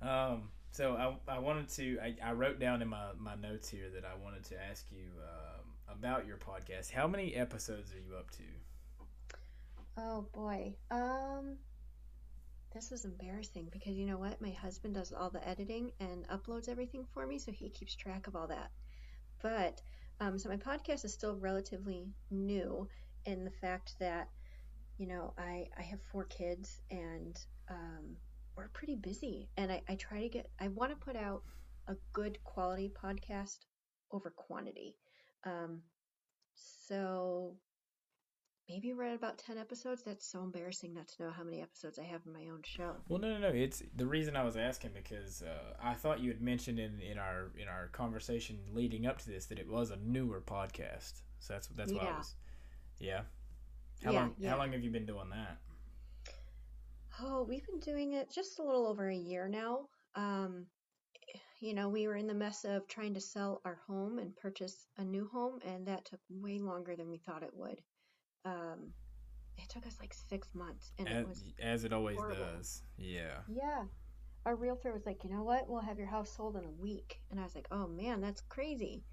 Um, 0.00 0.50
so 0.70 0.94
I, 0.94 1.34
I 1.36 1.38
wanted 1.38 1.68
to 1.70 1.98
I, 2.02 2.16
I 2.22 2.32
wrote 2.32 2.60
down 2.60 2.82
in 2.82 2.88
my, 2.88 3.08
my 3.18 3.34
notes 3.34 3.68
here 3.68 3.90
that 3.94 4.04
I 4.04 4.14
wanted 4.22 4.44
to 4.44 4.62
ask 4.70 4.86
you 4.90 5.06
um, 5.22 5.96
about 5.96 6.26
your 6.26 6.36
podcast. 6.36 6.90
How 6.90 7.06
many 7.06 7.34
episodes 7.34 7.92
are 7.92 7.98
you 7.98 8.16
up 8.16 8.30
to? 8.32 8.42
Oh 9.96 10.26
boy. 10.32 10.74
Um 10.90 11.56
this 12.74 12.92
is 12.92 13.04
embarrassing 13.04 13.68
because 13.72 13.94
you 13.94 14.06
know 14.06 14.18
what? 14.18 14.40
My 14.40 14.50
husband 14.50 14.94
does 14.94 15.12
all 15.12 15.30
the 15.30 15.46
editing 15.48 15.90
and 16.00 16.28
uploads 16.28 16.68
everything 16.68 17.06
for 17.12 17.26
me, 17.26 17.38
so 17.38 17.50
he 17.50 17.70
keeps 17.70 17.94
track 17.94 18.26
of 18.26 18.36
all 18.36 18.46
that. 18.48 18.70
But 19.42 19.80
um, 20.20 20.38
so 20.38 20.48
my 20.48 20.56
podcast 20.56 21.04
is 21.04 21.12
still 21.12 21.36
relatively 21.36 22.06
new 22.30 22.88
in 23.24 23.44
the 23.44 23.50
fact 23.50 23.94
that, 24.00 24.28
you 24.98 25.06
know, 25.06 25.32
I, 25.38 25.68
I 25.78 25.82
have 25.82 26.00
four 26.10 26.24
kids 26.24 26.80
and 26.90 27.38
um, 27.70 28.16
we're 28.56 28.68
pretty 28.68 28.96
busy. 28.96 29.48
And 29.56 29.70
I, 29.70 29.82
I 29.88 29.94
try 29.94 30.20
to 30.20 30.28
get, 30.28 30.50
I 30.60 30.68
want 30.68 30.90
to 30.90 30.96
put 30.96 31.16
out 31.16 31.42
a 31.86 31.94
good 32.12 32.42
quality 32.44 32.92
podcast 33.02 33.58
over 34.10 34.30
quantity. 34.30 34.96
Um, 35.44 35.82
so 36.54 37.56
maybe 38.68 38.92
we're 38.92 39.14
about 39.14 39.38
10 39.38 39.58
episodes. 39.58 40.02
That's 40.02 40.26
so 40.26 40.42
embarrassing 40.42 40.94
not 40.94 41.08
to 41.08 41.22
know 41.22 41.30
how 41.30 41.42
many 41.42 41.62
episodes 41.62 41.98
i 41.98 42.04
have 42.04 42.20
in 42.26 42.32
my 42.32 42.48
own 42.52 42.60
show. 42.62 42.92
Well 43.08 43.18
no 43.18 43.32
no 43.32 43.38
no. 43.38 43.48
It's 43.48 43.82
the 43.96 44.06
reason 44.06 44.36
i 44.36 44.44
was 44.44 44.56
asking 44.56 44.90
because 44.94 45.42
uh, 45.42 45.74
i 45.82 45.94
thought 45.94 46.20
you 46.20 46.30
had 46.30 46.40
mentioned 46.40 46.78
in, 46.78 47.00
in 47.00 47.18
our 47.18 47.50
in 47.60 47.68
our 47.68 47.88
conversation 47.88 48.58
leading 48.72 49.06
up 49.06 49.18
to 49.18 49.30
this 49.30 49.46
that 49.46 49.58
it 49.58 49.68
was 49.68 49.90
a 49.90 49.96
newer 49.96 50.40
podcast. 50.40 51.22
So 51.40 51.54
that's 51.54 51.68
that's 51.68 51.92
why 51.92 52.02
yeah. 52.02 52.14
i 52.14 52.18
was 52.18 52.34
yeah. 52.98 53.20
How 54.04 54.12
yeah, 54.12 54.20
long 54.20 54.34
yeah. 54.38 54.50
how 54.50 54.58
long 54.58 54.72
have 54.72 54.82
you 54.82 54.90
been 54.90 55.06
doing 55.06 55.30
that? 55.30 55.58
Oh 57.20 57.44
we've 57.48 57.66
been 57.66 57.80
doing 57.80 58.12
it 58.12 58.30
just 58.32 58.58
a 58.58 58.62
little 58.62 58.86
over 58.86 59.08
a 59.08 59.16
year 59.16 59.48
now. 59.48 59.88
Um 60.14 60.66
you 61.60 61.74
know, 61.74 61.88
we 61.88 62.06
were 62.06 62.14
in 62.14 62.28
the 62.28 62.34
mess 62.34 62.64
of 62.64 62.86
trying 62.86 63.14
to 63.14 63.20
sell 63.20 63.60
our 63.64 63.80
home 63.88 64.20
and 64.20 64.36
purchase 64.36 64.86
a 64.96 65.04
new 65.04 65.28
home, 65.32 65.58
and 65.66 65.88
that 65.88 66.04
took 66.04 66.20
way 66.30 66.60
longer 66.60 66.94
than 66.94 67.10
we 67.10 67.18
thought 67.18 67.42
it 67.42 67.50
would 67.52 67.80
um, 68.44 68.92
it 69.56 69.68
took 69.68 69.86
us 69.86 69.96
like 70.00 70.14
six 70.14 70.54
months, 70.54 70.92
and 70.98 71.08
as, 71.08 71.22
it 71.22 71.28
was 71.28 71.44
as 71.60 71.84
it 71.84 71.92
always 71.92 72.16
horrible. 72.18 72.44
does. 72.56 72.82
Yeah. 72.96 73.40
Yeah. 73.48 73.84
Our 74.46 74.56
realtor 74.56 74.92
was 74.92 75.06
like, 75.06 75.24
you 75.24 75.30
know 75.30 75.42
what? 75.44 75.68
We'll 75.68 75.80
have 75.82 75.98
your 75.98 76.08
house 76.08 76.30
sold 76.36 76.56
in 76.56 76.64
a 76.64 76.70
week, 76.70 77.20
and 77.30 77.40
I 77.40 77.44
was 77.44 77.54
like, 77.54 77.68
oh 77.70 77.86
man, 77.88 78.20
that's 78.20 78.40
crazy. 78.42 79.04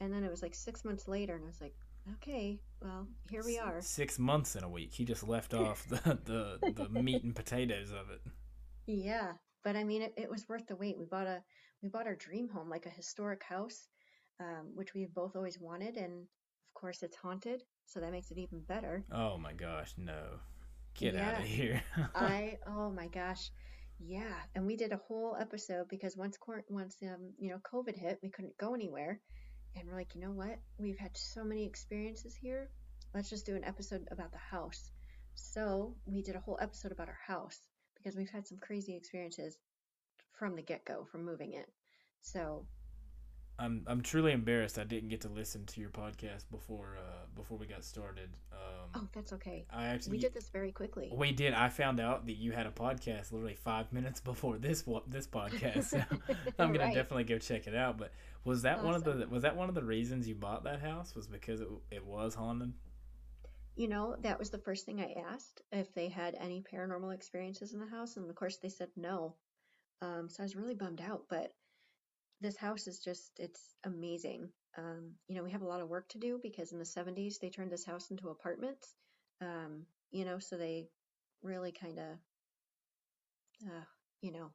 And 0.00 0.12
then 0.12 0.24
it 0.24 0.30
was 0.30 0.42
like 0.42 0.54
six 0.54 0.84
months 0.84 1.08
later, 1.08 1.34
and 1.36 1.44
I 1.44 1.48
was 1.48 1.60
like, 1.60 1.74
okay, 2.14 2.60
well, 2.80 3.08
here 3.28 3.44
we 3.44 3.58
are. 3.58 3.82
Six 3.82 4.18
months 4.18 4.56
in 4.56 4.64
a 4.64 4.68
week. 4.68 4.94
He 4.94 5.04
just 5.04 5.26
left 5.26 5.54
off 5.54 5.86
the, 5.88 6.18
the, 6.24 6.72
the 6.72 6.88
meat 6.88 7.24
and 7.24 7.34
potatoes 7.34 7.90
of 7.90 8.10
it. 8.10 8.22
Yeah, 8.86 9.32
but 9.64 9.76
I 9.76 9.84
mean, 9.84 10.02
it, 10.02 10.14
it 10.16 10.30
was 10.30 10.48
worth 10.48 10.66
the 10.66 10.76
wait. 10.76 10.98
We 10.98 11.04
bought 11.06 11.26
a 11.26 11.42
we 11.82 11.88
bought 11.88 12.06
our 12.06 12.16
dream 12.16 12.48
home, 12.48 12.68
like 12.70 12.86
a 12.86 12.90
historic 12.90 13.42
house. 13.44 13.88
um, 14.40 14.72
which 14.74 14.94
we've 14.94 15.14
both 15.14 15.36
always 15.36 15.60
wanted. 15.60 15.96
And 15.96 16.22
of 16.22 16.74
course, 16.74 17.02
it's 17.02 17.16
haunted, 17.16 17.62
so 17.88 18.00
that 18.00 18.12
makes 18.12 18.30
it 18.32 18.38
even 18.38 18.60
better. 18.62 19.06
Oh 19.12 19.38
my 19.38 19.52
gosh, 19.54 19.94
no. 19.98 20.40
Get 20.94 21.14
Yeah, 21.14 21.28
out 21.28 21.38
of 21.40 21.46
here. 21.46 21.82
I, 22.14 22.58
oh 22.66 22.90
my 22.90 23.08
gosh. 23.08 23.50
Yeah, 23.98 24.34
and 24.54 24.66
we 24.66 24.76
did 24.76 24.92
a 24.92 24.98
whole 24.98 25.36
episode 25.38 25.88
because 25.88 26.16
once 26.16 26.36
quar- 26.38 26.64
once 26.68 26.96
um 27.02 27.34
you 27.38 27.50
know 27.50 27.58
COVID 27.72 27.96
hit, 27.96 28.20
we 28.22 28.30
couldn't 28.30 28.56
go 28.58 28.74
anywhere, 28.74 29.20
and 29.76 29.88
we're 29.88 29.96
like, 29.96 30.14
you 30.14 30.20
know 30.22 30.32
what? 30.32 30.58
We've 30.78 30.98
had 30.98 31.16
so 31.16 31.44
many 31.44 31.64
experiences 31.66 32.34
here. 32.36 32.70
Let's 33.14 33.30
just 33.30 33.46
do 33.46 33.56
an 33.56 33.64
episode 33.64 34.06
about 34.10 34.32
the 34.32 34.38
house. 34.38 34.90
So 35.34 35.96
we 36.06 36.22
did 36.22 36.36
a 36.36 36.40
whole 36.40 36.58
episode 36.60 36.92
about 36.92 37.08
our 37.08 37.18
house 37.26 37.60
because 37.96 38.16
we've 38.16 38.30
had 38.30 38.46
some 38.46 38.58
crazy 38.58 38.96
experiences 38.96 39.58
from 40.38 40.56
the 40.56 40.62
get-go, 40.62 41.04
from 41.10 41.24
moving 41.24 41.52
in. 41.54 41.64
So 42.22 42.66
I'm 43.58 43.82
I'm 43.86 44.00
truly 44.02 44.32
embarrassed 44.32 44.78
I 44.78 44.84
didn't 44.84 45.08
get 45.08 45.22
to 45.22 45.28
listen 45.28 45.66
to 45.66 45.80
your 45.80 45.90
podcast 45.90 46.44
before 46.50 46.96
uh 46.98 47.26
before 47.34 47.58
we 47.58 47.66
got 47.66 47.84
started. 47.84 48.30
Um 48.52 48.90
oh, 48.94 49.08
that's 49.12 49.32
okay. 49.32 49.66
I 49.72 49.86
actually 49.86 50.12
We 50.12 50.18
did 50.18 50.34
this 50.34 50.48
very 50.50 50.70
quickly. 50.72 51.10
we 51.12 51.32
did. 51.32 51.54
I 51.54 51.68
found 51.68 51.98
out 52.00 52.26
that 52.26 52.36
you 52.36 52.52
had 52.52 52.66
a 52.66 52.70
podcast 52.70 53.32
literally 53.32 53.56
five 53.56 53.92
minutes 53.92 54.20
before 54.32 54.58
this 54.58 54.84
this 55.08 55.26
podcast. 55.26 55.84
So 55.84 55.98
I'm 56.58 56.72
gonna 56.72 56.84
Right. 56.84 56.94
definitely 56.94 57.24
go 57.24 57.38
check 57.38 57.66
it 57.66 57.74
out. 57.74 57.98
But 57.98 58.12
was 58.44 58.62
that 58.62 58.84
one 58.84 58.94
of 58.94 59.02
the 59.04 59.26
was 59.28 59.42
that 59.42 59.56
one 59.56 59.68
of 59.68 59.74
the 59.74 59.84
reasons 59.84 60.28
you 60.28 60.34
bought 60.36 60.64
that 60.64 60.80
house? 60.80 61.14
Was 61.14 61.26
because 61.26 61.60
it 61.60 61.68
it 61.90 62.04
was 62.04 62.34
haunted? 62.34 62.72
You 63.76 63.88
know, 63.88 64.16
that 64.22 64.38
was 64.40 64.50
the 64.50 64.58
first 64.58 64.86
thing 64.86 65.00
I 65.00 65.14
asked 65.32 65.62
if 65.70 65.92
they 65.94 66.08
had 66.08 66.34
any 66.40 66.62
paranormal 66.72 67.14
experiences 67.14 67.74
in 67.74 67.80
the 67.80 67.86
house, 67.86 68.16
and 68.16 68.28
of 68.28 68.34
course 68.34 68.56
they 68.58 68.68
said 68.68 68.88
no. 68.96 69.36
Um, 70.02 70.28
so 70.28 70.42
I 70.42 70.44
was 70.44 70.56
really 70.56 70.74
bummed 70.74 71.00
out, 71.00 71.22
but 71.30 71.52
this 72.40 72.56
house 72.56 72.86
is 72.86 72.98
just, 73.00 73.32
it's 73.38 73.74
amazing. 73.84 74.48
Um, 74.76 75.12
you 75.28 75.36
know, 75.36 75.42
we 75.42 75.50
have 75.50 75.62
a 75.62 75.66
lot 75.66 75.80
of 75.80 75.88
work 75.88 76.08
to 76.10 76.18
do 76.18 76.38
because 76.42 76.72
in 76.72 76.78
the 76.78 76.84
70s 76.84 77.38
they 77.40 77.50
turned 77.50 77.72
this 77.72 77.84
house 77.84 78.10
into 78.10 78.28
apartments. 78.28 78.94
Um, 79.40 79.86
you 80.10 80.24
know, 80.24 80.38
so 80.38 80.56
they 80.56 80.88
really 81.42 81.72
kind 81.72 81.98
of, 81.98 82.04
uh, 83.66 83.84
you 84.22 84.32
know, 84.32 84.50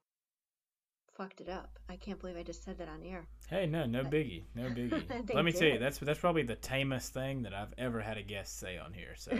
fucked 1.17 1.41
it 1.41 1.49
up. 1.49 1.77
I 1.89 1.95
can't 1.95 2.19
believe 2.19 2.37
I 2.37 2.43
just 2.43 2.63
said 2.63 2.77
that 2.79 2.87
on 2.89 3.03
air. 3.03 3.27
Hey, 3.49 3.65
no, 3.67 3.85
no 3.85 4.03
But- 4.03 4.11
biggie, 4.13 4.43
no 4.55 4.63
biggie. 4.63 5.33
Let 5.33 5.45
me 5.45 5.51
tell 5.51 5.67
you, 5.67 5.79
that's 5.79 5.99
that's 5.99 6.19
probably 6.19 6.43
the 6.43 6.55
tamest 6.55 7.13
thing 7.13 7.43
that 7.43 7.53
I've 7.53 7.73
ever 7.77 8.01
had 8.01 8.17
a 8.17 8.23
guest 8.23 8.59
say 8.59 8.77
on 8.77 8.93
here. 8.93 9.13
So 9.15 9.37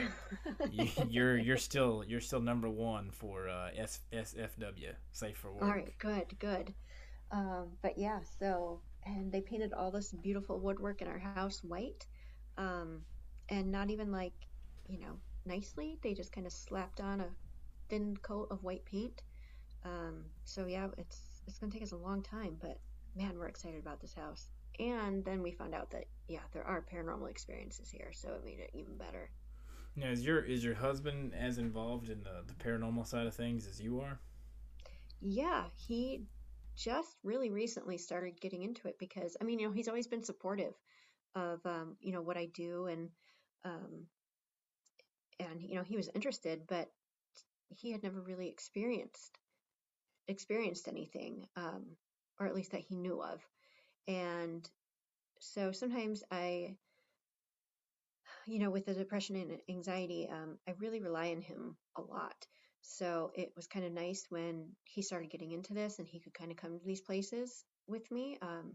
you, 0.71 0.87
you're 1.09 1.37
you're 1.37 1.57
still 1.57 2.03
you're 2.07 2.21
still 2.21 2.41
number 2.41 2.69
one 2.69 3.09
for 3.11 3.49
uh, 3.49 3.69
S, 3.75 4.01
SFW, 4.13 4.93
safe 5.11 5.37
for 5.37 5.51
work. 5.51 5.63
All 5.63 5.69
right, 5.69 5.93
good, 5.99 6.37
good. 6.39 6.73
Um, 7.31 7.69
but 7.81 7.97
yeah, 7.97 8.19
so 8.39 8.81
and 9.05 9.31
they 9.31 9.41
painted 9.41 9.73
all 9.73 9.91
this 9.91 10.11
beautiful 10.11 10.59
woodwork 10.59 11.01
in 11.01 11.07
our 11.07 11.19
house 11.19 11.63
white, 11.63 12.05
um, 12.57 13.01
and 13.49 13.71
not 13.71 13.89
even 13.89 14.11
like, 14.11 14.33
you 14.87 14.99
know, 14.99 15.17
nicely. 15.45 15.97
They 16.01 16.13
just 16.13 16.31
kind 16.31 16.45
of 16.45 16.53
slapped 16.53 17.01
on 17.01 17.21
a 17.21 17.27
thin 17.89 18.17
coat 18.17 18.47
of 18.51 18.63
white 18.63 18.85
paint. 18.85 19.21
Um, 19.83 20.25
so 20.45 20.65
yeah, 20.65 20.87
it's 20.97 21.41
it's 21.47 21.59
gonna 21.59 21.71
take 21.71 21.83
us 21.83 21.91
a 21.91 21.97
long 21.97 22.21
time, 22.21 22.57
but 22.61 22.79
man, 23.15 23.37
we're 23.37 23.47
excited 23.47 23.79
about 23.79 23.99
this 24.01 24.13
house. 24.13 24.49
And 24.79 25.23
then 25.23 25.41
we 25.43 25.51
found 25.51 25.75
out 25.75 25.91
that 25.91 26.05
yeah, 26.27 26.39
there 26.51 26.63
are 26.65 26.81
paranormal 26.81 27.29
experiences 27.29 27.89
here, 27.89 28.11
so 28.13 28.29
it 28.33 28.45
made 28.45 28.59
it 28.59 28.71
even 28.73 28.97
better. 28.97 29.29
Now, 29.95 30.07
is 30.09 30.25
your 30.25 30.39
is 30.41 30.63
your 30.63 30.75
husband 30.75 31.33
as 31.35 31.57
involved 31.57 32.09
in 32.09 32.23
the, 32.23 32.43
the 32.47 32.53
paranormal 32.53 33.05
side 33.05 33.27
of 33.27 33.33
things 33.35 33.67
as 33.67 33.81
you 33.81 33.99
are? 34.01 34.19
Yeah, 35.21 35.65
he 35.75 36.23
just 36.75 37.17
really 37.23 37.49
recently 37.51 37.97
started 37.97 38.39
getting 38.41 38.63
into 38.63 38.87
it 38.87 38.97
because 38.99 39.37
I 39.41 39.43
mean, 39.43 39.59
you 39.59 39.67
know, 39.67 39.73
he's 39.73 39.87
always 39.87 40.07
been 40.07 40.23
supportive 40.23 40.73
of 41.35 41.65
um, 41.65 41.97
you 41.99 42.11
know, 42.13 42.21
what 42.21 42.37
I 42.37 42.47
do 42.47 42.85
and 42.87 43.09
um 43.65 44.07
and 45.39 45.61
you 45.61 45.75
know, 45.75 45.83
he 45.83 45.95
was 45.95 46.09
interested, 46.13 46.63
but 46.67 46.89
he 47.69 47.91
had 47.91 48.03
never 48.03 48.21
really 48.21 48.49
experienced 48.49 49.39
experienced 50.27 50.87
anything 50.87 51.45
um 51.57 51.97
or 52.39 52.45
at 52.47 52.55
least 52.55 52.71
that 52.71 52.81
he 52.81 52.95
knew 52.95 53.21
of. 53.21 53.45
And 54.07 54.69
so 55.39 55.71
sometimes 55.71 56.23
I 56.31 56.77
you 58.45 58.59
know, 58.59 58.69
with 58.69 58.85
the 58.85 58.93
depression 58.93 59.35
and 59.35 59.59
anxiety, 59.69 60.27
um, 60.29 60.57
I 60.67 60.73
really 60.79 60.99
rely 60.99 61.31
on 61.31 61.41
him 61.41 61.77
a 61.97 62.01
lot. 62.01 62.45
So 62.85 63.31
it 63.33 63.53
was 63.55 63.65
kind 63.65 63.85
of 63.85 63.93
nice 63.93 64.25
when 64.29 64.67
he 64.83 65.01
started 65.01 65.31
getting 65.31 65.51
into 65.51 65.73
this 65.73 65.99
and 65.99 66.07
he 66.07 66.19
could 66.19 66.33
kind 66.33 66.51
of 66.51 66.57
come 66.57 66.77
to 66.77 66.85
these 66.85 67.01
places 67.01 67.63
with 67.87 68.11
me. 68.11 68.37
Um, 68.41 68.73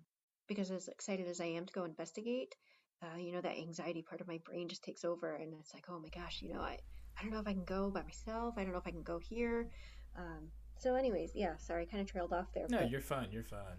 because 0.49 0.71
as 0.71 0.89
excited 0.89 1.29
as 1.29 1.41
I 1.43 1.45
am 1.45 1.67
to 1.67 1.73
go 1.73 1.85
investigate, 1.85 2.55
uh, 3.03 3.19
you 3.19 3.33
know, 3.33 3.41
that 3.43 3.59
anxiety 3.59 4.03
part 4.03 4.23
of 4.23 4.27
my 4.27 4.41
brain 4.45 4.67
just 4.67 4.83
takes 4.83 5.05
over 5.05 5.35
and 5.35 5.53
it's 5.61 5.75
like, 5.75 5.85
oh 5.91 6.01
my 6.01 6.09
gosh, 6.09 6.41
you 6.41 6.53
know, 6.53 6.61
I, 6.61 6.79
I 7.19 7.23
don't 7.23 7.31
know 7.33 7.39
if 7.39 7.47
I 7.47 7.53
can 7.53 7.65
go 7.65 7.91
by 7.91 8.03
myself. 8.03 8.55
I 8.57 8.63
don't 8.65 8.73
know 8.73 8.79
if 8.79 8.87
I 8.87 8.91
can 8.93 9.03
go 9.03 9.19
here. 9.19 9.69
Um, 10.17 10.49
so 10.79 10.95
anyways, 10.95 11.33
yeah, 11.35 11.57
sorry, 11.59 11.83
I 11.83 11.87
kind 11.87 12.01
of 12.01 12.11
trailed 12.11 12.33
off 12.33 12.47
there, 12.55 12.67
No, 12.71 12.81
you're 12.81 13.01
fine. 13.03 13.29
You're 13.31 13.45
fine. 13.45 13.77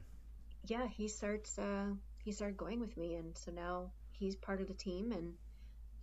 yeah, 0.67 0.87
he 0.87 1.07
starts, 1.07 1.57
uh, 1.57 1.87
he 2.23 2.31
started 2.31 2.55
going 2.55 2.79
with 2.79 2.95
me. 2.97 3.15
And 3.15 3.35
so 3.35 3.51
now 3.51 3.91
he's 4.11 4.35
part 4.35 4.61
of 4.61 4.67
the 4.67 4.73
team 4.75 5.11
and, 5.11 5.33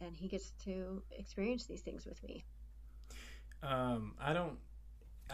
and 0.00 0.16
he 0.16 0.26
gets 0.26 0.50
to 0.64 1.00
experience 1.12 1.66
these 1.66 1.82
things 1.82 2.04
with 2.06 2.20
me. 2.24 2.44
Um, 3.62 4.14
I 4.20 4.32
don't. 4.32 4.58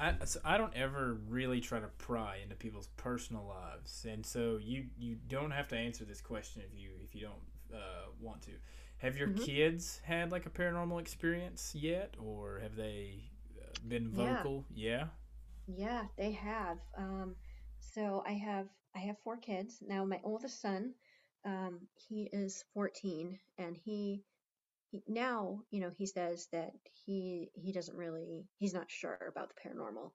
I, 0.01 0.15
so 0.25 0.41
I 0.45 0.59
don't 0.59 0.75
ever 0.75 1.15
really 1.29 1.61
try 1.61 1.81
to 1.81 1.89
pry 1.99 2.39
into 2.43 2.55
people's 2.57 2.89
personal 2.97 3.47
lives, 3.47 4.07
and 4.09 4.25
so 4.25 4.59
you 4.63 4.87
you 4.99 5.17
don't 5.29 5.51
have 5.53 5.69
to 5.69 5.77
answer 5.77 6.05
this 6.05 6.21
question 6.21 6.63
if 6.67 6.79
you 6.79 6.91
if 7.05 7.15
you 7.15 7.23
don't 7.23 7.77
uh, 7.79 8.07
want 8.21 8.43
to. 8.43 8.53
Have 8.99 9.17
your 9.19 9.27
Mhm. 9.27 9.45
kids 9.45 10.01
had 10.05 10.33
like 10.33 10.47
a 10.47 10.51
paranormal 10.51 11.01
experience 11.01 11.75
yet, 11.75 12.15
or 12.19 12.61
have 12.61 12.77
they 12.77 13.25
uh, 13.63 13.67
been 13.89 14.11
Yeah. 14.13 14.47
vocal? 14.49 14.65
Yeah. 14.75 15.07
Yeah, 15.67 16.07
they 16.17 16.33
have. 16.33 16.79
Um, 16.97 17.35
so 17.81 18.23
I 18.27 18.33
have 18.33 18.69
I 18.95 19.01
have 19.01 19.17
four 19.25 19.37
kids. 19.37 19.83
Now 19.87 20.05
my 20.05 20.21
oldest 20.25 20.61
son, 20.61 20.95
um, 21.45 21.89
he 21.95 22.29
is 22.33 22.65
14 22.75 23.39
and 23.59 23.77
he, 23.77 24.23
now, 25.09 25.61
you 25.71 25.81
know, 25.81 25.91
he 25.97 26.07
says 26.07 26.49
that 26.53 26.73
he 27.07 27.51
he 27.55 27.73
doesn't 27.73 27.97
really 27.97 28.47
he's 28.59 28.75
not 28.75 28.91
sure 28.91 29.19
about 29.29 29.51
the 29.51 29.69
paranormal. 29.69 30.13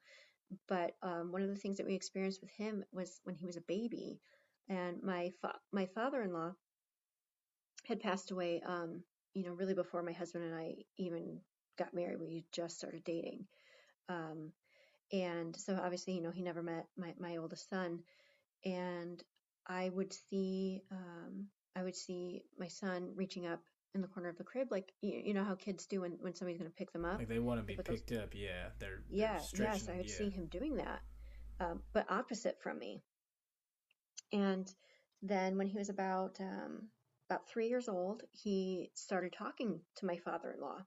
But 0.68 0.96
um, 1.04 1.32
one 1.32 1.42
of 1.42 1.50
the 1.50 1.56
things 1.56 1.78
that 1.78 1.86
we 1.86 1.96
experienced 1.96 2.42
with 2.42 2.52
him 2.52 2.86
was 2.94 3.20
when 3.24 3.36
he 3.36 3.46
was 3.46 3.58
a 3.58 3.62
baby 3.62 4.22
and 4.70 5.04
my 5.04 5.32
fa- 5.42 5.60
my 5.74 5.88
father-in-law 5.88 6.54
had 7.86 8.00
passed 8.02 8.32
away 8.32 8.62
um, 8.66 9.04
you 9.34 9.44
know, 9.44 9.54
really 9.54 9.74
before 9.74 10.02
my 10.04 10.14
husband 10.14 10.46
and 10.46 10.56
I 10.56 10.76
even 10.98 11.40
got 11.78 11.94
married. 11.94 12.20
We 12.20 12.46
just 12.52 12.78
started 12.78 13.04
dating. 13.04 13.46
Um, 14.10 14.52
and 15.12 15.56
so 15.56 15.80
obviously 15.82 16.14
you 16.14 16.22
know 16.22 16.32
he 16.32 16.42
never 16.42 16.62
met 16.62 16.86
my, 16.98 17.14
my 17.20 17.38
oldest 17.38 17.70
son 17.70 18.00
and 18.66 19.24
i 19.68 19.90
would 19.90 20.14
see 20.14 20.82
um 20.92 21.48
i 21.76 21.84
would 21.84 21.96
see 21.96 22.44
my 22.60 22.68
son 22.68 23.12
reaching 23.16 23.46
up 23.48 23.62
in 23.96 24.02
the 24.02 24.08
corner 24.08 24.30
of 24.30 24.38
the 24.38 24.44
crib 24.44 24.68
like 24.72 24.92
you, 25.02 25.22
you 25.26 25.34
know 25.34 25.44
how 25.44 25.56
kids 25.56 25.86
do 25.86 26.02
when, 26.02 26.18
when 26.22 26.36
somebody's 26.36 26.60
going 26.60 26.70
to 26.70 26.76
pick 26.76 26.92
them 26.92 27.06
up? 27.06 27.18
Like 27.20 27.28
they 27.28 27.40
want 27.40 27.60
to 27.60 27.66
be 27.66 27.76
With 27.76 27.86
those- 27.88 28.02
picked 28.02 28.22
up. 28.22 28.30
Yeah, 28.34 28.70
they're, 28.80 29.02
they're 29.10 29.20
yeah 29.20 29.38
stretching 29.38 29.74
yes 29.74 29.90
i 29.90 29.98
would 29.98 30.10
yeah. 30.10 30.16
see 30.16 30.30
him 30.30 30.46
doing 30.48 30.76
that 30.76 31.02
um, 31.60 31.82
but 31.94 32.06
opposite 32.10 32.58
from 32.62 32.78
me. 32.78 33.02
And 34.32 34.72
then 35.24 35.58
when 35.58 35.68
he 35.68 35.78
was 35.78 35.90
about 35.90 36.38
um, 36.40 36.90
about 37.30 37.48
three 37.48 37.68
years 37.68 37.90
old 37.90 38.24
he 38.32 38.92
started 38.94 39.34
talking 39.34 39.80
to 39.98 40.06
my 40.06 40.18
father-in-law. 40.18 40.80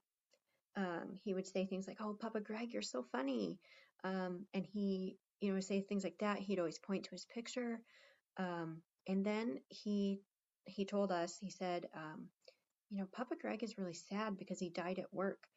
Um, 0.77 1.17
he 1.23 1.33
would 1.33 1.45
say 1.47 1.65
things 1.65 1.87
like 1.87 1.97
oh 1.99 2.15
papa 2.19 2.39
greg 2.39 2.71
you're 2.71 2.81
so 2.81 3.03
funny. 3.11 3.59
Um, 4.03 4.45
and 4.53 4.65
he 4.65 5.17
you 5.41 5.49
know 5.49 5.55
would 5.55 5.63
say 5.63 5.81
things 5.81 6.03
like 6.03 6.17
that. 6.19 6.39
He'd 6.39 6.59
always 6.59 6.79
point 6.79 7.03
to 7.05 7.11
his 7.11 7.25
picture. 7.25 7.81
Um, 8.37 8.81
and 9.07 9.25
then 9.25 9.59
he 9.69 10.21
he 10.65 10.85
told 10.85 11.11
us 11.11 11.37
he 11.37 11.49
said 11.49 11.87
um, 11.95 12.27
you 12.91 12.99
know 12.99 13.07
papa 13.11 13.35
greg 13.41 13.63
is 13.63 13.77
really 13.77 13.93
sad 13.93 14.37
because 14.37 14.59
he 14.59 14.69
died 14.69 14.99
at 14.99 15.13
work 15.13 15.47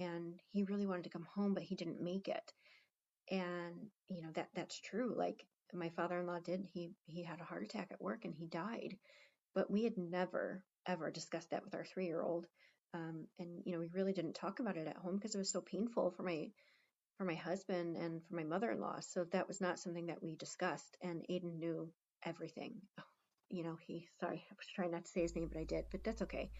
and 0.00 0.40
he 0.50 0.64
really 0.64 0.86
wanted 0.86 1.04
to 1.04 1.10
come 1.10 1.26
home 1.34 1.54
but 1.54 1.62
he 1.62 1.76
didn't 1.76 2.02
make 2.02 2.26
it. 2.26 2.52
And 3.30 3.74
you 4.08 4.22
know 4.22 4.30
that 4.34 4.48
that's 4.54 4.80
true. 4.80 5.14
Like 5.16 5.46
my 5.72 5.90
father-in-law 5.90 6.40
did. 6.40 6.64
He 6.72 6.90
he 7.06 7.22
had 7.22 7.40
a 7.40 7.44
heart 7.44 7.62
attack 7.62 7.88
at 7.92 8.00
work 8.00 8.24
and 8.24 8.34
he 8.34 8.46
died. 8.46 8.96
But 9.54 9.70
we 9.70 9.84
had 9.84 9.96
never 9.96 10.64
ever 10.86 11.10
discussed 11.10 11.50
that 11.50 11.64
with 11.64 11.74
our 11.74 11.84
three-year-old 11.84 12.46
um, 12.94 13.26
and 13.38 13.62
you 13.64 13.72
know 13.72 13.78
we 13.78 13.88
really 13.92 14.12
didn't 14.12 14.34
talk 14.34 14.58
about 14.58 14.76
it 14.76 14.88
at 14.88 14.96
home 14.96 15.16
because 15.16 15.34
it 15.34 15.38
was 15.38 15.52
so 15.52 15.60
painful 15.60 16.10
for 16.10 16.22
my 16.22 16.48
for 17.18 17.24
my 17.24 17.34
husband 17.34 17.96
and 17.96 18.22
for 18.26 18.34
my 18.34 18.44
mother-in-law. 18.44 19.00
So 19.00 19.24
that 19.32 19.46
was 19.46 19.60
not 19.60 19.78
something 19.78 20.06
that 20.06 20.22
we 20.22 20.34
discussed 20.36 20.96
and 21.02 21.22
aiden 21.30 21.58
knew 21.58 21.92
everything 22.24 22.80
you 23.50 23.62
know 23.64 23.76
he 23.86 24.06
sorry 24.20 24.44
i 24.50 24.54
was 24.56 24.66
trying 24.66 24.90
not 24.92 25.04
to 25.04 25.10
say 25.10 25.22
his 25.22 25.34
name 25.36 25.48
but 25.52 25.60
i 25.60 25.64
did 25.64 25.84
but 25.90 26.04
that's 26.04 26.22
okay 26.22 26.50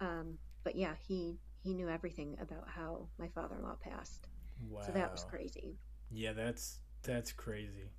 um, 0.00 0.38
but 0.64 0.76
yeah 0.76 0.94
he 1.08 1.38
he 1.62 1.74
knew 1.74 1.88
everything 1.88 2.36
about 2.40 2.68
how 2.68 3.08
my 3.18 3.28
father-in-law 3.28 3.76
passed 3.80 4.28
Wow. 4.68 4.80
so 4.86 4.92
that 4.92 5.12
was 5.12 5.24
crazy 5.24 5.78
Yeah, 6.10 6.32
that's 6.32 6.78
that's 7.02 7.32
crazy. 7.32 7.90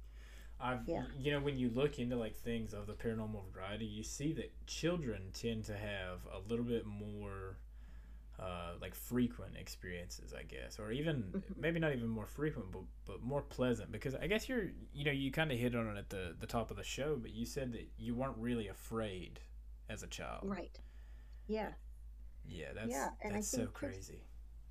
I've 0.59 0.81
Yeah. 0.87 1.03
you 1.17 1.31
know 1.31 1.39
when 1.39 1.57
you 1.57 1.69
look 1.69 1.99
into 1.99 2.15
like 2.17 2.35
things 2.35 2.73
of 2.73 2.87
the 2.87 2.93
paranormal 2.93 3.53
variety, 3.53 3.85
you 3.85 4.03
see 4.03 4.33
that 4.33 4.51
children 4.67 5.31
tend 5.33 5.65
to 5.65 5.77
have 5.77 6.19
a 6.33 6.39
little 6.49 6.65
bit 6.65 6.85
more 6.85 7.57
uh, 8.39 8.73
like 8.81 8.95
frequent 8.95 9.57
experiences, 9.57 10.33
I 10.33 10.43
guess, 10.43 10.79
or 10.79 10.91
even 10.91 11.33
Mhm. 11.33 11.57
maybe 11.57 11.79
not 11.79 11.93
even 11.93 12.07
more 12.07 12.25
frequent, 12.27 12.71
but 12.71 12.83
but 13.05 13.21
more 13.21 13.41
pleasant. 13.41 13.91
Because 13.91 14.15
I 14.15 14.27
guess 14.27 14.47
you're 14.47 14.65
you 14.93 15.03
know 15.05 15.11
you 15.11 15.31
kind 15.31 15.51
of 15.51 15.57
hit 15.57 15.75
on 15.75 15.87
it 15.87 15.97
at 15.97 16.09
the 16.09 16.35
the 16.39 16.47
top 16.47 16.71
of 16.71 16.77
the 16.77 16.83
show, 16.83 17.17
but 17.17 17.31
you 17.31 17.45
said 17.45 17.73
that 17.73 17.87
you 17.97 18.15
weren't 18.15 18.37
really 18.37 18.67
afraid 18.67 19.39
as 19.89 20.03
a 20.03 20.07
child. 20.07 20.47
Right. 20.47 20.79
Yeah. 21.47 21.69
Yeah, 22.47 22.73
that's 22.73 22.91
Yeah, 22.91 23.09
and 23.23 23.33
that's 23.33 23.47
so 23.47 23.57
think 23.57 23.73
kids- 23.79 24.07
crazy. 24.07 24.21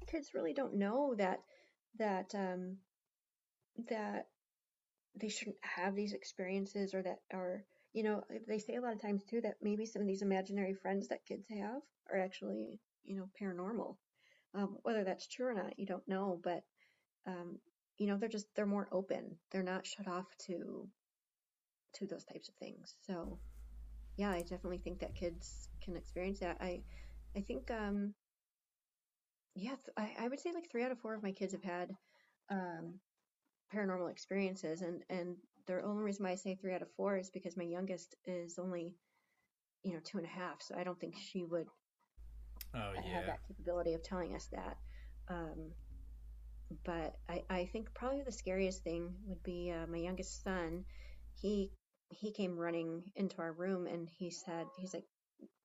kids 0.07 0.35
really 0.35 0.55
don't 0.55 0.75
know 0.75 1.15
that 1.17 1.41
that 1.99 2.35
um 2.35 2.79
that 3.89 4.29
they 5.15 5.29
shouldn't 5.29 5.57
have 5.63 5.95
these 5.95 6.13
experiences 6.13 6.95
or 6.95 7.03
that 7.03 7.19
are 7.33 7.65
you 7.93 8.03
know 8.03 8.23
they 8.47 8.59
say 8.59 8.77
a 8.77 8.81
lot 8.81 8.93
of 8.93 9.01
times 9.03 9.25
too 9.25 9.41
that 9.41 9.57
maybe 9.63 9.87
some 9.87 10.03
of 10.03 10.09
these 10.09 10.23
imaginary 10.23 10.75
friends 10.75 11.09
that 11.09 11.25
kids 11.27 11.47
have 11.49 11.83
are 12.13 12.19
actually 12.19 12.81
you 13.09 13.17
know 13.17 13.29
paranormal. 13.41 13.97
Um, 14.55 14.79
whether 14.83 15.05
that's 15.05 15.29
true 15.29 15.47
or 15.47 15.55
not 15.55 15.79
you 15.79 15.85
don't 15.85 16.09
know 16.09 16.41
but 16.43 16.63
um, 17.27 17.59
you 17.99 18.07
know 18.07 18.17
they're 18.17 18.29
just 18.29 18.47
they're 18.55 18.67
more 18.67 18.89
open. 18.93 19.37
They're 19.51 19.63
not 19.63 19.87
shut 19.87 20.09
off 20.09 20.27
to 20.47 20.89
to 21.95 22.07
those 22.07 22.25
types 22.25 22.49
of 22.49 22.55
things. 22.57 22.95
So 23.07 23.39
yeah 24.17 24.31
i 24.31 24.41
definitely 24.41 24.79
think 24.79 25.01
that 25.01 25.15
kids 25.15 25.69
can 25.83 25.97
experience 25.97 26.41
that. 26.41 26.59
I 26.61 26.83
i 27.37 27.41
think 27.41 27.71
um 27.71 28.15
yeah, 29.55 29.75
th- 29.85 29.95
I, 29.97 30.25
I 30.25 30.29
would 30.29 30.41
say 30.41 30.53
like 30.53 30.71
three 30.71 30.85
out 30.85 30.93
of 30.93 31.01
four 31.01 31.15
of 31.15 31.23
my 31.23 31.33
kids 31.33 31.53
have 31.53 31.63
had 31.63 31.91
um, 32.51 33.01
paranormal 33.75 34.11
experiences, 34.11 34.83
and 34.83 35.03
and 35.11 35.37
the 35.67 35.83
only 35.83 36.03
reason 36.03 36.25
why 36.25 36.33
I 36.33 36.37
say 36.37 36.55
three 36.55 36.75
out 36.75 36.83
of 36.83 36.93
four 36.97 37.17
is 37.17 37.31
because 37.31 37.57
my 37.57 37.65
youngest 37.65 38.15
is 38.25 38.59
only, 38.59 38.95
you 39.83 39.93
know, 39.93 40.01
two 40.05 40.19
and 40.19 40.27
a 40.27 40.31
half, 40.31 40.63
so 40.63 40.77
I 40.79 40.85
don't 40.85 40.99
think 40.99 41.17
she 41.17 41.45
would 41.45 41.67
Oh 42.75 42.93
have 43.13 43.27
that 43.27 43.41
capability 43.47 43.95
of 43.95 44.03
telling 44.03 44.35
us 44.35 44.47
that. 44.53 44.77
Um, 45.29 45.73
but 46.85 47.17
I, 47.29 47.43
I 47.49 47.65
think 47.67 47.95
probably 47.95 48.23
the 48.23 48.33
scariest 48.33 48.83
thing 48.83 49.15
would 49.27 49.43
be 49.43 49.73
uh, 49.73 49.87
my 49.87 49.99
youngest 49.99 50.43
son. 50.43 50.85
He 51.35 51.71
he 52.11 52.33
came 52.33 52.57
running 52.59 53.05
into 53.17 53.39
our 53.39 53.53
room 53.53 53.87
and 53.87 54.09
he 54.09 54.31
said 54.31 54.67
he's 54.79 54.95
like, 54.95 55.07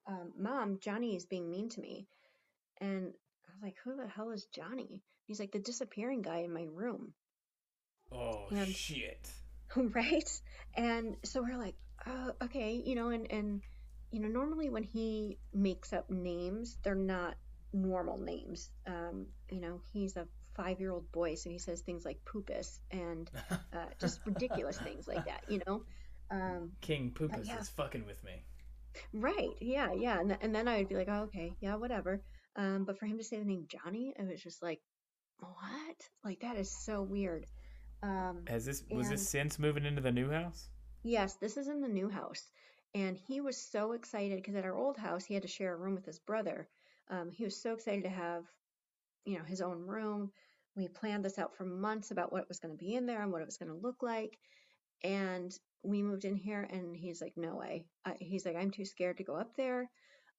um, 0.08 0.34
"Mom, 0.38 0.80
Johnny 0.82 1.16
is 1.16 1.26
being 1.26 1.50
mean 1.50 1.70
to 1.70 1.82
me," 1.82 2.08
and 2.80 3.14
I 3.48 3.52
was 3.54 3.62
like, 3.62 3.76
"Who 3.84 3.96
the 3.96 4.08
hell 4.08 4.32
is 4.32 4.46
Johnny?" 4.54 5.02
He's 5.26 5.40
like 5.40 5.52
the 5.52 5.60
disappearing 5.60 6.22
guy 6.22 6.40
in 6.40 6.54
my 6.54 6.68
room, 6.72 7.14
oh 8.12 8.48
and- 8.52 8.68
shit. 8.74 9.30
right? 9.76 10.42
And 10.76 11.18
so 11.24 11.42
we're 11.42 11.58
like, 11.58 11.76
uh, 12.06 12.32
okay, 12.44 12.82
you 12.86 12.96
know, 12.96 13.10
and 13.10 13.30
and 13.32 13.62
you 14.14 14.20
know, 14.20 14.28
normally 14.28 14.70
when 14.70 14.84
he 14.84 15.40
makes 15.54 15.92
up 15.92 16.08
names, 16.12 16.78
they're 16.84 16.94
not 16.94 17.36
normal 17.74 18.20
names. 18.20 18.70
Um, 18.86 19.26
you 19.50 19.60
know, 19.60 19.82
he's 19.92 20.16
a 20.18 20.28
five-year-old 20.56 21.12
boy, 21.12 21.34
so 21.34 21.50
he 21.50 21.58
says 21.58 21.82
things 21.82 22.06
like 22.06 22.24
poopus 22.24 22.80
and 22.92 23.30
uh, 23.52 23.88
just 24.00 24.20
ridiculous 24.24 24.78
things 24.78 25.08
like 25.08 25.26
that, 25.26 25.44
you 25.50 25.62
know. 25.66 25.82
Um, 26.30 26.74
King 26.80 27.12
Poopus 27.12 27.48
yeah. 27.48 27.60
is 27.60 27.70
fucking 27.70 28.06
with 28.06 28.24
me. 28.24 28.44
right? 29.14 29.50
Yeah, 29.60 29.94
yeah. 29.94 30.20
And, 30.20 30.30
th- 30.30 30.40
and 30.44 30.54
then 30.54 30.68
I 30.68 30.78
would 30.78 30.90
be 30.90 30.96
like, 30.96 31.10
oh, 31.10 31.24
okay, 31.24 31.56
yeah, 31.60 31.76
whatever. 31.76 32.22
Um, 32.56 32.86
but 32.86 33.00
for 33.00 33.08
him 33.08 33.18
to 33.18 33.24
say 33.24 33.40
the 33.40 33.46
name 33.46 33.66
Johnny, 33.68 34.14
it 34.16 34.30
was 34.30 34.44
just 34.44 34.62
like, 34.62 34.80
what? 35.40 35.98
Like 36.24 36.42
that 36.42 36.58
is 36.58 36.70
so 36.70 37.02
weird. 37.02 37.48
Um, 38.04 38.44
Has 38.48 38.64
this 38.64 38.84
was 38.92 39.10
this 39.10 39.28
since 39.28 39.58
moving 39.58 39.86
into 39.86 40.02
the 40.02 40.12
new 40.12 40.30
house? 40.30 40.70
Yes, 41.02 41.36
this 41.36 41.58
is 41.58 41.68
in 41.68 41.82
the 41.82 41.88
new 41.88 42.10
house. 42.10 42.48
And 42.96 43.18
he 43.18 43.42
was 43.42 43.58
so 43.58 43.94
excited 43.94 44.38
because 44.38 44.56
at 44.56 44.66
our 44.66 44.76
old 44.76 44.98
house, 44.98 45.26
he 45.26 45.34
had 45.34 45.44
to 45.44 45.50
share 45.50 45.74
a 45.74 45.78
room 45.78 45.96
with 45.96 46.06
his 46.06 46.20
brother. 46.20 46.68
Um, 47.10 47.32
he 47.32 47.44
was 47.44 47.60
so 47.60 47.74
excited 47.74 48.04
to 48.04 48.10
have, 48.10 48.46
you 49.26 49.38
know, 49.38 49.44
his 49.44 49.62
own 49.62 49.80
room. 49.80 50.32
We 50.76 50.88
planned 50.88 51.26
this 51.26 51.40
out 51.40 51.56
for 51.56 51.66
months 51.66 52.12
about 52.12 52.32
what 52.32 52.48
was 52.48 52.60
going 52.60 52.78
to 52.78 52.84
be 52.84 52.94
in 52.96 53.06
there 53.06 53.24
and 53.24 53.32
what 53.32 53.42
it 53.42 53.48
was 53.48 53.58
going 53.58 53.72
to 53.72 53.78
look 53.78 54.04
like. 54.04 54.38
And 55.04 55.52
we 55.84 56.02
moved 56.02 56.24
in 56.24 56.36
here, 56.36 56.68
and 56.72 56.96
he's 56.96 57.20
like, 57.20 57.34
no 57.36 57.56
way. 57.56 57.88
I, 58.06 58.16
he's 58.20 58.46
like, 58.46 58.56
I'm 58.56 58.72
too 58.72 58.86
scared 58.86 59.18
to 59.18 59.24
go 59.24 59.36
up 59.36 59.56
there. 59.58 59.90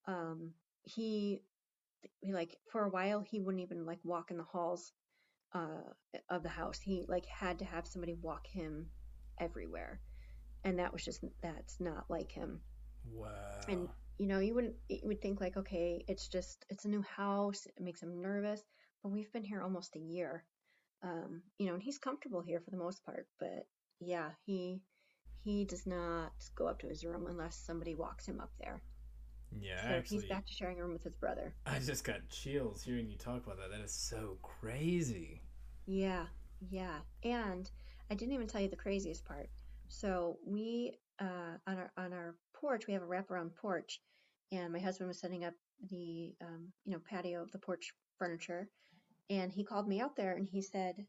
Um, 0.06 0.52
he, 0.82 1.42
he, 2.20 2.32
like, 2.32 2.56
for 2.70 2.84
a 2.84 2.90
while, 2.90 3.20
he 3.20 3.40
wouldn't 3.40 3.62
even 3.62 3.84
like 3.84 3.98
walk 4.04 4.30
in 4.30 4.36
the 4.36 4.44
halls 4.44 4.92
uh, 5.54 5.82
of 6.30 6.42
the 6.42 6.48
house. 6.48 6.78
He 6.78 7.04
like 7.08 7.26
had 7.26 7.58
to 7.58 7.64
have 7.64 7.86
somebody 7.86 8.14
walk 8.14 8.46
him 8.46 8.86
everywhere 9.38 10.00
and 10.64 10.78
that 10.78 10.92
was 10.92 11.04
just 11.04 11.22
that's 11.42 11.80
not 11.80 12.04
like 12.10 12.32
him 12.32 12.60
Wow. 13.12 13.30
and 13.68 13.88
you 14.18 14.26
know 14.26 14.38
you 14.38 14.54
wouldn't 14.54 14.74
you 14.88 15.00
would 15.04 15.20
think 15.20 15.40
like 15.40 15.56
okay 15.56 16.04
it's 16.08 16.28
just 16.28 16.64
it's 16.70 16.84
a 16.84 16.88
new 16.88 17.02
house 17.02 17.66
it 17.66 17.82
makes 17.82 18.02
him 18.02 18.20
nervous 18.20 18.62
but 19.02 19.10
we've 19.10 19.32
been 19.32 19.44
here 19.44 19.62
almost 19.62 19.96
a 19.96 20.00
year 20.00 20.44
um 21.02 21.42
you 21.58 21.66
know 21.66 21.74
and 21.74 21.82
he's 21.82 21.98
comfortable 21.98 22.40
here 22.42 22.60
for 22.60 22.70
the 22.70 22.76
most 22.76 23.04
part 23.04 23.26
but 23.38 23.66
yeah 24.00 24.30
he 24.46 24.80
he 25.44 25.64
does 25.64 25.86
not 25.86 26.32
go 26.56 26.66
up 26.66 26.78
to 26.80 26.88
his 26.88 27.04
room 27.04 27.26
unless 27.28 27.56
somebody 27.56 27.94
walks 27.94 28.26
him 28.26 28.40
up 28.40 28.50
there 28.60 28.82
yeah, 29.60 29.76
so 29.88 29.94
actually, 29.98 30.18
he's 30.18 30.24
back 30.24 30.46
to 30.46 30.52
sharing 30.52 30.78
a 30.78 30.82
room 30.82 30.92
with 30.92 31.04
his 31.04 31.14
brother 31.14 31.54
I 31.66 31.78
just 31.78 32.04
got 32.04 32.28
chills 32.28 32.82
hearing 32.82 33.08
you 33.08 33.16
talk 33.16 33.44
about 33.46 33.58
that. 33.58 33.70
That 33.70 33.80
is 33.84 33.92
so 33.92 34.38
crazy. 34.42 35.42
Yeah, 35.86 36.26
yeah. 36.70 37.00
And 37.22 37.70
I 38.10 38.14
didn't 38.14 38.34
even 38.34 38.46
tell 38.46 38.60
you 38.60 38.68
the 38.68 38.76
craziest 38.76 39.24
part. 39.24 39.48
So 40.00 40.38
we 40.44 40.98
uh 41.20 41.56
on 41.66 41.78
our 41.78 41.92
on 41.96 42.12
our 42.12 42.34
porch, 42.52 42.86
we 42.86 42.94
have 42.94 43.02
a 43.02 43.06
wraparound 43.06 43.54
porch, 43.54 44.00
and 44.50 44.72
my 44.72 44.80
husband 44.80 45.08
was 45.08 45.20
setting 45.20 45.44
up 45.44 45.54
the 45.90 46.34
um, 46.42 46.72
you 46.84 46.92
know, 46.92 47.00
patio 47.08 47.42
of 47.42 47.52
the 47.52 47.58
porch 47.58 47.94
furniture, 48.18 48.68
and 49.30 49.52
he 49.52 49.64
called 49.64 49.86
me 49.88 50.00
out 50.00 50.16
there 50.16 50.36
and 50.36 50.46
he 50.46 50.62
said, 50.62 51.06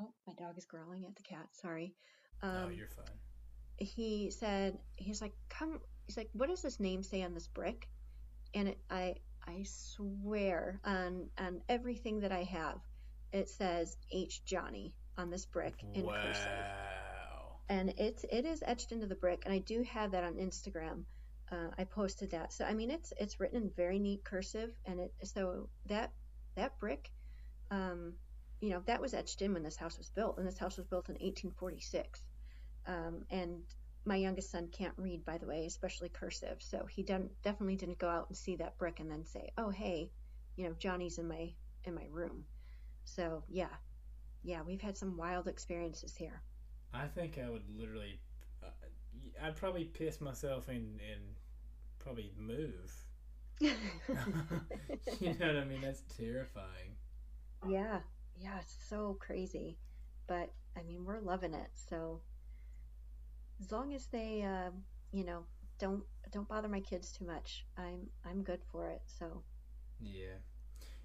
"Oh, 0.00 0.12
my 0.26 0.32
dog 0.34 0.58
is 0.58 0.64
growling 0.66 1.04
at 1.06 1.14
the 1.16 1.22
cat. 1.22 1.46
Sorry." 1.52 1.94
oh, 2.42 2.48
Um, 2.48 2.72
you're 2.72 2.88
fine. 2.88 3.18
he 3.78 4.30
said 4.30 4.78
he's 4.96 5.20
like 5.22 5.34
come 5.48 5.78
he's 6.06 6.16
like 6.16 6.30
what 6.32 6.48
does 6.48 6.62
this 6.62 6.80
name 6.80 7.02
say 7.02 7.22
on 7.22 7.34
this 7.34 7.48
brick 7.48 7.88
and 8.54 8.68
it, 8.68 8.78
i 8.90 9.14
i 9.46 9.62
swear 9.64 10.80
on 10.84 11.28
on 11.38 11.60
everything 11.68 12.20
that 12.20 12.32
i 12.32 12.42
have 12.44 12.78
it 13.32 13.48
says 13.48 13.96
h 14.12 14.44
johnny 14.44 14.94
on 15.18 15.30
this 15.30 15.46
brick 15.46 15.74
in 15.94 16.06
cursive 16.06 16.52
Wow. 16.52 16.83
And 17.68 17.94
it's 17.96 18.24
it 18.30 18.44
is 18.44 18.62
etched 18.66 18.92
into 18.92 19.06
the 19.06 19.14
brick 19.14 19.42
and 19.44 19.54
i 19.54 19.58
do 19.58 19.82
have 19.82 20.10
that 20.12 20.24
on 20.24 20.34
instagram. 20.34 21.04
Uh, 21.52 21.68
i 21.78 21.84
posted 21.84 22.30
that. 22.30 22.52
So 22.52 22.64
i 22.64 22.74
mean 22.74 22.90
it's 22.90 23.12
it's 23.18 23.38
written 23.38 23.62
in 23.62 23.70
very 23.76 23.98
neat 23.98 24.24
cursive 24.24 24.70
and 24.86 25.00
it 25.00 25.12
so 25.22 25.68
that 25.86 26.10
that 26.56 26.78
brick 26.78 27.10
um 27.70 28.14
you 28.60 28.70
know 28.70 28.82
that 28.86 29.00
was 29.00 29.14
etched 29.14 29.42
in 29.42 29.52
when 29.52 29.62
this 29.62 29.76
house 29.76 29.98
was 29.98 30.10
built 30.10 30.38
and 30.38 30.46
this 30.46 30.58
house 30.58 30.76
was 30.76 30.86
built 30.86 31.08
in 31.08 31.14
1846 31.14 32.22
um, 32.86 33.24
and 33.30 33.62
my 34.04 34.16
youngest 34.16 34.50
son 34.50 34.68
can't 34.72 34.94
read 34.96 35.24
by 35.24 35.38
the 35.38 35.46
way 35.46 35.64
especially 35.66 36.08
cursive 36.08 36.56
so 36.60 36.86
he 36.86 37.02
done, 37.02 37.28
definitely 37.42 37.76
didn't 37.76 37.98
go 37.98 38.08
out 38.08 38.26
and 38.28 38.36
see 38.36 38.56
that 38.56 38.78
brick 38.78 39.00
and 39.00 39.10
then 39.10 39.24
say 39.24 39.50
oh 39.58 39.70
hey 39.70 40.10
you 40.56 40.64
know 40.64 40.74
johnny's 40.78 41.18
in 41.18 41.28
my 41.28 41.52
in 41.86 41.94
my 41.94 42.06
room. 42.10 42.44
So 43.04 43.44
yeah. 43.48 43.74
Yeah 44.42 44.62
we've 44.62 44.80
had 44.80 44.96
some 44.96 45.16
wild 45.16 45.48
experiences 45.48 46.14
here 46.14 46.42
I 46.94 47.06
think 47.08 47.38
I 47.38 47.50
would 47.50 47.64
literally, 47.76 48.20
uh, 48.62 48.68
I'd 49.42 49.56
probably 49.56 49.84
piss 49.84 50.20
myself 50.20 50.68
and 50.68 51.00
and 51.00 51.22
probably 51.98 52.32
move. 52.38 52.92
you 53.60 55.34
know 55.38 55.46
what 55.46 55.56
I 55.56 55.64
mean? 55.64 55.80
That's 55.82 56.02
terrifying. 56.16 56.96
yeah 57.62 58.00
yeah 58.36 58.58
it's 58.60 58.76
so 58.88 59.16
crazy 59.20 59.78
but 60.26 60.50
i 60.76 60.82
mean 60.82 61.04
we're 61.04 61.20
loving 61.20 61.54
it 61.54 61.70
so 61.74 62.20
as 63.60 63.72
long 63.72 63.94
as 63.94 64.06
they 64.06 64.42
um, 64.42 64.84
you 65.12 65.24
know 65.24 65.44
don't 65.78 66.04
don't 66.30 66.48
bother 66.48 66.68
my 66.68 66.80
kids 66.80 67.12
too 67.12 67.24
much 67.24 67.66
i'm 67.76 68.08
i'm 68.24 68.42
good 68.42 68.62
for 68.70 68.88
it 68.90 69.02
so 69.06 69.42
Yeah, 70.00 70.38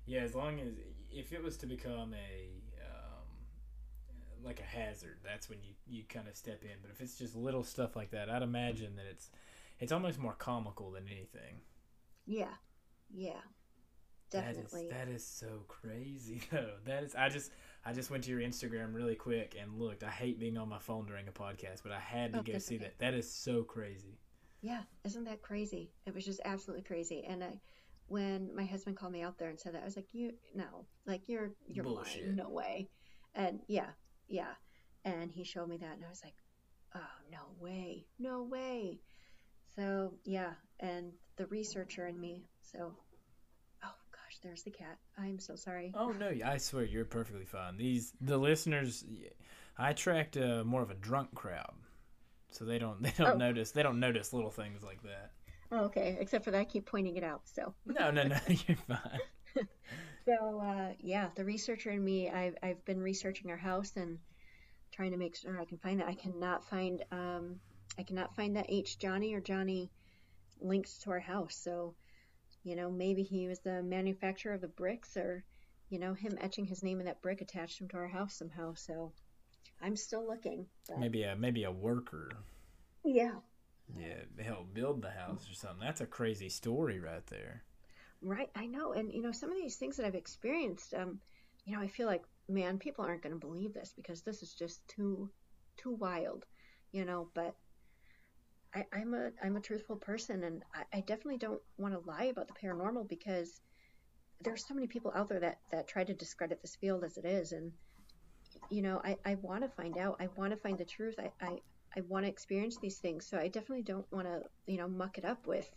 yeah. 0.05 0.21
As 0.21 0.35
long 0.35 0.59
as 0.59 0.73
if 1.11 1.33
it 1.33 1.43
was 1.43 1.57
to 1.57 1.67
become 1.67 2.13
a 2.13 2.49
like 4.43 4.59
a 4.59 4.63
hazard, 4.63 5.19
that's 5.23 5.49
when 5.49 5.59
you 5.63 5.73
you 5.87 6.03
kind 6.07 6.27
of 6.27 6.35
step 6.37 6.63
in. 6.63 6.77
But 6.81 6.91
if 6.91 7.01
it's 7.01 7.17
just 7.17 7.35
little 7.35 7.63
stuff 7.63 7.95
like 7.95 8.11
that, 8.11 8.29
I'd 8.29 8.41
imagine 8.43 8.95
that 8.97 9.05
it's 9.09 9.29
it's 9.79 9.91
almost 9.91 10.19
more 10.19 10.33
comical 10.35 10.91
than 10.91 11.07
anything. 11.07 11.61
yeah 12.25 12.55
yeah 13.09 13.41
definitely 14.31 14.87
That 14.89 15.07
is, 15.07 15.07
that 15.07 15.07
is 15.15 15.25
so 15.25 15.63
crazy 15.67 16.41
though. 16.51 16.73
That 16.85 17.03
is 17.03 17.15
I 17.15 17.29
just 17.29 17.51
I 17.85 17.93
just 17.93 18.11
went 18.11 18.23
to 18.25 18.29
your 18.31 18.41
Instagram 18.41 18.93
really 18.93 19.15
quick 19.15 19.55
and 19.59 19.79
looked. 19.79 20.03
I 20.03 20.09
hate 20.09 20.39
being 20.39 20.57
on 20.57 20.69
my 20.69 20.79
phone 20.79 21.05
during 21.05 21.27
a 21.27 21.31
podcast, 21.31 21.83
but 21.83 21.91
I 21.91 21.99
had 21.99 22.33
to 22.33 22.39
Oh, 22.39 22.43
go 22.43 22.57
see 22.57 22.75
okay. 22.75 22.85
that. 22.85 22.99
That 22.99 23.13
is 23.13 23.31
so 23.31 23.63
crazy. 23.63 24.19
Yeah, 24.61 24.83
isn't 25.03 25.23
that 25.25 25.41
crazy? 25.41 25.91
It 26.05 26.13
was 26.13 26.25
just 26.25 26.41
absolutely 26.43 26.83
crazy. 26.83 27.23
And 27.25 27.43
I, 27.43 27.59
when 28.07 28.53
my 28.55 28.65
husband 28.65 28.97
called 28.97 29.13
me 29.13 29.21
out 29.21 29.37
there 29.37 29.49
and 29.49 29.59
said 29.59 29.73
that, 29.73 29.81
I 29.81 29.85
was 29.85 29.95
like, 29.95 30.13
"You 30.13 30.33
no, 30.53 30.85
like 31.05 31.29
you're 31.29 31.51
you're 31.67 31.83
Bullshit. 31.83 32.23
lying, 32.23 32.35
no 32.35 32.49
way." 32.49 32.89
And 33.35 33.61
yeah, 33.67 33.91
yeah. 34.29 34.53
And 35.05 35.31
he 35.31 35.43
showed 35.43 35.67
me 35.69 35.77
that, 35.77 35.95
and 35.95 36.05
I 36.05 36.09
was 36.09 36.21
like, 36.23 36.35
oh, 36.95 36.99
no 37.31 37.39
way, 37.59 38.05
no 38.19 38.43
way. 38.43 38.99
So, 39.75 40.13
yeah, 40.25 40.51
and 40.79 41.11
the 41.37 41.45
researcher 41.47 42.07
in 42.07 42.19
me. 42.19 42.45
So, 42.61 42.93
oh 43.83 43.93
gosh, 44.11 44.37
there's 44.43 44.63
the 44.63 44.71
cat. 44.71 44.97
I'm 45.17 45.39
so 45.39 45.55
sorry. 45.55 45.93
Oh 45.95 46.09
no, 46.11 46.31
I 46.45 46.57
swear 46.57 46.83
you're 46.83 47.05
perfectly 47.05 47.45
fine. 47.45 47.77
These 47.77 48.13
the 48.19 48.37
listeners, 48.37 49.05
I 49.77 49.91
attract 49.91 50.35
uh, 50.37 50.63
more 50.65 50.81
of 50.81 50.91
a 50.91 50.95
drunk 50.95 51.33
crowd, 51.33 51.73
so 52.51 52.65
they 52.65 52.77
don't 52.79 53.01
they 53.03 53.13
don't 53.17 53.35
Oh. 53.35 53.37
notice 53.37 53.71
they 53.71 53.83
don't 53.83 53.99
notice 53.99 54.33
little 54.33 54.51
things 54.51 54.83
like 54.83 55.01
that. 55.03 55.31
Oh, 55.71 55.85
okay, 55.85 56.17
except 56.19 56.43
for 56.43 56.51
that, 56.51 56.59
I 56.59 56.65
keep 56.65 56.87
pointing 56.87 57.15
it 57.15 57.23
out. 57.23 57.41
So, 57.45 57.73
No, 57.85 58.09
no, 58.11 58.23
no, 58.23 58.37
you're 58.47 58.77
fine. 58.87 59.19
so 60.29 60.61
uh, 60.61 60.93
yeah, 60.99 61.29
the 61.35 61.45
researcher 61.45 61.89
in 61.91 62.03
me. 62.03 62.29
I've 62.29 62.55
I've 62.61 62.85
been 62.85 63.01
researching 63.01 63.49
our 63.49 63.57
house 63.57 63.93
and 63.95 64.19
trying 64.91 65.11
to 65.11 65.17
make 65.17 65.35
sure 65.35 65.59
I 65.59 65.65
can 65.65 65.77
find 65.77 65.99
that. 65.99 66.07
I 66.07 66.13
cannot 66.13 66.69
find 66.69 67.03
um 67.11 67.59
I 67.97 68.03
cannot 68.03 68.35
find 68.35 68.55
that 68.55 68.67
H 68.69 68.99
Johnny 68.99 69.33
or 69.33 69.41
Johnny 69.41 69.89
links 70.61 70.99
to 70.99 71.11
our 71.11 71.19
house. 71.19 71.55
So, 71.55 71.95
you 72.63 72.75
know, 72.75 72.91
maybe 72.91 73.23
he 73.23 73.47
was 73.47 73.59
the 73.59 73.81
manufacturer 73.81 74.53
of 74.53 74.61
the 74.61 74.67
bricks, 74.67 75.17
or 75.17 75.43
you 75.89 75.99
know, 75.99 76.13
him 76.13 76.37
etching 76.39 76.65
his 76.65 76.83
name 76.83 76.99
in 76.99 77.05
that 77.07 77.21
brick 77.21 77.41
attached 77.41 77.81
him 77.81 77.87
to 77.89 77.97
our 77.97 78.07
house 78.07 78.35
somehow. 78.35 78.75
So, 78.75 79.13
I'm 79.81 79.95
still 79.95 80.27
looking. 80.27 80.67
But, 80.87 80.99
Maybe 80.99 81.23
a 81.23 81.35
maybe 81.35 81.63
a 81.63 81.71
worker, 81.71 82.31
yeah, 83.03 83.35
yeah, 83.97 84.43
help 84.43 84.73
build 84.73 85.01
the 85.01 85.11
house 85.11 85.49
or 85.49 85.55
something. 85.55 85.79
That's 85.81 86.01
a 86.01 86.05
crazy 86.05 86.49
story 86.49 86.99
right 86.99 87.25
there. 87.27 87.63
Right, 88.21 88.49
I 88.55 88.65
know. 88.65 88.93
And 88.93 89.11
you 89.13 89.21
know, 89.21 89.31
some 89.31 89.51
of 89.51 89.57
these 89.57 89.77
things 89.77 89.97
that 89.97 90.05
I've 90.05 90.15
experienced, 90.15 90.93
um, 90.93 91.19
you 91.65 91.75
know, 91.75 91.81
I 91.81 91.87
feel 91.87 92.07
like, 92.07 92.23
man, 92.47 92.77
people 92.77 93.05
aren't 93.05 93.21
going 93.23 93.33
to 93.33 93.39
believe 93.39 93.73
this 93.73 93.93
because 93.95 94.21
this 94.21 94.43
is 94.43 94.53
just 94.53 94.85
too 94.87 95.29
too 95.77 95.91
wild, 95.91 96.45
you 96.91 97.05
know, 97.05 97.29
but 97.33 97.55
I, 98.73 98.85
I'm 98.93 99.13
a 99.13 99.31
I'm 99.41 99.55
a 99.55 99.61
truthful 99.61 99.95
person 99.95 100.43
and 100.43 100.63
I, 100.73 100.97
I 100.97 100.99
definitely 101.01 101.37
don't 101.37 101.61
want 101.77 101.93
to 101.93 102.09
lie 102.09 102.25
about 102.25 102.47
the 102.47 102.53
paranormal 102.53 103.07
because 103.07 103.61
there's 104.41 104.67
so 104.67 104.73
many 104.73 104.87
people 104.87 105.11
out 105.15 105.29
there 105.29 105.39
that 105.39 105.59
that 105.71 105.87
try 105.87 106.03
to 106.03 106.13
discredit 106.13 106.61
this 106.61 106.75
field 106.75 107.03
as 107.03 107.17
it 107.17 107.25
is 107.25 107.51
and 107.53 107.71
you 108.69 108.81
know, 108.81 109.01
I, 109.03 109.17
I 109.25 109.35
want 109.35 109.63
to 109.63 109.69
find 109.69 109.97
out. 109.97 110.17
I 110.19 110.27
want 110.35 110.51
to 110.51 110.57
find 110.57 110.77
the 110.77 110.85
truth. 110.85 111.15
I, 111.19 111.31
I, 111.45 111.59
I 111.95 112.01
want 112.07 112.25
to 112.25 112.29
experience 112.29 112.77
these 112.77 112.97
things. 112.97 113.27
So 113.27 113.37
I 113.37 113.47
definitely 113.47 113.83
don't 113.83 114.05
want 114.11 114.27
to, 114.27 114.41
you 114.67 114.77
know, 114.77 114.87
muck 114.87 115.17
it 115.17 115.25
up 115.25 115.47
with 115.47 115.69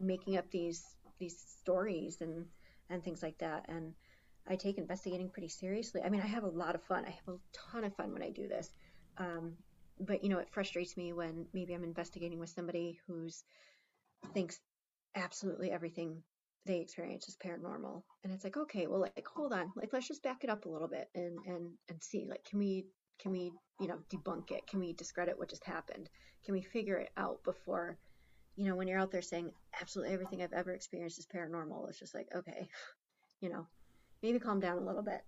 making 0.00 0.36
up 0.36 0.50
these 0.50 0.84
these 1.18 1.38
stories 1.60 2.20
and 2.20 2.46
and 2.90 3.02
things 3.02 3.22
like 3.22 3.38
that. 3.38 3.66
And 3.68 3.94
I 4.46 4.56
take 4.56 4.78
investigating 4.78 5.30
pretty 5.30 5.48
seriously. 5.48 6.02
I 6.04 6.10
mean, 6.10 6.20
I 6.20 6.26
have 6.26 6.44
a 6.44 6.48
lot 6.48 6.74
of 6.74 6.82
fun. 6.82 7.04
I 7.06 7.10
have 7.10 7.34
a 7.34 7.38
ton 7.72 7.84
of 7.84 7.96
fun 7.96 8.12
when 8.12 8.22
I 8.22 8.30
do 8.30 8.46
this. 8.46 8.70
Um, 9.16 9.54
but 10.00 10.22
you 10.22 10.28
know, 10.28 10.38
it 10.38 10.48
frustrates 10.50 10.96
me 10.96 11.12
when 11.12 11.46
maybe 11.54 11.72
I'm 11.74 11.84
investigating 11.84 12.38
with 12.38 12.50
somebody 12.50 12.98
who's 13.06 13.44
thinks 14.32 14.60
absolutely 15.14 15.70
everything 15.70 16.22
they 16.66 16.80
experience 16.80 17.28
is 17.28 17.36
paranormal 17.36 18.02
and 18.22 18.32
it's 18.32 18.42
like 18.42 18.56
okay 18.56 18.86
well 18.86 19.00
like 19.00 19.26
hold 19.26 19.52
on 19.52 19.70
like 19.76 19.92
let's 19.92 20.08
just 20.08 20.22
back 20.22 20.44
it 20.44 20.50
up 20.50 20.64
a 20.64 20.68
little 20.68 20.88
bit 20.88 21.08
and 21.14 21.36
and 21.46 21.70
and 21.90 22.02
see 22.02 22.26
like 22.28 22.42
can 22.44 22.58
we 22.58 22.86
can 23.20 23.30
we 23.30 23.52
you 23.80 23.86
know 23.86 23.98
debunk 24.10 24.50
it 24.50 24.66
can 24.66 24.80
we 24.80 24.92
discredit 24.94 25.38
what 25.38 25.50
just 25.50 25.64
happened 25.64 26.08
can 26.44 26.54
we 26.54 26.62
figure 26.62 26.96
it 26.96 27.10
out 27.16 27.42
before 27.44 27.98
you 28.56 28.68
know 28.68 28.76
when 28.76 28.88
you're 28.88 28.98
out 28.98 29.10
there 29.10 29.22
saying 29.22 29.50
absolutely 29.80 30.12
everything 30.14 30.42
i've 30.42 30.52
ever 30.52 30.72
experienced 30.72 31.18
is 31.18 31.26
paranormal 31.26 31.88
it's 31.88 31.98
just 31.98 32.14
like 32.14 32.28
okay 32.34 32.68
you 33.40 33.48
know 33.48 33.66
maybe 34.22 34.38
calm 34.38 34.60
down 34.60 34.78
a 34.78 34.84
little 34.84 35.02
bit 35.02 35.22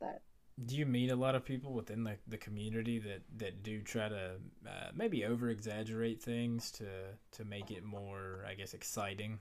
but 0.00 0.22
Do 0.66 0.76
you 0.76 0.86
meet 0.86 1.10
a 1.10 1.16
lot 1.16 1.34
of 1.34 1.44
people 1.44 1.72
within 1.72 2.04
the, 2.04 2.16
the 2.28 2.36
community 2.38 2.98
that, 3.00 3.22
that 3.38 3.62
do 3.62 3.82
try 3.82 4.08
to 4.08 4.36
uh, 4.66 4.90
maybe 4.94 5.24
over 5.24 5.50
exaggerate 5.50 6.22
things 6.22 6.70
to 6.72 6.86
to 7.32 7.44
make 7.44 7.70
it 7.70 7.82
more, 7.84 8.44
I 8.48 8.54
guess, 8.54 8.74
exciting? 8.74 9.40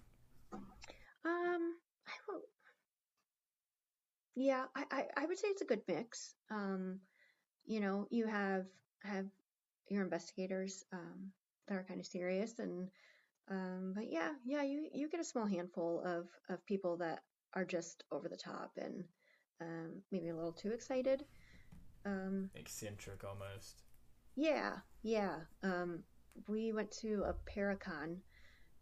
Um, 1.25 1.75
I. 2.07 2.39
Yeah, 4.35 4.65
I, 4.75 4.85
I, 4.91 5.05
I 5.17 5.25
would 5.25 5.37
say 5.37 5.47
it's 5.49 5.61
a 5.61 5.65
good 5.65 5.81
mix. 5.87 6.35
Um, 6.49 6.99
you 7.65 7.79
know, 7.79 8.07
you 8.09 8.25
have 8.27 8.65
have 9.03 9.25
your 9.89 10.03
investigators 10.03 10.83
um, 10.91 11.31
that 11.67 11.75
are 11.77 11.83
kind 11.83 11.99
of 11.99 12.05
serious, 12.05 12.59
and 12.59 12.89
um, 13.49 13.93
but 13.95 14.09
yeah, 14.09 14.31
yeah, 14.45 14.63
you 14.63 14.87
you 14.93 15.09
get 15.09 15.19
a 15.19 15.23
small 15.25 15.45
handful 15.45 16.01
of 16.05 16.27
of 16.49 16.65
people 16.65 16.97
that 16.97 17.19
are 17.53 17.65
just 17.65 18.03
over 18.11 18.29
the 18.29 18.37
top 18.37 18.71
and 18.77 19.03
um, 19.61 20.01
maybe 20.11 20.29
a 20.29 20.35
little 20.35 20.53
too 20.53 20.71
excited. 20.71 21.25
Um, 22.05 22.49
Eccentric 22.55 23.23
almost. 23.23 23.83
yeah, 24.35 24.77
yeah. 25.03 25.35
Um, 25.61 26.03
we 26.47 26.73
went 26.73 26.91
to 27.01 27.23
a 27.27 27.35
Paracon, 27.49 28.17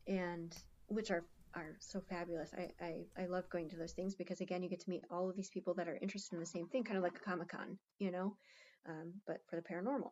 and 0.08 0.56
which 0.88 1.12
are 1.12 1.26
are 1.54 1.76
so 1.80 2.02
fabulous. 2.10 2.52
I, 2.58 2.70
I 2.84 3.24
I 3.24 3.26
love 3.26 3.50
going 3.50 3.70
to 3.70 3.78
those 3.78 3.94
things 3.94 4.16
because 4.16 4.42
again, 4.42 4.64
you 4.64 4.70
get 4.70 4.80
to 4.82 4.90
meet 4.90 5.04
all 5.10 5.30
of 5.30 5.36
these 5.36 5.50
people 5.50 5.74
that 5.76 5.88
are 5.88 5.98
interested 6.02 6.36
in 6.36 6.40
the 6.40 6.46
same 6.46 6.68
thing, 6.68 6.84
kind 6.84 6.98
of 6.98 7.04
like 7.04 7.16
a 7.16 7.30
Comic 7.30 7.50
Con, 7.50 7.78
you 8.00 8.12
know, 8.12 8.36
um, 8.88 9.14
but 9.28 9.38
for 9.50 9.56
the 9.56 9.62
paranormal. 9.62 10.12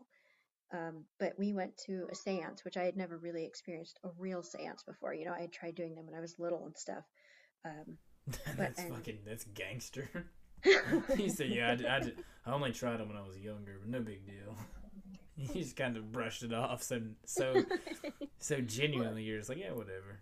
Um, 0.71 1.05
but 1.19 1.33
we 1.37 1.53
went 1.53 1.75
to 1.85 2.07
a 2.11 2.15
séance, 2.15 2.63
which 2.63 2.77
I 2.77 2.83
had 2.83 2.95
never 2.95 3.17
really 3.17 3.43
experienced 3.43 3.99
a 4.03 4.09
real 4.19 4.41
séance 4.41 4.85
before. 4.85 5.13
You 5.13 5.25
know, 5.25 5.33
I 5.33 5.41
had 5.41 5.51
tried 5.51 5.75
doing 5.75 5.95
them 5.95 6.05
when 6.05 6.15
I 6.15 6.19
was 6.21 6.37
little 6.37 6.65
and 6.65 6.77
stuff. 6.77 7.03
Um, 7.65 7.97
that's 8.57 8.79
and- 8.79 8.93
fucking 8.93 9.19
that's 9.25 9.45
gangster. 9.53 10.09
he 11.15 11.29
said, 11.29 11.49
"Yeah, 11.49 11.77
I 12.45 12.51
only 12.51 12.73
tried 12.73 12.99
them 12.99 13.07
when 13.07 13.15
I 13.17 13.25
was 13.25 13.37
younger, 13.37 13.77
but 13.79 13.89
no 13.89 14.01
big 14.01 14.25
deal." 14.25 14.57
he 15.39 15.61
just 15.61 15.75
kind 15.75 15.95
of 15.95 16.11
brushed 16.11 16.43
it 16.43 16.53
off 16.53 16.83
so 16.83 17.01
so 17.25 17.63
so 18.39 18.61
genuinely. 18.61 19.23
You're 19.23 19.37
just 19.37 19.49
like, 19.49 19.57
yeah, 19.57 19.71
whatever. 19.71 20.21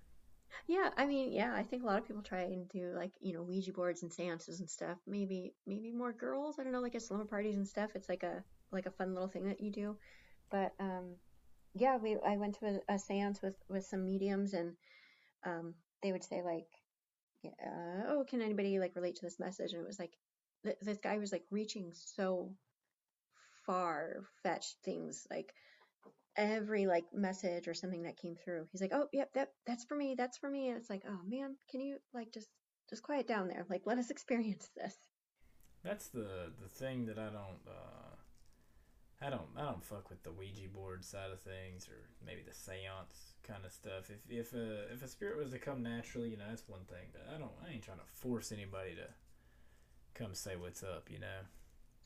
Yeah, 0.67 0.89
I 0.97 1.05
mean, 1.05 1.31
yeah, 1.31 1.53
I 1.55 1.63
think 1.63 1.83
a 1.83 1.85
lot 1.85 1.97
of 1.97 2.07
people 2.07 2.21
try 2.21 2.41
and 2.41 2.67
do 2.69 2.91
like, 2.95 3.11
you 3.21 3.33
know, 3.33 3.41
Ouija 3.41 3.71
boards 3.71 4.03
and 4.03 4.11
seances 4.11 4.59
and 4.59 4.69
stuff. 4.69 4.97
Maybe 5.07 5.53
maybe 5.65 5.91
more 5.91 6.11
girls, 6.11 6.59
I 6.59 6.63
don't 6.63 6.71
know, 6.71 6.81
like 6.81 6.95
at 6.95 7.01
slumber 7.01 7.25
parties 7.25 7.55
and 7.55 7.67
stuff. 7.67 7.91
It's 7.95 8.09
like 8.09 8.23
a 8.23 8.43
like 8.71 8.85
a 8.85 8.91
fun 8.91 9.13
little 9.13 9.29
thing 9.29 9.45
that 9.45 9.61
you 9.61 9.71
do. 9.71 9.95
But 10.51 10.73
um 10.79 11.15
yeah, 11.73 11.97
we 11.97 12.17
I 12.25 12.37
went 12.37 12.59
to 12.59 12.81
a, 12.89 12.95
a 12.95 12.99
seance 12.99 13.41
with 13.41 13.55
with 13.69 13.85
some 13.85 14.05
mediums 14.05 14.53
and 14.53 14.73
um 15.45 15.73
they 16.01 16.11
would 16.11 16.23
say 16.23 16.41
like 16.41 16.67
oh, 18.07 18.25
can 18.27 18.41
anybody 18.41 18.79
like 18.79 18.95
relate 18.95 19.15
to 19.15 19.25
this 19.25 19.39
message? 19.39 19.73
And 19.73 19.81
it 19.81 19.87
was 19.87 19.99
like 19.99 20.13
th- 20.63 20.77
this 20.81 20.97
guy 20.97 21.17
was 21.17 21.31
like 21.31 21.43
reaching 21.51 21.91
so 21.93 22.51
far 23.65 24.23
fetched 24.43 24.75
things 24.83 25.27
like 25.29 25.53
every 26.37 26.87
like 26.87 27.05
message 27.13 27.67
or 27.67 27.73
something 27.73 28.03
that 28.03 28.17
came 28.17 28.35
through. 28.35 28.67
He's 28.71 28.81
like 28.81 28.93
oh 28.93 29.07
yep 29.11 29.33
that 29.33 29.49
that's 29.65 29.85
for 29.85 29.95
me 29.95 30.15
that's 30.17 30.37
for 30.37 30.49
me. 30.49 30.69
And 30.69 30.77
it's 30.77 30.89
like 30.89 31.03
oh 31.07 31.19
man 31.27 31.55
can 31.69 31.81
you 31.81 31.97
like 32.13 32.31
just 32.33 32.49
just 32.89 33.03
quiet 33.03 33.27
down 33.27 33.47
there? 33.47 33.65
Like 33.69 33.83
let 33.85 33.97
us 33.97 34.09
experience 34.11 34.69
this. 34.75 34.95
That's 35.83 36.07
the 36.07 36.51
the 36.61 36.69
thing 36.69 37.05
that 37.05 37.17
I 37.17 37.25
don't 37.25 37.61
uh 37.67 38.16
I 39.21 39.29
don't 39.31 39.49
I 39.57 39.63
don't 39.63 39.83
fuck 39.83 40.09
with 40.09 40.23
the 40.23 40.31
Ouija 40.31 40.69
board 40.69 41.03
side 41.03 41.31
of 41.31 41.41
things 41.41 41.87
or 41.89 42.09
maybe 42.25 42.43
the 42.43 42.53
seance 42.53 43.33
kind 43.43 43.65
of 43.65 43.71
stuff. 43.71 44.09
If 44.09 44.29
if 44.29 44.53
a 44.53 44.91
if 44.93 45.03
a 45.03 45.07
spirit 45.07 45.37
was 45.39 45.51
to 45.51 45.59
come 45.59 45.81
naturally, 45.83 46.29
you 46.29 46.37
know, 46.37 46.45
that's 46.49 46.67
one 46.67 46.85
thing. 46.85 47.07
But 47.11 47.27
I 47.33 47.37
don't 47.39 47.51
I 47.67 47.73
ain't 47.73 47.83
trying 47.83 47.97
to 47.99 48.05
force 48.05 48.51
anybody 48.51 48.95
to 48.95 49.07
come 50.13 50.33
say 50.35 50.55
what's 50.55 50.83
up, 50.83 51.09
you 51.09 51.19
know. 51.19 51.45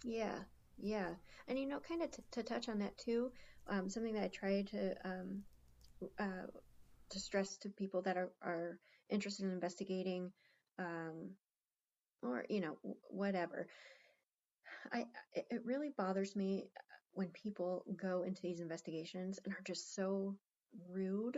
yeah 0.04 0.40
yeah 0.78 1.10
and 1.48 1.60
you 1.60 1.68
know 1.68 1.80
kind 1.80 2.02
of 2.02 2.12
t- 2.12 2.24
to 2.32 2.44
touch 2.44 2.70
on 2.70 2.80
that 2.80 2.98
too 2.98 3.32
um 3.68 3.90
something 3.90 4.14
that 4.14 4.24
i 4.24 4.28
try 4.28 4.64
to 4.64 4.94
um 5.06 5.42
uh 6.20 6.48
to 7.10 7.20
stress 7.20 7.58
to 7.58 7.70
people 7.70 8.02
that 8.02 8.18
are 8.18 8.32
are 8.42 8.80
interested 9.10 9.46
in 9.46 9.52
investigating 9.52 10.32
um 10.80 11.32
or 12.24 12.46
you 12.50 12.62
know 12.62 12.78
whatever 13.10 13.68
i 14.92 15.06
it 15.34 15.62
really 15.66 15.92
bothers 15.98 16.36
me 16.36 16.70
when 17.14 17.30
people 17.30 17.84
go 17.96 18.24
into 18.24 18.42
these 18.42 18.60
investigations 18.60 19.40
and 19.44 19.54
are 19.54 19.64
just 19.64 19.96
so 19.96 20.36
rude 20.90 21.38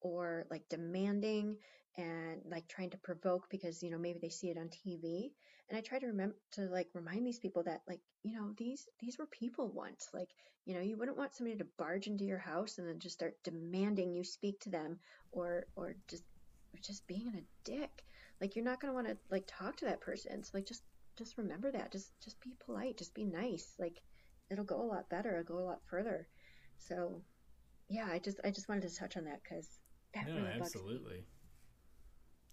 or 0.00 0.46
like 0.50 0.68
demanding 0.68 1.56
and 1.96 2.40
like 2.50 2.66
trying 2.68 2.90
to 2.90 2.98
provoke 2.98 3.48
because 3.50 3.82
you 3.82 3.90
know 3.90 3.98
maybe 3.98 4.18
they 4.20 4.28
see 4.28 4.50
it 4.50 4.58
on 4.58 4.68
TV 4.68 5.30
and 5.68 5.78
I 5.78 5.80
try 5.80 5.98
to 5.98 6.06
remember 6.06 6.36
to 6.52 6.62
like 6.62 6.88
remind 6.92 7.26
these 7.26 7.38
people 7.38 7.62
that 7.64 7.82
like 7.88 8.00
you 8.22 8.34
know 8.34 8.52
these 8.56 8.86
these 9.00 9.18
were 9.18 9.26
people 9.26 9.72
once. 9.72 10.08
Like 10.12 10.28
you 10.66 10.74
know 10.74 10.80
you 10.80 10.96
wouldn't 10.96 11.16
want 11.16 11.34
somebody 11.34 11.56
to 11.58 11.66
barge 11.78 12.06
into 12.06 12.24
your 12.24 12.38
house 12.38 12.78
and 12.78 12.86
then 12.86 12.98
just 12.98 13.16
start 13.16 13.36
demanding 13.44 14.12
you 14.14 14.24
speak 14.24 14.60
to 14.60 14.70
them 14.70 14.98
or 15.32 15.66
or 15.76 15.94
just 16.08 16.24
just 16.82 17.06
being 17.06 17.32
a 17.34 17.70
dick. 17.70 18.04
Like 18.40 18.56
you're 18.56 18.64
not 18.64 18.80
going 18.80 18.90
to 18.90 18.94
want 18.94 19.06
to 19.06 19.16
like 19.30 19.44
talk 19.46 19.76
to 19.78 19.86
that 19.86 20.00
person. 20.00 20.42
So 20.42 20.50
like 20.54 20.66
just 20.66 20.82
just 21.16 21.38
remember 21.38 21.70
that. 21.70 21.92
Just 21.92 22.10
just 22.22 22.40
be 22.40 22.54
polite. 22.64 22.98
Just 22.98 23.14
be 23.14 23.24
nice. 23.24 23.74
Like 23.78 24.02
it'll 24.50 24.64
go 24.64 24.80
a 24.80 24.84
lot 24.84 25.08
better 25.08 25.40
it'll 25.40 25.56
go 25.56 25.62
a 25.62 25.66
lot 25.66 25.80
further 25.86 26.28
so 26.78 27.22
yeah 27.88 28.06
i 28.10 28.18
just 28.18 28.38
i 28.44 28.50
just 28.50 28.68
wanted 28.68 28.88
to 28.88 28.94
touch 28.94 29.16
on 29.16 29.24
that 29.24 29.40
because 29.42 29.80
that 30.14 30.28
no, 30.28 30.36
really 30.36 30.48
absolutely. 30.60 31.24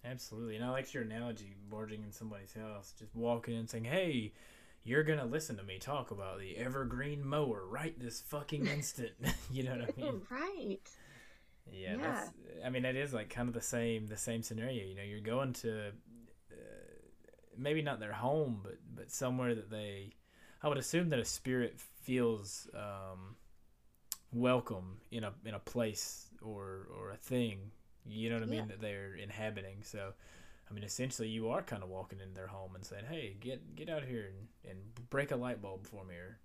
Absolutely. 0.04 0.56
And 0.56 0.66
I 0.66 0.70
liked 0.72 0.94
your 0.94 1.04
analogy, 1.04 1.56
barging 1.70 2.04
in 2.04 2.12
somebody's 2.12 2.54
house, 2.54 2.94
just 2.98 3.16
walking 3.16 3.54
in 3.54 3.62
and 3.62 3.70
saying, 3.70 3.86
Hey, 3.86 4.34
you're 4.84 5.04
gonna 5.04 5.26
listen 5.26 5.58
to 5.58 5.64
me 5.64 5.78
talk 5.78 6.10
about 6.10 6.40
the 6.40 6.58
evergreen 6.58 7.24
mower 7.24 7.64
right 7.68 7.98
this 8.00 8.20
fucking 8.22 8.66
instant. 8.76 9.12
you 9.52 9.64
know 9.64 9.72
what 9.72 9.82
I 9.82 9.94
mean? 10.02 10.22
right. 10.30 10.90
Yeah, 11.72 11.96
yeah. 11.96 11.98
That's, 12.02 12.30
I 12.66 12.70
mean, 12.70 12.84
that 12.84 12.96
is 12.96 13.14
like 13.14 13.30
kind 13.30 13.48
of 13.48 13.54
the 13.54 13.62
same 13.62 14.08
the 14.08 14.18
same 14.18 14.42
scenario. 14.42 14.84
You 14.84 14.96
know, 14.96 15.04
you're 15.04 15.20
going 15.20 15.54
to 15.54 15.90
uh, 15.90 16.56
maybe 17.56 17.84
not 17.84 18.00
their 18.00 18.14
home, 18.14 18.62
but 18.64 18.78
but 18.96 19.12
somewhere 19.12 19.54
that 19.54 19.70
they. 19.70 20.14
I 20.64 20.70
would 20.70 20.78
assume 20.78 21.10
that 21.10 21.20
a 21.20 21.26
spirit 21.26 21.80
feels 21.80 22.68
um, 22.76 23.36
welcome 24.34 24.98
in 25.12 25.24
a 25.24 25.34
in 25.46 25.54
a 25.54 25.60
place 25.60 26.30
or 26.42 26.88
or 26.98 27.12
a 27.12 27.18
thing. 27.18 27.72
You 28.06 28.30
know 28.30 28.36
what 28.36 28.44
I 28.44 28.48
mean 28.48 28.68
that 28.68 28.82
they're 28.82 29.16
inhabiting. 29.16 29.84
So 29.84 30.14
I 30.72 30.74
mean, 30.74 30.84
essentially, 30.86 31.28
you 31.28 31.50
are 31.50 31.62
kind 31.62 31.84
of 31.84 31.90
walking 31.90 32.20
in 32.22 32.34
their 32.34 32.48
home 32.48 32.76
and 32.76 32.86
saying, 32.86 33.04
"Hey, 33.10 33.36
get 33.40 33.76
get 33.76 33.90
out 33.90 34.06
here 34.06 34.28
and, 34.28 34.72
and 34.72 35.10
break 35.10 35.32
a 35.32 35.36
light 35.36 35.62
bulb 35.62 35.86
for 35.86 36.06
me, 36.06 36.16
or, 36.16 36.40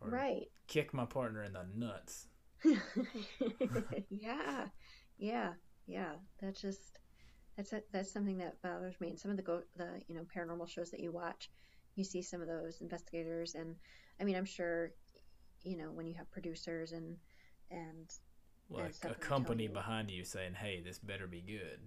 or 0.00 0.10
right, 0.10 0.48
kick 0.68 0.94
my 0.94 1.04
partner 1.04 1.42
in 1.42 1.54
the 1.54 1.66
nuts." 1.74 2.28
yeah, 4.10 4.66
yeah, 5.18 5.52
yeah. 5.86 6.12
That's 6.40 6.60
just 6.60 7.00
that's 7.56 7.72
a, 7.72 7.82
that's 7.92 8.12
something 8.12 8.38
that 8.38 8.62
bothers 8.62 8.94
me. 9.00 9.08
And 9.08 9.18
some 9.18 9.32
of 9.32 9.36
the 9.36 9.42
go 9.42 9.62
the 9.76 10.00
you 10.06 10.14
know 10.14 10.24
paranormal 10.34 10.68
shows 10.68 10.92
that 10.92 11.00
you 11.00 11.10
watch, 11.10 11.50
you 11.96 12.04
see 12.04 12.22
some 12.22 12.40
of 12.40 12.48
those 12.48 12.80
investigators, 12.80 13.54
and 13.54 13.76
I 14.20 14.24
mean, 14.24 14.36
I'm 14.36 14.44
sure, 14.44 14.92
you 15.62 15.76
know, 15.76 15.90
when 15.90 16.06
you 16.06 16.14
have 16.14 16.30
producers 16.30 16.92
and 16.92 17.16
and 17.70 18.10
like 18.70 18.94
and 19.02 19.12
a 19.12 19.14
company 19.14 19.68
behind 19.68 20.10
you 20.10 20.24
saying, 20.24 20.54
"Hey, 20.54 20.80
this 20.80 20.98
better 20.98 21.26
be 21.26 21.40
good." 21.40 21.80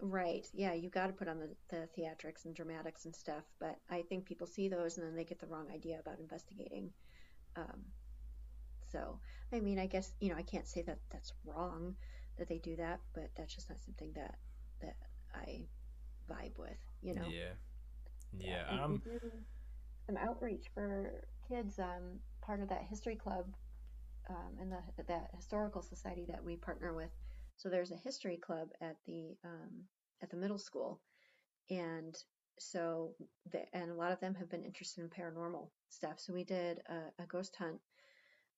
Right. 0.00 0.46
Yeah, 0.54 0.74
you 0.74 0.90
got 0.90 1.08
to 1.08 1.12
put 1.12 1.28
on 1.28 1.40
the, 1.40 1.50
the 1.70 1.88
theatrics 1.98 2.44
and 2.44 2.54
dramatics 2.54 3.04
and 3.04 3.14
stuff. 3.14 3.42
But 3.58 3.76
I 3.90 4.02
think 4.02 4.26
people 4.26 4.46
see 4.46 4.68
those 4.68 4.96
and 4.96 5.06
then 5.06 5.16
they 5.16 5.24
get 5.24 5.40
the 5.40 5.48
wrong 5.48 5.66
idea 5.74 5.98
about 5.98 6.20
investigating. 6.20 6.90
Um, 7.56 7.82
so, 8.92 9.18
I 9.52 9.58
mean, 9.60 9.78
I 9.78 9.86
guess 9.86 10.12
you 10.20 10.30
know 10.30 10.36
I 10.36 10.42
can't 10.42 10.68
say 10.68 10.82
that 10.82 10.98
that's 11.10 11.32
wrong 11.44 11.96
that 12.36 12.48
they 12.48 12.58
do 12.58 12.76
that, 12.76 13.00
but 13.14 13.30
that's 13.36 13.54
just 13.54 13.68
not 13.68 13.80
something 13.80 14.12
that 14.14 14.36
that 14.80 14.96
I 15.34 15.66
vibe 16.30 16.58
with. 16.58 16.78
You 17.02 17.14
know. 17.14 17.26
Yeah. 17.28 17.54
Yeah. 18.32 18.64
yeah 18.72 18.84
um. 18.84 19.02
Some 20.06 20.16
outreach 20.16 20.66
for 20.74 21.24
kids. 21.48 21.78
Um, 21.78 22.20
part 22.40 22.62
of 22.62 22.68
that 22.70 22.84
history 22.88 23.16
club, 23.16 23.44
um, 24.30 24.56
and 24.60 24.72
the 24.72 25.04
that 25.06 25.30
historical 25.36 25.82
society 25.82 26.24
that 26.28 26.42
we 26.42 26.56
partner 26.56 26.94
with 26.94 27.10
so 27.58 27.68
there's 27.68 27.90
a 27.90 27.96
history 27.96 28.36
club 28.36 28.68
at 28.80 28.96
the 29.04 29.36
um, 29.44 29.84
at 30.22 30.30
the 30.30 30.36
middle 30.36 30.58
school, 30.58 31.00
and 31.68 32.16
so 32.60 33.14
the, 33.50 33.62
and 33.72 33.90
a 33.90 33.94
lot 33.94 34.12
of 34.12 34.20
them 34.20 34.34
have 34.36 34.48
been 34.48 34.64
interested 34.64 35.02
in 35.02 35.10
paranormal 35.10 35.68
stuff. 35.88 36.20
So 36.20 36.32
we 36.32 36.44
did 36.44 36.78
a, 36.88 37.22
a 37.22 37.26
ghost 37.26 37.56
hunt 37.56 37.80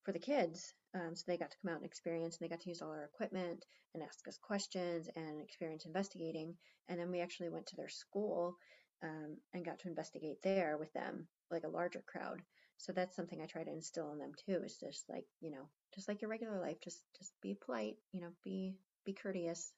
for 0.03 0.11
the 0.11 0.19
kids. 0.19 0.73
Um, 0.93 1.15
so 1.15 1.23
they 1.25 1.37
got 1.37 1.49
to 1.49 1.57
come 1.63 1.71
out 1.71 1.77
and 1.77 1.85
experience, 1.85 2.37
and 2.37 2.45
they 2.45 2.53
got 2.53 2.61
to 2.61 2.69
use 2.69 2.83
all 2.83 2.91
our 2.91 3.05
equipment 3.05 3.65
and 3.95 4.03
ask 4.03 4.27
us 4.27 4.37
questions 4.37 5.09
and 5.15 5.41
experience 5.41 5.85
investigating. 5.85 6.53
And 6.87 6.99
then 6.99 7.09
we 7.09 7.21
actually 7.21 7.49
went 7.49 7.65
to 7.67 7.75
their 7.75 7.89
school 7.89 8.55
um, 9.03 9.37
and 9.53 9.65
got 9.65 9.79
to 9.79 9.87
investigate 9.87 10.41
there 10.43 10.77
with 10.77 10.91
them, 10.93 11.27
like 11.49 11.63
a 11.63 11.69
larger 11.69 12.03
crowd. 12.05 12.41
So 12.77 12.91
that's 12.91 13.15
something 13.15 13.41
I 13.41 13.45
try 13.45 13.63
to 13.63 13.71
instill 13.71 14.11
in 14.11 14.19
them 14.19 14.31
too. 14.45 14.61
Is 14.63 14.77
just 14.77 15.09
like 15.09 15.25
you 15.39 15.51
know, 15.51 15.69
just 15.93 16.07
like 16.07 16.21
your 16.21 16.29
regular 16.29 16.59
life, 16.59 16.77
just 16.83 17.03
just 17.17 17.33
be 17.41 17.57
polite. 17.63 17.97
You 18.11 18.21
know, 18.21 18.31
be 18.43 18.75
be 19.05 19.13
courteous. 19.13 19.73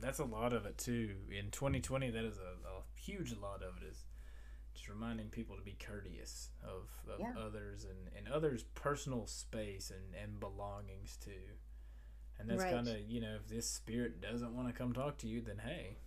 That's 0.00 0.18
a 0.18 0.24
lot 0.24 0.52
of 0.52 0.66
it 0.66 0.78
too. 0.78 1.10
In 1.30 1.50
2020, 1.50 2.10
that 2.10 2.24
is 2.24 2.38
a, 2.38 2.68
a 2.68 2.82
huge 2.96 3.32
lot 3.32 3.62
of 3.62 3.76
it 3.80 3.86
is 3.88 4.04
just 4.74 4.88
reminding 4.88 5.28
people 5.28 5.56
to 5.56 5.62
be 5.62 5.76
courteous 5.78 6.50
of, 6.62 6.90
of 7.08 7.20
yeah. 7.20 7.32
others 7.40 7.84
and, 7.84 8.10
and 8.16 8.28
others' 8.28 8.64
personal 8.74 9.26
space 9.26 9.90
and, 9.90 10.20
and 10.20 10.40
belongings 10.40 11.16
too. 11.16 11.54
And 12.38 12.50
that's 12.50 12.64
right. 12.64 12.74
kind 12.74 12.88
of, 12.88 12.96
you 13.08 13.20
know, 13.20 13.36
if 13.36 13.48
this 13.48 13.70
spirit 13.70 14.20
doesn't 14.20 14.54
want 14.54 14.66
to 14.68 14.74
come 14.74 14.92
talk 14.92 15.18
to 15.18 15.28
you, 15.28 15.40
then 15.40 15.58
hey, 15.64 15.98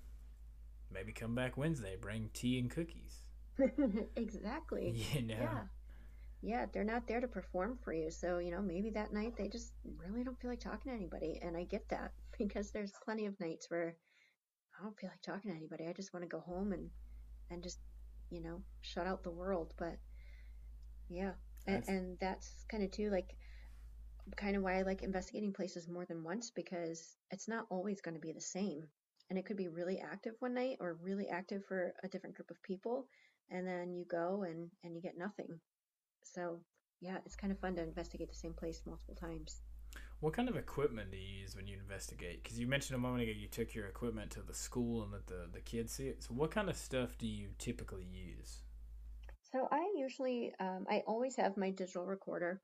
maybe 0.92 1.12
come 1.12 1.36
back 1.36 1.58
Wednesday, 1.58 1.96
bring 2.00 2.30
tea 2.34 2.60
and 2.60 2.70
cookies. 2.70 3.22
exactly. 4.16 5.06
You 5.14 5.24
know? 5.24 5.36
Yeah 5.40 5.64
yeah, 6.42 6.66
they're 6.72 6.84
not 6.84 7.08
there 7.08 7.20
to 7.20 7.28
perform 7.28 7.78
for 7.84 7.94
you. 7.94 8.12
So, 8.12 8.38
you 8.38 8.52
know, 8.52 8.62
maybe 8.62 8.92
that 8.92 9.12
night 9.12 9.34
they 9.38 9.48
just 9.48 9.74
really 9.98 10.24
don't 10.24 10.40
feel 10.40 10.52
like 10.52 10.60
talking 10.60 10.92
to 10.92 10.96
anybody. 10.96 11.40
And 11.42 11.58
I 11.58 11.64
get 11.64 11.90
that 11.90 12.12
because 12.38 12.72
there's 12.72 12.92
plenty 13.04 13.26
of 13.26 13.40
nights 13.40 13.70
where 13.70 13.96
I 14.80 14.84
don't 14.84 14.98
feel 15.00 15.10
like 15.10 15.22
talking 15.22 15.52
to 15.52 15.58
anybody. 15.58 15.88
I 15.88 15.94
just 15.94 16.14
want 16.14 16.24
to 16.24 16.30
go 16.30 16.40
home 16.40 16.74
and, 16.74 16.90
and 17.50 17.64
just, 17.64 17.80
you 18.30 18.42
know, 18.42 18.62
shut 18.82 19.08
out 19.08 19.24
the 19.24 19.32
world. 19.32 19.74
But 19.78 19.98
yeah. 21.10 21.32
And, 21.66 21.84
and 21.88 22.18
that's 22.22 22.66
kind 22.72 22.84
of 22.84 22.92
too 22.92 23.10
like 23.10 23.36
kind 24.38 24.56
of 24.56 24.64
why 24.64 24.78
I 24.78 24.82
like 24.84 25.04
investigating 25.04 25.54
places 25.54 25.88
more 25.90 26.06
than 26.06 26.24
once 26.24 26.52
because 26.52 27.18
it's 27.32 27.48
not 27.48 27.66
always 27.70 28.00
going 28.00 28.16
to 28.16 28.22
be 28.22 28.32
the 28.32 28.42
same. 28.42 28.84
And 29.30 29.38
it 29.38 29.46
could 29.46 29.58
be 29.58 29.68
really 29.68 30.00
active 30.00 30.34
one 30.40 30.54
night 30.54 30.78
or 30.80 30.98
really 31.02 31.28
active 31.28 31.64
for 31.68 31.94
a 32.04 32.08
different 32.08 32.36
group 32.36 32.50
of 32.50 32.62
people. 32.64 33.08
And 33.50 33.68
then 33.68 33.94
you 33.94 34.06
go 34.10 34.44
and, 34.44 34.70
and 34.84 34.96
you 34.96 35.02
get 35.02 35.18
nothing 35.18 35.60
so 36.34 36.60
yeah, 37.02 37.18
it's 37.26 37.36
kind 37.36 37.52
of 37.52 37.60
fun 37.60 37.76
to 37.76 37.84
investigate 37.84 38.30
the 38.30 38.36
same 38.36 38.54
place 38.54 38.82
multiple 38.86 39.16
times. 39.16 39.62
What 40.20 40.34
kind 40.34 40.50
of 40.50 40.58
equipment 40.58 41.12
do 41.12 41.18
you 41.18 41.42
use 41.42 41.56
when 41.56 41.68
you 41.68 41.78
investigate? 41.78 42.44
Because 42.44 42.60
you 42.60 42.66
mentioned 42.66 42.96
a 42.96 43.00
moment 43.00 43.22
ago 43.24 43.32
you 43.36 43.48
took 43.48 43.76
your 43.76 43.86
equipment 43.86 44.32
to 44.32 44.42
the 44.42 44.54
school 44.54 45.04
and 45.04 45.12
let 45.12 45.28
the, 45.28 45.48
the 45.54 45.62
kids 45.62 45.94
see 45.94 46.08
it. 46.08 46.24
So 46.24 46.30
what 46.34 46.50
kind 46.50 46.70
of 46.70 46.76
stuff 46.76 47.18
do 47.20 47.28
you 47.28 47.50
typically 47.60 48.04
use? 48.04 48.64
So 49.52 49.68
I 49.72 49.94
usually, 49.96 50.54
um, 50.60 50.86
I 50.90 51.04
always 51.06 51.36
have 51.36 51.56
my 51.56 51.70
digital 51.70 52.06
recorder. 52.06 52.62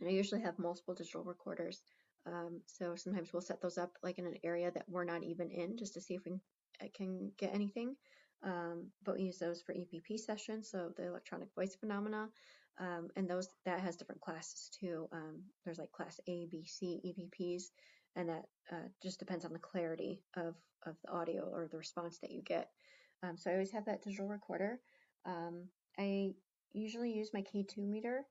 And 0.00 0.08
I 0.08 0.12
usually 0.12 0.40
have 0.42 0.58
multiple 0.58 0.94
digital 0.94 1.24
recorders. 1.24 1.82
Um, 2.26 2.60
so 2.66 2.96
sometimes 2.96 3.32
we'll 3.32 3.42
set 3.42 3.62
those 3.62 3.78
up 3.78 3.92
like 4.02 4.18
in 4.18 4.26
an 4.26 4.38
area 4.42 4.70
that 4.72 4.84
we're 4.88 5.04
not 5.04 5.22
even 5.22 5.50
in 5.50 5.76
just 5.76 5.94
to 5.94 6.00
see 6.00 6.14
if 6.14 6.22
we 6.24 6.40
can 6.94 7.30
get 7.38 7.54
anything. 7.54 7.96
Um, 8.42 8.88
but 9.04 9.16
we 9.16 9.24
use 9.24 9.38
those 9.38 9.62
for 9.62 9.74
EVP 9.74 10.18
sessions, 10.18 10.70
so 10.70 10.90
the 10.96 11.06
electronic 11.06 11.48
voice 11.54 11.74
phenomena, 11.74 12.28
um, 12.78 13.08
and 13.16 13.28
those 13.28 13.48
that 13.64 13.80
has 13.80 13.96
different 13.96 14.20
classes 14.20 14.70
too. 14.78 15.08
Um, 15.12 15.42
there's 15.64 15.78
like 15.78 15.90
class 15.92 16.20
A, 16.28 16.46
B, 16.50 16.64
C 16.66 17.00
EVPs, 17.04 17.64
and 18.14 18.28
that 18.28 18.44
uh, 18.70 18.88
just 19.02 19.18
depends 19.18 19.44
on 19.44 19.52
the 19.52 19.58
clarity 19.58 20.22
of 20.36 20.54
of 20.86 20.96
the 21.02 21.10
audio 21.10 21.42
or 21.52 21.66
the 21.66 21.78
response 21.78 22.18
that 22.18 22.30
you 22.30 22.42
get. 22.42 22.70
Um, 23.22 23.36
so 23.36 23.50
I 23.50 23.54
always 23.54 23.72
have 23.72 23.86
that 23.86 24.02
digital 24.02 24.28
recorder. 24.28 24.78
Um, 25.24 25.64
I 25.98 26.34
usually 26.72 27.12
use 27.12 27.30
my 27.32 27.42
K2 27.42 27.78
meter, 27.78 28.24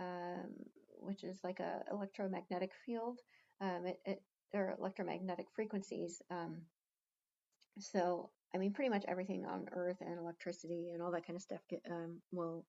um, 0.00 0.50
which 0.98 1.22
is 1.22 1.38
like 1.44 1.60
a 1.60 1.82
electromagnetic 1.92 2.72
field. 2.86 3.18
It, 3.60 3.98
it 4.04 4.22
or 4.52 4.74
electromagnetic 4.78 5.46
frequencies. 5.54 6.22
so 7.78 8.30
I 8.54 8.58
mean, 8.58 8.72
pretty 8.72 8.90
much 8.90 9.04
everything 9.06 9.44
on 9.44 9.68
Earth 9.72 9.98
and 10.00 10.18
electricity 10.18 10.90
and 10.92 11.02
all 11.02 11.12
that 11.12 11.26
kind 11.26 11.36
of 11.36 11.42
stuff 11.42 11.60
get, 11.68 11.82
um, 11.90 12.20
will 12.32 12.64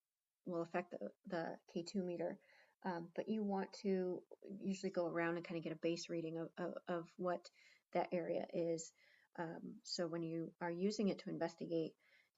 will 0.46 0.64
affect 0.64 0.92
the, 0.92 1.10
the 1.28 1.46
K2 1.76 2.04
meter. 2.04 2.38
Um, 2.84 3.08
but 3.16 3.30
you 3.30 3.44
want 3.44 3.72
to 3.84 4.22
usually 4.60 4.92
go 4.92 5.06
around 5.06 5.36
and 5.38 5.46
kind 5.46 5.58
of 5.58 5.64
get 5.64 5.74
a 5.74 5.80
base 5.84 6.10
reading 6.10 6.40
of, 6.40 6.50
of, 6.58 6.74
of 6.88 7.06
what 7.18 7.48
that 7.94 8.08
area 8.12 8.46
is. 8.54 8.92
Um, 9.38 9.76
so 9.84 10.08
when 10.08 10.24
you 10.24 10.52
are 10.62 10.72
using 10.72 11.10
it 11.10 11.20
to 11.20 11.30
investigate, 11.30 11.94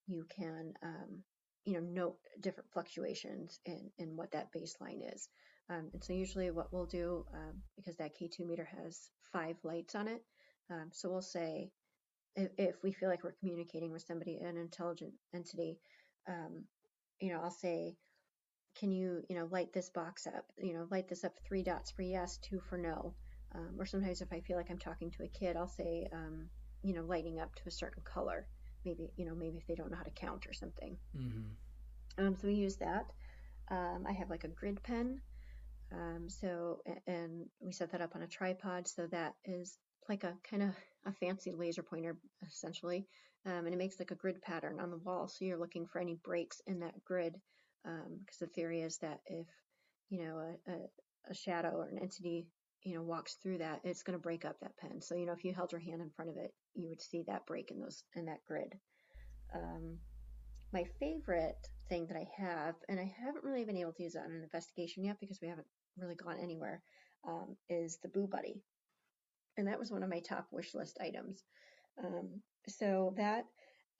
you 0.06 0.26
can 0.36 0.74
um, 0.84 1.24
you 1.66 1.74
know 1.74 1.80
note 1.80 2.18
different 2.42 2.72
fluctuations 2.74 3.60
in, 3.66 3.90
in 3.98 4.18
what 4.18 4.32
that 4.32 4.52
baseline 4.54 5.14
is. 5.14 5.30
Um, 5.70 5.90
and 5.94 6.04
so 6.04 6.14
usually 6.14 6.52
what 6.52 6.74
we'll 6.74 6.86
do, 6.86 7.26
um, 7.34 7.62
because 7.76 7.96
that 7.98 8.18
K2 8.18 8.46
meter 8.46 8.68
has 8.78 9.10
five 9.32 9.56
lights 9.64 9.96
on 9.96 10.08
it, 10.08 10.24
um, 10.70 10.90
so 10.92 11.10
we'll 11.10 11.22
say 11.22 11.72
if, 12.36 12.50
if 12.58 12.84
we 12.84 12.92
feel 12.92 13.10
like 13.10 13.24
we're 13.24 13.36
communicating 13.40 13.92
with 13.92 14.04
somebody, 14.04 14.38
an 14.38 14.58
intelligent 14.58 15.14
entity, 15.34 15.80
um, 16.28 16.64
you 17.20 17.32
know, 17.32 17.40
I'll 17.42 17.52
say, 17.52 17.96
can 18.80 18.92
you, 18.92 19.22
you 19.30 19.38
know, 19.38 19.48
light 19.52 19.72
this 19.72 19.90
box 19.90 20.26
up, 20.28 20.46
you 20.58 20.74
know, 20.74 20.88
light 20.90 21.08
this 21.08 21.24
up 21.24 21.34
three 21.48 21.64
dots 21.64 21.92
for 21.92 22.02
yes, 22.02 22.38
two 22.38 22.60
for 22.70 22.78
no. 22.78 23.14
Um, 23.56 23.76
or 23.78 23.86
sometimes 23.86 24.22
if 24.22 24.34
I 24.34 24.40
feel 24.40 24.58
like 24.58 24.72
I'm 24.72 24.80
talking 24.80 25.12
to 25.12 25.24
a 25.24 25.28
kid, 25.28 25.56
I'll 25.56 25.68
say, 25.68 26.08
um, 26.12 26.50
you 26.82 26.94
know, 26.94 27.04
lighting 27.04 27.40
up 27.40 27.54
to 27.56 27.62
a 27.68 27.72
certain 27.72 28.02
color. 28.04 28.48
Maybe, 28.84 29.12
you 29.16 29.26
know, 29.26 29.36
maybe 29.36 29.58
if 29.58 29.68
they 29.68 29.76
don't 29.76 29.92
know 29.92 29.98
how 29.98 30.04
to 30.04 30.10
count 30.12 30.48
or 30.48 30.54
something. 30.54 30.98
Mm-hmm. 31.16 32.26
Um, 32.26 32.36
so 32.36 32.48
we 32.48 32.56
use 32.56 32.78
that. 32.78 33.06
Um, 33.70 34.06
I 34.08 34.12
have 34.14 34.30
like 34.30 34.44
a 34.44 34.50
grid 34.50 34.82
pen. 34.84 35.22
Um, 35.94 36.30
so, 36.30 36.80
and 37.08 37.46
we 37.60 37.72
set 37.72 37.92
that 37.92 38.02
up 38.02 38.16
on 38.16 38.24
a 38.24 38.28
tripod. 38.28 38.88
So 38.88 39.08
that 39.08 39.34
is 39.46 39.78
like 40.10 40.24
a 40.24 40.34
kind 40.50 40.64
of 40.64 40.76
a 41.06 41.14
fancy 41.14 41.52
laser 41.52 41.84
pointer 41.84 42.18
essentially, 42.46 43.06
um, 43.46 43.66
and 43.66 43.74
it 43.74 43.78
makes 43.78 44.00
like 44.00 44.12
a 44.12 44.16
grid 44.16 44.42
pattern 44.42 44.80
on 44.80 44.90
the 44.90 44.98
wall. 44.98 45.28
So 45.28 45.46
you're 45.46 45.60
looking 45.60 45.86
for 45.86 46.00
any 46.00 46.16
breaks 46.24 46.62
in 46.68 46.80
that 46.80 47.04
grid, 47.06 47.36
because 47.84 48.06
um, 48.08 48.20
the 48.40 48.48
theory 48.48 48.82
is 48.82 48.98
that 49.00 49.20
if 49.28 49.48
you 50.10 50.24
know 50.24 50.38
a, 50.38 50.72
a, 50.72 50.76
a, 51.32 51.34
shadow 51.34 51.72
or 51.76 51.88
an 51.88 52.00
entity 52.00 52.48
you 52.84 52.96
know 52.96 53.04
walks 53.04 53.36
through 53.36 53.60
that, 53.60 53.82
it's 53.84 54.04
going 54.04 54.18
to 54.18 54.24
break 54.24 54.46
up 54.46 54.60
that 54.62 54.78
pen. 54.78 55.02
So 55.02 55.16
you 55.16 55.26
know 55.26 55.34
if 55.34 55.44
you 55.44 55.54
held 55.54 55.72
your 55.72 55.82
hand 55.82 56.02
in 56.02 56.10
front 56.10 56.32
of 56.32 56.38
it, 56.38 56.54
you 56.74 56.90
would 56.90 57.02
see 57.02 57.24
that 57.28 57.46
break 57.46 57.72
in 57.72 57.80
those 57.80 58.04
in 58.16 58.26
that 58.26 58.44
grid. 58.48 58.74
Um, 59.54 59.98
my 60.72 60.86
favorite 61.00 61.68
thing 61.88 62.08
that 62.08 62.18
I 62.18 62.28
have, 62.36 62.74
and 62.90 63.00
I 63.00 63.14
haven't 63.24 63.44
really 63.44 63.64
been 63.64 63.78
able 63.78 63.94
to 63.94 64.04
use 64.04 64.16
it 64.16 64.24
on 64.26 64.32
an 64.32 64.42
investigation 64.42 65.04
yet 65.04 65.18
because 65.20 65.40
we 65.40 65.48
haven't 65.48 65.68
really 65.98 66.16
gone 66.16 66.38
anywhere, 66.42 66.82
um, 67.28 67.56
is 67.70 68.00
the 68.02 68.10
Boo 68.10 68.28
Buddy. 68.28 68.62
And 69.58 69.68
that 69.68 69.80
was 69.80 69.92
one 69.92 70.04
of 70.04 70.10
my 70.10 70.20
top 70.20 70.48
wish 70.52 70.74
list 70.74 70.98
items. 71.02 71.44
Um, 72.04 72.42
so 72.68 73.14
that, 73.18 73.46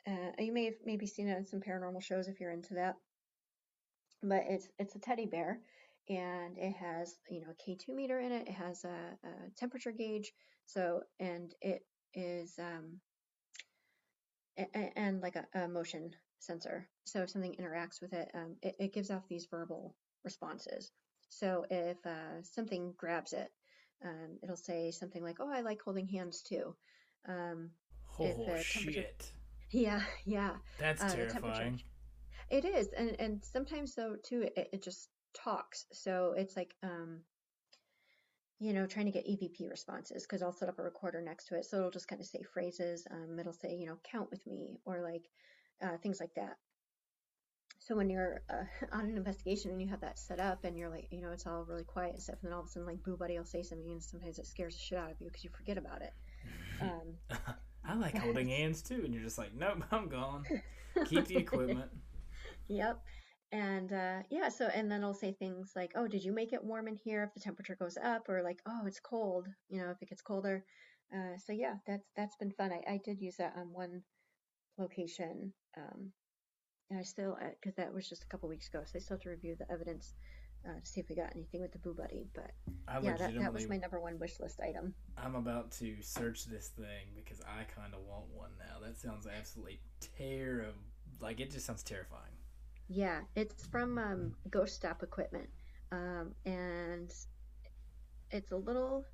uh, 0.08 0.32
you 0.40 0.52
may 0.52 0.66
have 0.66 0.76
maybe 0.86 1.06
seen 1.06 1.28
it 1.28 1.38
on 1.38 1.46
some 1.46 1.62
paranormal 1.62 2.02
shows 2.02 2.28
if 2.28 2.40
you're 2.40 2.52
into 2.52 2.74
that. 2.76 2.96
But 4.22 4.44
it's 4.48 4.68
it's 4.80 4.96
a 4.96 5.00
teddy 5.00 5.26
bear, 5.26 5.60
and 6.10 6.58
it 6.58 6.74
has 6.78 7.16
you 7.30 7.42
know 7.42 7.48
a 7.52 7.70
K2 7.70 7.94
meter 7.94 8.20
in 8.20 8.32
it. 8.32 8.48
It 8.48 8.54
has 8.54 8.86
a, 8.86 8.88
a 9.28 9.50
temperature 9.58 9.92
gauge. 9.92 10.32
So 10.66 11.02
and 11.20 11.54
it 11.62 11.86
is 12.14 12.58
um, 12.58 13.00
and 14.96 15.22
like 15.22 15.36
a, 15.36 15.46
a, 15.60 15.68
motion 15.68 16.12
sensor. 16.40 16.88
So 17.06 17.22
if 17.22 17.30
something 17.30 17.56
interacts 17.60 18.02
with 18.02 18.14
it, 18.14 18.30
um, 18.34 18.56
it, 18.62 18.76
it, 18.80 18.94
gives 18.94 19.10
off 19.10 19.28
these 19.28 19.48
verbal 19.50 19.96
responses. 20.24 20.92
So 21.38 21.66
if 21.70 21.98
uh, 22.06 22.42
something 22.44 22.94
grabs 22.98 23.34
it, 23.34 23.52
um, 24.04 24.38
it'll 24.42 24.56
say 24.56 24.92
something 24.92 25.24
like, 25.24 25.38
"Oh, 25.40 25.50
I 25.52 25.62
like 25.62 25.82
holding 25.82 26.08
hands 26.08 26.42
too." 26.42 26.76
Um, 27.28 27.72
oh 28.20 28.56
shit! 28.58 29.32
Yeah, 29.72 30.02
yeah. 30.26 30.56
That's 30.80 31.04
uh, 31.04 31.16
terrifying. 31.16 31.80
It 32.50 32.66
is, 32.66 32.90
and 32.98 33.16
and 33.20 33.44
sometimes 33.44 33.96
though 33.96 34.16
too, 34.24 34.44
it, 34.56 34.70
it 34.74 34.84
just 34.84 35.10
talks. 35.34 35.86
So 35.92 36.34
it's 36.38 36.56
like 36.56 36.76
um, 36.84 37.22
you 38.60 38.74
know, 38.74 38.86
trying 38.86 39.06
to 39.06 39.12
get 39.12 39.28
EVP 39.28 39.70
responses 39.70 40.24
because 40.24 40.42
I'll 40.42 40.54
set 40.54 40.70
up 40.70 40.80
a 40.80 40.84
recorder 40.84 41.22
next 41.22 41.48
to 41.48 41.56
it. 41.56 41.66
So 41.66 41.78
it'll 41.78 41.92
just 41.92 42.08
kind 42.08 42.22
of 42.22 42.28
say 42.28 42.42
phrases. 42.54 43.06
Um, 43.12 43.38
it'll 43.40 43.54
say, 43.54 43.76
you 43.76 43.86
know, 43.86 43.98
count 44.10 44.30
with 44.32 44.46
me 44.48 44.80
or 44.86 45.02
like 45.02 45.30
uh, 45.82 45.98
things 45.98 46.20
like 46.20 46.34
that. 46.36 46.58
So 47.86 47.96
when 47.96 48.10
you're 48.10 48.42
uh, 48.50 48.64
on 48.94 49.06
an 49.10 49.18
investigation 49.18 49.72
and 49.72 49.82
you 49.82 49.90
have 49.90 50.02
that 50.02 50.18
set 50.18 50.40
up 50.40 50.64
and 50.64 50.78
you're 50.78 50.90
like, 50.90 51.08
you 51.12 51.22
know, 51.22 51.32
it's 51.32 51.46
all 51.46 51.66
really 51.66 51.84
quiet 51.84 52.14
and 52.14 52.24
stuff, 52.24 52.38
and 52.42 52.50
then 52.50 52.54
all 52.54 52.62
of 52.62 52.68
a 52.68 52.70
sudden, 52.70 52.88
like, 52.88 53.04
Boo 53.04 53.18
Buddy 53.18 53.38
will 53.38 53.46
say 53.46 53.62
something, 53.62 53.92
and 53.92 54.02
sometimes 54.02 54.40
it 54.40 54.48
scares 54.48 54.76
the 54.76 54.82
shit 54.82 54.98
out 54.98 55.12
of 55.12 55.20
you 55.20 55.28
because 55.28 55.44
you 55.44 55.50
forget 55.50 55.78
about 55.78 56.02
it. 56.02 56.14
Um, 56.82 57.16
I 57.86 57.96
like 57.96 58.18
holding 58.18 58.48
hands 58.48 58.82
too, 58.82 59.02
and 59.04 59.14
you're 59.14 59.24
just 59.24 59.38
like, 59.38 59.54
nope, 59.54 59.84
I'm 59.92 60.08
gone. 60.08 60.46
Keep 61.06 61.28
the 61.28 61.38
equipment. 61.38 61.92
yep. 62.68 63.02
And 63.52 63.92
uh, 63.92 64.20
yeah, 64.32 64.50
so 64.50 64.66
and 64.74 64.90
then 64.90 65.02
it'll 65.02 65.14
say 65.14 65.32
things 65.32 65.74
like, 65.76 65.92
"Oh, 65.96 66.08
did 66.08 66.24
you 66.24 66.32
make 66.32 66.54
it 66.54 66.64
warm 66.64 66.88
in 66.88 66.96
here?" 66.96 67.24
If 67.24 67.36
the 67.36 67.40
temperature 67.40 67.76
goes 67.76 67.98
up, 68.04 68.28
or 68.28 68.42
like, 68.42 68.60
"Oh, 68.66 68.88
it's 68.88 69.00
cold," 69.00 69.48
you 69.70 69.80
know, 69.80 69.92
if 69.92 70.02
it 70.02 70.10
gets 70.10 70.24
colder. 70.24 70.66
Uh, 71.14 71.38
so 71.38 71.54
yeah, 71.54 71.76
that's 71.86 72.08
that's 72.16 72.36
been 72.38 72.50
fun. 72.50 72.72
I, 72.72 72.94
I 72.94 73.00
did 73.06 73.22
use 73.22 73.36
that 73.38 73.54
on 73.56 73.72
one 73.72 74.02
location, 74.80 75.54
um, 75.78 76.12
and 76.90 77.00
I 77.00 77.04
still 77.04 77.38
because 77.60 77.78
uh, 77.78 77.82
that 77.82 77.94
was 77.94 78.08
just 78.08 78.24
a 78.24 78.28
couple 78.28 78.50
weeks 78.50 78.68
ago, 78.68 78.82
so 78.86 78.94
I 78.96 79.00
still 79.00 79.16
have 79.18 79.24
to 79.24 79.30
review 79.30 79.56
the 79.58 79.72
evidence 79.72 80.14
uh, 80.66 80.80
to 80.80 80.86
see 80.90 81.00
if 81.00 81.10
we 81.10 81.16
got 81.16 81.32
anything 81.36 81.62
with 81.62 81.72
the 81.72 81.80
Boo 81.80 81.94
Buddy. 81.94 82.28
But 82.34 82.52
I 82.88 83.00
yeah, 83.00 83.18
that, 83.18 83.38
that 83.40 83.54
was 83.54 83.68
my 83.68 83.78
number 83.78 84.00
one 84.00 84.20
wish 84.20 84.40
list 84.40 84.60
item. 84.62 84.94
I'm 85.18 85.36
about 85.36 85.72
to 85.80 85.96
search 86.02 86.46
this 86.46 86.70
thing 86.70 87.08
because 87.16 87.42
I 87.42 87.64
kind 87.64 87.94
of 87.94 88.02
want 88.08 88.26
one 88.34 88.52
now. 88.60 88.86
That 88.86 88.98
sounds 88.98 89.28
absolutely 89.28 89.80
terrible. 90.18 90.74
Like 91.20 91.40
it 91.40 91.52
just 91.52 91.66
sounds 91.66 91.84
terrifying. 91.84 92.34
Yeah, 92.90 93.22
it's 93.36 93.66
from 93.68 93.98
um, 93.98 94.36
Ghost 94.50 94.76
Stop 94.76 95.04
Equipment, 95.04 95.50
um, 95.92 96.34
and 96.46 97.14
it's 98.32 98.52
a 98.52 98.58
little. 98.58 99.06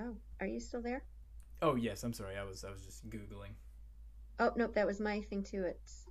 Oh, 0.00 0.16
are 0.40 0.46
you 0.46 0.60
still 0.60 0.82
there? 0.82 1.04
Oh 1.60 1.74
yes, 1.74 2.02
I'm 2.02 2.12
sorry. 2.12 2.36
I 2.36 2.44
was 2.44 2.64
I 2.64 2.70
was 2.70 2.82
just 2.82 3.08
googling. 3.08 3.54
Oh 4.38 4.52
nope, 4.56 4.74
that 4.74 4.86
was 4.86 5.00
my 5.00 5.20
thing 5.20 5.42
too. 5.42 5.64
It's 5.64 6.06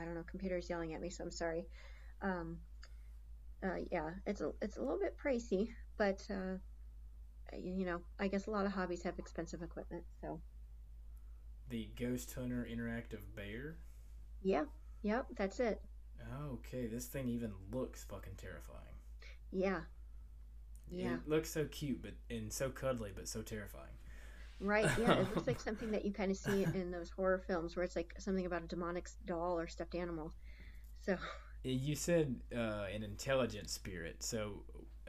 I 0.00 0.04
don't 0.04 0.14
know. 0.14 0.24
Computer's 0.28 0.68
yelling 0.68 0.94
at 0.94 1.00
me, 1.00 1.10
so 1.10 1.24
I'm 1.24 1.30
sorry. 1.30 1.66
Um, 2.22 2.58
uh, 3.62 3.78
yeah, 3.90 4.10
it's 4.26 4.40
a 4.40 4.52
it's 4.60 4.76
a 4.76 4.80
little 4.80 4.98
bit 4.98 5.16
pricey, 5.18 5.70
but 5.96 6.26
uh, 6.30 6.56
you 7.56 7.86
know, 7.86 8.00
I 8.18 8.28
guess 8.28 8.46
a 8.46 8.50
lot 8.50 8.66
of 8.66 8.72
hobbies 8.72 9.02
have 9.02 9.18
expensive 9.18 9.62
equipment, 9.62 10.04
so. 10.20 10.40
The 11.68 11.88
Ghost 11.98 12.32
Hunter 12.32 12.66
Interactive 12.70 13.22
Bear. 13.34 13.76
Yeah, 14.42 14.64
yep, 15.02 15.26
that's 15.36 15.58
it. 15.58 15.80
Okay, 16.52 16.86
this 16.86 17.06
thing 17.06 17.28
even 17.28 17.52
looks 17.72 18.04
fucking 18.04 18.34
terrifying. 18.36 18.96
Yeah. 19.50 19.80
Yeah. 20.88 21.14
It 21.14 21.28
looks 21.28 21.50
so 21.50 21.64
cute, 21.64 22.02
but 22.02 22.12
and 22.30 22.52
so 22.52 22.70
cuddly, 22.70 23.10
but 23.14 23.28
so 23.28 23.42
terrifying. 23.42 23.94
Right. 24.60 24.88
Yeah. 24.98 25.12
It 25.12 25.34
looks 25.34 25.46
like 25.46 25.60
something 25.68 25.90
that 25.90 26.04
you 26.04 26.12
kind 26.12 26.30
of 26.30 26.36
see 26.36 26.64
in 26.64 26.90
those 26.90 27.10
horror 27.10 27.42
films 27.46 27.76
where 27.76 27.84
it's 27.84 27.96
like 27.96 28.14
something 28.18 28.46
about 28.46 28.62
a 28.62 28.66
demonic 28.66 29.08
doll 29.24 29.58
or 29.58 29.66
stuffed 29.66 29.94
animal. 29.94 30.32
So. 31.04 31.16
You 31.62 31.96
said 31.96 32.36
uh, 32.54 32.84
an 32.94 33.02
intelligent 33.02 33.68
spirit. 33.70 34.22
So, 34.22 34.62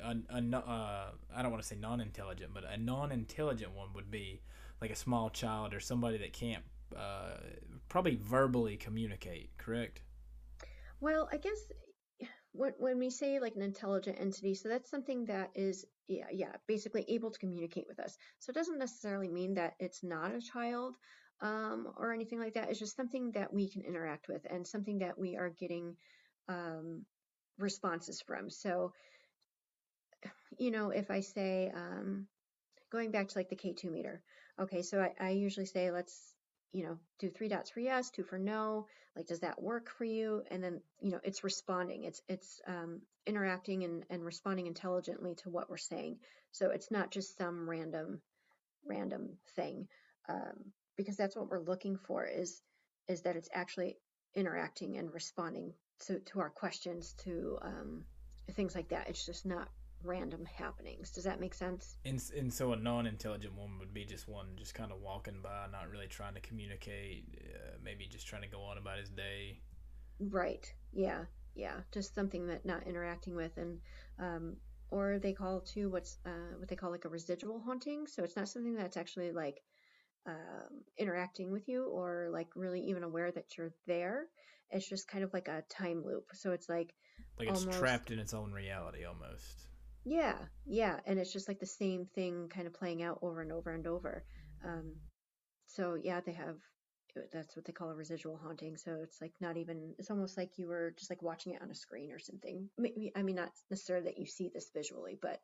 a, 0.04 0.16
a, 0.30 0.58
uh, 0.58 1.12
I 1.36 1.42
don't 1.42 1.52
want 1.52 1.62
to 1.62 1.68
say 1.68 1.76
non-intelligent, 1.76 2.52
but 2.54 2.64
a 2.64 2.78
non-intelligent 2.78 3.72
one 3.74 3.90
would 3.94 4.10
be 4.10 4.42
like 4.82 4.92
a 4.92 4.96
small 4.96 5.30
child 5.30 5.74
or 5.74 5.80
somebody 5.80 6.18
that 6.18 6.34
can't 6.34 6.64
uh, 6.96 7.38
probably 7.90 8.16
verbally 8.16 8.78
communicate. 8.78 9.56
Correct. 9.58 10.02
Well, 11.00 11.30
I 11.32 11.38
guess 11.38 11.72
when 12.54 12.74
when 12.80 12.98
we 12.98 13.10
say 13.10 13.40
like 13.40 13.56
an 13.56 13.62
intelligent 13.62 14.18
entity, 14.20 14.56
so 14.56 14.70
that's 14.70 14.90
something 14.90 15.26
that 15.26 15.52
is 15.56 15.86
yeah 16.08 16.26
yeah 16.32 16.52
basically 16.68 17.06
able 17.08 17.32
to 17.32 17.40
communicate 17.40 17.86
with 17.88 18.00
us. 18.00 18.18
So 18.40 18.52
it 18.52 18.56
doesn't 18.56 18.80
necessarily 18.80 19.30
mean 19.30 19.56
that 19.56 19.74
it's 19.80 20.04
not 20.04 20.34
a 20.34 20.42
child 20.42 20.96
um, 21.42 21.88
or 21.98 22.14
anything 22.14 22.40
like 22.40 22.56
that. 22.56 22.70
It's 22.70 22.80
just 22.80 22.96
something 22.96 23.32
that 23.34 23.54
we 23.54 23.70
can 23.70 23.84
interact 23.84 24.28
with 24.28 24.46
and 24.50 24.66
something 24.66 25.00
that 25.00 25.18
we 25.18 25.38
are 25.38 25.50
getting 25.50 25.96
um, 26.48 27.06
responses 27.58 28.22
from. 28.22 28.50
So 28.50 28.94
you 30.58 30.72
know 30.72 30.90
if 30.90 31.12
I 31.12 31.20
say 31.20 31.72
um, 31.76 32.28
going 32.92 33.12
back 33.12 33.28
to 33.30 33.38
like 33.38 33.50
the 33.50 33.56
K2 33.56 33.92
meter, 33.92 34.22
okay, 34.60 34.82
so 34.82 35.00
I, 35.02 35.12
I 35.20 35.30
usually 35.32 35.66
say 35.66 35.92
let's 35.92 36.34
you 36.72 36.84
know, 36.84 36.98
do 37.20 37.30
three 37.30 37.48
dots 37.48 37.70
for 37.70 37.80
yes, 37.80 38.10
two 38.10 38.24
for 38.24 38.38
no. 38.38 38.88
Like, 39.16 39.28
does 39.28 39.40
that 39.40 39.62
work 39.62 39.90
for 39.90 40.06
you? 40.06 40.44
And 40.52 40.64
then, 40.64 40.82
you 41.02 41.12
know, 41.12 41.20
it's 41.24 41.44
responding. 41.44 42.04
It's 42.04 42.22
it's 42.28 42.62
um, 42.68 43.02
interacting 43.26 43.84
and, 43.84 44.06
and 44.10 44.24
responding 44.24 44.68
intelligently 44.68 45.36
to 45.44 45.50
what 45.50 45.70
we're 45.70 45.78
saying. 45.78 46.18
So 46.52 46.70
it's 46.70 46.92
not 46.92 47.12
just 47.12 47.38
some 47.38 47.70
random 47.70 48.22
random 48.86 49.38
thing, 49.56 49.88
um, 50.30 50.72
because 50.96 51.18
that's 51.18 51.36
what 51.36 51.50
we're 51.50 51.60
looking 51.60 51.98
for 51.98 52.26
is 52.26 52.62
is 53.08 53.22
that 53.22 53.36
it's 53.36 53.50
actually 53.54 53.98
interacting 54.36 54.98
and 54.98 55.14
responding 55.14 55.74
to 56.06 56.20
to 56.20 56.40
our 56.40 56.50
questions, 56.50 57.14
to 57.24 57.58
um, 57.62 58.06
things 58.52 58.76
like 58.76 58.90
that. 58.90 59.10
It's 59.10 59.26
just 59.26 59.46
not 59.46 59.70
random 60.08 60.46
happenings. 60.46 61.12
Does 61.12 61.26
that 61.26 61.40
make 61.40 61.54
sense? 61.54 61.98
And, 62.06 62.22
and 62.38 62.54
so 62.54 62.72
a 62.72 62.76
non-intelligent 62.76 63.56
woman 63.56 63.78
would 63.80 63.94
be 63.94 64.06
just 64.06 64.28
one 64.28 64.48
just 64.56 64.74
kind 64.74 64.92
of 64.92 65.02
walking 65.02 65.42
by, 65.44 65.68
not 65.72 65.90
really 65.92 66.08
trying 66.08 66.34
to 66.36 66.42
communicate, 66.42 67.26
uh, 67.54 67.78
maybe 67.84 68.08
just 68.08 68.26
trying 68.28 68.44
to 68.44 68.48
go 68.48 68.62
on 68.62 68.78
about 68.78 68.98
his 68.98 69.10
day. 69.10 69.60
Right. 70.20 70.66
Yeah. 70.94 71.26
Yeah. 71.56 71.82
Just 71.92 72.16
something 72.16 72.48
that 72.48 72.66
not 72.66 72.88
interacting 72.88 73.36
with, 73.36 73.58
and 73.58 73.80
um, 74.20 74.56
or 74.90 75.20
they 75.20 75.34
call 75.34 75.62
too 75.62 75.90
what's 75.90 76.18
uh, 76.26 76.56
what 76.58 76.70
they 76.70 76.76
call 76.76 76.92
like 76.92 77.06
a 77.06 77.10
residual 77.10 77.60
haunting. 77.60 78.08
So 78.08 78.24
it's 78.24 78.36
not 78.36 78.48
something 78.48 78.76
that's 78.76 78.98
actually 78.98 79.32
like 79.32 79.62
um, 80.26 80.84
interacting 80.98 81.52
with 81.52 81.68
you 81.68 81.86
or 81.86 82.30
like 82.32 82.48
really 82.56 82.82
even 82.82 83.04
aware 83.04 83.32
that 83.32 83.58
you're 83.58 83.74
there. 83.86 84.28
It's 84.70 84.88
just 84.88 85.08
kind 85.08 85.24
of 85.24 85.34
like 85.34 85.48
a 85.48 85.64
time 85.70 86.04
loop. 86.06 86.26
So 86.34 86.52
it's 86.52 86.70
like 86.70 86.94
like 87.40 87.50
it's 87.50 87.62
almost, 87.62 87.80
trapped 87.80 88.12
in 88.12 88.20
its 88.20 88.34
own 88.34 88.52
reality 88.52 89.06
almost. 89.06 89.67
Yeah, 90.08 90.38
yeah, 90.66 91.02
and 91.06 91.20
it's 91.20 91.34
just 91.34 91.50
like 91.50 91.60
the 91.60 91.66
same 91.66 92.06
thing 92.16 92.48
kind 92.48 92.66
of 92.66 92.74
playing 92.74 93.04
out 93.04 93.20
over 93.22 93.42
and 93.42 93.52
over 93.52 93.72
and 93.72 93.86
over. 93.86 94.24
Um, 94.64 94.94
so 95.66 95.98
yeah, 96.02 96.22
they 96.26 96.32
have 96.32 96.56
uh, 97.18 97.22
that's 97.34 97.58
what 97.58 97.66
they 97.66 97.74
call 97.74 97.90
a 97.90 97.96
residual 97.96 98.38
haunting. 98.38 98.78
So 98.78 99.00
it's 99.04 99.20
like 99.20 99.34
not 99.42 99.58
even 99.58 99.94
it's 100.00 100.10
almost 100.10 100.38
like 100.38 100.52
you 100.56 100.70
were 100.70 100.94
just 100.98 101.12
like 101.12 101.22
watching 101.22 101.56
it 101.56 101.62
on 101.62 101.70
a 101.70 101.76
screen 101.76 102.10
or 102.14 102.20
something. 102.20 102.70
Maybe, 102.78 103.12
I 103.18 103.22
mean, 103.22 103.36
not 103.36 103.52
necessarily 103.70 104.06
that 104.06 104.18
you 104.18 104.26
see 104.26 104.50
this 104.54 104.72
visually, 104.74 105.20
but 105.22 105.42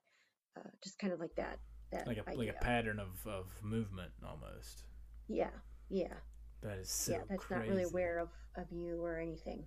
uh, 0.57 0.69
just 0.81 0.97
kind 0.97 1.11
of 1.11 1.19
like 1.19 1.35
that. 1.35 1.59
That 1.91 2.07
like 2.07 2.19
a 2.19 2.29
idea. 2.29 2.39
like 2.39 2.55
a 2.55 2.63
pattern 2.63 2.99
of 2.99 3.27
of 3.27 3.47
movement 3.61 4.13
almost. 4.25 4.85
Yeah, 5.27 5.51
yeah. 5.89 6.13
That 6.61 6.77
is 6.77 6.89
so. 6.89 7.11
Yeah, 7.11 7.17
that's 7.29 7.43
crazy. 7.43 7.59
not 7.59 7.69
really 7.69 7.83
aware 7.83 8.19
of 8.19 8.29
of 8.55 8.71
you 8.71 9.03
or 9.03 9.19
anything. 9.19 9.65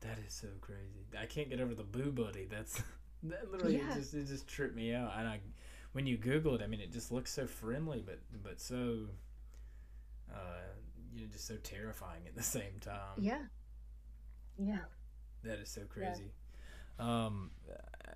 That 0.00 0.18
is 0.26 0.32
so 0.32 0.48
crazy. 0.62 1.04
I 1.20 1.26
can't 1.26 1.50
get 1.50 1.60
over 1.60 1.74
the 1.74 1.84
boo 1.84 2.10
buddy. 2.10 2.46
That's 2.50 2.82
that 3.24 3.50
literally 3.50 3.76
yeah. 3.76 3.90
it 3.90 3.94
just 3.94 4.14
it 4.14 4.26
just 4.26 4.46
tripped 4.46 4.74
me 4.74 4.94
out. 4.94 5.12
And 5.16 5.28
I, 5.28 5.40
when 5.92 6.06
you 6.06 6.16
Google 6.16 6.54
it, 6.54 6.62
I 6.62 6.66
mean, 6.66 6.80
it 6.80 6.92
just 6.92 7.12
looks 7.12 7.32
so 7.32 7.46
friendly, 7.46 8.02
but 8.04 8.20
but 8.42 8.60
so, 8.60 9.06
uh, 10.32 10.62
you 11.14 11.22
know, 11.22 11.26
just 11.32 11.46
so 11.46 11.56
terrifying 11.56 12.22
at 12.26 12.34
the 12.34 12.42
same 12.42 12.78
time. 12.80 13.18
Yeah. 13.18 13.42
Yeah. 14.58 14.78
That 15.42 15.58
is 15.58 15.68
so 15.68 15.82
crazy. 15.88 16.32
Yeah. 16.98 17.24
Um, 17.24 17.50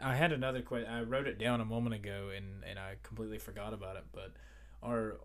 I 0.01 0.15
had 0.15 0.33
another 0.33 0.61
question. 0.61 0.91
I 0.91 1.03
wrote 1.03 1.27
it 1.27 1.39
down 1.39 1.61
a 1.61 1.65
moment 1.65 1.95
ago, 1.95 2.31
and 2.37 2.63
and 2.65 2.79
I 2.79 2.97
completely 3.03 3.39
forgot 3.39 3.73
about 3.73 3.97
it. 3.97 4.05
But 4.13 4.33
are 4.83 5.19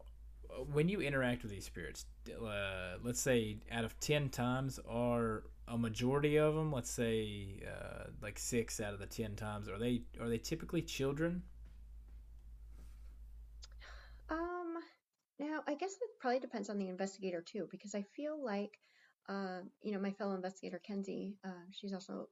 when 0.72 0.90
you 0.90 1.02
interact 1.02 1.44
with 1.44 1.52
these 1.52 1.66
spirits, 1.66 2.06
uh, 2.30 2.98
let's 3.04 3.20
say 3.20 3.58
out 3.72 3.84
of 3.84 4.00
ten 4.00 4.30
times, 4.30 4.80
are 4.88 5.44
a 5.70 5.78
majority 5.78 6.38
of 6.38 6.56
them, 6.56 6.72
let's 6.72 6.92
say 6.92 7.62
uh, 7.68 8.06
like 8.22 8.40
six 8.40 8.80
out 8.80 8.94
of 8.94 9.00
the 9.00 9.06
ten 9.06 9.36
times, 9.36 9.70
are 9.70 9.78
they 9.78 10.02
are 10.20 10.28
they 10.28 10.38
typically 10.40 10.82
children? 10.82 11.44
Um, 14.30 14.76
now 15.40 15.62
I 15.68 15.76
guess 15.76 15.94
it 15.94 16.10
probably 16.20 16.40
depends 16.40 16.70
on 16.70 16.78
the 16.78 16.90
investigator 16.90 17.42
too, 17.42 17.68
because 17.72 17.96
I 17.96 18.04
feel 18.16 18.44
like, 18.44 18.78
uh, 19.28 19.60
you 19.82 19.92
know, 19.92 20.00
my 20.00 20.12
fellow 20.12 20.36
investigator 20.36 20.80
Kenzie, 20.86 21.36
uh, 21.46 21.66
she's 21.72 21.94
also 21.94 22.30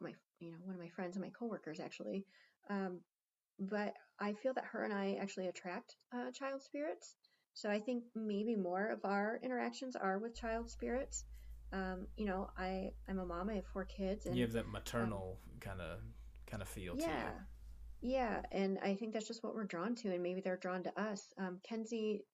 my, 0.00 0.12
you 0.40 0.50
know, 0.50 0.58
one 0.64 0.74
of 0.74 0.80
my 0.80 0.88
friends 0.88 1.16
and 1.16 1.24
my 1.24 1.30
coworkers 1.30 1.80
actually. 1.80 2.26
Um, 2.68 3.00
but 3.58 3.94
I 4.18 4.32
feel 4.34 4.54
that 4.54 4.64
her 4.72 4.84
and 4.84 4.92
I 4.92 5.18
actually 5.20 5.48
attract 5.48 5.96
uh, 6.14 6.30
child 6.32 6.62
spirits. 6.62 7.14
So 7.54 7.70
I 7.70 7.80
think 7.80 8.04
maybe 8.14 8.56
more 8.56 8.88
of 8.88 9.04
our 9.04 9.38
interactions 9.42 9.94
are 9.94 10.18
with 10.18 10.34
child 10.34 10.70
spirits. 10.70 11.24
Um, 11.72 12.06
you 12.16 12.26
know, 12.26 12.50
I 12.58 12.92
I'm 13.08 13.18
a 13.18 13.24
mom. 13.24 13.48
I 13.48 13.54
have 13.54 13.66
four 13.66 13.84
kids, 13.84 14.26
and 14.26 14.36
You 14.36 14.42
have 14.42 14.52
that 14.52 14.68
maternal 14.68 15.38
kind 15.60 15.80
of 15.80 16.00
kind 16.46 16.62
of 16.62 16.68
feel 16.68 16.94
yeah, 16.98 17.30
yeah, 18.02 18.42
and 18.50 18.78
I 18.82 18.94
think 18.94 19.12
that's 19.12 19.28
just 19.28 19.42
what 19.42 19.54
we're 19.54 19.64
drawn 19.64 19.94
to, 19.96 20.12
and 20.12 20.22
maybe 20.22 20.40
they're 20.40 20.56
drawn 20.56 20.82
to 20.82 21.00
us. 21.00 21.32
Um, 21.38 21.60
Kenzie, 21.62 22.24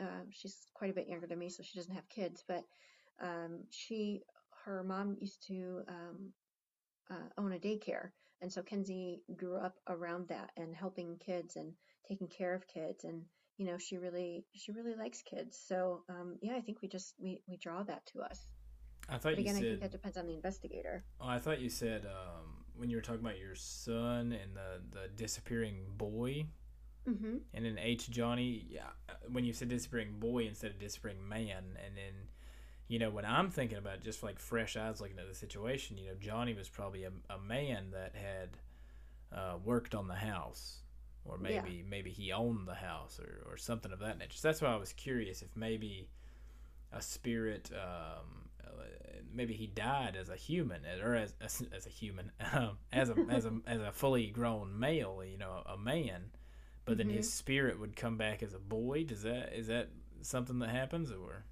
uh, 0.00 0.24
she's 0.30 0.56
quite 0.74 0.90
a 0.90 0.94
bit 0.94 1.06
younger 1.06 1.26
than 1.26 1.38
me, 1.38 1.48
so 1.48 1.62
she 1.62 1.78
doesn't 1.78 1.94
have 1.94 2.08
kids, 2.08 2.42
but 2.48 2.64
um, 3.22 3.64
she, 3.70 4.22
her 4.64 4.82
mom 4.82 5.16
used 5.20 5.46
to 5.48 5.82
um, 5.88 6.32
uh, 7.10 7.28
own 7.36 7.52
a 7.52 7.58
daycare, 7.58 8.10
and 8.40 8.52
so 8.52 8.62
Kenzie 8.62 9.20
grew 9.36 9.56
up 9.56 9.74
around 9.88 10.28
that 10.28 10.50
and 10.56 10.74
helping 10.74 11.18
kids 11.18 11.56
and 11.56 11.72
taking 12.08 12.28
care 12.28 12.54
of 12.54 12.66
kids, 12.66 13.04
and 13.04 13.22
you 13.58 13.66
know, 13.66 13.76
she 13.76 13.98
really, 13.98 14.44
she 14.54 14.72
really 14.72 14.94
likes 14.94 15.20
kids. 15.22 15.60
So 15.68 16.04
um, 16.08 16.36
yeah, 16.40 16.54
I 16.54 16.60
think 16.60 16.80
we 16.80 16.88
just 16.88 17.14
we 17.20 17.42
we 17.46 17.56
draw 17.56 17.82
that 17.82 18.06
to 18.12 18.20
us. 18.22 18.46
I 19.08 19.18
thought 19.18 19.34
But 19.34 19.38
you 19.38 19.44
again, 19.50 19.56
I 19.56 19.60
think 19.60 19.80
that 19.80 19.90
depends 19.92 20.16
on 20.16 20.26
the 20.26 20.34
investigator. 20.34 21.04
Oh, 21.20 21.28
I 21.28 21.38
thought 21.38 21.60
you 21.60 21.68
said 21.68 22.06
um, 22.06 22.64
when 22.76 22.90
you 22.90 22.96
were 22.96 23.02
talking 23.02 23.20
about 23.20 23.38
your 23.38 23.54
son 23.54 24.32
and 24.32 24.54
the 24.56 24.80
the 24.90 25.08
disappearing 25.08 25.86
boy, 25.96 26.46
Mm-hmm. 27.08 27.36
and 27.54 27.64
then 27.64 27.78
H 27.78 28.10
Johnny. 28.10 28.66
Yeah, 28.68 28.90
when 29.30 29.44
you 29.44 29.52
said 29.52 29.68
disappearing 29.68 30.18
boy 30.18 30.46
instead 30.46 30.70
of 30.72 30.78
disappearing 30.78 31.26
man, 31.26 31.78
and 31.84 31.96
then 31.96 32.28
you 32.88 32.98
know 32.98 33.10
when 33.10 33.24
I'm 33.24 33.50
thinking 33.50 33.78
about 33.78 34.02
just 34.02 34.22
like 34.22 34.38
fresh 34.38 34.76
eyes 34.76 35.00
looking 35.00 35.18
at 35.18 35.28
the 35.28 35.34
situation, 35.34 35.98
you 35.98 36.08
know 36.08 36.14
Johnny 36.20 36.54
was 36.54 36.68
probably 36.68 37.04
a, 37.04 37.12
a 37.30 37.38
man 37.38 37.92
that 37.92 38.14
had 38.14 38.58
uh, 39.36 39.56
worked 39.64 39.94
on 39.94 40.08
the 40.08 40.14
house, 40.16 40.80
or 41.24 41.38
Yeah. 41.42 41.62
maybe 41.62 41.82
maybe 41.88 42.10
he 42.10 42.32
owned 42.32 42.68
the 42.68 42.74
house 42.74 43.18
or 43.18 43.50
or 43.50 43.56
something 43.56 43.92
of 43.92 44.00
that 44.00 44.18
nature. 44.18 44.36
So 44.38 44.48
that's 44.48 44.60
why 44.62 44.68
I 44.72 44.76
was 44.76 44.92
curious 44.92 45.42
if 45.42 45.56
maybe 45.56 46.10
a 46.92 47.00
spirit. 47.02 47.70
Um, 47.72 48.47
maybe 49.32 49.54
he 49.54 49.66
died 49.66 50.16
as 50.16 50.28
a 50.28 50.36
human, 50.36 50.82
or 51.02 51.14
as 51.14 51.34
as, 51.40 51.62
as 51.72 51.86
a 51.86 51.90
human, 51.90 52.32
um, 52.52 52.78
as 52.92 53.10
a 53.10 53.16
as 53.30 53.44
a 53.44 53.52
as 53.66 53.80
a 53.80 53.92
fully 53.92 54.26
grown 54.28 54.78
male, 54.78 55.22
you 55.24 55.38
know, 55.38 55.62
a 55.66 55.76
man. 55.76 56.30
But 56.84 56.96
then 56.98 57.08
Mhm. 57.08 57.14
his 57.16 57.32
spirit 57.32 57.78
would 57.78 57.96
come 57.96 58.16
back 58.16 58.42
as 58.42 58.54
a 58.54 58.58
boy. 58.58 59.04
Does 59.04 59.22
that 59.22 59.52
is 59.52 59.66
that 59.66 59.90
something 60.22 60.58
that 60.60 60.70
happens, 60.70 61.10
or 61.12 61.44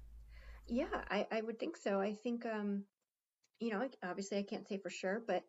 Yeah, 0.67 0.87
I, 1.09 1.27
I 1.31 1.41
would 1.41 1.59
think 1.59 1.77
so. 1.77 2.01
I 2.01 2.13
think, 2.13 2.45
um, 2.45 2.83
you 3.59 3.69
know, 3.71 3.87
obviously 4.03 4.37
I 4.39 4.43
can't 4.43 4.67
say 4.67 4.77
for 4.79 4.89
sure, 4.89 5.21
but 5.25 5.43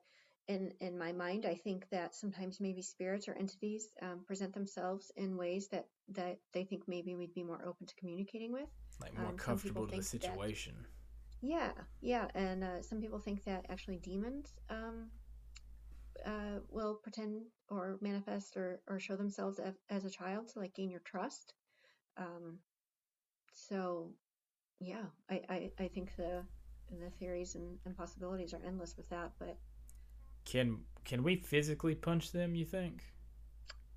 in 0.47 0.73
in 0.81 0.97
my 0.99 1.13
mind, 1.13 1.45
I 1.47 1.55
think 1.55 1.89
that 1.91 2.15
sometimes 2.15 2.61
maybe 2.61 2.83
spirits 2.83 3.29
or 3.29 3.35
entities 3.35 3.89
um, 4.03 4.21
present 4.27 4.53
themselves 4.55 5.11
in 5.17 5.37
ways 5.37 5.69
that 5.69 5.87
that 6.11 6.39
they 6.53 6.65
think 6.65 6.87
maybe 6.87 7.15
we'd 7.15 7.35
be 7.35 7.43
more 7.43 7.63
open 7.67 7.87
to 7.87 7.95
communicating 7.97 8.53
with. 8.53 8.69
like 9.01 9.15
more 9.17 9.29
Um, 9.29 9.37
comfortable 9.37 9.87
to 9.87 9.97
the 9.97 10.03
think 10.03 10.23
that- 10.23 10.29
situation? 10.33 10.87
Yeah, 11.41 11.71
yeah, 12.01 12.27
and 12.35 12.65
uh, 12.65 12.83
some 12.83 13.01
people 13.01 13.19
think 13.19 13.45
that 13.45 13.67
actually 13.69 13.99
demons 13.99 14.55
um, 14.71 15.09
uh, 16.27 16.61
will 16.69 16.95
pretend 16.95 17.43
or 17.69 17.99
manifest 18.01 18.57
or, 18.57 18.81
or 18.89 18.99
show 18.99 19.17
themselves 19.17 19.59
as, 19.59 19.75
as 19.89 20.05
a 20.05 20.11
child 20.11 20.49
to 20.49 20.59
like 20.59 20.75
gain 20.75 20.91
your 20.91 21.03
trust. 21.05 21.55
Um, 22.17 22.59
so, 23.53 24.11
yeah, 24.81 25.05
I, 25.31 25.43
I, 25.49 25.71
I 25.79 25.89
think 25.89 26.17
the 26.17 26.43
the 26.91 27.11
theories 27.21 27.55
and, 27.55 27.79
and 27.85 27.97
possibilities 27.97 28.55
are 28.55 28.61
endless 28.67 28.97
with 28.97 29.09
that. 29.11 29.33
But 29.39 29.59
Can 30.45 30.79
can 31.05 31.23
we 31.23 31.37
physically 31.37 31.95
punch 31.95 32.33
them? 32.33 32.55
You 32.55 32.65
think? 32.65 33.05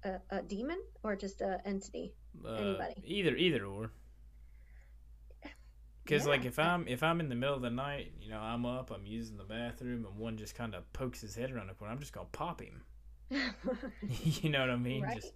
a, 0.03 0.19
a 0.29 0.41
demon 0.41 0.79
or 1.03 1.15
just 1.15 1.41
a 1.41 1.59
entity? 1.65 2.13
Uh, 2.45 2.53
Anybody. 2.55 2.95
Either 3.03 3.35
either 3.35 3.65
or. 3.65 3.91
Because 6.03 6.25
like 6.25 6.45
if 6.45 6.57
I'm 6.59 6.87
if 6.87 7.03
I'm 7.03 7.19
in 7.19 7.29
the 7.29 7.35
middle 7.35 7.55
of 7.55 7.61
the 7.61 7.69
night, 7.69 8.11
you 8.21 8.29
know, 8.29 8.39
I'm 8.39 8.65
up, 8.65 8.91
I'm 8.91 9.05
using 9.05 9.37
the 9.37 9.43
bathroom, 9.43 10.05
and 10.05 10.17
one 10.17 10.37
just 10.37 10.55
kind 10.55 10.73
of 10.73 10.91
pokes 10.93 11.21
his 11.21 11.35
head 11.35 11.51
around 11.51 11.67
the 11.67 11.73
corner, 11.73 11.93
I'm 11.93 11.99
just 11.99 12.13
gonna 12.13 12.27
pop 12.31 12.61
him. 12.61 12.81
you 13.29 14.49
know 14.49 14.61
what 14.61 14.69
I 14.69 14.75
mean? 14.75 15.03
Right. 15.03 15.15
Just 15.15 15.33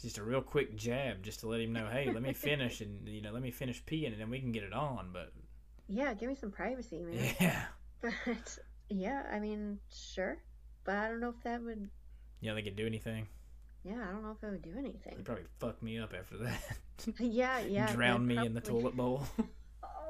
just 0.00 0.18
a 0.18 0.22
real 0.22 0.42
quick 0.42 0.76
jab, 0.76 1.22
just 1.22 1.40
to 1.40 1.48
let 1.48 1.60
him 1.60 1.72
know, 1.72 1.88
hey, 1.90 2.10
let 2.12 2.22
me 2.22 2.32
finish, 2.32 2.80
and 2.80 3.08
you 3.08 3.22
know, 3.22 3.32
let 3.32 3.42
me 3.42 3.50
finish 3.50 3.82
peeing, 3.84 4.12
and 4.12 4.20
then 4.20 4.30
we 4.30 4.40
can 4.40 4.52
get 4.52 4.64
it 4.64 4.72
on. 4.72 5.10
But 5.12 5.32
yeah, 5.88 6.12
give 6.14 6.28
me 6.28 6.34
some 6.34 6.50
privacy, 6.50 7.00
man. 7.00 7.34
yeah, 7.40 7.64
But 8.00 8.58
yeah, 8.88 9.22
I 9.32 9.38
mean, 9.38 9.78
sure, 9.92 10.38
but 10.84 10.96
I 10.96 11.08
don't 11.08 11.20
know 11.20 11.30
if 11.30 11.42
that 11.44 11.62
would. 11.62 11.88
Yeah, 12.40 12.54
they 12.54 12.62
could 12.62 12.76
do 12.76 12.86
anything. 12.86 13.28
Yeah, 13.84 13.94
I 14.08 14.12
don't 14.12 14.22
know 14.22 14.36
if 14.36 14.42
it 14.42 14.50
would 14.50 14.62
do 14.62 14.72
anything. 14.78 15.00
They 15.04 15.10
anything. 15.10 15.24
probably 15.24 15.44
fuck 15.58 15.82
me 15.82 15.98
up 15.98 16.12
after 16.18 16.38
that. 16.38 16.62
Yeah, 17.18 17.58
yeah. 17.58 17.92
Drown 17.92 18.28
they'd 18.28 18.36
me 18.36 18.46
in 18.46 18.54
the 18.54 18.60
toilet 18.60 18.96
bowl. 18.96 19.26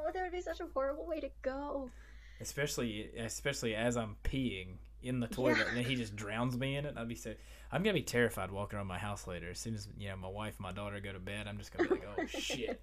Oh, 0.04 0.10
that 0.12 0.22
would 0.22 0.32
be 0.32 0.40
such 0.40 0.60
a 0.60 0.66
horrible 0.74 1.06
way 1.06 1.20
to 1.20 1.30
go. 1.42 1.90
especially 2.40 3.10
especially 3.16 3.74
as 3.74 3.96
I'm 3.96 4.16
peeing 4.24 4.78
in 5.02 5.20
the 5.20 5.28
toilet 5.28 5.58
Yeah. 5.58 5.68
and 5.68 5.76
then 5.76 5.84
he 5.84 5.94
just 5.96 6.16
drowns 6.16 6.56
me 6.58 6.76
in 6.76 6.84
it. 6.86 6.94
I'd 6.96 7.08
be 7.08 7.14
so 7.14 7.34
I'm 7.70 7.82
gonna 7.82 7.94
be 7.94 8.02
terrified 8.02 8.50
walking 8.50 8.76
around 8.78 8.88
my 8.88 8.98
house 8.98 9.26
later. 9.26 9.50
As 9.50 9.58
soon 9.58 9.74
as 9.74 9.88
you 9.96 10.08
know 10.08 10.16
my 10.16 10.28
wife 10.28 10.54
and 10.56 10.60
my 10.64 10.72
daughter 10.72 11.00
go 11.00 11.12
to 11.12 11.18
bed, 11.20 11.46
I'm 11.48 11.58
just 11.58 11.72
gonna 11.76 11.88
be 11.88 11.94
like, 11.96 12.08
oh 12.18 12.26
shit. 12.26 12.80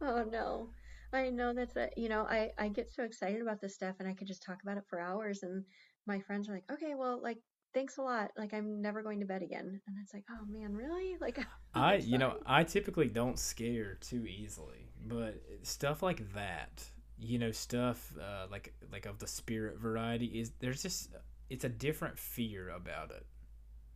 Oh 0.00 0.24
no. 0.24 0.68
I 1.12 1.28
know 1.30 1.52
that's 1.52 1.76
a, 1.76 1.90
you 1.96 2.08
know, 2.08 2.22
I 2.22 2.50
I 2.58 2.68
get 2.68 2.88
so 2.90 3.02
excited 3.02 3.42
about 3.42 3.60
this 3.60 3.74
stuff 3.74 3.96
and 3.98 4.08
I 4.08 4.14
could 4.14 4.28
just 4.28 4.42
talk 4.42 4.62
about 4.62 4.76
it 4.78 4.84
for 4.88 5.00
hours 5.00 5.42
and 5.42 5.64
my 6.06 6.20
friends 6.20 6.48
are 6.48 6.52
like, 6.54 6.70
"Okay, 6.72 6.94
well, 6.94 7.20
like 7.22 7.38
thanks 7.74 7.98
a 7.98 8.02
lot. 8.02 8.30
Like 8.38 8.54
I'm 8.54 8.80
never 8.80 9.02
going 9.02 9.20
to 9.20 9.26
bed 9.26 9.42
again." 9.42 9.80
And 9.86 9.96
it's 10.02 10.14
like, 10.14 10.24
"Oh 10.30 10.44
man, 10.48 10.72
really?" 10.74 11.16
Like 11.20 11.38
I 11.74 11.96
you 11.96 12.16
know. 12.18 12.38
I 12.46 12.64
typically 12.64 13.08
don't 13.08 13.38
scare 13.38 13.96
too 13.96 14.24
easily, 14.26 14.89
but 15.06 15.42
stuff 15.62 16.02
like 16.02 16.32
that, 16.34 16.84
you 17.18 17.38
know, 17.38 17.52
stuff 17.52 18.12
uh, 18.20 18.46
like 18.50 18.74
like 18.92 19.06
of 19.06 19.18
the 19.18 19.26
spirit 19.26 19.78
variety 19.78 20.26
is 20.40 20.52
there's 20.60 20.82
just 20.82 21.10
it's 21.48 21.64
a 21.64 21.68
different 21.68 22.18
fear 22.18 22.70
about 22.70 23.10
it. 23.10 23.26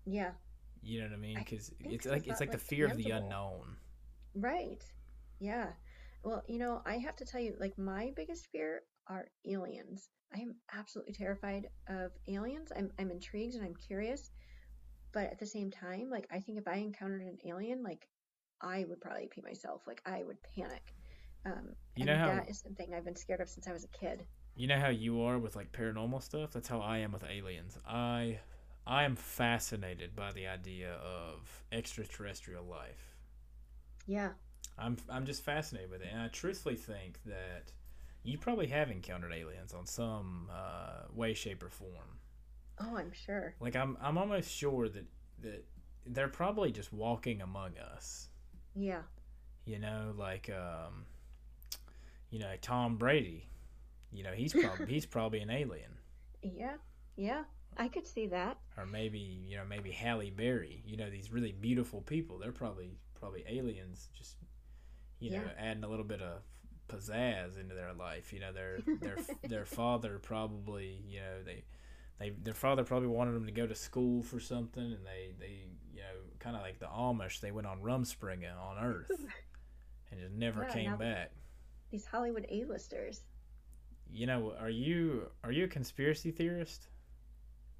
Yeah, 0.06 0.32
You 0.82 1.00
know 1.00 1.06
what 1.06 1.14
I 1.14 1.16
mean? 1.16 1.38
Because 1.38 1.72
it's 1.80 2.06
like 2.06 2.26
it's 2.26 2.40
it's 2.40 2.40
like 2.40 2.50
the 2.50 2.58
fear 2.58 2.86
of 2.86 2.96
the 2.96 3.10
unknown. 3.10 3.76
right. 4.34 4.82
Yeah. 5.40 5.72
Well, 6.22 6.42
you 6.48 6.58
know, 6.58 6.82
I 6.86 6.98
have 6.98 7.16
to 7.16 7.24
tell 7.24 7.40
you, 7.40 7.54
like 7.60 7.76
my 7.78 8.12
biggest 8.16 8.48
fear 8.48 8.82
are 9.08 9.28
aliens. 9.46 10.08
I 10.34 10.40
am 10.40 10.54
absolutely 10.72 11.12
terrified 11.14 11.68
of 11.88 12.12
aliens. 12.28 12.72
I'm 12.76 12.90
I'm 12.98 13.10
intrigued 13.10 13.54
and 13.54 13.64
I'm 13.64 13.74
curious, 13.76 14.30
but 15.12 15.24
at 15.30 15.38
the 15.38 15.46
same 15.46 15.70
time, 15.70 16.08
like 16.10 16.26
I 16.32 16.40
think 16.40 16.58
if 16.58 16.68
I 16.68 16.76
encountered 16.76 17.22
an 17.22 17.38
alien, 17.46 17.82
like 17.82 18.08
I 18.64 18.84
would 18.88 19.00
probably 19.00 19.28
pee 19.28 19.42
myself. 19.42 19.82
Like 19.86 20.02
I 20.06 20.22
would 20.24 20.38
panic. 20.56 20.94
Um, 21.46 21.76
You 21.96 22.04
know 22.04 22.16
how 22.16 22.26
that 22.28 22.48
is 22.48 22.60
something 22.60 22.94
I've 22.94 23.04
been 23.04 23.16
scared 23.16 23.40
of 23.40 23.48
since 23.48 23.66
I 23.68 23.72
was 23.72 23.84
a 23.84 23.88
kid. 23.88 24.26
You 24.56 24.66
know 24.68 24.78
how 24.80 24.88
you 24.88 25.20
are 25.22 25.38
with 25.38 25.56
like 25.56 25.72
paranormal 25.72 26.22
stuff? 26.22 26.52
That's 26.52 26.68
how 26.68 26.80
I 26.80 26.98
am 26.98 27.12
with 27.12 27.24
aliens. 27.24 27.78
I 27.86 28.40
I 28.86 29.04
am 29.04 29.16
fascinated 29.16 30.14
by 30.16 30.32
the 30.32 30.46
idea 30.46 30.94
of 30.94 31.64
extraterrestrial 31.72 32.64
life. 32.64 33.16
Yeah. 34.06 34.32
I'm 34.78 34.96
I'm 35.08 35.24
just 35.26 35.42
fascinated 35.44 35.90
with 35.90 36.02
it, 36.02 36.08
and 36.12 36.22
I 36.22 36.28
truthfully 36.28 36.76
think 36.76 37.20
that 37.24 37.72
you 38.22 38.38
probably 38.38 38.68
have 38.68 38.90
encountered 38.90 39.32
aliens 39.32 39.72
on 39.74 39.86
some 39.86 40.50
uh, 40.52 41.04
way, 41.12 41.34
shape, 41.34 41.62
or 41.62 41.70
form. 41.70 42.18
Oh, 42.78 42.96
I'm 42.96 43.12
sure. 43.12 43.56
Like 43.60 43.76
I'm 43.76 43.96
I'm 44.00 44.18
almost 44.18 44.50
sure 44.50 44.88
that 44.88 45.06
that 45.42 45.64
they're 46.06 46.28
probably 46.28 46.70
just 46.72 46.92
walking 46.92 47.40
among 47.42 47.78
us. 47.78 48.28
Yeah. 48.74 49.02
You 49.64 49.78
know, 49.78 50.14
like 50.16 50.50
um, 50.50 51.04
you 52.30 52.38
know 52.38 52.52
Tom 52.60 52.96
Brady. 52.96 53.48
You 54.12 54.22
know 54.24 54.32
he's 54.32 54.52
probably 54.52 54.86
he's 54.88 55.06
probably 55.06 55.40
an 55.40 55.50
alien. 55.50 55.90
Yeah. 56.42 56.74
Yeah. 57.16 57.44
I 57.76 57.88
could 57.88 58.06
see 58.06 58.26
that. 58.28 58.58
or 58.78 58.86
maybe 58.86 59.18
you 59.18 59.56
know 59.56 59.64
maybe 59.68 59.90
Halle 59.90 60.30
Berry. 60.30 60.82
You 60.86 60.96
know 60.96 61.10
these 61.10 61.32
really 61.32 61.52
beautiful 61.52 62.00
people. 62.02 62.38
They're 62.38 62.52
probably 62.52 62.90
probably 63.18 63.44
aliens. 63.48 64.08
Just 64.16 64.36
you 65.18 65.30
know 65.30 65.42
Yeah. 65.44 65.52
adding 65.70 65.84
a 65.84 65.88
little 65.88 66.04
bit 66.04 66.20
of 66.22 66.42
pizzazz 66.88 67.58
into 67.58 67.74
their 67.74 67.92
life. 67.94 68.32
You 68.32 68.40
know 68.40 68.52
their 68.52 68.78
their 69.00 69.16
their 69.48 69.64
father 69.64 70.18
probably 70.18 71.02
you 71.08 71.20
know 71.20 71.42
they. 71.44 71.64
They, 72.20 72.30
their 72.30 72.54
father 72.54 72.84
probably 72.84 73.08
wanted 73.08 73.32
them 73.34 73.44
to 73.46 73.50
go 73.50 73.66
to 73.66 73.74
school 73.74 74.22
for 74.22 74.38
something, 74.38 74.84
and 74.84 75.04
they, 75.04 75.34
they 75.40 75.64
kind 76.44 76.54
of 76.56 76.62
like 76.62 76.78
the 76.78 76.86
Amish, 76.86 77.40
they 77.40 77.50
went 77.50 77.66
on 77.66 77.80
Rumspringa 77.80 78.52
on 78.60 78.84
Earth, 78.84 79.10
and 80.10 80.20
just 80.20 80.34
never 80.34 80.62
Yeah, 80.62 80.72
came 80.72 80.96
back. 80.98 81.32
These 81.90 82.04
Hollywood 82.06 82.46
A-listers. 82.50 83.22
You 84.12 84.26
know, 84.26 84.54
are 84.60 84.70
you 84.70 85.28
are 85.42 85.50
you 85.50 85.64
a 85.64 85.68
conspiracy 85.68 86.30
theorist? 86.30 86.86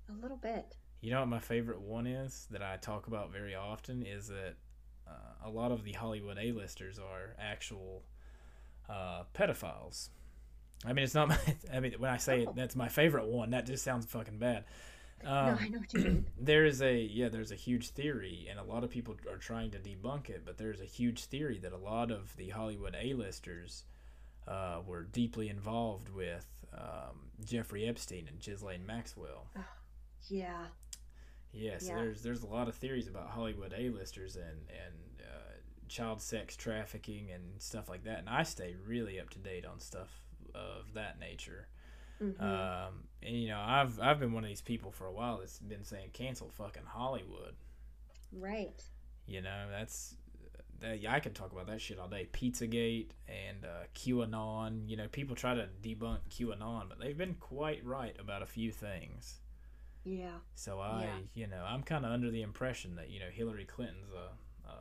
A 0.09 0.13
little 0.23 0.37
bit. 0.39 0.77
You 1.01 1.11
know 1.13 1.21
what 1.21 1.29
my 1.29 1.39
favorite 1.39 1.81
one 1.81 2.07
is 2.07 2.47
that 2.51 2.63
I 2.63 2.77
talk 2.79 3.07
about 3.07 3.31
very 3.31 3.55
often 3.55 4.03
is 4.03 4.29
that 4.29 4.55
uh, 5.07 5.47
a 5.49 5.51
lot 5.51 5.71
of 5.71 5.85
the 5.85 5.93
Hollywood 5.93 6.39
A-listers 6.41 6.99
are 6.99 7.37
actual 7.39 8.03
uh, 8.89 9.25
pedophiles. 9.35 10.09
I 10.87 10.93
mean, 10.93 11.05
it's 11.05 11.15
not 11.15 11.29
my. 11.29 11.39
I 11.73 11.81
mean, 11.81 11.95
when 11.99 12.11
I 12.11 12.17
say 12.17 12.43
it, 12.43 12.49
Oh. 12.49 12.55
that's 12.57 12.75
my 12.77 12.89
favorite 12.89 13.27
one. 13.27 13.51
That 13.51 13.67
just 13.67 13.85
sounds 13.85 14.07
fucking 14.07 14.39
bad. 14.39 14.65
No, 15.41 15.53
Um, 15.53 15.59
I 15.61 15.69
know 15.69 15.79
what 15.79 15.93
you 15.95 16.01
mean. 16.01 16.25
there 16.39 16.65
is 16.67 16.83
a 16.83 16.99
yeah 17.01 17.29
there's 17.29 17.53
a 17.53 17.57
huge 17.57 17.91
theory 17.91 18.47
and 18.51 18.59
a 18.59 18.65
lot 18.65 18.85
of 18.85 18.91
people 18.91 19.17
are 19.31 19.37
trying 19.39 19.71
to 19.71 19.79
debunk 19.79 20.29
it 20.29 20.43
but 20.45 20.59
there's 20.59 20.81
a 20.81 20.85
huge 20.87 21.25
theory 21.27 21.59
that 21.59 21.73
a 21.73 21.77
lot 21.79 22.11
of 22.11 22.37
the 22.37 22.51
hollywood 22.51 22.97
a-listers 23.01 23.85
uh, 24.49 24.81
were 24.87 25.03
deeply 25.05 25.49
involved 25.49 26.11
with 26.11 26.65
um, 26.75 27.31
jeffrey 27.45 27.87
epstein 27.87 28.27
and 28.29 28.41
ghislaine 28.41 28.85
maxwell 28.87 29.47
Yeah. 30.29 30.67
yeah 31.53 31.79
so 31.79 31.93
Yeah. 31.93 31.95
there's 31.95 32.23
there's 32.23 32.43
a 32.43 32.47
lot 32.47 32.69
of 32.69 32.75
theories 32.75 33.09
about 33.09 33.29
hollywood 33.31 33.75
a-listers 33.77 34.37
and 34.37 34.59
and 34.69 35.23
uh, 35.23 35.53
child 35.89 36.21
sex 36.21 36.57
trafficking 36.57 37.31
and 37.33 37.43
stuff 37.61 37.89
like 37.89 38.05
that 38.05 38.19
and 38.19 38.29
i 38.29 38.43
stay 38.43 38.75
really 38.87 39.21
up 39.21 39.31
to 39.31 39.39
date 39.39 39.65
on 39.65 39.79
stuff 39.81 40.11
of 40.55 40.93
that 40.95 41.19
nature 41.19 41.67
hmm 42.21 42.41
um, 42.41 43.05
and 43.25 43.35
you 43.37 43.49
know, 43.49 43.61
I've 43.65 43.99
I've 44.01 44.19
been 44.21 44.33
one 44.33 44.45
of 44.45 44.49
these 44.49 44.61
people 44.63 44.91
for 44.91 45.07
a 45.07 45.13
while 45.13 45.39
that's 45.39 45.59
been 45.59 45.85
saying 45.85 46.11
cancel 46.13 46.51
fucking 46.51 46.85
Hollywood. 46.87 47.55
right. 48.33 48.83
You 49.27 49.41
know, 49.41 49.67
that's 49.71 50.17
that. 50.81 51.01
Yeah, 51.01 51.15
I 51.15 51.21
could 51.21 51.35
talk 51.35 51.51
about 51.53 51.67
that 51.69 51.81
shit 51.81 51.99
all 51.99 52.09
day. 52.09 52.29
Pizzagate 52.33 53.09
and 53.27 53.65
uh, 53.65 53.85
QAnon. 53.95 54.89
You 54.89 54.97
know, 54.99 55.09
people 55.09 55.35
try 55.35 55.55
to 55.55 55.69
debunk 55.83 56.19
QAnon, 56.31 56.89
but 56.89 57.01
they've 57.01 57.17
been 57.17 57.35
quite 57.41 57.83
right 57.85 58.15
about 58.21 58.43
a 58.43 58.47
few 58.47 58.71
things. 58.71 59.41
Yeah. 60.05 60.37
So 60.55 60.81
I, 60.81 61.05
Yeah. 61.05 61.11
you 61.33 61.47
know, 61.47 61.65
I'm 61.67 61.83
kind 61.83 62.05
of 62.05 62.13
under 62.13 62.31
the 62.31 62.43
impression 62.43 62.97
that 62.97 63.09
you 63.09 63.19
know 63.21 63.31
Hillary 63.33 63.65
Clinton's 63.65 64.11
a, 64.13 64.69
a 64.69 64.75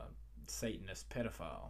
Satanist 0.47 1.09
pedophile, 1.09 1.69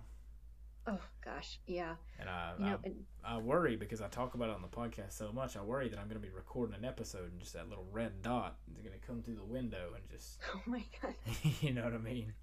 Oh 0.85 0.99
gosh. 1.23 1.59
Yeah. 1.65 1.95
and 2.19 2.29
I, 2.29 2.53
You 2.57 2.65
know, 2.65 2.71
I 2.71 2.87
and, 2.87 2.95
I 3.23 3.37
worry 3.37 3.75
because 3.75 4.01
I 4.01 4.07
talk 4.07 4.33
about 4.33 4.49
it 4.49 4.55
on 4.55 4.61
the 4.61 4.67
podcast 4.67 5.13
so 5.13 5.31
much. 5.31 5.55
I 5.55 5.61
worry 5.61 5.87
that 5.89 5.97
I'm 5.97 6.07
going 6.07 6.21
to 6.21 6.27
be 6.27 6.33
recording 6.33 6.75
an 6.75 6.83
episode 6.83 7.31
and 7.31 7.39
just 7.39 7.53
that 7.53 7.69
little 7.69 7.87
red 7.91 8.21
dot 8.21 8.57
is 8.75 8.81
going 8.81 8.99
to 8.99 9.05
come 9.05 9.21
through 9.21 9.35
the 9.35 9.45
window 9.45 9.91
and 9.95 10.03
just, 10.09 10.39
oh 10.55 10.61
my 10.65 10.83
god. 11.01 11.15
you 11.61 11.73
know 11.73 11.83
what 11.83 11.93
I 11.93 11.99
mean? 11.99 12.33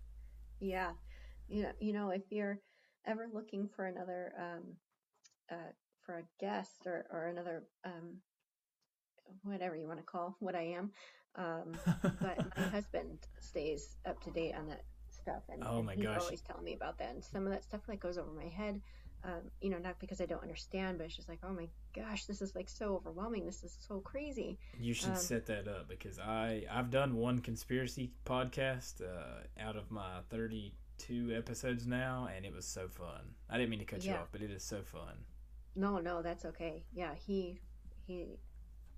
Yeah. 0.58 0.92
You 1.48 1.64
know, 1.64 1.72
you 1.80 1.92
know, 1.92 2.10
if 2.10 2.22
you're 2.30 2.60
ever 3.06 3.28
looking 3.32 3.68
for 3.74 3.86
another 3.86 4.32
um 4.38 4.62
uh 5.50 5.72
for 6.04 6.18
a 6.18 6.22
guest 6.38 6.82
or 6.86 7.06
or 7.10 7.28
another 7.28 7.64
um 7.84 8.18
whatever 9.42 9.76
you 9.76 9.86
want 9.86 9.98
to 9.98 10.04
call 10.04 10.36
what 10.38 10.54
I 10.54 10.74
am, 10.76 10.90
um 11.36 11.76
but 12.20 12.38
my 12.56 12.62
husband 12.70 13.18
stays 13.40 13.96
up 14.06 14.22
to 14.22 14.30
date 14.30 14.54
on 14.54 14.68
that 14.68 14.84
stuff 15.30 15.42
and, 15.48 15.62
Oh 15.64 15.78
and 15.78 15.86
my 15.86 15.94
he's 15.94 16.04
gosh. 16.04 16.20
always 16.20 16.40
telling 16.40 16.64
me 16.64 16.74
about 16.74 16.98
that 16.98 17.14
and 17.14 17.24
some 17.24 17.46
of 17.46 17.52
that 17.52 17.62
stuff 17.64 17.80
like 17.88 18.00
goes 18.00 18.18
over 18.18 18.30
my 18.32 18.48
head. 18.48 18.80
Um, 19.22 19.50
you 19.60 19.68
know, 19.68 19.76
not 19.78 19.98
because 19.98 20.22
I 20.22 20.26
don't 20.26 20.42
understand, 20.42 20.96
but 20.96 21.04
it's 21.04 21.14
just 21.14 21.28
like, 21.28 21.40
oh 21.46 21.52
my 21.52 21.68
gosh, 21.94 22.24
this 22.24 22.40
is 22.40 22.54
like 22.54 22.70
so 22.70 22.94
overwhelming. 22.96 23.44
This 23.44 23.62
is 23.62 23.76
so 23.86 24.00
crazy. 24.00 24.58
You 24.78 24.94
should 24.94 25.10
Um, 25.10 25.16
set 25.16 25.44
that 25.46 25.68
up 25.68 25.88
because 25.88 26.18
I 26.18 26.64
I've 26.70 26.90
done 26.90 27.16
one 27.16 27.40
conspiracy 27.40 28.12
podcast 28.24 29.02
uh, 29.02 29.42
out 29.62 29.76
of 29.76 29.90
my 29.90 30.20
32 30.30 31.34
episodes 31.36 31.86
now, 31.86 32.28
and 32.34 32.46
it 32.46 32.52
was 32.54 32.64
so 32.64 32.88
fun. 32.88 33.34
I 33.50 33.58
didn't 33.58 33.68
mean 33.70 33.80
to 33.80 33.84
cut 33.84 34.02
you 34.04 34.12
off, 34.14 34.28
but 34.32 34.40
it 34.40 34.50
is 34.50 34.62
so 34.64 34.82
fun. 34.82 35.24
No, 35.76 35.98
no, 35.98 36.22
that's 36.22 36.46
okay. 36.46 36.82
Yeah, 36.94 37.14
he 37.14 37.60
he 38.06 38.38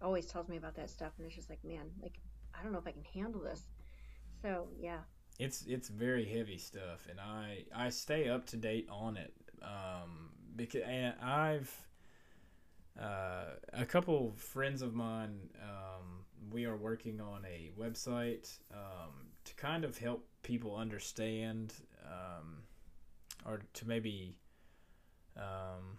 always 0.00 0.26
tells 0.26 0.48
me 0.48 0.56
about 0.56 0.76
that 0.76 0.88
stuff, 0.88 1.12
and 1.18 1.26
it's 1.26 1.34
just 1.34 1.50
like, 1.50 1.64
man, 1.64 1.90
like 2.00 2.20
I 2.54 2.62
don't 2.62 2.70
know 2.72 2.78
if 2.78 2.86
I 2.86 2.92
can 2.92 3.04
handle 3.12 3.40
this. 3.40 3.62
So 4.40 4.68
yeah, 4.78 4.98
It's 5.38 5.64
it's 5.66 5.88
very 5.88 6.24
heavy 6.24 6.58
stuff, 6.58 7.06
and 7.10 7.18
I 7.18 7.64
I 7.74 7.90
stay 7.90 8.28
up 8.28 8.46
to 8.46 8.56
date 8.56 8.88
on 8.90 9.16
it 9.16 9.32
um, 9.62 10.30
because 10.56 10.82
and 10.82 11.14
I've 11.22 11.74
uh, 13.00 13.44
a 13.72 13.84
couple 13.86 14.32
friends 14.36 14.82
of 14.82 14.94
mine. 14.94 15.38
Um, 15.62 16.24
we 16.50 16.66
are 16.66 16.76
working 16.76 17.20
on 17.20 17.44
a 17.46 17.70
website 17.80 18.58
um, 18.72 19.12
to 19.44 19.54
kind 19.54 19.84
of 19.84 19.96
help 19.96 20.26
people 20.42 20.76
understand, 20.76 21.74
um, 22.06 22.62
or 23.46 23.62
to 23.74 23.88
maybe. 23.88 24.36
Um, 25.36 25.98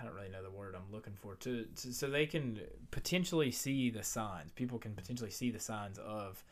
I 0.00 0.04
don't 0.04 0.14
really 0.14 0.28
know 0.28 0.42
the 0.42 0.50
word 0.50 0.74
I'm 0.74 0.92
looking 0.92 1.14
for 1.14 1.36
to, 1.36 1.64
to 1.64 1.92
so 1.92 2.10
they 2.10 2.26
can 2.26 2.60
potentially 2.90 3.52
see 3.52 3.90
the 3.90 4.02
signs. 4.02 4.50
People 4.50 4.78
can 4.78 4.92
potentially 4.92 5.30
see 5.30 5.52
the 5.52 5.60
signs 5.60 5.98
of 5.98 6.42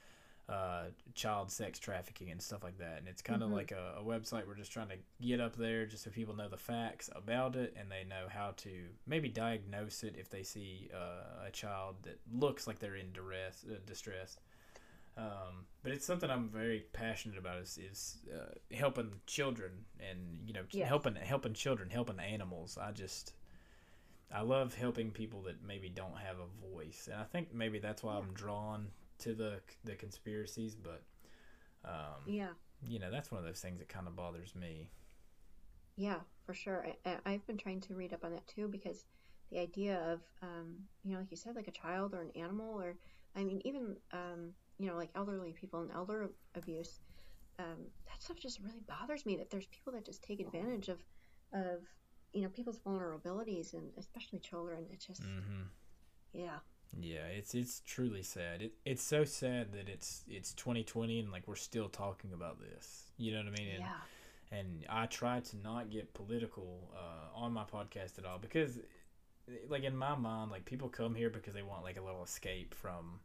uh, 0.49 0.87
child 1.15 1.51
sex 1.51 1.79
trafficking 1.79 2.31
and 2.31 2.43
stuff 2.43 2.63
like 2.65 2.79
that. 2.79 2.99
And 2.99 3.09
it's 3.09 3.23
kind 3.23 3.43
of 3.43 3.49
Mhm. 3.49 3.53
like 3.53 3.71
a, 3.73 3.95
a 3.99 4.03
website 4.03 4.47
we're 4.47 4.57
just 4.57 4.73
trying 4.73 4.89
to 4.89 4.99
get 5.21 5.41
up 5.41 5.57
there 5.57 5.87
just 5.87 6.05
so 6.05 6.11
people 6.11 6.35
know 6.35 6.49
the 6.49 6.57
facts 6.57 7.09
about 7.15 7.57
it 7.57 7.75
and 7.77 7.91
they 7.91 8.05
know 8.05 8.27
how 8.29 8.53
to 8.59 8.89
maybe 9.07 9.29
diagnose 9.29 10.03
it 10.03 10.17
if 10.19 10.29
they 10.29 10.43
see 10.43 10.91
uh, 10.93 11.47
a 11.47 11.51
child 11.53 11.97
that 12.03 12.19
looks 12.33 12.67
like 12.67 12.79
they're 12.81 12.97
in 12.97 13.13
duress, 13.13 13.65
uh, 13.71 13.77
distress. 13.87 14.39
Um, 15.17 15.67
but 15.83 15.93
it's 15.93 16.07
something 16.07 16.31
I'm 16.31 16.49
very 16.49 16.87
passionate 16.93 17.37
about 17.39 17.59
is, 17.59 17.79
is 17.79 18.17
uh, 18.35 18.55
helping 18.75 19.21
children 19.27 19.85
and 20.01 20.41
you 20.47 20.55
know 20.55 20.65
Yes. 20.71 20.89
helping 20.89 21.15
helping 21.17 21.53
children 21.53 21.91
helping 21.91 22.19
animals. 22.19 22.79
I 22.81 22.93
just 22.93 23.35
I 24.35 24.41
love 24.41 24.75
helping 24.75 25.11
people 25.11 25.43
that 25.43 25.63
maybe 25.63 25.91
don't 25.91 26.17
have 26.17 26.37
a 26.39 26.71
voice, 26.75 27.09
and 27.13 27.21
I 27.21 27.25
think 27.25 27.53
maybe 27.55 27.79
that's 27.79 28.03
why 28.03 28.17
I'm 28.17 28.33
drawn 28.33 28.89
to 29.23 29.35
the 29.35 29.61
the 29.85 29.95
conspiracies. 29.95 30.75
But 30.77 31.03
um, 31.85 32.23
yeah, 32.27 32.53
you 32.87 32.99
know, 32.99 33.11
that's 33.11 33.31
one 33.31 33.39
of 33.41 33.47
those 33.47 33.61
things 33.61 33.79
that 33.79 33.89
kind 33.89 34.07
of 34.07 34.17
bothers 34.17 34.55
me. 34.55 34.91
yeah, 35.97 36.21
for 36.47 36.55
sure. 36.55 36.87
I, 37.05 37.19
I've 37.27 37.47
been 37.47 37.59
trying 37.59 37.81
to 37.83 37.95
read 37.95 38.13
up 38.13 38.25
on 38.25 38.33
that 38.33 38.47
too 38.47 38.69
because 38.69 39.05
the 39.51 39.59
idea 39.59 39.99
of, 40.13 40.21
um, 40.43 40.77
you 41.05 41.13
know, 41.13 41.21
like 41.21 41.31
you 41.31 41.37
said, 41.37 41.57
like 41.57 41.69
a 41.69 41.73
child 41.73 42.15
or 42.15 42.23
an 42.23 42.31
animal, 42.37 42.81
or 42.81 42.97
I 43.37 43.45
mean, 43.45 43.61
even, 43.65 43.97
um, 44.13 44.53
you 44.79 44.87
know, 44.89 44.97
like 44.97 45.11
elderly 45.15 45.53
people 45.53 45.81
and 45.83 45.93
elder 45.93 46.31
abuse. 46.55 47.01
Um, 47.59 47.89
that 48.09 48.23
stuff 48.23 48.39
just 48.39 48.61
really 48.61 48.81
bothers 48.89 49.27
me. 49.27 49.37
That 49.37 49.51
there's 49.51 49.67
people 49.67 49.93
that 49.95 50.07
just 50.07 50.23
take 50.23 50.41
advantage 50.41 50.89
of, 50.89 51.03
of, 51.53 51.83
you 52.33 52.43
know, 52.43 52.49
people's 52.49 52.81
vulnerabilities 52.81 53.75
and 53.75 53.93
especially 53.99 54.41
children. 54.41 54.87
It 54.91 55.01
just, 55.01 55.23
hmm 55.23 55.63
yeah, 56.33 56.59
Yeah, 57.01 57.27
it's 57.27 57.55
it's 57.55 57.81
truly 57.87 58.23
sad. 58.23 58.63
It 58.63 58.73
it's 58.85 59.03
so 59.03 59.25
sad 59.25 59.73
that 59.73 59.89
it's 59.89 60.23
it's 60.29 60.53
2020 60.55 61.21
and 61.21 61.33
like 61.33 61.49
we're 61.49 61.57
still 61.57 61.89
talking 61.89 62.33
about 62.33 62.61
this. 62.61 63.11
You 63.17 63.33
know 63.33 63.39
what 63.39 63.49
I 63.49 63.63
mean? 63.63 63.69
And, 63.75 63.81
yeah, 63.81 64.59
and 64.59 64.85
I 64.89 65.07
try 65.07 65.41
to 65.41 65.57
not 65.57 65.91
get 65.91 66.13
political 66.15 66.91
uh, 66.95 67.39
on 67.39 67.53
my 67.53 67.65
podcast 67.65 68.19
at 68.19 68.27
all 68.27 68.39
because, 68.39 68.79
like 69.69 69.85
in 69.85 69.97
my 69.97 70.15
mind, 70.15 70.51
like 70.51 70.65
people 70.65 70.89
come 70.89 71.15
here 71.15 71.31
because 71.31 71.55
they 71.55 71.63
want 71.63 71.83
like 71.83 71.97
a 71.99 72.03
little 72.03 72.23
escape 72.23 72.75
from 72.75 73.21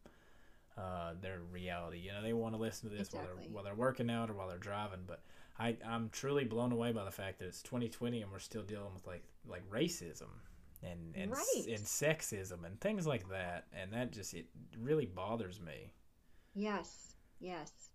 uh, 0.77 1.13
their 1.21 1.39
reality. 1.51 1.99
You 1.99 2.13
know, 2.13 2.21
they 2.21 2.33
want 2.33 2.55
to 2.55 2.61
listen 2.61 2.89
to 2.89 2.95
this 2.95 3.11
while 3.11 3.23
they're 3.23 3.49
while 3.51 3.63
they're 3.63 3.75
working 3.75 4.09
out 4.09 4.29
or 4.29 4.33
while 4.33 4.47
they're 4.47 4.57
driving. 4.57 5.01
But 5.05 5.21
I 5.59 5.75
I'm 5.85 6.09
truly 6.11 6.45
blown 6.45 6.71
away 6.71 6.93
by 6.93 7.03
the 7.03 7.11
fact 7.11 7.39
that 7.39 7.45
it's 7.45 7.61
2020 7.63 8.21
and 8.21 8.31
we're 8.31 8.39
still 8.39 8.63
dealing 8.63 8.93
with 8.93 9.05
like 9.05 9.23
like 9.45 9.69
racism. 9.69 10.29
And 10.91 11.15
and, 11.15 11.31
Right. 11.31 11.67
and 11.67 11.83
sexism 11.85 12.65
and 12.65 12.79
things 12.79 13.05
like 13.07 13.29
that, 13.29 13.67
and 13.73 13.91
that 13.93 14.11
just 14.11 14.33
it 14.33 14.47
really 14.77 15.05
bothers 15.05 15.59
me. 15.59 15.93
yes, 16.53 17.15
yes, 17.39 17.91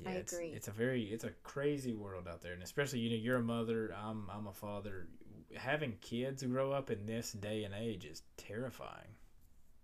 Yeah, 0.00 0.10
I 0.10 0.14
it's, 0.14 0.40
agree. 0.40 0.50
It's 0.52 0.68
a 0.68 0.72
very 0.72 1.02
it's 1.04 1.24
a 1.24 1.30
crazy 1.42 1.92
world 1.94 2.26
out 2.28 2.40
there, 2.42 2.52
and 2.54 2.62
especially 2.62 3.00
you 3.00 3.10
know 3.10 3.16
you're 3.16 3.36
a 3.36 3.42
mother. 3.42 3.92
I'm 3.94 4.28
I'm 4.30 4.46
a 4.46 4.52
father. 4.52 5.08
Having 5.56 5.98
kids 6.00 6.42
grow 6.44 6.72
up 6.72 6.90
in 6.90 7.06
this 7.06 7.32
day 7.32 7.64
and 7.64 7.74
age 7.74 8.04
is 8.04 8.22
terrifying. 8.36 9.16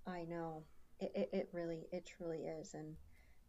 I 0.07 0.25
know. 0.25 0.65
It, 1.01 1.13
it, 1.15 1.29
it 1.35 1.49
really, 1.53 1.87
it 1.93 2.07
truly 2.07 2.47
is. 2.47 2.73
And 2.75 2.97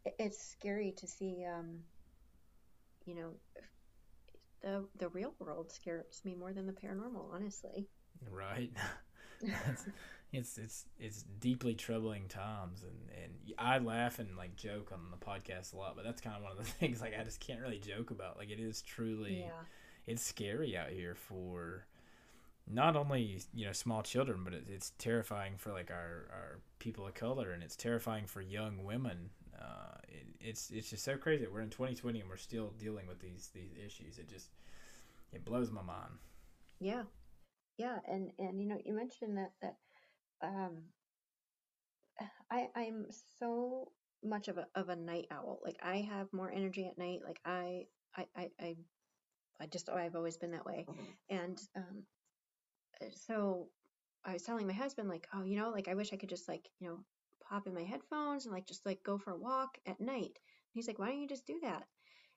it, 0.06 0.16
it's 0.20 0.40
scary 0.40 0.92
to 0.98 1.08
see, 1.08 1.46
um, 1.46 1.84
you 3.06 3.16
know, 3.16 3.34
the 4.62 4.88
the 4.96 5.10
real 5.10 5.34
world 5.40 5.72
scares 5.72 6.22
me 6.24 6.36
more 6.36 6.54
than 6.54 6.68
the 6.68 6.74
paranormal, 6.74 7.34
honestly. 7.34 7.88
Right? 8.32 8.72
it's, 10.34 10.58
it's 10.58 10.86
it's 11.00 11.24
deeply 11.40 11.76
troubling 11.76 12.28
times, 12.28 12.84
and 12.84 13.24
and 13.24 13.34
I 13.58 13.78
laugh 13.78 14.20
and 14.20 14.36
like 14.36 14.56
joke 14.56 14.92
on 14.92 15.00
the 15.12 15.18
podcast 15.18 15.74
a 15.74 15.78
lot, 15.78 15.96
but 15.96 16.04
that's 16.04 16.22
kind 16.22 16.36
of 16.36 16.44
one 16.44 16.52
of 16.52 16.58
the 16.58 16.64
things 16.80 17.02
like 17.02 17.14
I 17.20 17.24
just 17.24 17.40
can't 17.40 17.62
really 17.62 17.80
joke 17.80 18.12
about. 18.12 18.38
Like 18.38 18.50
it 18.50 18.60
is 18.60 18.82
truly 18.82 19.40
Yeah, 19.46 19.52
it's 20.08 20.24
scary 20.24 20.76
out 20.78 20.90
here 20.90 21.16
for 21.16 21.86
not 22.70 22.96
only 22.98 23.40
you 23.54 23.66
know 23.66 23.72
small 23.72 24.02
children 24.02 24.42
but 24.44 24.54
it, 24.54 24.66
it's 24.68 24.92
terrifying 24.98 25.54
for 25.56 25.72
like 25.72 25.90
our, 25.90 26.28
our 26.32 26.60
people 26.80 27.08
of 27.08 27.14
color 27.14 27.52
and 27.52 27.64
it's 27.64 27.78
terrifying 27.78 28.26
for 28.26 28.42
young 28.42 28.84
women 28.84 29.30
uh, 29.58 29.96
it, 30.10 30.26
it's 30.42 30.70
it's 30.72 30.90
just 30.90 31.02
so 31.02 31.16
crazy 31.16 31.48
we're 31.50 31.62
in 31.62 31.70
2020 31.70 32.20
and 32.20 32.30
we're 32.30 32.36
still 32.36 32.74
dealing 32.78 33.08
with 33.08 33.22
these 33.22 33.52
these 33.56 33.72
issues 33.86 34.18
it 34.18 34.28
just 34.28 34.50
it 35.32 35.46
blows 35.46 35.72
my 35.72 35.82
mind 35.82 36.12
yeah, 36.80 37.04
yeah. 37.78 37.98
And 38.08 38.32
and 38.40 38.60
you 38.60 38.68
know, 38.68 38.78
you 38.84 38.94
mentioned 38.94 39.38
that 39.38 39.52
that 39.62 39.76
um, 40.42 40.84
I 42.52 42.68
I'm 42.76 43.06
so 43.40 43.92
much 44.24 44.48
of 44.48 44.58
a 44.58 44.68
of 44.76 44.90
a 44.90 44.96
night 44.96 45.28
owl. 45.32 45.60
Like 45.64 45.78
I 45.82 45.98
have 46.10 46.32
more 46.34 46.52
energy 46.52 46.86
at 46.88 46.98
night. 46.98 47.20
Like 47.26 47.40
I 47.46 47.86
I 48.16 48.26
I 48.36 48.50
I, 48.60 48.76
I 49.62 49.66
just 49.68 49.90
I've 49.90 50.16
always 50.16 50.38
been 50.38 50.52
that 50.52 50.66
way. 50.66 50.86
And 51.30 51.60
um, 51.76 52.04
uh, 53.02 53.06
so 53.28 53.68
I 54.26 54.34
was 54.34 54.44
telling 54.44 54.68
my 54.68 54.74
husband 54.74 55.10
like, 55.10 55.28
oh, 55.34 55.44
you 55.44 55.58
know, 55.58 55.70
like 55.70 55.88
I 55.88 55.96
wish 55.96 56.14
I 56.14 56.18
could 56.18 56.30
just 56.30 56.48
like 56.48 56.68
you 56.80 56.88
know 56.88 57.00
pop 57.50 57.68
in 57.68 57.74
my 57.74 57.84
headphones 57.84 58.46
and 58.46 58.54
like 58.54 58.68
just 58.68 58.86
like 58.86 59.04
go 59.04 59.18
for 59.18 59.32
a 59.32 59.38
walk 59.40 59.78
at 59.86 60.02
night. 60.02 60.24
And 60.24 60.74
he's 60.74 60.88
like, 60.88 61.00
why 61.00 61.08
don't 61.08 61.22
you 61.22 61.28
just 61.28 61.48
do 61.48 61.60
that? 61.64 61.84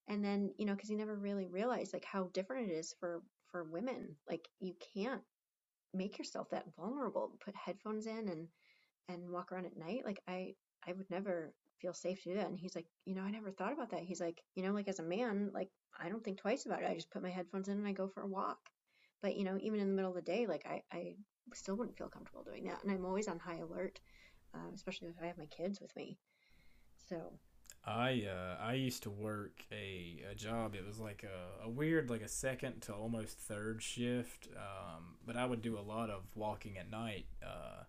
And 0.08 0.24
then 0.24 0.50
you 0.58 0.66
know 0.66 0.74
because 0.74 0.88
he 0.90 0.96
never 0.96 1.16
really 1.16 1.46
realized 1.46 1.92
like 1.92 2.04
how 2.04 2.30
different 2.34 2.70
it 2.70 2.74
is 2.74 2.94
for 3.00 3.22
for 3.50 3.64
women. 3.64 4.16
Like 4.28 4.48
you 4.60 4.74
can't 4.94 5.22
make 5.94 6.18
yourself 6.18 6.48
that 6.50 6.66
vulnerable. 6.76 7.32
Put 7.44 7.54
headphones 7.54 8.06
in 8.06 8.28
and 8.28 8.48
and 9.08 9.30
walk 9.30 9.52
around 9.52 9.66
at 9.66 9.76
night. 9.76 10.02
Like 10.04 10.20
I 10.28 10.54
I 10.86 10.92
would 10.92 11.10
never 11.10 11.52
feel 11.80 11.92
safe 11.94 12.22
to 12.22 12.30
do 12.30 12.34
that. 12.36 12.48
And 12.48 12.58
he's 12.58 12.74
like, 12.74 12.86
you 13.06 13.14
know, 13.14 13.22
I 13.22 13.30
never 13.30 13.50
thought 13.50 13.72
about 13.72 13.90
that. 13.90 14.02
He's 14.02 14.20
like, 14.20 14.40
you 14.54 14.62
know, 14.62 14.72
like 14.72 14.88
as 14.88 14.98
a 14.98 15.04
man, 15.04 15.50
like 15.54 15.70
I 15.98 16.08
don't 16.08 16.22
think 16.22 16.38
twice 16.38 16.66
about 16.66 16.82
it. 16.82 16.88
I 16.90 16.94
just 16.94 17.10
put 17.10 17.22
my 17.22 17.30
headphones 17.30 17.68
in 17.68 17.78
and 17.78 17.86
I 17.86 17.92
go 17.92 18.08
for 18.08 18.22
a 18.22 18.28
walk. 18.28 18.58
But 19.22 19.36
you 19.36 19.44
know, 19.44 19.58
even 19.60 19.80
in 19.80 19.88
the 19.88 19.94
middle 19.94 20.10
of 20.10 20.16
the 20.16 20.22
day, 20.22 20.46
like 20.46 20.66
I 20.66 20.82
I 20.92 21.14
still 21.54 21.76
wouldn't 21.76 21.98
feel 21.98 22.08
comfortable 22.08 22.44
doing 22.44 22.64
that. 22.64 22.82
And 22.82 22.92
I'm 22.92 23.04
always 23.04 23.28
on 23.28 23.38
high 23.38 23.58
alert, 23.58 24.00
um, 24.54 24.72
especially 24.74 25.08
if 25.08 25.22
I 25.22 25.26
have 25.26 25.38
my 25.38 25.46
kids 25.46 25.80
with 25.80 25.94
me. 25.96 26.18
So 27.08 27.38
I 27.90 28.26
uh, 28.30 28.62
I 28.62 28.74
used 28.74 29.02
to 29.02 29.10
work 29.10 29.64
a, 29.72 30.22
a 30.30 30.34
job. 30.34 30.74
It 30.74 30.86
was 30.86 31.00
like 31.00 31.24
a, 31.24 31.66
a 31.66 31.68
weird, 31.68 32.08
like 32.08 32.22
a 32.22 32.28
second 32.28 32.82
to 32.82 32.94
almost 32.94 33.38
third 33.38 33.82
shift. 33.82 34.48
Um, 34.56 35.16
but 35.26 35.36
I 35.36 35.44
would 35.44 35.62
do 35.62 35.78
a 35.78 35.80
lot 35.80 36.10
of 36.10 36.22
walking 36.34 36.78
at 36.78 36.90
night. 36.90 37.26
Uh, 37.44 37.84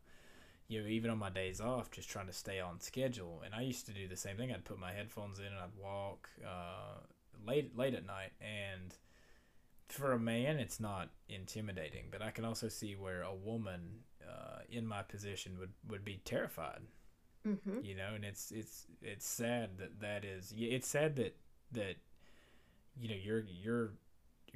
you 0.68 0.82
know, 0.82 0.88
even 0.88 1.12
on 1.12 1.18
my 1.18 1.30
days 1.30 1.62
off, 1.62 1.92
just 1.92 2.10
trying 2.10 2.28
to 2.28 2.34
stay 2.34 2.60
on 2.60 2.80
schedule. 2.80 3.42
And 3.46 3.54
I 3.54 3.62
used 3.62 3.86
to 3.88 3.94
do 3.94 4.08
the 4.08 4.16
same 4.16 4.38
thing. 4.38 4.52
I'd 4.52 4.66
put 4.66 4.80
my 4.80 4.92
headphones 4.92 5.40
in 5.40 5.46
and 5.46 5.56
I'd 5.56 5.78
walk 5.78 6.30
uh, 6.46 7.02
late 7.46 7.78
late 7.78 7.94
at 7.94 8.06
night. 8.06 8.32
And 8.42 8.96
for 9.88 10.14
a 10.14 10.20
man, 10.20 10.58
it's 10.58 10.80
not 10.80 11.10
intimidating. 11.30 12.06
But 12.10 12.22
I 12.22 12.32
can 12.32 12.46
also 12.46 12.70
see 12.70 12.96
where 12.96 13.22
a 13.22 13.36
woman 13.36 14.00
uh, 14.28 14.62
in 14.70 14.88
my 14.88 15.04
position 15.04 15.58
would 15.60 15.74
would 15.88 16.04
be 16.04 16.22
terrified 16.26 16.82
hmm 17.44 17.80
you 17.82 17.96
know 17.96 18.14
and 18.16 18.24
it's 18.24 18.52
it's 18.52 18.86
it's 19.02 19.26
sad 19.28 19.78
that 19.78 20.00
that 20.00 20.24
is 20.24 20.54
it's 20.58 20.88
sad 20.88 21.16
that 21.16 21.36
that 21.72 21.96
you 23.00 23.10
know 23.10 23.16
you're 23.16 23.44
you're 23.62 23.92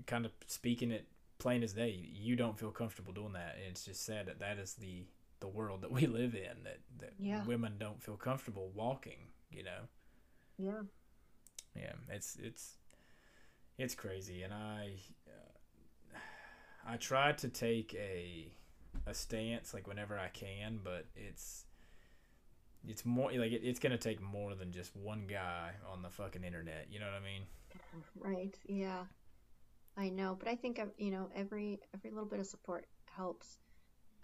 kind 0.06 0.26
of 0.26 0.32
speaking 0.48 0.92
it 0.92 1.08
plain 1.38 1.64
as 1.64 1.74
day 1.74 2.00
you 2.14 2.36
don't 2.36 2.58
feel 2.60 2.72
comfortable 2.72 3.14
doing 3.14 3.34
that 3.34 3.56
and 3.58 3.72
it's 3.72 3.86
just 3.86 4.06
sad 4.06 4.26
that 4.28 4.40
that 4.40 4.58
is 4.58 4.76
the 4.76 5.04
the 5.40 5.48
world 5.48 5.82
that 5.82 5.92
we 5.92 6.06
live 6.08 6.36
in 6.36 6.64
that 6.64 6.80
that 7.00 7.14
Yeah. 7.20 7.44
women 7.46 7.74
don't 7.80 8.02
feel 8.02 8.18
comfortable 8.18 8.72
walking 8.74 9.30
you 9.52 9.64
know 9.64 9.88
yeah. 10.58 10.82
yeah 11.76 11.94
it's 12.10 12.38
it's 12.42 12.76
it's 13.78 13.96
crazy 13.96 14.44
and 14.44 14.54
i 14.54 14.94
uh, 15.28 16.18
i 16.88 16.98
try 16.98 17.32
to 17.32 17.48
take 17.50 17.94
a 17.96 18.52
a 19.06 19.14
stance 19.14 19.74
like 19.74 19.88
whenever 19.88 20.18
i 20.18 20.30
can 20.30 20.80
but 20.84 21.06
it's 21.16 21.65
it's 22.88 23.06
more 23.06 23.32
like 23.32 23.52
it, 23.52 23.62
it's 23.64 23.80
gonna 23.80 23.98
take 23.98 24.22
more 24.22 24.56
than 24.56 24.72
just 24.72 24.96
one 24.96 25.26
guy 25.28 25.72
on 25.92 26.02
the 26.02 26.10
fucking 26.10 26.44
internet 26.44 26.88
you 26.90 27.00
know 27.00 27.06
what 27.06 27.16
i 27.16 27.24
mean 27.24 27.44
Right. 28.16 28.58
Yeah. 28.68 29.04
I 29.98 30.10
know, 30.10 30.36
but 30.38 30.50
I 30.50 30.56
think 30.56 30.80
uh, 30.80 30.86
you 30.98 31.12
know 31.12 31.30
every 31.36 31.80
every 31.94 32.12
little 32.12 32.28
bit 32.28 32.40
of 32.40 32.48
support 32.48 32.86
helps. 33.16 33.58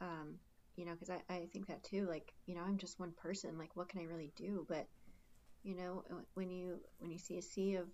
Um, 0.02 0.36
you 0.76 0.86
know, 0.86 0.94
because 0.94 1.10
I 1.10 1.34
I 1.34 1.48
think 1.54 1.68
that 1.68 1.84
too. 1.84 2.06
Like, 2.08 2.34
you 2.46 2.56
know, 2.56 2.62
I'm 2.62 2.78
just 2.78 3.00
one 3.00 3.14
person. 3.14 3.58
Like, 3.58 3.76
what 3.76 3.88
can 3.88 4.02
I 4.02 4.06
really 4.06 4.32
do? 4.36 4.66
But 4.68 4.88
you 5.64 5.76
know, 5.76 6.04
uh, 6.12 6.22
when 6.34 6.50
you 6.50 6.80
when 7.00 7.12
you 7.12 7.18
see 7.20 7.38
a 7.38 7.42
sea 7.42 7.76
of 7.76 7.88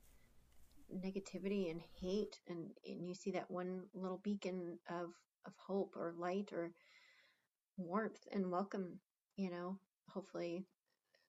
negativity 0.92 1.70
and 1.70 1.82
hate, 2.02 2.40
and 2.48 2.72
and 2.88 3.08
you 3.08 3.14
see 3.14 3.32
that 3.32 3.52
one 3.52 3.84
little 3.94 4.22
beacon 4.24 4.80
of 4.90 5.10
of 5.46 5.54
hope 5.58 5.96
or 5.96 6.16
light 6.18 6.52
or 6.54 6.72
warmth 7.78 8.28
and 8.32 8.50
welcome, 8.50 9.00
you 9.36 9.52
know, 9.52 9.78
hopefully 10.10 10.66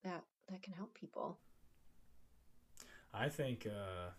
that 0.05 0.24
that 0.48 0.62
can 0.62 0.72
help 0.72 0.94
people. 0.94 1.38
i 3.14 3.28
think 3.28 3.66
uh 3.66 4.10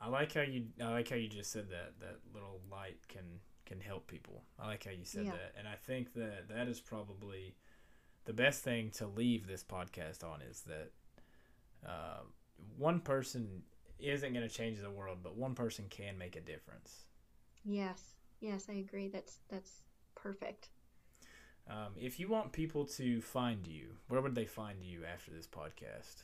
i 0.00 0.08
like 0.08 0.32
how 0.34 0.40
you 0.40 0.64
i 0.82 0.88
like 0.90 1.08
how 1.08 1.16
you 1.16 1.28
just 1.28 1.50
said 1.50 1.68
that 1.70 1.94
that 2.00 2.18
little 2.32 2.60
light 2.70 2.98
can 3.08 3.24
can 3.64 3.80
help 3.80 4.06
people 4.06 4.42
i 4.58 4.66
like 4.66 4.84
how 4.84 4.90
you 4.90 5.04
said 5.04 5.24
Yeah. 5.24 5.32
that 5.32 5.54
and 5.58 5.66
i 5.68 5.74
think 5.74 6.14
that 6.14 6.48
that 6.48 6.68
is 6.68 6.80
probably 6.80 7.54
the 8.24 8.32
best 8.32 8.62
thing 8.62 8.90
to 8.90 9.06
leave 9.06 9.46
this 9.46 9.64
podcast 9.64 10.24
on 10.24 10.40
is 10.42 10.62
that 10.62 10.90
uh, 11.86 12.20
one 12.76 13.00
person 13.00 13.62
isn't 13.98 14.32
going 14.32 14.46
to 14.46 14.54
change 14.54 14.80
the 14.80 14.90
world, 14.90 15.18
but 15.22 15.36
one 15.36 15.54
person 15.54 15.86
can 15.88 16.18
make 16.18 16.36
a 16.36 16.40
difference. 16.40 17.04
Yes. 17.64 18.14
Yes, 18.40 18.68
I 18.68 18.74
agree. 18.74 19.08
That's 19.08 19.40
that's 19.48 19.82
perfect. 20.14 20.68
Um, 21.68 21.94
if 21.96 22.20
you 22.20 22.28
want 22.28 22.52
people 22.52 22.84
to 22.84 23.20
find 23.20 23.66
you, 23.66 23.88
where 24.08 24.20
would 24.20 24.34
they 24.34 24.44
find 24.44 24.84
you 24.84 25.00
after 25.04 25.32
this 25.32 25.48
podcast? 25.48 26.22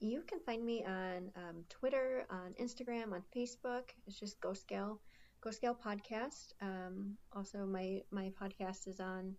You 0.00 0.22
can 0.26 0.38
find 0.40 0.64
me 0.64 0.84
on 0.84 1.30
um, 1.36 1.64
Twitter, 1.68 2.24
on 2.30 2.54
Instagram, 2.60 3.12
on 3.12 3.22
Facebook. 3.34 3.90
It's 4.06 4.18
just 4.18 4.40
Ghost 4.40 4.68
Gal, 4.68 5.00
Ghost 5.40 5.60
Gal 5.60 5.74
Podcast. 5.74 6.52
Um, 6.60 7.16
also, 7.34 7.66
my 7.66 8.02
my 8.10 8.30
podcast 8.40 8.86
is 8.86 9.00
on, 9.00 9.34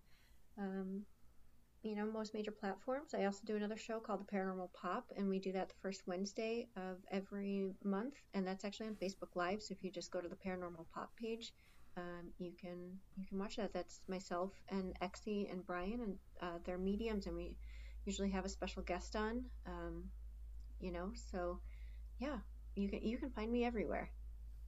um, 0.57 1.03
you 1.83 1.95
know, 1.95 2.05
most 2.05 2.33
major 2.33 2.51
platforms. 2.51 3.13
I 3.13 3.25
also 3.25 3.41
do 3.45 3.55
another 3.55 3.77
show 3.77 3.99
called 3.99 4.19
The 4.19 4.35
Paranormal 4.35 4.69
Pop, 4.73 5.05
and 5.15 5.29
we 5.29 5.39
do 5.39 5.53
that 5.53 5.69
the 5.69 5.75
first 5.81 6.07
Wednesday 6.07 6.67
of 6.75 6.97
every 7.09 7.69
month, 7.83 8.15
and 8.33 8.45
that's 8.45 8.65
actually 8.65 8.87
on 8.87 8.95
Facebook 8.95 9.35
Live. 9.35 9.61
So 9.61 9.73
if 9.73 9.83
you 9.83 9.91
just 9.91 10.11
go 10.11 10.19
to 10.19 10.27
the 10.27 10.35
Paranormal 10.35 10.87
Pop 10.93 11.11
page, 11.15 11.53
um, 11.97 12.31
you 12.39 12.51
can 12.59 12.99
you 13.15 13.25
can 13.25 13.37
watch 13.39 13.55
that. 13.57 13.73
That's 13.73 14.01
myself 14.07 14.51
and 14.69 14.93
Exie 15.01 15.51
and 15.51 15.65
Brian, 15.65 15.99
and 16.01 16.15
uh, 16.41 16.57
they're 16.65 16.77
mediums, 16.77 17.25
and 17.27 17.35
we 17.35 17.57
usually 18.05 18.29
have 18.31 18.45
a 18.45 18.49
special 18.49 18.83
guest 18.83 19.15
on. 19.15 19.45
Um, 19.65 20.05
you 20.79 20.91
know 20.91 21.11
so 21.31 21.59
yeah 22.19 22.37
you 22.75 22.89
can 22.89 23.01
you 23.01 23.17
can 23.17 23.29
find 23.29 23.51
me 23.51 23.65
everywhere 23.65 24.11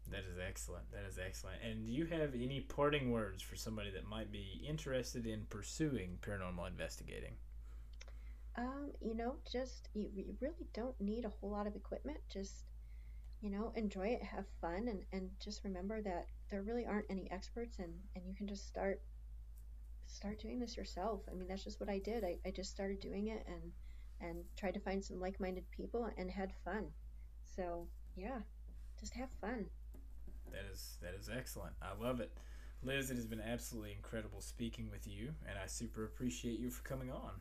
That 0.10 0.24
is 0.26 0.38
excellent. 0.40 0.90
That 0.92 1.04
is 1.06 1.18
excellent. 1.20 1.62
And 1.62 1.86
do 1.86 1.92
you 1.92 2.06
have 2.06 2.34
any 2.34 2.62
parting 2.62 3.12
words 3.12 3.44
for 3.44 3.56
somebody 3.58 3.92
that 3.92 4.06
might 4.08 4.32
be 4.32 4.64
interested 4.68 5.26
in 5.28 5.46
pursuing 5.50 6.18
paranormal 6.22 6.68
investigating? 6.68 7.36
um 8.58 8.92
you 9.02 9.16
know 9.16 9.36
just 9.52 9.90
you, 9.94 10.10
you 10.14 10.36
really 10.42 10.68
don't 10.74 11.00
need 11.00 11.26
a 11.26 11.30
whole 11.30 11.52
lot 11.52 11.68
of 11.68 11.76
equipment 11.76 12.18
just 12.30 12.66
you 13.42 13.50
know 13.50 13.72
enjoy 13.76 14.08
it 14.08 14.24
have 14.24 14.46
fun 14.62 14.88
and 14.88 15.04
and 15.12 15.30
just 15.44 15.64
remember 15.64 16.02
that 16.02 16.28
there 16.50 16.62
really 16.62 16.86
aren't 16.86 17.06
any 17.10 17.30
experts 17.32 17.80
and 17.80 17.94
and 18.16 18.26
you 18.28 18.34
can 18.36 18.48
just 18.48 18.68
start 18.68 19.02
start 20.06 20.40
doing 20.40 20.60
this 20.60 20.78
yourself 20.78 21.22
i 21.30 21.34
mean 21.34 21.48
that's 21.48 21.64
just 21.64 21.80
what 21.80 21.90
i 21.90 22.00
did 22.00 22.24
i, 22.24 22.38
I 22.46 22.52
just 22.52 22.70
started 22.72 23.00
doing 23.00 23.28
it 23.28 23.46
and 23.48 23.72
and 24.20 24.44
tried 24.56 24.74
to 24.74 24.80
find 24.80 25.04
some 25.04 25.20
like-minded 25.20 25.70
people 25.72 26.10
and 26.18 26.32
had 26.32 26.52
fun 26.64 26.88
so 27.56 27.88
yeah 28.16 28.40
just 29.00 29.14
have 29.14 29.30
fun 29.42 29.66
That 30.52 30.66
is 30.72 30.98
that 31.02 31.14
is 31.14 31.30
excellent. 31.30 31.74
I 31.82 31.94
love 32.02 32.20
it. 32.20 32.32
Liz, 32.84 33.12
it 33.12 33.16
has 33.16 33.26
been 33.26 33.42
absolutely 33.42 33.92
incredible 33.92 34.40
speaking 34.42 34.90
with 34.90 35.08
you, 35.08 35.34
and 35.48 35.58
I 35.58 35.66
super 35.68 36.06
appreciate 36.06 36.60
you 36.60 36.70
for 36.70 36.84
coming 36.84 37.12
on. 37.12 37.32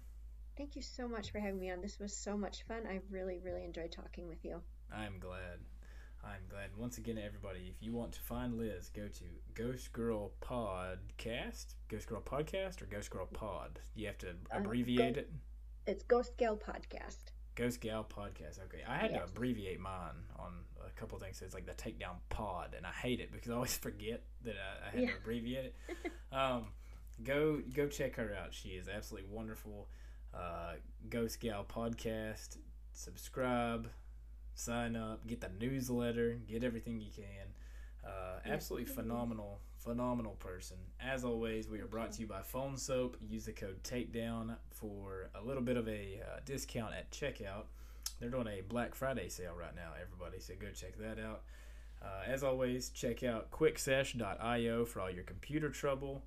Thank 0.56 0.76
you 0.76 0.82
so 0.82 1.06
much 1.06 1.30
for 1.30 1.38
having 1.38 1.60
me 1.60 1.70
on. 1.70 1.80
This 1.82 1.98
was 1.98 2.14
so 2.16 2.36
much 2.36 2.64
fun. 2.66 2.82
I 2.88 3.00
really, 3.10 3.38
really 3.44 3.64
enjoyed 3.64 3.92
talking 3.92 4.28
with 4.28 4.44
you. 4.44 4.60
I'm 4.92 5.18
glad. 5.18 5.60
I'm 6.26 6.42
glad. 6.48 6.70
Once 6.76 6.98
again, 6.98 7.18
everybody, 7.24 7.72
if 7.74 7.82
you 7.82 7.92
want 7.92 8.12
to 8.12 8.20
find 8.20 8.58
Liz, 8.58 8.90
go 8.94 9.06
to 9.08 9.24
Ghost 9.54 9.92
Girl 9.92 10.32
Podcast, 10.42 11.74
Ghost 11.88 12.08
Girl 12.08 12.20
Podcast, 12.20 12.82
or 12.82 12.86
Ghost 12.86 13.10
Girl 13.10 13.26
Pod. 13.26 13.78
You 13.94 14.06
have 14.08 14.18
to 14.18 14.30
Uh, 14.30 14.32
abbreviate 14.58 15.14
go- 15.14 15.20
it. 15.20 15.30
It's 15.86 16.02
Ghost 16.02 16.36
Gal 16.36 16.56
Podcast. 16.56 17.30
Ghost 17.54 17.80
Gal 17.80 18.04
Podcast. 18.04 18.58
Okay, 18.64 18.82
I 18.86 18.96
had 18.98 19.12
to 19.14 19.22
abbreviate 19.24 19.78
mine 19.80 20.16
on 20.36 20.64
a 20.84 20.90
couple 20.98 21.18
things. 21.18 21.38
So 21.38 21.44
it's 21.44 21.54
like 21.54 21.64
the 21.66 21.74
Takedown 21.74 22.16
Pod, 22.28 22.74
and 22.76 22.84
I 22.84 22.90
hate 22.92 23.20
it 23.20 23.30
because 23.32 23.50
I 23.50 23.54
always 23.54 23.76
forget 23.78 24.22
that 24.42 24.56
I, 24.56 24.86
I 24.88 24.90
had 24.90 25.00
Yeah. 25.00 25.10
to 25.12 25.16
abbreviate 25.18 25.64
it. 25.88 26.12
um, 26.32 26.66
go 27.22 27.62
go 27.72 27.86
check 27.86 28.16
her 28.16 28.34
out. 28.34 28.52
She 28.52 28.70
is 28.70 28.88
absolutely 28.88 29.30
wonderful. 29.30 29.88
Uh, 30.34 30.74
Ghost 31.08 31.40
Gal 31.40 31.64
Podcast. 31.64 32.58
Subscribe, 32.92 33.88
sign 34.56 34.96
up, 34.96 35.24
get 35.26 35.40
the 35.40 35.50
newsletter, 35.60 36.38
get 36.48 36.64
everything 36.64 37.00
you 37.00 37.10
can. 37.14 37.46
Uh, 38.04 38.40
absolutely 38.46 38.86
phenomenal, 38.86 39.60
phenomenal 39.78 40.32
person. 40.32 40.78
As 41.00 41.24
always, 41.24 41.68
we 41.68 41.80
are 41.80 41.86
brought 41.86 42.12
to 42.12 42.20
you 42.20 42.26
by 42.26 42.42
Phone 42.42 42.76
Soap. 42.76 43.16
Use 43.20 43.44
the 43.44 43.52
code 43.52 43.82
Takedown 43.84 44.56
for 44.70 45.30
a 45.34 45.44
little 45.44 45.62
bit 45.62 45.76
of 45.76 45.86
a 45.88 46.20
uh, 46.22 46.40
discount 46.44 46.94
at 46.94 47.10
checkout. 47.10 47.64
They're 48.18 48.30
doing 48.30 48.48
a 48.48 48.62
Black 48.62 48.94
Friday 48.94 49.28
sale 49.28 49.54
right 49.58 49.74
now, 49.76 49.90
everybody, 50.00 50.40
so 50.40 50.54
go 50.58 50.68
check 50.74 50.96
that 50.98 51.18
out. 51.22 51.42
Uh, 52.02 52.22
as 52.26 52.42
always, 52.42 52.88
check 52.90 53.22
out 53.22 53.50
quicksesh.io 53.50 54.84
for 54.86 55.00
all 55.00 55.10
your 55.10 55.24
computer 55.24 55.68
trouble. 55.68 56.22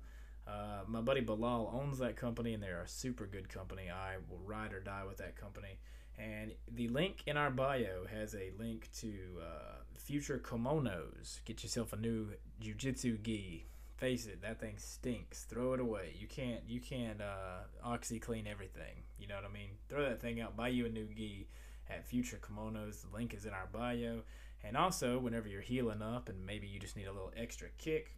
Uh, 0.46 0.82
my 0.86 1.00
buddy 1.00 1.20
Bilal 1.20 1.70
owns 1.72 1.98
that 1.98 2.16
company, 2.16 2.54
and 2.54 2.62
they're 2.62 2.82
a 2.82 2.88
super 2.88 3.26
good 3.26 3.48
company. 3.48 3.90
I 3.90 4.16
will 4.28 4.40
ride 4.44 4.72
or 4.72 4.80
die 4.80 5.04
with 5.06 5.18
that 5.18 5.36
company. 5.36 5.78
And 6.20 6.52
the 6.70 6.88
link 6.88 7.22
in 7.26 7.36
our 7.36 7.50
bio 7.50 8.04
has 8.10 8.34
a 8.34 8.50
link 8.58 8.90
to 9.00 9.12
uh, 9.40 9.76
future 9.96 10.38
kimonos. 10.44 11.40
Get 11.44 11.62
yourself 11.62 11.92
a 11.92 11.96
new 11.96 12.28
jujitsu 12.62 13.22
gi. 13.22 13.66
Face 13.96 14.26
it, 14.26 14.42
that 14.42 14.60
thing 14.60 14.74
stinks. 14.78 15.44
Throw 15.44 15.74
it 15.74 15.80
away. 15.80 16.14
You 16.18 16.26
can't 16.26 16.60
you 16.66 16.80
can't 16.80 17.20
uh, 17.20 17.86
OxiClean 17.86 18.46
everything. 18.46 19.04
You 19.18 19.28
know 19.28 19.36
what 19.36 19.44
I 19.44 19.52
mean? 19.52 19.70
Throw 19.88 20.02
that 20.02 20.20
thing 20.20 20.40
out. 20.40 20.56
Buy 20.56 20.68
you 20.68 20.86
a 20.86 20.88
new 20.88 21.06
gi 21.06 21.48
at 21.88 22.06
Future 22.06 22.38
Kimonos. 22.40 23.02
The 23.02 23.16
link 23.16 23.34
is 23.34 23.44
in 23.44 23.52
our 23.52 23.68
bio. 23.72 24.22
And 24.62 24.76
also, 24.76 25.18
whenever 25.18 25.48
you're 25.48 25.62
healing 25.62 26.02
up 26.02 26.28
and 26.28 26.44
maybe 26.44 26.66
you 26.66 26.78
just 26.78 26.96
need 26.96 27.06
a 27.06 27.12
little 27.12 27.32
extra 27.36 27.68
kick, 27.78 28.14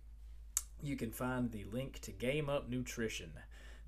you 0.83 0.97
can 0.97 1.12
find 1.12 1.53
the 1.53 1.65
link 1.73 2.01
to 2.01 2.11
Game 2.11 2.49
Up 2.49 2.69
Nutrition. 2.69 3.33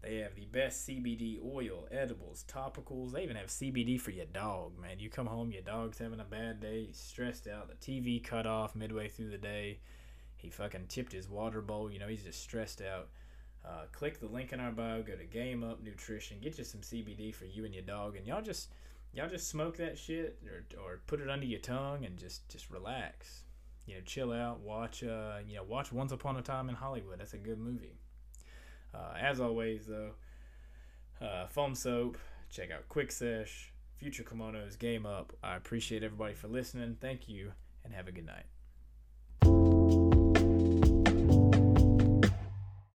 They 0.05 0.17
have 0.17 0.35
the 0.35 0.45
best 0.45 0.87
CBD 0.87 1.39
oil, 1.43 1.89
edibles, 1.91 2.45
topicals. 2.47 3.13
They 3.13 3.23
even 3.23 3.37
have 3.37 3.47
CBD 3.47 3.99
for 3.99 4.11
your 4.11 4.27
dog, 4.27 4.79
man. 4.79 4.99
You 4.99 5.09
come 5.09 5.27
home, 5.27 5.51
your 5.51 5.63
dog's 5.63 5.99
having 5.99 6.21
a 6.21 6.25
bad 6.25 6.61
day, 6.61 6.87
he's 6.87 6.99
stressed 6.99 7.47
out, 7.49 7.69
the 7.69 7.75
TV 7.75 8.23
cut 8.23 8.47
off 8.47 8.77
midway 8.77 9.09
through 9.09 9.31
the 9.31 9.39
day. 9.39 9.79
He 10.37 10.51
fucking 10.51 10.87
tipped 10.89 11.13
his 11.13 11.29
water 11.29 11.63
bowl, 11.63 11.91
you 11.91 11.99
know, 11.99 12.09
he's 12.09 12.25
just 12.25 12.43
stressed 12.43 12.83
out. 12.83 13.09
Uh, 13.65 13.87
click 13.93 14.21
the 14.21 14.27
link 14.27 14.53
in 14.53 14.61
our 14.61 14.73
bio, 14.73 15.03
go 15.03 15.17
to 15.17 15.25
Game 15.25 15.65
Up 15.65 15.83
Nutrition, 15.83 16.39
get 16.43 16.59
you 16.59 16.65
some 16.65 16.83
CBD 16.83 17.35
for 17.35 17.47
you 17.47 17.65
and 17.65 17.73
your 17.73 17.85
dog, 17.85 18.17
and 18.17 18.27
y'all 18.27 18.43
just 18.43 18.69
y'all 19.15 19.29
just 19.29 19.49
smoke 19.49 19.79
that 19.79 19.97
shit 19.97 20.39
or, 20.47 20.83
or 20.83 21.01
put 21.07 21.21
it 21.21 21.31
under 21.31 21.47
your 21.47 21.61
tongue 21.61 22.05
and 22.05 22.19
just 22.19 22.49
just 22.49 22.69
relax 22.69 23.45
you 23.87 23.95
know 23.95 24.01
chill 24.05 24.33
out 24.33 24.61
watch 24.61 25.05
uh 25.05 25.37
you 25.47 25.55
know 25.55 25.63
watch 25.63 25.93
once 25.93 26.11
upon 26.11 26.37
a 26.37 26.43
time 26.43 26.69
in 26.69 26.75
hollywood 26.75 27.21
that's 27.21 27.35
a 27.35 27.39
good 27.39 27.59
movie 27.59 27.97
uh, 28.95 29.17
as 29.21 29.41
always 29.41 29.87
though 29.87 30.11
uh, 31.21 31.47
Phone 31.47 31.75
Soap 31.75 32.19
check 32.51 32.71
out 32.71 32.89
quick 32.89 33.11
sesh 33.11 33.73
future 33.97 34.23
kimonos 34.23 34.79
game 34.79 35.07
up. 35.07 35.33
I 35.43 35.57
appreciate 35.57 36.03
everybody 36.03 36.35
for 36.35 36.49
listening. 36.49 36.97
Thank 37.01 37.29
you 37.29 37.53
and 37.85 37.95
have 37.95 38.09
a 38.09 38.13
good 38.13 38.27
night 38.27 38.45